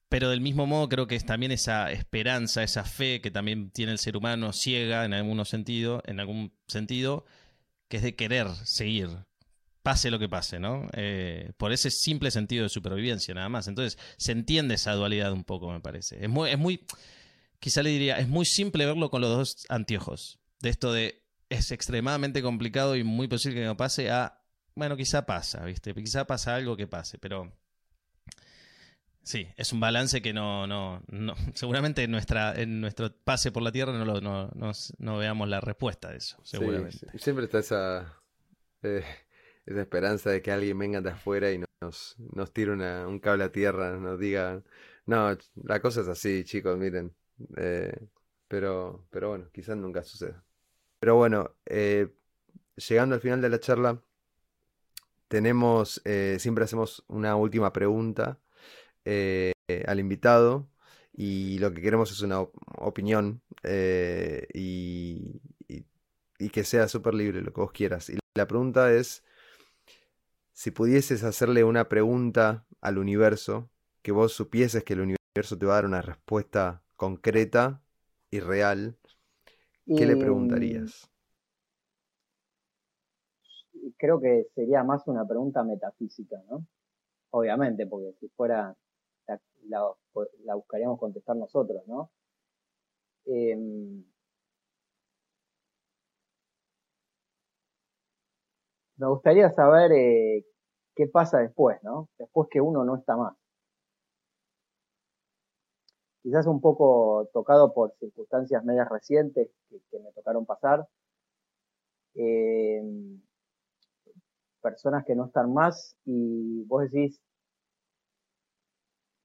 Pero 0.07 0.29
del 0.29 0.39
mismo 0.39 0.65
modo 0.65 0.87
creo 0.87 1.07
que 1.07 1.15
es 1.15 1.25
también 1.25 1.51
esa 1.51 1.91
esperanza, 1.91 2.63
esa 2.63 2.83
fe 2.83 3.21
que 3.21 3.31
también 3.31 3.71
tiene 3.71 3.91
el 3.91 3.99
ser 3.99 4.15
humano 4.15 4.53
ciega 4.53 5.03
en 5.03 5.13
algún 5.13 5.43
sentido, 5.45 6.01
en 6.05 6.19
algún 6.19 6.53
sentido, 6.67 7.25
que 7.89 7.97
es 7.97 8.03
de 8.03 8.15
querer 8.15 8.47
seguir, 8.63 9.09
pase 9.85 10.09
lo 10.09 10.17
que 10.17 10.27
pase, 10.27 10.59
¿no? 10.59 10.89
Eh, 10.93 11.51
por 11.57 11.71
ese 11.71 11.91
simple 11.91 12.31
sentido 12.31 12.63
de 12.63 12.69
supervivencia, 12.69 13.35
nada 13.35 13.49
más. 13.49 13.67
Entonces, 13.67 13.99
se 14.17 14.31
entiende 14.31 14.73
esa 14.73 14.93
dualidad 14.93 15.31
un 15.31 15.43
poco, 15.43 15.71
me 15.71 15.79
parece. 15.79 16.23
Es 16.23 16.27
muy, 16.27 16.49
es 16.49 16.57
muy, 16.57 16.83
quizá 17.59 17.83
le 17.83 17.91
diría, 17.91 18.17
es 18.17 18.27
muy 18.27 18.45
simple 18.45 18.87
verlo 18.87 19.11
con 19.11 19.21
los 19.21 19.29
dos 19.29 19.67
anteojos. 19.69 20.39
De 20.59 20.69
esto 20.69 20.91
de 20.91 21.21
es 21.49 21.71
extremadamente 21.71 22.41
complicado 22.41 22.95
y 22.95 23.03
muy 23.03 23.27
posible 23.27 23.59
que 23.59 23.65
no 23.67 23.77
pase 23.77 24.09
a, 24.09 24.41
bueno, 24.73 24.97
quizá 24.97 25.27
pasa, 25.27 25.63
¿viste? 25.63 25.93
Quizá 25.93 26.25
pasa 26.25 26.55
algo 26.55 26.75
que 26.75 26.87
pase, 26.87 27.19
pero 27.19 27.53
sí, 29.21 29.47
es 29.55 29.71
un 29.71 29.79
balance 29.81 30.19
que 30.19 30.33
no, 30.33 30.65
no, 30.65 31.03
no 31.09 31.35
seguramente 31.53 32.01
en, 32.01 32.09
nuestra, 32.09 32.59
en 32.59 32.81
nuestro 32.81 33.15
pase 33.15 33.51
por 33.51 33.61
la 33.61 33.71
Tierra 33.71 33.93
no, 33.93 34.03
lo, 34.03 34.19
no, 34.19 34.49
no, 34.97 35.17
veamos 35.19 35.47
la 35.47 35.61
respuesta 35.61 36.09
de 36.09 36.17
eso, 36.17 36.39
seguramente. 36.43 37.05
siempre 37.19 37.45
está 37.45 37.59
esa, 37.59 38.19
eh, 38.81 39.03
esa 39.65 39.81
esperanza 39.81 40.29
de 40.31 40.41
que 40.41 40.51
alguien 40.51 40.77
venga 40.77 41.01
de 41.01 41.11
afuera 41.11 41.51
y 41.51 41.59
nos, 41.81 42.15
nos 42.33 42.53
tire 42.53 42.73
un 42.73 43.19
cable 43.19 43.45
a 43.45 43.51
tierra, 43.51 43.97
nos 43.97 44.19
diga, 44.19 44.63
no, 45.05 45.37
la 45.63 45.79
cosa 45.81 46.01
es 46.01 46.07
así, 46.07 46.43
chicos, 46.43 46.77
miren. 46.77 47.13
Eh, 47.57 48.07
pero, 48.47 49.05
pero 49.09 49.29
bueno, 49.29 49.49
quizás 49.51 49.77
nunca 49.77 50.03
suceda. 50.03 50.43
Pero 50.99 51.15
bueno, 51.15 51.55
eh, 51.65 52.13
llegando 52.77 53.15
al 53.15 53.21
final 53.21 53.41
de 53.41 53.49
la 53.49 53.59
charla, 53.59 54.01
tenemos, 55.27 56.01
eh, 56.05 56.37
siempre 56.39 56.63
hacemos 56.63 57.03
una 57.07 57.35
última 57.35 57.73
pregunta 57.73 58.39
eh, 59.05 59.53
al 59.87 59.99
invitado 59.99 60.69
y 61.13 61.59
lo 61.59 61.73
que 61.73 61.81
queremos 61.81 62.11
es 62.11 62.21
una 62.21 62.41
opinión 62.41 63.41
y, 64.53 65.41
y, 66.39 66.49
que 66.49 66.63
sea 66.63 66.87
súper 66.87 67.13
libre, 67.13 67.41
lo 67.41 67.53
que 67.53 67.61
vos 67.61 67.71
quieras. 67.71 68.09
Y 68.09 68.19
la 68.35 68.47
pregunta 68.47 68.93
es, 68.93 69.23
si 70.55 70.71
pudieses 70.71 71.25
hacerle 71.25 71.65
una 71.65 71.89
pregunta 71.89 72.65
al 72.79 72.97
universo, 72.97 73.69
que 74.01 74.13
vos 74.13 74.31
supieses 74.31 74.85
que 74.85 74.93
el 74.93 75.01
universo 75.01 75.57
te 75.57 75.65
va 75.65 75.73
a 75.73 75.75
dar 75.75 75.85
una 75.85 76.01
respuesta 76.01 76.81
concreta 76.95 77.83
y 78.31 78.39
real, 78.39 78.97
¿Qué 79.85 80.05
le 80.05 80.13
em, 80.13 80.19
preguntarías? 80.19 81.11
Creo 83.97 84.19
que 84.21 84.47
sería 84.55 84.81
más 84.83 85.05
una 85.07 85.27
pregunta 85.27 85.61
metafísica, 85.63 86.41
¿no? 86.49 86.65
Obviamente, 87.31 87.85
porque 87.85 88.13
si 88.21 88.29
fuera, 88.29 88.75
la, 89.67 90.55
buscaríamos 90.55 90.97
contestar 90.97 91.35
nosotros, 91.35 91.85
¿no? 91.85 92.11
Em, 93.25 94.05
me 98.97 99.07
gustaría 99.07 99.51
saber 99.51 99.91
eh, 99.91 100.45
qué 100.95 101.07
pasa 101.07 101.39
después, 101.39 101.81
¿no? 101.83 102.09
Después 102.17 102.49
que 102.51 102.61
uno 102.61 102.83
no 102.83 102.95
está 102.97 103.15
más 103.17 103.35
quizás 106.25 106.47
un 106.47 106.59
poco 106.59 107.29
tocado 107.33 107.71
por 107.71 107.93
circunstancias 107.99 108.65
medias 108.65 108.89
recientes 108.89 109.47
que, 109.69 109.99
me 109.99 110.11
tocaron 110.11 110.43
pasar. 110.43 110.87
Eh, 112.15 112.81
personas 114.59 115.05
que 115.05 115.13
no 115.13 115.27
están 115.27 115.53
más 115.53 115.95
y 116.03 116.63
vos 116.63 116.89
decís, 116.89 117.21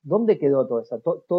¿dónde 0.03 0.39
quedó? 0.39 0.67
Todo, 0.67 0.81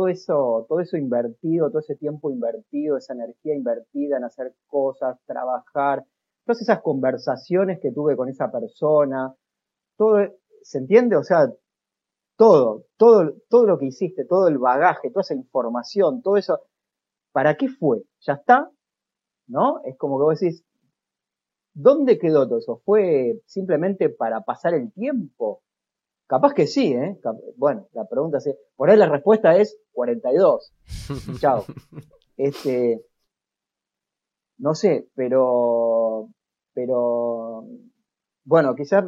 eso, 0.07 0.65
todo 0.67 0.79
eso 0.79 0.97
invertido, 0.97 1.69
todo 1.69 1.79
ese 1.81 1.95
tiempo 1.95 2.31
invertido, 2.31 2.97
esa 2.97 3.13
energía 3.13 3.53
invertida 3.53 4.17
en 4.17 4.23
hacer 4.23 4.55
cosas, 4.65 5.19
trabajar, 5.27 6.03
todas 6.45 6.61
esas 6.61 6.81
conversaciones 6.81 7.79
que 7.79 7.91
tuve 7.91 8.15
con 8.15 8.29
esa 8.29 8.51
persona, 8.51 9.33
todo, 9.97 10.17
¿se 10.63 10.77
entiende? 10.79 11.15
O 11.15 11.23
sea, 11.23 11.51
todo, 12.35 12.85
todo, 12.97 13.35
todo 13.49 13.65
lo 13.65 13.77
que 13.77 13.87
hiciste, 13.87 14.25
todo 14.25 14.47
el 14.47 14.57
bagaje, 14.57 15.09
toda 15.09 15.21
esa 15.21 15.35
información, 15.35 16.21
todo 16.21 16.37
eso, 16.37 16.59
¿para 17.31 17.55
qué 17.55 17.67
fue? 17.67 18.03
¿Ya 18.21 18.33
está? 18.33 18.69
¿No? 19.47 19.81
Es 19.83 19.97
como 19.97 20.17
que 20.17 20.23
vos 20.23 20.39
decís, 20.39 20.63
¿dónde 21.73 22.17
quedó 22.17 22.47
todo 22.47 22.59
eso? 22.59 22.81
¿Fue 22.85 23.39
simplemente 23.45 24.09
para 24.09 24.41
pasar 24.41 24.73
el 24.73 24.91
tiempo? 24.91 25.61
Capaz 26.27 26.53
que 26.53 26.65
sí, 26.65 26.93
¿eh? 26.93 27.19
Bueno, 27.57 27.87
la 27.91 28.07
pregunta 28.07 28.37
es, 28.37 28.55
por 28.75 28.89
ahí 28.89 28.97
la 28.97 29.09
respuesta 29.09 29.57
es 29.57 29.77
42. 29.91 30.73
Chao. 31.41 31.65
Este, 32.37 33.05
no 34.61 34.75
sé, 34.75 35.07
pero, 35.15 36.29
pero, 36.73 37.65
bueno, 38.45 38.75
quizás 38.75 39.03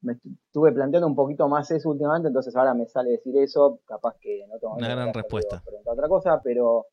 me 0.00 0.14
estuve 0.46 0.72
planteando 0.72 1.06
un 1.06 1.14
poquito 1.14 1.46
más 1.46 1.70
eso 1.70 1.90
últimamente, 1.90 2.28
entonces 2.28 2.56
ahora 2.56 2.72
me 2.72 2.86
sale 2.86 3.10
decir 3.10 3.36
eso, 3.36 3.80
capaz 3.84 4.16
que 4.18 4.46
no 4.48 4.58
tengo 4.58 4.74
una 4.76 4.88
gran 4.88 5.12
respuesta. 5.12 5.62
Otra 5.84 6.08
cosa, 6.08 6.40
pero, 6.42 6.86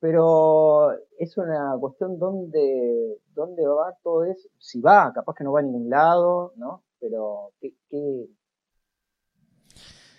pero 0.00 0.92
es 1.18 1.36
una 1.36 1.76
cuestión 1.78 2.18
donde, 2.18 3.18
dónde 3.34 3.66
va 3.66 3.94
todo 4.02 4.24
eso, 4.24 4.48
si 4.56 4.80
va, 4.80 5.12
capaz 5.12 5.34
que 5.34 5.44
no 5.44 5.52
va 5.52 5.60
a 5.60 5.64
ningún 5.64 5.90
lado, 5.90 6.54
¿no? 6.56 6.84
Pero 7.00 7.52
¿qué, 7.60 7.74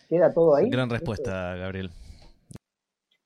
queda 0.07 0.31
todo 0.31 0.55
ahí? 0.55 0.69
Gran 0.69 0.89
respuesta, 0.89 1.55
Gabriel. 1.55 1.89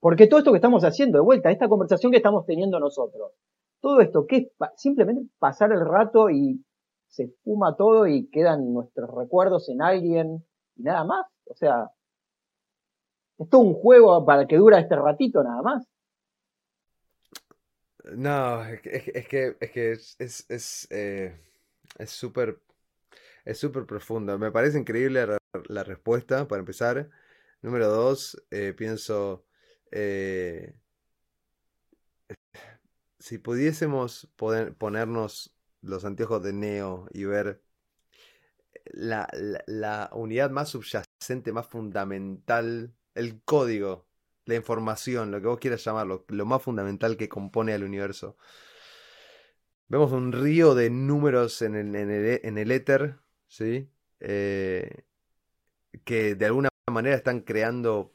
Porque 0.04 0.28
todo 0.28 0.40
esto 0.40 0.52
que 0.52 0.58
estamos 0.58 0.84
haciendo, 0.84 1.18
de 1.18 1.24
vuelta, 1.24 1.50
esta 1.50 1.70
conversación 1.70 2.12
que 2.12 2.18
estamos 2.18 2.46
teniendo 2.46 2.78
nosotros, 2.78 3.32
todo 3.80 4.02
esto, 4.02 4.28
¿qué 4.28 4.36
es? 4.36 4.48
Simplemente 4.76 5.32
pasar 5.40 5.72
el 5.72 5.80
rato 5.80 6.30
y 6.30 6.62
se 7.08 7.30
fuma 7.42 7.78
todo 7.78 8.06
y 8.06 8.30
quedan 8.30 8.74
nuestros 8.74 9.10
recuerdos 9.16 9.70
en 9.70 9.82
alguien 9.82 10.46
y 10.76 10.84
nada 10.84 11.06
más. 11.06 11.26
O 11.46 11.56
sea, 11.56 11.90
es 13.38 13.50
todo 13.50 13.62
un 13.62 13.76
juego 13.76 14.26
para 14.26 14.46
que 14.46 14.58
dura 14.58 14.78
este 14.78 14.98
ratito 14.98 15.42
nada 15.42 15.62
más. 15.62 15.88
No, 18.04 18.62
es 18.66 18.82
que 18.82 18.90
es, 19.16 19.28
que, 19.30 19.56
es, 19.58 19.72
que 19.72 19.92
es, 19.94 20.46
es, 20.50 20.88
eh, 20.92 21.34
súper 22.08 22.60
es 23.46 23.58
súper 23.58 23.86
profundo. 23.86 24.38
Me 24.38 24.52
parece 24.52 24.78
increíble 24.78 25.40
la, 25.70 25.84
respuesta, 25.86 26.46
para 26.46 26.60
empezar. 26.60 27.10
Número 27.62 27.88
dos, 27.88 28.46
eh, 28.52 28.74
pienso, 28.76 29.46
eh, 29.96 30.74
si 33.20 33.38
pudiésemos 33.38 34.28
ponernos 34.36 35.56
los 35.82 36.04
anteojos 36.04 36.42
de 36.44 36.54
Neo 36.54 37.08
y 37.14 37.26
ver 37.26 37.62
la, 38.86 39.28
la, 39.68 40.10
unidad 40.14 40.50
más 40.50 40.70
subyacente, 40.70 41.54
más 41.54 41.68
fundamental, 41.68 42.94
el 43.16 43.42
código, 43.44 44.08
la 44.46 44.56
información, 44.56 45.32
lo 45.32 45.42
que 45.42 45.48
vos 45.48 45.60
quieras 45.60 45.84
llamarlo, 45.84 46.26
lo 46.28 46.46
más 46.46 46.62
fundamental 46.64 47.16
que 47.16 47.30
compone 47.30 47.74
al 47.74 47.84
universo. 47.84 48.36
Vemos 49.88 50.12
un 50.12 50.32
río 50.32 50.74
de 50.76 50.90
números 50.90 51.62
en 51.62 51.76
el, 51.76 51.96
en 51.96 52.10
el, 52.10 52.42
en 52.44 52.58
el 52.58 52.72
éter, 52.72 53.20
¿sí? 53.48 53.90
Eh, 54.20 55.04
que 56.04 56.36
de 56.36 56.46
alguna 56.48 56.70
manera 56.92 57.16
están 57.16 57.42
creando 57.42 58.14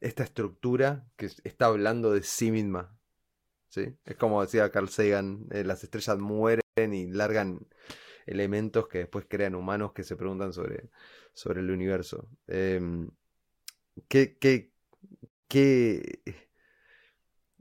esta 0.00 0.24
estructura 0.24 1.08
que 1.16 1.26
está 1.44 1.66
hablando 1.66 2.12
de 2.12 2.22
sí 2.22 2.50
misma. 2.50 2.96
¿sí? 3.68 3.96
Es 4.04 4.16
como 4.16 4.42
decía 4.42 4.70
Carl 4.70 4.88
Sagan, 4.88 5.46
eh, 5.50 5.64
las 5.64 5.84
estrellas 5.84 6.18
mueren 6.18 6.62
y 6.76 7.06
largan 7.06 7.66
elementos 8.26 8.88
que 8.88 8.98
después 8.98 9.26
crean 9.28 9.54
humanos 9.54 9.92
que 9.92 10.04
se 10.04 10.16
preguntan 10.16 10.52
sobre, 10.52 10.90
sobre 11.32 11.60
el 11.60 11.70
universo. 11.70 12.28
Em, 12.46 13.10
¿qué, 14.08 14.36
qué. 14.38 14.72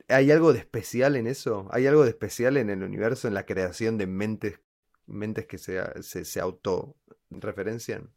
¿Hay 0.07 0.31
algo 0.31 0.53
de 0.53 0.59
especial 0.59 1.15
en 1.15 1.27
eso? 1.27 1.67
¿Hay 1.71 1.87
algo 1.87 2.03
de 2.03 2.09
especial 2.09 2.57
en 2.57 2.69
el 2.69 2.83
universo, 2.83 3.27
en 3.27 3.33
la 3.33 3.45
creación 3.45 3.97
de 3.97 4.07
mentes, 4.07 4.59
mentes 5.07 5.47
que 5.47 5.57
se, 5.57 5.81
se, 6.03 6.25
se 6.25 6.39
autorreferencian? 6.39 8.11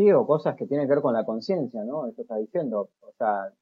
Sí, 0.00 0.10
o 0.12 0.26
cosas 0.26 0.56
que 0.56 0.66
tienen 0.66 0.86
que 0.86 0.94
ver 0.94 1.02
con 1.02 1.12
la 1.12 1.26
conciencia, 1.26 1.84
¿no? 1.84 2.06
Eso 2.06 2.22
está 2.22 2.36
diciendo. 2.38 2.88
O 3.02 3.12
sea, 3.18 3.52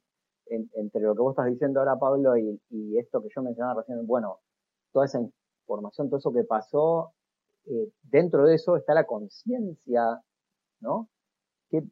entre 0.46 1.02
lo 1.02 1.16
que 1.16 1.20
vos 1.20 1.32
estás 1.32 1.46
diciendo 1.46 1.80
ahora, 1.80 1.98
Pablo, 1.98 2.36
y, 2.36 2.96
esto 2.96 3.20
que 3.20 3.28
yo 3.34 3.42
mencionaba 3.42 3.80
recién, 3.80 4.06
bueno, 4.06 4.38
toda 4.92 5.06
esa 5.06 5.18
información, 5.18 6.08
todo 6.08 6.18
eso 6.18 6.32
que 6.32 6.44
pasó, 6.44 7.12
eh, 7.66 7.90
dentro 8.02 8.44
de 8.44 8.54
eso 8.54 8.76
está 8.76 8.94
la 8.94 9.04
conciencia, 9.04 10.22
¿no? 10.78 11.08
¿Qué, 11.70 11.82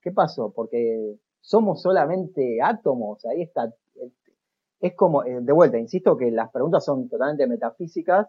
¿Qué 0.00 0.12
pasó? 0.12 0.54
Porque 0.54 1.18
somos 1.42 1.82
solamente 1.82 2.62
átomos, 2.62 3.26
ahí 3.26 3.42
está. 3.42 3.74
Es 4.80 4.94
como, 4.96 5.22
eh, 5.22 5.40
de 5.42 5.52
vuelta, 5.52 5.78
insisto 5.78 6.16
que 6.16 6.30
las 6.30 6.50
preguntas 6.50 6.82
son 6.82 7.10
totalmente 7.10 7.46
metafísicas, 7.46 8.26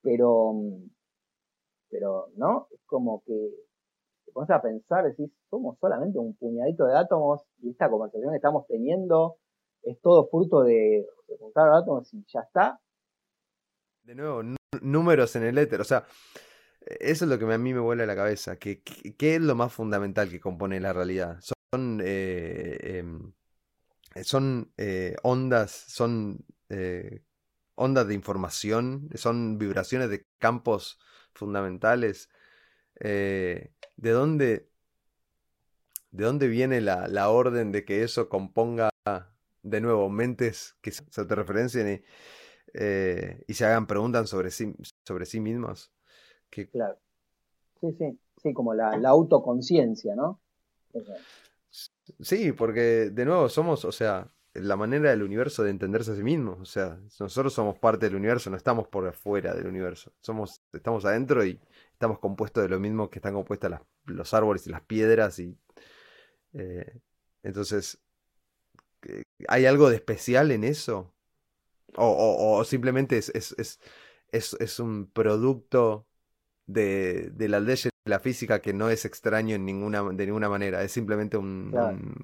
pero, 0.00 0.54
pero, 1.90 2.28
¿no? 2.36 2.68
Es 2.70 2.80
como 2.86 3.22
que 3.26 3.67
te 4.32 4.52
a 4.52 4.62
pensar, 4.62 5.04
decís, 5.04 5.30
somos 5.50 5.78
solamente 5.78 6.18
un 6.18 6.34
puñadito 6.34 6.86
de 6.86 6.96
átomos 6.96 7.42
y 7.62 7.70
esta 7.70 7.90
conversación 7.90 8.30
que 8.30 8.36
estamos 8.36 8.66
teniendo 8.66 9.36
es 9.82 10.00
todo 10.00 10.28
fruto 10.28 10.62
de, 10.62 11.06
juntar 11.38 11.72
átomos 11.72 12.12
y 12.14 12.24
ya 12.32 12.40
está. 12.40 12.80
De 14.02 14.14
nuevo, 14.14 14.42
números 14.80 15.36
en 15.36 15.44
el 15.44 15.58
éter, 15.58 15.80
o 15.80 15.84
sea, 15.84 16.04
eso 16.80 17.24
es 17.24 17.30
lo 17.30 17.38
que 17.38 17.52
a 17.52 17.58
mí 17.58 17.74
me 17.74 17.80
vuela 17.80 18.06
la 18.06 18.16
cabeza, 18.16 18.56
que, 18.56 18.82
¿qué 18.82 19.36
es 19.36 19.40
lo 19.40 19.54
más 19.54 19.72
fundamental 19.72 20.30
que 20.30 20.40
compone 20.40 20.80
la 20.80 20.92
realidad? 20.92 21.38
Son, 21.40 22.00
eh, 22.02 22.98
em, 22.98 23.32
son 24.22 24.72
eh, 24.76 25.16
ondas, 25.22 25.70
son 25.70 26.44
eh, 26.70 27.22
ondas 27.74 28.08
de 28.08 28.14
información, 28.14 29.08
son 29.14 29.58
vibraciones 29.58 30.10
de 30.10 30.26
campos 30.38 30.98
fundamentales. 31.34 32.28
Eh, 33.00 33.72
¿de 33.98 34.10
dónde, 34.10 34.68
de 36.10 36.24
dónde 36.24 36.48
viene 36.48 36.80
la, 36.80 37.28
orden 37.28 37.72
de 37.72 37.84
que 37.84 38.02
eso 38.02 38.28
componga 38.28 38.90
de 39.62 39.80
nuevo 39.80 40.08
mentes 40.08 40.76
que 40.80 40.92
se 40.92 41.04
autorreferencien 41.20 41.88
y, 41.92 42.02
eh, 42.74 43.44
y 43.46 43.54
se 43.54 43.66
hagan 43.66 43.86
preguntas 43.86 44.30
sobre 44.30 44.50
sí, 44.50 44.74
sobre 45.04 45.26
sí 45.26 45.40
mismos? 45.40 45.92
Claro. 46.50 46.98
Sí, 47.80 47.92
sí, 47.98 48.18
sí, 48.42 48.52
como 48.52 48.74
la, 48.74 48.92
autoconciencia, 49.08 50.14
¿no? 50.16 50.40
Sí, 52.20 52.52
porque 52.52 53.10
de 53.10 53.24
nuevo 53.24 53.48
somos, 53.48 53.84
o 53.84 53.92
sea, 53.92 54.30
la 54.54 54.76
manera 54.76 55.10
del 55.10 55.22
universo 55.22 55.62
de 55.62 55.70
entenderse 55.70 56.12
a 56.12 56.16
sí 56.16 56.22
mismo. 56.22 56.58
O 56.60 56.64
sea, 56.64 56.98
nosotros 57.20 57.52
somos 57.52 57.78
parte 57.78 58.06
del 58.06 58.16
universo, 58.16 58.50
no 58.50 58.56
estamos 58.56 58.88
por 58.88 59.06
afuera 59.06 59.54
del 59.54 59.66
universo. 59.66 60.12
Somos, 60.20 60.62
estamos 60.72 61.04
adentro 61.04 61.44
y 61.44 61.60
estamos 61.98 62.20
compuestos 62.20 62.62
de 62.62 62.68
lo 62.68 62.78
mismo 62.78 63.10
que 63.10 63.18
están 63.18 63.34
compuestos 63.34 63.72
los 64.04 64.32
árboles 64.32 64.64
y 64.68 64.70
las 64.70 64.82
piedras. 64.82 65.40
Y, 65.40 65.58
eh, 66.52 67.00
entonces, 67.42 68.00
eh, 69.02 69.24
¿hay 69.48 69.66
algo 69.66 69.90
de 69.90 69.96
especial 69.96 70.52
en 70.52 70.62
eso? 70.62 71.12
¿O, 71.96 72.62
simplemente 72.64 73.18
es, 73.18 73.30
es, 73.34 73.80
es, 74.30 74.78
un 74.78 75.10
producto 75.10 76.06
de, 76.66 77.30
de 77.30 77.48
las 77.48 77.62
leyes 77.62 77.90
de 78.04 78.10
la 78.10 78.20
física 78.20 78.60
que 78.60 78.72
no 78.72 78.90
es 78.90 79.04
extraño 79.04 79.56
en 79.56 79.64
ninguna, 79.64 80.04
de 80.04 80.26
ninguna 80.26 80.48
manera? 80.48 80.84
Es 80.84 80.92
simplemente 80.92 81.36
un, 81.36 81.72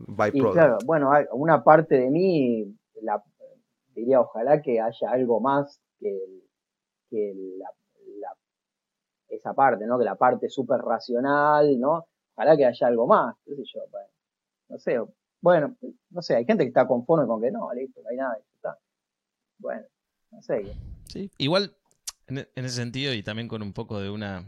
byproduct. 0.06 0.52
claro, 0.52 0.78
bueno, 0.84 1.10
una 1.32 1.64
parte 1.64 1.96
de 1.96 2.10
mí 2.10 2.76
la, 3.02 3.20
diría 3.96 4.20
ojalá 4.20 4.62
que 4.62 4.80
haya 4.80 5.10
algo 5.10 5.40
más 5.40 5.80
que, 5.98 6.16
que 7.10 7.34
la 7.58 7.70
esa 9.36 9.54
parte, 9.54 9.86
¿no? 9.86 9.98
Que 9.98 10.04
la 10.04 10.16
parte 10.16 10.48
súper 10.48 10.80
racional, 10.80 11.78
¿no? 11.78 12.06
Ojalá 12.34 12.56
que 12.56 12.66
haya 12.66 12.86
algo 12.86 13.06
más, 13.06 13.36
yo, 13.46 13.54
no 14.68 14.78
sé, 14.78 14.98
bueno, 15.40 15.76
no 16.10 16.22
sé, 16.22 16.36
hay 16.36 16.44
gente 16.44 16.64
que 16.64 16.68
está 16.68 16.86
conforme 16.86 17.26
con 17.26 17.40
que 17.40 17.50
no, 17.50 17.72
listo, 17.74 18.00
no 18.02 18.08
hay 18.08 18.16
nada, 18.16 18.38
está. 18.56 18.78
Bueno, 19.58 19.86
no 20.30 20.42
sé. 20.42 20.64
Sí, 21.06 21.30
igual, 21.38 21.76
en, 22.26 22.48
ese 22.54 22.70
sentido, 22.70 23.12
y 23.12 23.22
también 23.22 23.46
con 23.46 23.62
un 23.62 23.72
poco 23.72 24.00
de 24.00 24.10
una, 24.10 24.46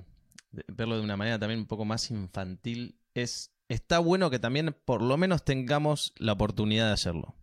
verlo 0.69 0.97
de 0.97 1.03
una 1.03 1.17
manera 1.17 1.39
también 1.39 1.61
un 1.61 1.67
poco 1.67 1.85
más 1.85 2.11
infantil, 2.11 2.99
es, 3.15 3.53
está 3.69 3.99
bueno 3.99 4.31
que 4.31 4.39
también 4.39 4.75
por 4.85 5.03
lo 5.03 5.17
menos 5.17 5.45
tengamos 5.45 6.15
la 6.17 6.33
oportunidad 6.33 6.87
de 6.87 6.95
hacerlo, 6.95 7.35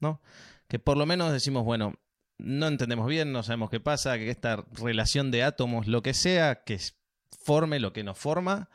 ¿no? 0.00 0.20
Que 0.66 0.78
por 0.78 0.96
lo 0.96 1.04
menos 1.04 1.30
decimos, 1.30 1.64
bueno, 1.64 1.92
no 2.42 2.66
entendemos 2.66 3.06
bien, 3.06 3.32
no 3.32 3.42
sabemos 3.42 3.70
qué 3.70 3.80
pasa, 3.80 4.18
que 4.18 4.30
esta 4.30 4.64
relación 4.72 5.30
de 5.30 5.42
átomos, 5.42 5.86
lo 5.86 6.02
que 6.02 6.14
sea, 6.14 6.64
que 6.64 6.78
forme 7.42 7.80
lo 7.80 7.92
que 7.92 8.04
nos 8.04 8.18
forma, 8.18 8.68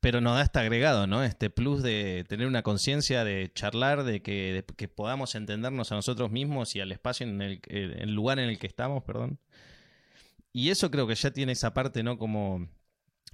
pero 0.00 0.20
nos 0.20 0.36
da 0.36 0.42
este 0.42 0.58
agregado, 0.58 1.06
¿no? 1.06 1.24
Este 1.24 1.48
plus 1.48 1.82
de 1.82 2.26
tener 2.28 2.46
una 2.46 2.62
conciencia, 2.62 3.24
de 3.24 3.50
charlar, 3.54 4.04
de 4.04 4.22
que, 4.22 4.64
podamos 4.94 5.34
entendernos 5.34 5.92
a 5.92 5.94
nosotros 5.94 6.30
mismos 6.30 6.76
y 6.76 6.80
al 6.80 6.92
espacio 6.92 7.26
en 7.26 7.40
el, 7.40 7.60
el, 7.68 8.14
lugar 8.14 8.38
en 8.38 8.50
el 8.50 8.58
que 8.58 8.66
estamos, 8.66 9.02
perdón. 9.04 9.40
Y 10.52 10.70
eso 10.70 10.90
creo 10.90 11.06
que 11.06 11.14
ya 11.14 11.30
tiene 11.30 11.52
esa 11.52 11.72
parte, 11.72 12.02
¿no? 12.02 12.18
Como 12.18 12.68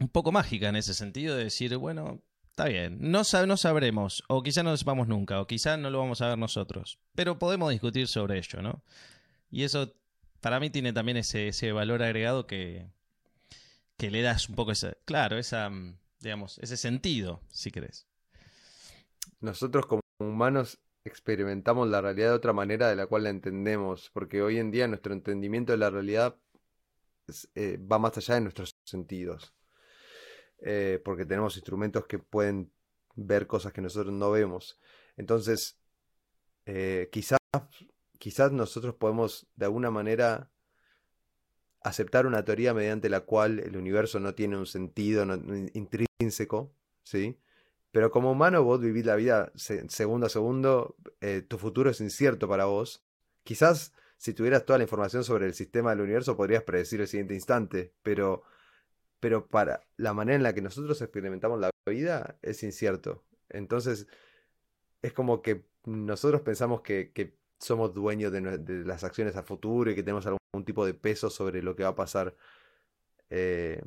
un 0.00 0.08
poco 0.12 0.32
mágica 0.32 0.68
en 0.68 0.76
ese 0.76 0.94
sentido 0.94 1.36
de 1.36 1.44
decir, 1.44 1.76
bueno, 1.76 2.22
Está 2.60 2.68
bien, 2.68 2.98
no, 3.00 3.22
no 3.46 3.56
sabremos, 3.56 4.22
o 4.28 4.42
quizá 4.42 4.62
no 4.62 4.72
lo 4.72 4.76
sepamos 4.76 5.08
nunca, 5.08 5.40
o 5.40 5.46
quizá 5.46 5.78
no 5.78 5.88
lo 5.88 5.98
vamos 5.98 6.20
a 6.20 6.28
ver 6.28 6.36
nosotros, 6.36 6.98
pero 7.14 7.38
podemos 7.38 7.70
discutir 7.70 8.06
sobre 8.06 8.36
ello, 8.36 8.60
¿no? 8.60 8.84
Y 9.50 9.64
eso 9.64 9.94
para 10.42 10.60
mí 10.60 10.68
tiene 10.68 10.92
también 10.92 11.16
ese, 11.16 11.48
ese 11.48 11.72
valor 11.72 12.02
agregado 12.02 12.46
que, 12.46 12.90
que 13.96 14.10
le 14.10 14.20
das 14.20 14.50
un 14.50 14.56
poco 14.56 14.72
ese, 14.72 14.98
claro, 15.06 15.38
esa, 15.38 15.70
mm, 15.70 15.96
digamos, 16.20 16.58
ese 16.58 16.76
sentido, 16.76 17.40
si 17.48 17.70
querés. 17.70 18.06
Nosotros 19.40 19.86
como 19.86 20.02
humanos 20.18 20.80
experimentamos 21.06 21.88
la 21.88 22.02
realidad 22.02 22.28
de 22.28 22.34
otra 22.34 22.52
manera 22.52 22.90
de 22.90 22.96
la 22.96 23.06
cual 23.06 23.22
la 23.22 23.30
entendemos, 23.30 24.10
porque 24.12 24.42
hoy 24.42 24.58
en 24.58 24.70
día 24.70 24.86
nuestro 24.86 25.14
entendimiento 25.14 25.72
de 25.72 25.78
la 25.78 25.88
realidad 25.88 26.36
eh, 27.54 27.78
va 27.78 27.98
más 27.98 28.18
allá 28.18 28.34
de 28.34 28.42
nuestros 28.42 28.76
sentidos, 28.84 29.54
eh, 30.60 31.00
porque 31.04 31.24
tenemos 31.24 31.56
instrumentos 31.56 32.06
que 32.06 32.18
pueden 32.18 32.70
ver 33.14 33.46
cosas 33.46 33.72
que 33.72 33.80
nosotros 33.80 34.12
no 34.12 34.30
vemos. 34.30 34.78
Entonces, 35.16 35.78
eh, 36.66 37.08
quizás, 37.12 37.38
quizás 38.18 38.52
nosotros 38.52 38.94
podemos 38.94 39.48
de 39.56 39.66
alguna 39.66 39.90
manera 39.90 40.50
aceptar 41.82 42.26
una 42.26 42.44
teoría 42.44 42.74
mediante 42.74 43.08
la 43.08 43.20
cual 43.20 43.58
el 43.58 43.76
universo 43.76 44.20
no 44.20 44.34
tiene 44.34 44.56
un 44.56 44.66
sentido 44.66 45.24
intrínseco, 45.72 46.72
¿sí? 47.02 47.38
Pero 47.90 48.10
como 48.10 48.30
humano 48.30 48.62
vos 48.62 48.80
vivís 48.80 49.04
la 49.04 49.16
vida 49.16 49.52
segundo 49.54 50.26
a 50.26 50.30
segundo, 50.30 50.96
eh, 51.20 51.42
tu 51.42 51.58
futuro 51.58 51.90
es 51.90 52.00
incierto 52.00 52.48
para 52.48 52.66
vos. 52.66 53.04
Quizás 53.42 53.92
si 54.16 54.34
tuvieras 54.34 54.64
toda 54.64 54.78
la 54.78 54.84
información 54.84 55.24
sobre 55.24 55.46
el 55.46 55.54
sistema 55.54 55.90
del 55.90 56.02
universo 56.02 56.36
podrías 56.36 56.62
predecir 56.62 57.00
el 57.00 57.08
siguiente 57.08 57.34
instante, 57.34 57.94
pero, 58.02 58.42
pero 59.20 59.46
para 59.46 59.86
la 59.96 60.14
manera 60.14 60.36
en 60.36 60.42
la 60.42 60.54
que 60.54 60.62
nosotros 60.62 61.00
experimentamos 61.02 61.60
la 61.60 61.70
vida 61.86 62.38
es 62.42 62.62
incierto. 62.62 63.24
Entonces 63.48 64.06
es 65.02 65.12
como 65.12 65.42
que 65.42 65.64
nosotros 65.84 66.42
pensamos 66.42 66.82
que, 66.82 67.38
somos 67.58 67.92
dueños 67.92 68.32
de, 68.32 68.84
las 68.86 69.04
acciones 69.04 69.36
a 69.36 69.42
futuro 69.42 69.90
y 69.90 69.94
que 69.94 70.02
tenemos 70.02 70.24
algún 70.26 70.64
tipo 70.64 70.86
de 70.86 70.94
peso 70.94 71.28
sobre 71.28 71.62
lo 71.62 71.76
que 71.76 71.82
va 71.82 71.90
a 71.90 71.94
pasar. 71.94 72.34
Eh, 73.28 73.82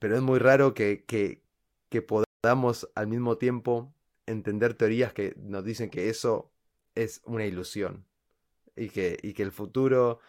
pero 0.00 0.16
es 0.16 0.22
muy 0.22 0.40
raro 0.40 0.74
que, 0.74 1.04
que, 1.04 1.44
que 1.88 2.02
podamos 2.02 2.90
al 2.96 3.06
mismo 3.06 3.38
tiempo 3.38 3.94
entender 4.26 4.74
teorías 4.74 5.12
que 5.12 5.34
nos 5.36 5.64
dicen 5.64 5.90
que 5.90 6.08
eso 6.08 6.52
es 6.94 7.20
una 7.24 7.46
ilusión 7.46 8.04
y 8.76 8.90
que, 8.90 9.18
y 9.22 9.32
que 9.34 9.42
el 9.42 9.52
futuro 9.52 10.20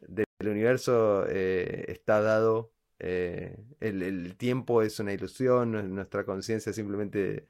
del 0.00 0.26
universo 0.40 1.26
eh, 1.28 1.84
está 1.88 2.20
dado, 2.20 2.72
eh, 3.00 3.56
el, 3.80 4.36
tiempo 4.36 4.82
es 4.82 5.00
una 5.00 5.12
ilusión, 5.12 5.94
nuestra 5.94 6.24
conciencia 6.24 6.72
simplemente, 6.72 7.48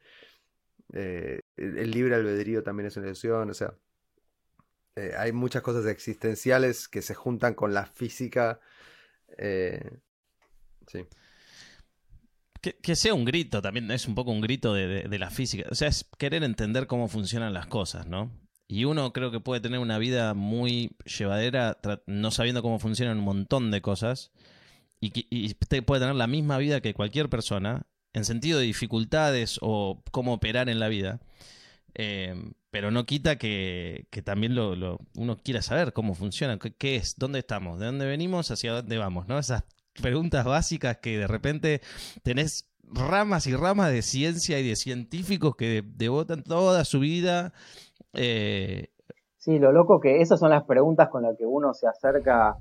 eh, 0.93 1.41
el, 1.57 1.91
libre 1.91 2.15
albedrío 2.15 2.63
también 2.63 2.87
es 2.87 2.97
una 2.97 3.07
ilusión, 3.07 3.51
o 3.51 3.55
sea, 3.55 3.75
hay 5.17 5.33
muchas 5.33 5.63
cosas 5.63 5.87
existenciales 5.87 6.87
que 6.89 7.01
se 7.03 7.15
juntan 7.15 7.55
con 7.55 7.73
la 7.73 7.87
física. 7.87 8.61
sí. 10.87 11.07
Que, 12.61 12.95
sea 12.95 13.15
un 13.15 13.25
grito, 13.25 13.63
también 13.63 13.91
es 13.91 14.07
un 14.07 14.15
poco 14.15 14.33
un 14.33 14.43
grito 14.43 14.75
de, 14.75 15.19
la 15.19 15.31
física. 15.31 15.67
O 15.71 15.75
sea, 15.75 15.89
es 15.89 16.07
querer 16.19 16.45
entender 16.45 16.87
cómo 16.87 17.09
funcionan 17.09 17.55
las 17.55 17.67
cosas, 17.67 18.07
¿no? 18.07 18.31
Y 18.69 18.85
uno 18.85 19.15
creo 19.15 19.31
que 19.31 19.41
puede 19.41 19.63
tener 19.63 19.79
una 19.81 19.99
vida 19.99 20.35
muy 20.35 20.95
llevadera 21.05 21.79
no 22.07 22.31
sabiendo 22.31 22.61
cómo 22.61 22.79
funcionan 22.79 23.19
un 23.19 23.25
montón 23.25 23.71
de 23.71 23.81
cosas. 23.81 24.31
Y, 25.01 25.55
puede 25.55 26.01
tener 26.01 26.15
la 26.15 26.27
misma 26.27 26.59
vida 26.59 26.81
que 26.81 26.95
cualquier 26.95 27.31
persona, 27.31 27.87
en 28.13 28.25
sentido 28.25 28.59
de 28.59 28.67
dificultades 28.67 29.59
o 29.63 30.03
cómo 30.11 30.35
operar 30.35 30.69
en 30.69 30.79
la 30.79 30.89
vida. 30.89 31.21
Eh, 31.95 32.35
pero 32.71 32.91
no 32.91 33.05
quita 33.05 33.37
que, 33.37 34.07
también 34.25 34.55
lo, 34.55 34.99
uno 35.17 35.37
quiera 35.43 35.63
saber 35.63 35.93
cómo 35.93 36.15
funciona, 36.15 36.59
qué, 36.59 36.73
qué, 36.75 36.97
es, 36.97 37.17
dónde 37.17 37.41
estamos, 37.41 37.81
de 37.81 37.87
dónde 37.87 38.07
venimos, 38.07 38.51
hacia 38.51 38.73
dónde 38.73 38.99
vamos, 38.99 39.27
¿no? 39.27 39.39
Esas 39.39 39.65
preguntas 40.01 40.45
básicas 40.45 40.99
que 40.99 41.19
de 41.19 41.27
repente 41.27 41.81
tenés 42.23 42.71
ramas 42.93 43.47
y 43.47 43.55
ramas 43.55 43.91
de 43.91 44.03
ciencia 44.03 44.59
y 44.59 44.69
de 44.69 44.77
científicos 44.77 45.57
que 45.57 45.83
devotan 45.85 46.43
toda 46.43 46.85
su 46.85 47.01
vida. 47.01 47.53
Eh, 48.13 48.89
sí, 49.39 49.59
lo 49.59 49.73
loco 49.73 50.01
que 50.01 50.21
esas 50.21 50.41
son 50.41 50.51
las 50.51 50.65
preguntas 50.65 51.09
con 51.09 51.23
las 51.23 51.37
que 51.37 51.47
uno 51.47 51.73
se 51.75 51.87
acerca, 51.87 52.57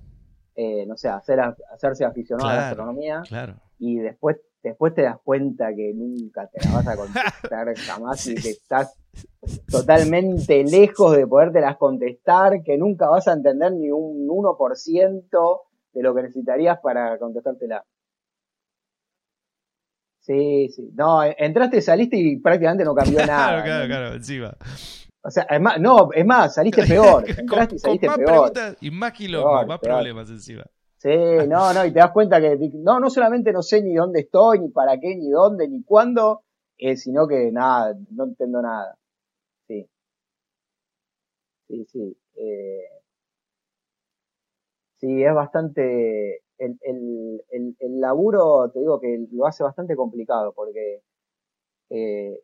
eh, 0.62 0.86
no 0.86 0.98
sé, 0.98 1.08
hacer, 1.08 1.40
hacerse 1.40 2.04
aficionado 2.04 2.50
a 2.50 2.54
la 2.54 2.68
astronomía. 2.68 3.24
Claro. 3.26 3.56
Y 3.78 3.96
después, 4.00 4.42
después 4.62 4.94
te 4.94 5.04
das 5.04 5.16
cuenta 5.24 5.74
que 5.74 5.94
nunca 5.96 6.48
te 6.48 6.60
la 6.68 6.76
vas 6.76 6.88
a 6.90 6.98
contestar 6.98 7.74
jamás 7.78 8.28
y 8.28 8.36
que 8.36 8.50
estás 8.50 8.94
totalmente 9.72 10.62
lejos 10.66 11.16
de 11.16 11.26
podértelas 11.26 11.78
contestar, 11.78 12.62
que 12.62 12.78
nunca 12.78 13.08
vas 13.08 13.30
a 13.30 13.34
entender 13.34 13.72
ni 13.72 13.90
un 13.90 14.28
1% 14.28 15.62
de 15.94 16.04
lo 16.04 16.14
que 16.14 16.24
necesitarías 16.24 16.78
para 16.84 17.18
contestártela. 17.18 17.86
Sí, 20.20 20.68
sí. 20.76 20.92
No, 20.94 21.24
entraste, 21.24 21.82
saliste 21.82 22.18
y 22.18 22.36
prácticamente 22.36 22.84
no 22.84 22.94
cambió 22.94 23.20
nada. 23.26 23.64
claro, 23.64 23.64
claro, 23.64 23.88
claro, 23.88 24.16
encima. 24.16 24.58
O 25.22 25.30
sea, 25.30 25.44
es 25.44 25.60
más, 25.60 25.80
no, 25.80 26.12
es 26.14 26.26
más, 26.26 26.56
saliste 26.56 26.84
peor. 26.88 27.26
Entraste 27.30 27.76
y 27.76 27.80
saliste 27.80 28.08
más 28.08 28.18
peor. 28.18 28.30
Preguntas 28.30 28.78
y 28.82 28.92
más 28.92 29.12
quilombo, 29.14 29.66
más 29.66 29.80
problemas 29.80 30.30
encima. 30.30 30.66
Sí, 30.98 31.10
no, 31.48 31.74
no, 31.74 31.86
y 31.86 31.94
te 31.94 32.00
das 32.00 32.12
cuenta 32.12 32.42
que 32.42 32.58
no, 32.74 33.00
no 33.00 33.10
solamente 33.10 33.54
no 33.54 33.62
sé 33.62 33.82
ni 33.82 33.96
dónde 33.96 34.22
estoy, 34.22 34.60
ni 34.60 34.70
para 34.70 35.00
qué, 35.00 35.16
ni 35.16 35.30
dónde, 35.30 35.68
ni 35.70 35.82
cuándo, 35.84 36.44
eh, 36.78 36.98
sino 36.98 37.26
que 37.28 37.52
nada, 37.52 37.96
no 38.12 38.26
entiendo 38.26 38.62
nada. 38.62 38.98
Sí. 39.68 39.90
Sí, 41.68 41.86
sí. 41.86 42.18
Eh, 42.36 43.00
Sí, 45.00 45.24
es 45.24 45.34
bastante. 45.34 46.42
El, 46.58 46.78
el, 46.82 47.42
el, 47.80 48.00
laburo, 48.02 48.70
te 48.72 48.80
digo 48.80 49.00
que 49.00 49.28
lo 49.32 49.46
hace 49.48 49.64
bastante 49.64 49.96
complicado 49.96 50.52
porque 50.54 51.02
eh, 51.90 52.42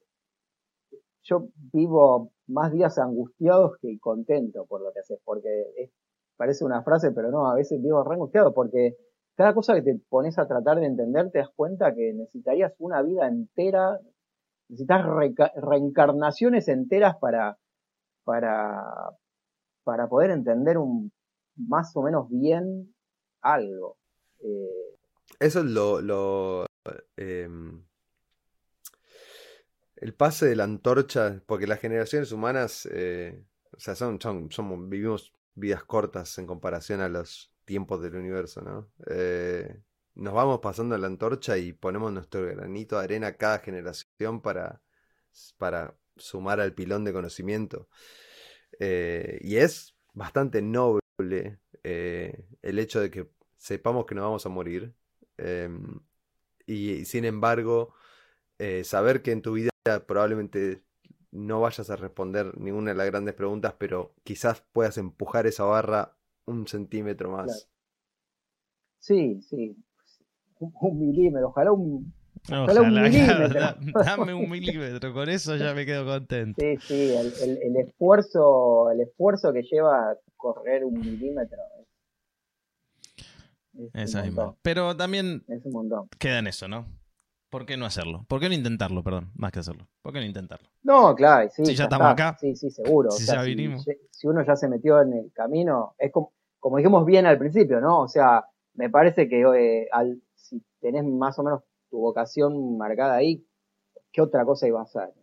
yo 1.24 1.50
vivo 1.74 2.32
más 2.48 2.72
días 2.72 2.98
angustiados 2.98 3.78
que 3.82 3.98
contentos 4.00 4.68
por 4.68 4.82
lo 4.82 4.92
que 4.94 5.00
haces, 5.00 5.20
porque 5.24 5.92
parece 6.38 6.66
una 6.66 6.84
frase, 6.84 7.12
pero 7.12 7.32
no, 7.32 7.50
a 7.50 7.56
veces 7.56 7.82
vivo 7.82 8.04
re 8.04 8.16
angustiado 8.16 8.54
porque 8.54 8.96
cada 9.36 9.54
cosa 9.54 9.74
que 9.76 9.82
te 9.82 10.00
pones 10.10 10.38
a 10.38 10.48
tratar 10.48 10.80
de 10.80 10.86
entender 10.86 11.32
te 11.32 11.40
das 11.40 11.50
cuenta 11.56 11.94
que 11.94 12.14
necesitarías 12.14 12.74
una 12.80 13.02
vida 13.02 13.28
entera, 13.28 14.00
necesitas 14.70 15.06
reencarnaciones 15.56 16.68
enteras 16.68 17.18
para, 17.20 17.58
para, 18.24 18.84
para 19.84 20.08
poder 20.08 20.32
entender 20.32 20.78
un 20.78 21.12
más 21.58 21.96
o 21.96 22.02
menos 22.02 22.30
bien 22.30 22.94
algo. 23.42 23.98
Eh, 24.40 24.98
Eso 25.40 25.60
es 25.60 25.66
lo... 25.66 26.02
lo 26.02 26.66
em, 27.18 27.84
el 29.96 30.14
pase 30.14 30.48
de 30.48 30.56
la 30.56 30.66
antorcha, 30.66 31.42
porque 31.46 31.68
las 31.68 31.80
generaciones 31.80 32.32
humanas, 32.32 32.88
eh, 32.92 33.44
o 33.72 33.80
sea, 33.80 33.96
son, 33.96 34.20
son, 34.22 34.52
somos, 34.52 34.90
vivimos 34.90 35.34
vidas 35.56 35.84
cortas 35.84 36.38
en 36.38 36.48
comparación 36.48 37.02
a 37.02 37.10
los 37.10 37.54
tiempos 37.66 38.02
del 38.02 38.16
universo, 38.16 38.62
¿no? 38.62 38.90
Eh, 39.08 39.82
nos 40.16 40.34
vamos 40.34 40.60
pasando 40.60 40.98
la 40.98 41.08
antorcha 41.08 41.58
y 41.58 41.74
ponemos 41.74 42.12
nuestro 42.12 42.46
granito 42.46 42.98
de 42.98 43.04
arena 43.04 43.34
cada 43.34 43.60
generación 43.60 44.42
para, 44.42 44.82
para 45.58 45.96
sumar 46.18 46.62
al 46.62 46.74
pilón 46.74 47.04
de 47.04 47.14
conocimiento. 47.14 47.90
y 48.80 49.56
es 49.58 49.96
bastante 50.14 50.62
noble 50.62 51.02
eh, 51.84 52.46
el 52.64 52.80
hecho 52.80 53.00
de 53.00 53.12
que 53.12 53.30
sepamos 53.58 54.06
que 54.06 54.16
no 54.16 54.24
vamos 54.24 54.46
a 54.46 54.50
morir. 54.50 54.96
Em, 55.38 56.00
y 56.66 57.06
sin 57.06 57.26
embargo, 57.26 57.94
eh, 58.60 58.84
saber 58.84 59.22
que 59.22 59.32
en 59.32 59.42
tu 59.42 59.54
vida 59.54 59.70
probablemente 60.06 60.82
no 61.32 61.62
vayas 61.62 61.90
a 61.90 61.96
responder 61.96 62.58
ninguna 62.58 62.92
de 62.92 62.98
las 62.98 63.08
grandes 63.08 63.34
preguntas, 63.36 63.74
pero 63.78 64.14
quizás 64.24 64.64
puedas 64.72 64.98
empujar 64.98 65.48
esa 65.48 65.64
barra 65.66 66.16
un 66.46 66.68
centímetro 66.68 67.32
más. 67.32 67.70
Sí, 69.00 69.42
sí. 69.42 69.76
Un, 70.60 71.00
milímetro, 71.00 71.50
ojalá 71.50 71.72
un, 71.72 72.14
un 72.50 72.94
milímetro. 73.04 73.76
dame 74.04 74.34
un 74.34 74.50
milímetro, 74.50 75.14
con 75.14 75.30
eso 75.30 75.56
ya 75.58 75.74
me 75.74 75.86
quedo 75.86 76.06
contento. 76.06 76.60
Sí, 76.62 76.78
sí, 76.78 77.14
el, 77.14 77.60
el, 77.62 77.76
esfuerzo, 77.78 78.90
el 78.92 79.02
esfuerzo 79.02 79.52
que 79.52 79.64
lleva 79.64 80.18
correr 80.38 80.86
un 80.86 80.94
milímetro 81.00 81.60
es, 83.94 84.16
Pero 84.62 84.96
también 84.96 85.44
queda 86.18 86.40
en 86.40 86.48
eso, 86.48 86.68
¿no? 86.68 86.86
¿Por 87.50 87.66
qué 87.66 87.78
no 87.78 87.86
hacerlo? 87.86 88.26
¿Por 88.28 88.40
qué 88.40 88.50
no 88.50 88.56
intentarlo, 88.56 89.04
perdón? 89.04 89.32
Más 89.36 89.52
que 89.52 89.60
hacerlo. 89.60 89.88
¿Por 90.02 90.14
qué 90.14 90.20
no 90.20 90.26
intentarlo? 90.26 90.70
No, 90.84 91.16
claro, 91.16 91.50
sí. 91.52 91.66
Si 91.66 91.76
ya, 91.76 91.86
estamos 91.86 92.08
acá. 92.08 92.38
Sí, 92.40 92.56
sí, 92.56 92.70
seguro. 92.70 93.12
Si 93.12 93.26
ya 93.26 93.42
vinimos. 93.44 93.86
Si, 94.12 94.28
uno 94.28 94.44
ya 94.44 94.56
se 94.56 94.68
metió 94.68 95.02
en 95.02 95.14
el 95.14 95.32
camino, 95.32 95.96
es 95.98 96.12
como, 96.12 96.34
como 96.60 96.78
dijimos 96.78 97.06
bien 97.06 97.26
al 97.26 97.38
principio, 97.38 97.80
¿no? 97.80 98.02
O 98.02 98.08
sea, 98.08 98.44
me 98.74 98.90
parece 98.90 99.30
que 99.30 99.42
eh, 99.42 99.88
al, 99.92 100.22
si 100.36 100.64
tenés 100.80 101.04
más 101.06 101.38
o 101.40 101.44
menos 101.44 101.62
tu 101.90 102.00
vocación 102.00 102.78
marcada 102.78 103.16
ahí, 103.16 103.46
¿qué 104.12 104.22
otra 104.22 104.44
cosa 104.46 104.68
iba 104.68 104.80
a 104.80 104.84
hacer? 104.84 105.14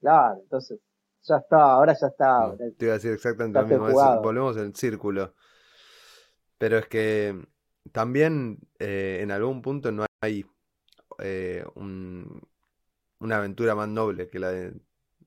Claro, 0.00 0.40
entonces, 0.40 0.80
ya 1.22 1.36
está, 1.36 1.72
ahora 1.72 1.94
ya 2.00 2.06
está. 2.06 2.56
te 2.76 2.84
iba 2.84 2.94
a 2.94 2.96
decir 2.96 3.12
exactamente 3.12 3.60
lo 3.60 3.66
mismo. 3.66 4.22
volvemos 4.22 4.56
al 4.56 4.74
círculo. 4.74 5.34
Pero 6.56 6.78
es 6.78 6.86
que 6.86 7.36
también 7.92 8.58
eh, 8.78 9.20
en 9.22 9.30
algún 9.30 9.62
punto 9.62 9.92
no 9.92 10.07
hay 10.20 10.46
eh, 11.18 11.64
una 11.74 13.36
aventura 13.36 13.74
más 13.74 13.88
noble 13.88 14.28
que 14.28 14.38
la 14.38 14.50
de, 14.50 14.74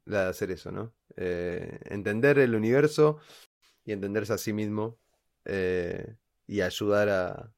la 0.06 0.24
de 0.24 0.30
hacer 0.30 0.52
eso, 0.52 0.72
¿no? 0.72 0.94
Eh, 1.18 1.80
entender 1.86 2.40
el 2.40 2.56
universo 2.56 3.20
y 3.86 3.92
entenderse 3.94 4.34
a 4.34 4.38
sí 4.38 4.54
mismo 4.54 5.00
y 6.48 6.62
ayudar 6.62 7.10
a, 7.10 7.54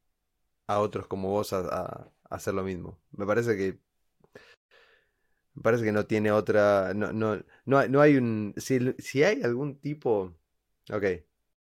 a, 0.68 0.80
otros 0.80 1.08
como 1.08 1.30
vos 1.30 1.54
a, 1.54 2.12
hacer 2.30 2.54
lo 2.54 2.64
mismo. 2.64 3.00
Me 3.12 3.26
parece 3.26 3.58
que 3.58 3.80
me 5.56 5.62
parece 5.62 5.84
que 5.84 5.92
no 5.92 6.06
tiene 6.06 6.32
otra. 6.32 6.94
No, 6.94 7.14
no, 7.14 7.42
no, 7.66 8.02
hay 8.02 8.18
un. 8.18 8.54
Si, 8.58 8.80
si 9.00 9.24
hay 9.24 9.44
algún 9.44 9.80
tipo. 9.80 10.36
Ok, 10.92 11.04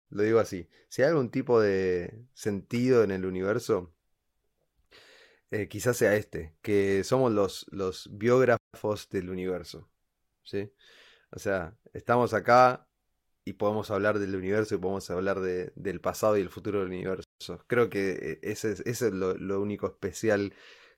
lo 0.10 0.24
digo 0.24 0.40
así. 0.40 0.70
Si 0.90 1.02
hay 1.02 1.10
algún 1.10 1.32
tipo 1.32 1.60
de 1.62 2.26
sentido 2.34 3.04
en 3.04 3.12
el 3.12 3.26
universo, 3.26 3.94
eh, 5.52 5.68
quizás 5.68 5.98
sea 5.98 6.16
este, 6.16 6.56
que 6.62 7.04
somos 7.04 7.32
los, 7.32 7.66
los 7.72 8.10
biógrafos 8.12 9.10
del 9.10 9.30
universo. 9.30 9.90
¿Sí? 10.44 10.72
O 11.32 11.40
sea, 11.40 11.76
estamos 11.94 12.34
acá 12.34 12.88
y 13.46 13.54
podemos 13.54 13.92
hablar 13.92 14.20
del 14.20 14.36
universo 14.36 14.76
y 14.76 14.78
podemos 14.80 15.10
hablar 15.10 15.40
de, 15.40 15.72
del 15.76 16.02
pasado 16.02 16.38
y 16.38 16.42
el 16.42 16.50
futuro 16.50 16.80
del 16.80 16.90
universo. 16.90 17.26
Creo 17.68 17.90
que 17.90 18.12
eh, 18.12 18.40
ese 18.44 18.72
es, 18.74 18.82
es 18.86 19.02
lo, 19.14 19.36
lo, 19.36 19.62
único 19.62 19.88
especial 19.88 20.54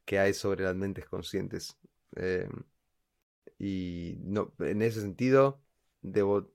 que 0.06 0.20
hay 0.20 0.34
sobre 0.34 0.66
las 0.66 0.76
mentes 0.76 1.06
conscientes. 1.08 1.78
Eh, 2.16 2.50
y 3.60 4.18
no, 4.22 4.54
en 4.60 4.82
ese 4.82 5.02
sentido, 5.02 5.62
debo 6.02 6.52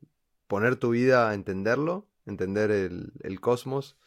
poner 0.48 0.76
tu 0.76 0.90
vida 0.90 1.30
a 1.30 1.34
entenderlo, 1.34 2.08
entender 2.26 2.70
el, 2.70 3.12
el 3.22 3.40
cosmos, 3.40 3.98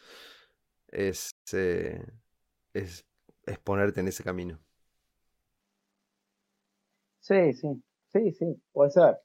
es, 0.91 1.31
es, 3.49 3.59
ponerte 3.59 3.99
en 3.99 4.07
ese 4.07 4.23
camino. 4.23 4.59
Sí, 7.19 7.53
sí, 7.53 7.83
sí, 8.11 8.31
sí, 8.31 8.61
puede 8.71 8.91
ser. 8.91 9.17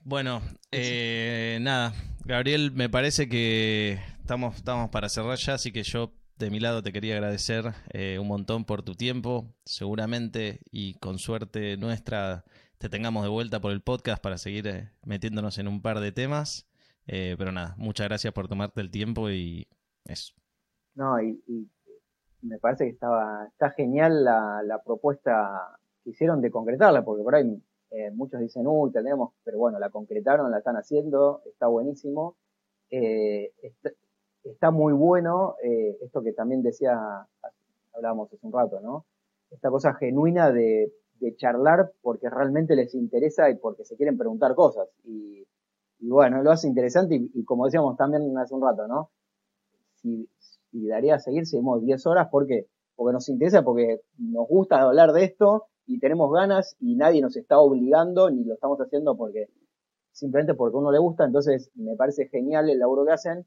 Bueno, 0.00 0.42
eh, 0.70 1.58
nada, 1.62 1.94
Gabriel, 2.24 2.72
me 2.72 2.90
parece 2.90 3.28
que 3.28 3.98
estamos, 4.20 4.56
estamos 4.56 4.90
para 4.90 5.08
cerrar 5.08 5.38
ya, 5.38 5.54
así 5.54 5.72
que 5.72 5.82
yo 5.82 6.12
de 6.36 6.50
mi 6.50 6.60
lado 6.60 6.82
te 6.82 6.92
quería 6.92 7.14
agradecer 7.14 7.72
eh, 7.90 8.18
un 8.20 8.28
montón 8.28 8.64
por 8.64 8.82
tu 8.82 8.94
tiempo, 8.94 9.54
seguramente 9.64 10.60
y 10.70 10.94
con 10.94 11.18
suerte 11.18 11.76
nuestra 11.76 12.44
te 12.78 12.88
tengamos 12.88 13.22
de 13.22 13.30
vuelta 13.30 13.60
por 13.60 13.72
el 13.72 13.80
podcast 13.80 14.22
para 14.22 14.36
seguir 14.36 14.66
eh, 14.66 14.90
metiéndonos 15.04 15.58
en 15.58 15.68
un 15.68 15.80
par 15.80 16.00
de 16.00 16.12
temas. 16.12 16.68
Eh, 17.06 17.34
pero 17.38 17.52
nada, 17.52 17.74
muchas 17.78 18.08
gracias 18.08 18.32
por 18.32 18.48
tomarte 18.48 18.80
el 18.80 18.90
tiempo 18.90 19.30
y 19.30 19.68
eso. 20.04 20.34
No, 20.94 21.20
y, 21.20 21.42
me 22.44 22.58
parece 22.58 22.84
que 22.84 22.90
estaba 22.90 23.46
está 23.46 23.70
genial 23.70 24.24
la, 24.24 24.62
la, 24.64 24.82
propuesta 24.82 25.78
que 26.02 26.10
hicieron 26.10 26.40
de 26.40 26.50
concretarla, 26.50 27.04
porque 27.04 27.22
por 27.22 27.34
ahí 27.34 27.62
eh, 27.90 28.10
muchos 28.10 28.40
dicen, 28.40 28.66
uy, 28.66 28.90
tenemos, 28.92 29.32
pero 29.44 29.58
bueno, 29.58 29.78
la 29.78 29.90
concretaron, 29.90 30.50
la 30.50 30.58
están 30.58 30.76
haciendo, 30.76 31.42
está 31.46 31.66
buenísimo. 31.66 32.36
Está, 32.90 33.90
está, 34.44 34.70
muy 34.70 34.92
bueno 34.92 35.56
esto 35.60 36.22
que 36.22 36.32
también 36.32 36.62
decía, 36.62 37.26
hablábamos 37.92 38.32
hace 38.32 38.46
un 38.46 38.52
rato, 38.52 38.80
¿no? 38.80 39.04
Esta 39.50 39.68
cosa 39.68 39.94
genuina 39.94 40.52
de 40.52 40.92
charlar 41.36 41.92
porque 42.02 42.28
realmente 42.28 42.76
les 42.76 42.94
interesa 42.94 43.50
y 43.50 43.56
porque 43.56 43.84
se 43.84 43.96
quieren 43.96 44.18
preguntar 44.18 44.54
cosas. 44.54 44.88
Y, 45.04 45.46
bueno, 46.00 46.42
lo 46.42 46.50
hace 46.50 46.68
interesante 46.68 47.14
y, 47.14 47.44
como 47.44 47.64
decíamos 47.64 47.96
también 47.96 48.36
hace 48.36 48.54
un 48.54 48.62
rato, 48.62 48.86
¿no? 48.86 49.10
Si, 49.94 50.28
daría 50.82 51.16
a 51.16 51.18
seguir, 51.20 51.46
seguimos 51.46 51.82
10 51.82 52.06
horas 52.06 52.28
porque, 52.30 52.66
porque 52.96 53.12
nos 53.12 53.28
interesa, 53.28 53.62
porque 53.62 54.00
nos 54.18 54.48
gusta 54.48 54.82
hablar 54.82 55.12
de 55.12 55.24
esto 55.24 55.66
y 55.86 55.98
tenemos 55.98 56.32
ganas 56.32 56.76
y 56.80 56.96
nadie 56.96 57.20
nos 57.20 57.36
está 57.36 57.58
obligando 57.58 58.30
ni 58.30 58.44
lo 58.44 58.54
estamos 58.54 58.78
haciendo 58.80 59.16
porque 59.16 59.48
simplemente 60.12 60.54
porque 60.54 60.76
a 60.76 60.80
uno 60.80 60.92
le 60.92 60.98
gusta. 60.98 61.24
Entonces 61.24 61.70
me 61.74 61.96
parece 61.96 62.28
genial 62.28 62.70
el 62.70 62.78
laburo 62.78 63.04
que 63.04 63.12
hacen. 63.12 63.46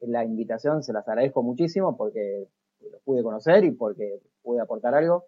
La 0.00 0.24
invitación 0.24 0.82
se 0.82 0.92
las 0.92 1.06
agradezco 1.08 1.42
muchísimo 1.42 1.96
porque 1.96 2.48
los 2.90 3.00
pude 3.02 3.22
conocer 3.22 3.64
y 3.64 3.70
porque 3.72 4.20
pude 4.42 4.60
aportar 4.60 4.94
algo. 4.94 5.26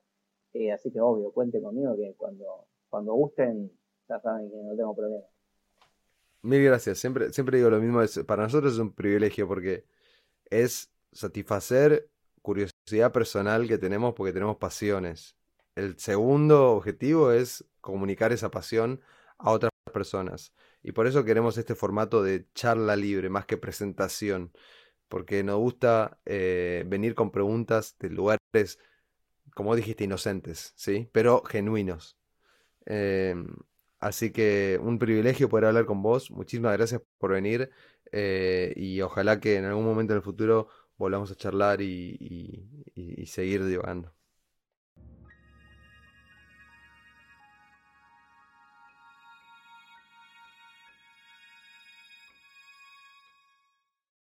Eh, 0.53 0.73
así 0.73 0.91
que 0.91 1.01
obvio, 1.01 1.31
cuente 1.33 1.61
conmigo 1.61 1.95
que 1.97 2.15
cuando, 2.17 2.67
cuando 2.89 3.13
gusten, 3.15 3.71
ya 4.09 4.19
saben 4.21 4.51
que 4.51 4.57
no 4.57 4.75
tengo 4.77 4.95
problema. 4.95 5.25
Mil 6.43 6.65
gracias. 6.65 6.99
Siempre, 6.99 7.33
siempre 7.33 7.59
digo 7.59 7.71
lo 7.71 7.81
mismo. 7.81 8.01
para 8.27 8.45
nosotros 8.45 8.75
es 8.75 8.79
un 8.79 8.93
privilegio 8.93 9.47
porque 9.47 9.85
es 10.51 10.91
satisfacer 11.13 12.11
curiosidad 12.43 13.13
personal 13.13 13.69
que 13.69 13.79
tenemos 13.79 14.15
porque 14.15 14.33
tenemos 14.33 14.57
pasiones. 14.57 15.37
El 15.75 15.99
segundo 15.99 16.73
objetivo 16.73 17.33
es 17.33 17.65
comunicar 17.81 18.33
esa 18.33 18.51
pasión 18.51 19.01
a 19.39 19.51
otras 19.51 19.71
personas. 19.93 20.53
Y 20.83 20.93
por 20.93 21.07
eso 21.07 21.25
queremos 21.25 21.59
este 21.59 21.75
formato 21.75 22.23
de 22.23 22.47
charla 22.55 22.97
libre, 22.97 23.29
más 23.31 23.47
que 23.47 23.57
presentación. 23.57 24.53
Porque 25.09 25.43
nos 25.43 25.59
gusta 25.59 26.21
eh, 26.27 26.85
venir 26.87 27.15
con 27.15 27.31
preguntas 27.31 27.97
de 27.99 28.11
lugares 28.11 28.79
como 29.59 29.75
dijiste, 29.75 30.05
inocentes, 30.05 30.73
¿sí? 30.77 31.09
Pero 31.13 31.43
genuinos. 31.45 32.17
Em, 32.87 33.49
así 34.01 34.33
que 34.33 34.79
un 34.83 34.99
privilegio 35.01 35.49
poder 35.49 35.67
hablar 35.67 35.87
con 35.87 36.03
vos. 36.03 36.31
Muchísimas 36.31 36.77
gracias 36.77 37.03
por 37.19 37.33
venir 37.33 37.71
eh, 38.13 38.73
y 38.77 39.01
ojalá 39.01 39.41
que 39.41 39.57
en 39.57 39.65
algún 39.65 39.85
momento 39.85 40.13
en 40.13 40.19
el 40.19 40.23
futuro 40.23 40.69
volvamos 40.99 41.31
a 41.31 41.37
charlar 41.37 41.81
y, 41.83 42.17
y 42.95 43.27
seguir 43.27 43.65
divagando. 43.65 44.13